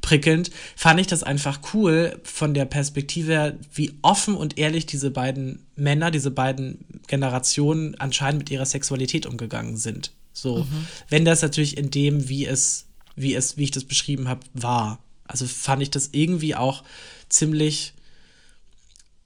prickelnd, 0.00 0.50
fand 0.74 0.98
ich 1.00 1.06
das 1.06 1.22
einfach 1.22 1.60
cool 1.74 2.18
von 2.22 2.54
der 2.54 2.64
Perspektive 2.64 3.32
her, 3.32 3.56
wie 3.74 3.92
offen 4.02 4.34
und 4.34 4.56
ehrlich 4.58 4.86
diese 4.86 5.10
beiden 5.10 5.66
Männer, 5.76 6.10
diese 6.10 6.30
beiden 6.30 6.78
Generationen 7.06 7.94
anscheinend 7.96 8.38
mit 8.38 8.50
ihrer 8.50 8.66
Sexualität 8.66 9.26
umgegangen 9.26 9.76
sind. 9.76 10.12
So, 10.32 10.64
mhm. 10.64 10.86
wenn 11.08 11.24
das 11.24 11.42
natürlich 11.42 11.76
in 11.76 11.90
dem, 11.90 12.28
wie 12.28 12.46
es, 12.46 12.86
wie 13.16 13.34
es, 13.34 13.56
wie 13.56 13.64
ich 13.64 13.70
das 13.70 13.84
beschrieben 13.84 14.28
habe, 14.28 14.40
war. 14.54 14.98
Also 15.28 15.46
fand 15.46 15.82
ich 15.82 15.90
das 15.90 16.10
irgendwie 16.12 16.54
auch 16.54 16.82
ziemlich, 17.28 17.94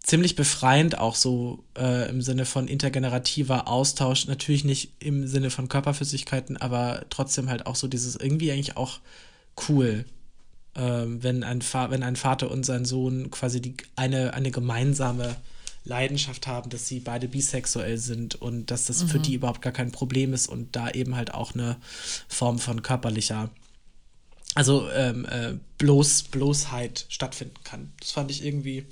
ziemlich 0.03 0.37
befreiend, 0.37 0.99
auch 0.99 1.15
so 1.15 1.65
äh, 1.77 2.09
im 2.09 2.23
Sinne 2.23 2.45
von 2.45 2.69
intergenerativer 2.69 3.69
Austausch. 3.69 4.27
Natürlich 4.27 4.65
nicht 4.65 4.93
im 4.99 5.27
Sinne 5.27 5.51
von 5.51 5.69
Körperflüssigkeiten, 5.69 6.57
aber 6.57 7.05
trotzdem 7.11 7.49
halt 7.49 7.67
auch 7.67 7.77
so 7.77 7.89
dieses 7.89 8.17
irgendwie 8.17 8.51
eigentlich 8.51 8.77
auch 8.77 9.01
cool, 9.69 10.05
äh, 10.75 10.81
wenn, 10.81 11.45
ein 11.45 11.63
wenn 11.63 12.03
ein 12.03 12.17
Vater 12.17 12.51
und 12.51 12.65
sein 12.65 12.85
Sohn 12.85 13.31
quasi 13.31 13.61
die, 13.61 13.77
eine, 13.97 14.35
eine 14.35 14.51
gemeinsame 14.51 15.37
Leidenschaft 15.85 16.47
haben, 16.47 16.71
dass 16.71 16.87
sie 16.87 17.01
beide 17.01 17.29
bisexuell 17.29 17.97
sind 17.97 18.35
und 18.35 18.71
dass 18.71 18.87
das 18.87 19.03
mhm. 19.03 19.09
für 19.09 19.19
die 19.19 19.35
überhaupt 19.35 19.63
gar 19.63 19.73
kein 19.73 19.93
Problem 19.93 20.35
ist 20.35 20.49
und 20.49 20.77
da 20.77 20.91
eben 20.91 21.17
halt 21.17 21.33
auch 21.33 21.55
eine 21.55 21.77
Form 22.29 22.59
von 22.59 22.83
körperlicher 22.83 23.51
also 24.55 24.91
ähm, 24.91 25.25
äh, 25.27 25.55
bloß, 25.79 26.25
Bloßheit 26.25 27.07
stattfinden 27.09 27.55
kann. 27.65 27.93
Das 28.01 28.11
fand 28.13 28.31
ich 28.31 28.45
irgendwie 28.45 28.87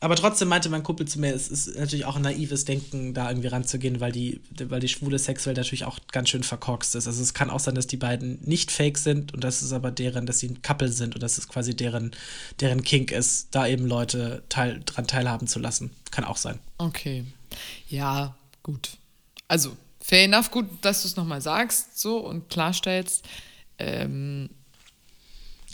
Aber 0.00 0.14
trotzdem 0.14 0.48
meinte 0.48 0.68
mein 0.68 0.84
Kumpel 0.84 1.08
zu 1.08 1.18
mir, 1.18 1.34
es 1.34 1.48
ist 1.48 1.76
natürlich 1.76 2.04
auch 2.04 2.16
ein 2.16 2.22
naives 2.22 2.64
Denken, 2.64 3.14
da 3.14 3.28
irgendwie 3.28 3.48
ranzugehen, 3.48 3.98
weil 3.98 4.12
die, 4.12 4.40
weil 4.56 4.78
die 4.78 4.88
schwule 4.88 5.18
Sexwelt 5.18 5.56
natürlich 5.56 5.84
auch 5.84 5.98
ganz 6.12 6.28
schön 6.28 6.44
verkorkst 6.44 6.94
ist. 6.94 7.08
Also 7.08 7.20
es 7.20 7.34
kann 7.34 7.50
auch 7.50 7.58
sein, 7.58 7.74
dass 7.74 7.88
die 7.88 7.96
beiden 7.96 8.38
nicht 8.42 8.70
fake 8.70 8.96
sind 8.96 9.34
und 9.34 9.42
das 9.42 9.60
ist 9.62 9.72
aber 9.72 9.90
deren, 9.90 10.24
dass 10.24 10.38
sie 10.38 10.50
ein 10.50 10.62
Couple 10.62 10.88
sind 10.92 11.14
und 11.16 11.22
dass 11.22 11.36
es 11.36 11.48
quasi 11.48 11.74
deren, 11.74 12.12
deren 12.60 12.82
Kink 12.82 13.10
ist, 13.10 13.48
da 13.50 13.66
eben 13.66 13.86
Leute 13.86 14.44
teil, 14.48 14.80
dran 14.86 15.08
teilhaben 15.08 15.48
zu 15.48 15.58
lassen. 15.58 15.90
Kann 16.12 16.24
auch 16.24 16.36
sein. 16.36 16.60
Okay. 16.78 17.24
Ja, 17.88 18.36
gut. 18.62 18.90
Also, 19.48 19.76
fair 20.00 20.24
enough, 20.24 20.52
gut, 20.52 20.66
dass 20.82 21.02
du 21.02 21.08
es 21.08 21.16
nochmal 21.16 21.40
sagst 21.40 21.98
so 21.98 22.18
und 22.18 22.48
klarstellst. 22.50 23.24
Ähm, 23.78 24.50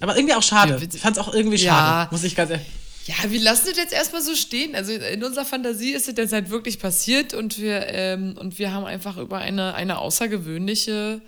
aber 0.05 0.17
irgendwie 0.17 0.35
auch 0.35 0.43
schade. 0.43 0.79
Ja, 0.81 0.89
ich 0.93 1.01
fand 1.01 1.17
es 1.17 1.23
auch 1.23 1.33
irgendwie 1.35 1.59
schade, 1.59 2.09
muss 2.13 2.25
ich 2.25 2.37
ganz 2.37 2.51
ehrlich. 2.51 2.67
Ja, 3.07 3.15
wir 3.29 3.41
lassen 3.41 3.67
das 3.69 3.77
jetzt 3.77 3.93
erstmal 3.93 4.23
so 4.23 4.35
stehen. 4.35 4.75
Also 4.75 4.93
in 4.93 5.23
unserer 5.23 5.45
Fantasie 5.45 5.93
ist 5.93 6.09
es 6.09 6.17
jetzt 6.17 6.33
halt 6.33 6.49
wirklich 6.49 6.79
passiert 6.79 7.35
und 7.35 7.59
wir, 7.59 7.87
ähm, 7.89 8.37
und 8.39 8.59
wir 8.59 8.73
haben 8.73 8.85
einfach 8.85 9.19
über 9.19 9.39
eine, 9.39 9.75
eine 9.75 9.99
außergewöhnliche 9.99 11.21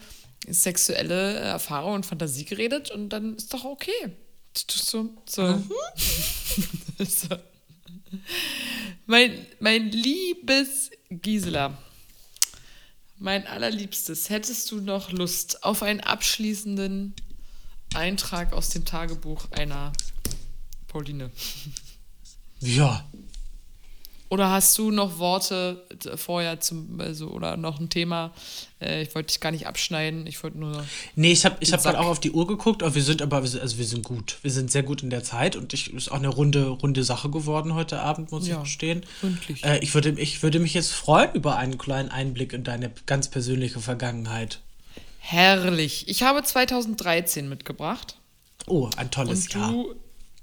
sexuelle 0.48 1.34
Erfahrung 1.34 1.94
und 1.94 2.06
Fantasie 2.06 2.44
geredet 2.44 2.90
und 2.90 3.10
dann 3.10 3.36
ist 3.36 3.52
doch 3.52 3.64
okay. 3.64 4.16
So, 4.68 5.10
so. 5.28 5.42
Mhm. 5.42 5.70
so. 7.06 7.36
Mein, 9.04 9.46
mein 9.60 9.90
liebes 9.90 10.90
Gisela, 11.10 11.76
mein 13.18 13.46
allerliebstes, 13.46 14.30
hättest 14.30 14.70
du 14.70 14.80
noch 14.80 15.12
Lust 15.12 15.62
auf 15.62 15.82
einen 15.82 16.00
abschließenden 16.00 17.14
Eintrag 17.96 18.52
aus 18.52 18.68
dem 18.70 18.84
Tagebuch 18.84 19.50
einer 19.52 19.92
Pauline? 20.88 21.30
Ja. 22.60 23.04
Oder 24.28 24.50
hast 24.50 24.76
du 24.76 24.90
noch 24.90 25.18
Worte 25.18 25.86
vorher 26.16 26.58
zum, 26.58 27.00
also, 27.00 27.28
oder 27.28 27.56
noch 27.56 27.78
ein 27.78 27.88
Thema? 27.90 28.32
Äh, 28.80 29.02
ich 29.02 29.14
wollte 29.14 29.28
dich 29.28 29.40
gar 29.40 29.52
nicht 29.52 29.68
abschneiden, 29.68 30.26
ich 30.26 30.42
wollte 30.42 30.58
nur. 30.58 30.84
Nee, 31.14 31.30
ich 31.30 31.44
habe 31.44 31.56
ich 31.60 31.72
hab 31.72 31.82
gerade 31.82 32.00
auch 32.00 32.06
auf 32.06 32.18
die 32.18 32.32
Uhr 32.32 32.46
geguckt, 32.46 32.82
aber 32.82 32.96
wir 32.96 33.04
sind 33.04 33.22
aber, 33.22 33.36
also 33.36 33.78
wir 33.78 33.84
sind 33.84 34.02
gut. 34.02 34.38
Wir 34.42 34.50
sind 34.50 34.72
sehr 34.72 34.82
gut 34.82 35.04
in 35.04 35.10
der 35.10 35.22
Zeit 35.22 35.54
und 35.54 35.72
ich 35.74 35.94
ist 35.94 36.10
auch 36.10 36.16
eine 36.16 36.28
runde, 36.28 36.66
runde 36.66 37.04
Sache 37.04 37.30
geworden 37.30 37.74
heute 37.74 38.00
Abend, 38.00 38.32
muss 38.32 38.48
ja, 38.48 38.56
ich 38.56 38.64
gestehen. 38.64 39.06
Äh, 39.62 39.78
ich, 39.78 39.94
würde, 39.94 40.10
ich 40.18 40.42
würde 40.42 40.58
mich 40.58 40.74
jetzt 40.74 40.92
freuen 40.92 41.32
über 41.34 41.56
einen 41.56 41.78
kleinen 41.78 42.08
Einblick 42.08 42.52
in 42.52 42.64
deine 42.64 42.90
ganz 43.06 43.28
persönliche 43.28 43.78
Vergangenheit. 43.78 44.60
Herrlich. 45.28 46.06
Ich 46.08 46.22
habe 46.22 46.42
2013 46.42 47.48
mitgebracht. 47.48 48.16
Oh, 48.66 48.90
ein 48.96 49.10
tolles 49.10 49.44
und 49.44 49.54
du, 49.54 49.58
Jahr. 49.58 49.94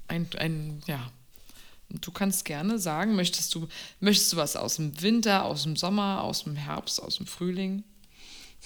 Ein, 0.08 0.28
ein, 0.36 0.82
ja, 0.86 1.10
Du 2.00 2.10
kannst 2.10 2.44
gerne 2.44 2.78
sagen, 2.78 3.14
möchtest 3.14 3.54
du, 3.54 3.68
möchtest 4.00 4.32
du 4.32 4.36
was 4.36 4.56
aus 4.56 4.76
dem 4.76 5.00
Winter, 5.00 5.44
aus 5.44 5.62
dem 5.62 5.76
Sommer, 5.76 6.22
aus 6.22 6.44
dem 6.44 6.56
Herbst, 6.56 7.00
aus 7.00 7.16
dem 7.16 7.26
Frühling? 7.26 7.84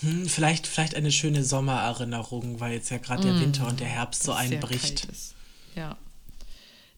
Hm, 0.01 0.27
vielleicht, 0.27 0.67
vielleicht 0.67 0.95
eine 0.95 1.13
schöne 1.13 1.45
Sommererinnerung, 1.45 2.61
weil 2.61 2.75
jetzt 2.75 2.91
ja 2.91 2.99
gerade 2.99 3.23
mm, 3.23 3.27
der 3.27 3.41
Winter 3.41 3.67
und 3.67 3.81
der 3.81 3.89
Herbst 3.89 4.23
so 4.23 4.33
einbricht. 4.33 5.09
Ja. 5.75 5.97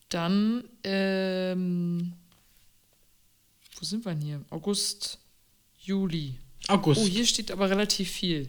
Dann, 0.09 0.65
ähm, 0.85 2.13
wo 3.79 3.85
sind 3.85 4.05
wir 4.05 4.13
denn 4.15 4.23
hier? 4.23 4.45
August, 4.51 5.19
Juli. 5.79 6.39
August. 6.69 7.01
Oh, 7.01 7.07
hier 7.07 7.27
steht 7.27 7.51
aber 7.51 7.71
relativ 7.71 8.11
viel. 8.11 8.49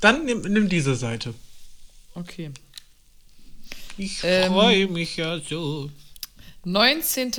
Dann 0.00 0.24
nimm, 0.24 0.42
nimm 0.42 0.68
diese 0.68 0.94
Seite. 0.94 1.34
Okay. 2.14 2.50
Ich 3.96 4.20
ähm, 4.22 4.52
freue 4.52 4.88
mich 4.88 5.16
ja 5.16 5.38
so. 5.40 5.90
19. 6.64 7.32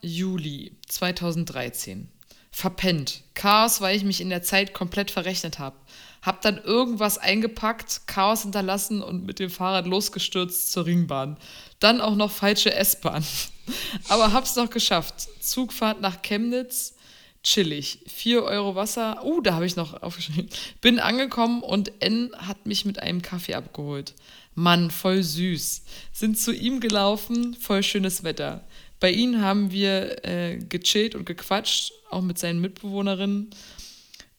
Juli 0.00 0.72
2013. 0.88 2.08
Verpennt. 2.50 3.22
Chaos, 3.34 3.80
weil 3.80 3.96
ich 3.96 4.04
mich 4.04 4.20
in 4.20 4.30
der 4.30 4.42
Zeit 4.42 4.74
komplett 4.74 5.10
verrechnet 5.10 5.58
habe. 5.58 5.76
Hab 6.22 6.40
dann 6.42 6.58
irgendwas 6.62 7.18
eingepackt, 7.18 8.06
Chaos 8.06 8.42
hinterlassen 8.42 9.02
und 9.02 9.24
mit 9.24 9.38
dem 9.38 9.50
Fahrrad 9.50 9.86
losgestürzt 9.86 10.70
zur 10.70 10.86
Ringbahn. 10.86 11.36
Dann 11.80 12.00
auch 12.00 12.14
noch 12.14 12.30
falsche 12.30 12.72
S-Bahn. 12.72 13.24
Aber 14.08 14.32
hab's 14.32 14.56
noch 14.56 14.70
geschafft. 14.70 15.28
Zugfahrt 15.40 16.00
nach 16.00 16.22
Chemnitz, 16.22 16.94
chillig. 17.42 18.00
4 18.06 18.42
Euro 18.42 18.74
Wasser. 18.74 19.24
Uh, 19.24 19.40
da 19.40 19.54
habe 19.54 19.66
ich 19.66 19.76
noch 19.76 20.02
aufgeschrieben. 20.02 20.48
Bin 20.80 20.98
angekommen 20.98 21.62
und 21.62 21.92
N 22.00 22.30
hat 22.36 22.66
mich 22.66 22.84
mit 22.84 22.98
einem 23.00 23.22
Kaffee 23.22 23.54
abgeholt. 23.54 24.14
Mann, 24.54 24.90
voll 24.90 25.22
süß. 25.22 25.82
Sind 26.12 26.38
zu 26.38 26.52
ihm 26.52 26.80
gelaufen, 26.80 27.54
voll 27.54 27.82
schönes 27.82 28.22
Wetter. 28.22 28.64
Bei 29.00 29.10
ihm 29.10 29.40
haben 29.40 29.72
wir 29.72 30.24
äh, 30.24 30.58
gechillt 30.58 31.14
und 31.14 31.24
gequatscht, 31.24 31.92
auch 32.10 32.22
mit 32.22 32.38
seinen 32.38 32.60
Mitbewohnerinnen, 32.60 33.50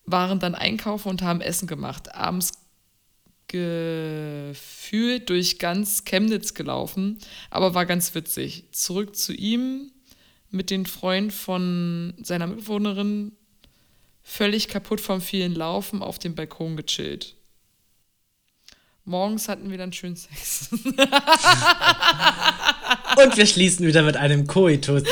waren 0.06 0.40
dann 0.40 0.56
einkaufen 0.56 1.10
und 1.10 1.22
haben 1.22 1.42
Essen 1.42 1.68
gemacht. 1.68 2.14
Abends 2.16 2.52
gefühlt 3.48 5.30
durch 5.30 5.60
ganz 5.60 6.06
Chemnitz 6.06 6.54
gelaufen, 6.54 7.20
aber 7.50 7.74
war 7.74 7.86
ganz 7.86 8.16
witzig. 8.16 8.66
Zurück 8.72 9.16
zu 9.16 9.34
ihm 9.34 9.92
mit 10.54 10.70
den 10.70 10.86
Freunden 10.86 11.32
von 11.32 12.14
seiner 12.22 12.48
Mitbewohnerin, 12.48 13.32
völlig 14.22 14.68
kaputt 14.68 15.02
vom 15.02 15.20
vielen 15.20 15.56
Laufen, 15.56 16.04
auf 16.04 16.20
dem 16.20 16.36
Balkon 16.36 16.78
gechillt. 16.78 17.36
Morgens 19.06 19.50
hatten 19.50 19.70
wir 19.70 19.78
dann 19.78 19.92
schön 19.92 20.16
Sex. 20.16 20.70
Und 20.72 20.86
wir 23.36 23.46
schließen 23.46 23.86
wieder 23.86 24.04
mit 24.04 24.16
einem 24.16 24.48
Koitus. 24.48 25.04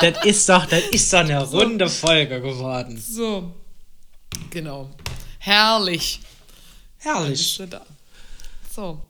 das 0.00 0.24
ist 0.24 0.48
doch, 0.48 0.64
das 0.66 0.84
ist 0.84 1.12
doch 1.12 1.18
eine 1.18 1.42
runde 1.42 1.90
Folge 1.90 2.40
geworden. 2.40 2.96
So. 2.96 3.52
Genau. 4.50 4.90
Herrlich. 5.38 6.20
Herrlich. 6.98 7.60
So. 8.74 9.02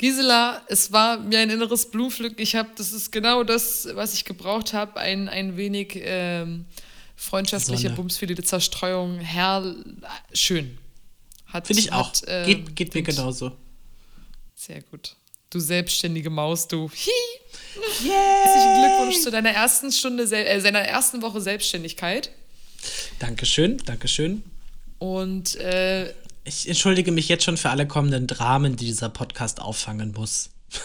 Gisela, 0.00 0.62
es 0.68 0.92
war 0.92 1.18
mir 1.18 1.40
ein 1.40 1.50
inneres 1.50 1.90
Blumenpflücken. 1.90 2.40
Ich 2.40 2.54
habe, 2.54 2.70
das 2.74 2.90
ist 2.90 3.12
genau 3.12 3.44
das, 3.44 3.86
was 3.92 4.14
ich 4.14 4.24
gebraucht 4.24 4.72
habe. 4.72 4.98
Ein, 4.98 5.28
ein 5.28 5.58
wenig 5.58 5.92
ähm, 5.96 6.64
freundschaftliche 7.16 7.90
Bumsfilet, 7.90 8.40
Zerstreuung. 8.48 9.18
Herr, 9.18 9.74
schön. 10.32 10.78
Finde 11.64 11.80
ich 11.80 11.92
auch. 11.92 12.14
äh, 12.26 12.46
geht 12.46 12.74
geht 12.74 12.94
mir 12.94 13.02
genauso. 13.02 13.52
Sehr 14.54 14.80
gut. 14.80 15.16
Du 15.50 15.60
selbstständige 15.60 16.30
Maus, 16.30 16.66
du. 16.66 16.88
Hi. 16.88 18.08
Herzlichen 18.08 18.82
Glückwunsch 18.82 19.20
zu 19.22 19.30
deiner 19.30 19.50
ersten 19.50 19.92
Stunde, 19.92 20.22
äh, 20.22 20.60
seiner 20.60 20.80
ersten 20.80 21.20
Woche 21.20 21.42
Selbstständigkeit. 21.42 22.30
Dankeschön, 23.18 23.76
Dankeschön. 23.84 24.44
Und 24.98 25.56
äh, 25.56 26.14
ich 26.50 26.68
entschuldige 26.68 27.12
mich 27.12 27.28
jetzt 27.28 27.44
schon 27.44 27.56
für 27.56 27.70
alle 27.70 27.86
kommenden 27.86 28.26
Dramen, 28.26 28.74
die 28.76 28.86
dieser 28.86 29.08
Podcast 29.08 29.60
auffangen 29.60 30.12
muss. 30.12 30.50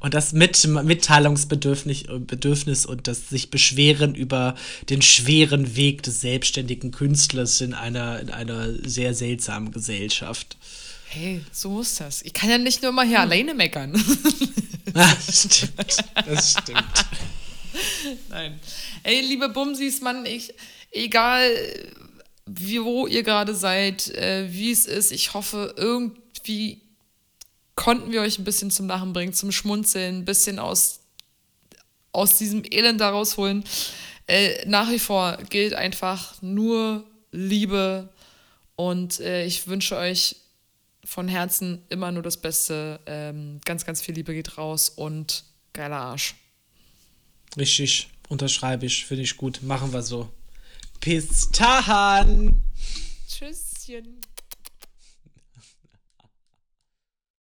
Und 0.00 0.14
das 0.14 0.32
mit 0.32 0.64
Mitteilungsbedürfnis 0.66 2.04
Bedürfnis 2.26 2.84
und 2.84 3.06
das 3.06 3.28
sich 3.30 3.50
beschweren 3.50 4.14
über 4.14 4.56
den 4.90 5.00
schweren 5.00 5.76
Weg 5.76 6.02
des 6.02 6.20
selbstständigen 6.20 6.90
Künstlers 6.90 7.60
in 7.60 7.72
einer, 7.72 8.20
in 8.20 8.30
einer 8.30 8.72
sehr 8.86 9.14
seltsamen 9.14 9.70
Gesellschaft. 9.70 10.56
Hey, 11.06 11.42
so 11.50 11.70
muss 11.70 11.94
das. 11.94 12.20
Ich 12.22 12.34
kann 12.34 12.50
ja 12.50 12.58
nicht 12.58 12.82
nur 12.82 12.92
mal 12.92 13.06
hier 13.06 13.22
hm. 13.22 13.30
alleine 13.30 13.54
meckern. 13.54 13.92
das 14.92 15.44
stimmt. 15.54 16.04
Das 16.26 16.50
stimmt. 16.50 17.06
Nein. 18.28 18.60
Ey, 19.02 19.20
liebe 19.20 19.48
Bumsis, 19.48 20.00
Mann, 20.00 20.26
ich, 20.26 20.52
egal 20.90 21.48
wo 22.46 23.06
ihr 23.06 23.22
gerade 23.22 23.54
seid, 23.54 24.10
äh, 24.14 24.46
wie 24.50 24.70
es 24.70 24.86
ist, 24.86 25.12
ich 25.12 25.34
hoffe, 25.34 25.74
irgendwie 25.76 26.80
konnten 27.74 28.12
wir 28.12 28.20
euch 28.20 28.38
ein 28.38 28.44
bisschen 28.44 28.70
zum 28.70 28.86
Lachen 28.86 29.12
bringen, 29.12 29.32
zum 29.32 29.52
Schmunzeln, 29.52 30.18
ein 30.18 30.24
bisschen 30.24 30.58
aus, 30.58 31.00
aus 32.12 32.38
diesem 32.38 32.62
Elend 32.64 33.00
da 33.00 33.10
rausholen. 33.10 33.64
Äh, 34.26 34.66
nach 34.66 34.90
wie 34.90 34.98
vor 34.98 35.38
gilt 35.50 35.74
einfach 35.74 36.40
nur 36.42 37.04
Liebe 37.32 38.08
und 38.76 39.20
äh, 39.20 39.44
ich 39.44 39.66
wünsche 39.66 39.96
euch 39.96 40.36
von 41.04 41.28
Herzen 41.28 41.82
immer 41.90 42.12
nur 42.12 42.22
das 42.22 42.38
Beste. 42.38 43.00
Ähm, 43.06 43.60
ganz, 43.64 43.84
ganz 43.84 44.00
viel 44.00 44.14
Liebe 44.14 44.34
geht 44.34 44.56
raus 44.56 44.88
und 44.88 45.44
geiler 45.72 45.96
Arsch. 45.96 46.34
Richtig, 47.56 48.08
unterschreibe 48.28 48.86
ich, 48.86 49.04
finde 49.04 49.22
ich 49.22 49.36
gut. 49.36 49.62
Machen 49.62 49.92
wir 49.92 50.02
so. 50.02 50.30
Bis 51.04 51.50
dahin. 51.50 52.62
Tschüsschen. 53.28 54.22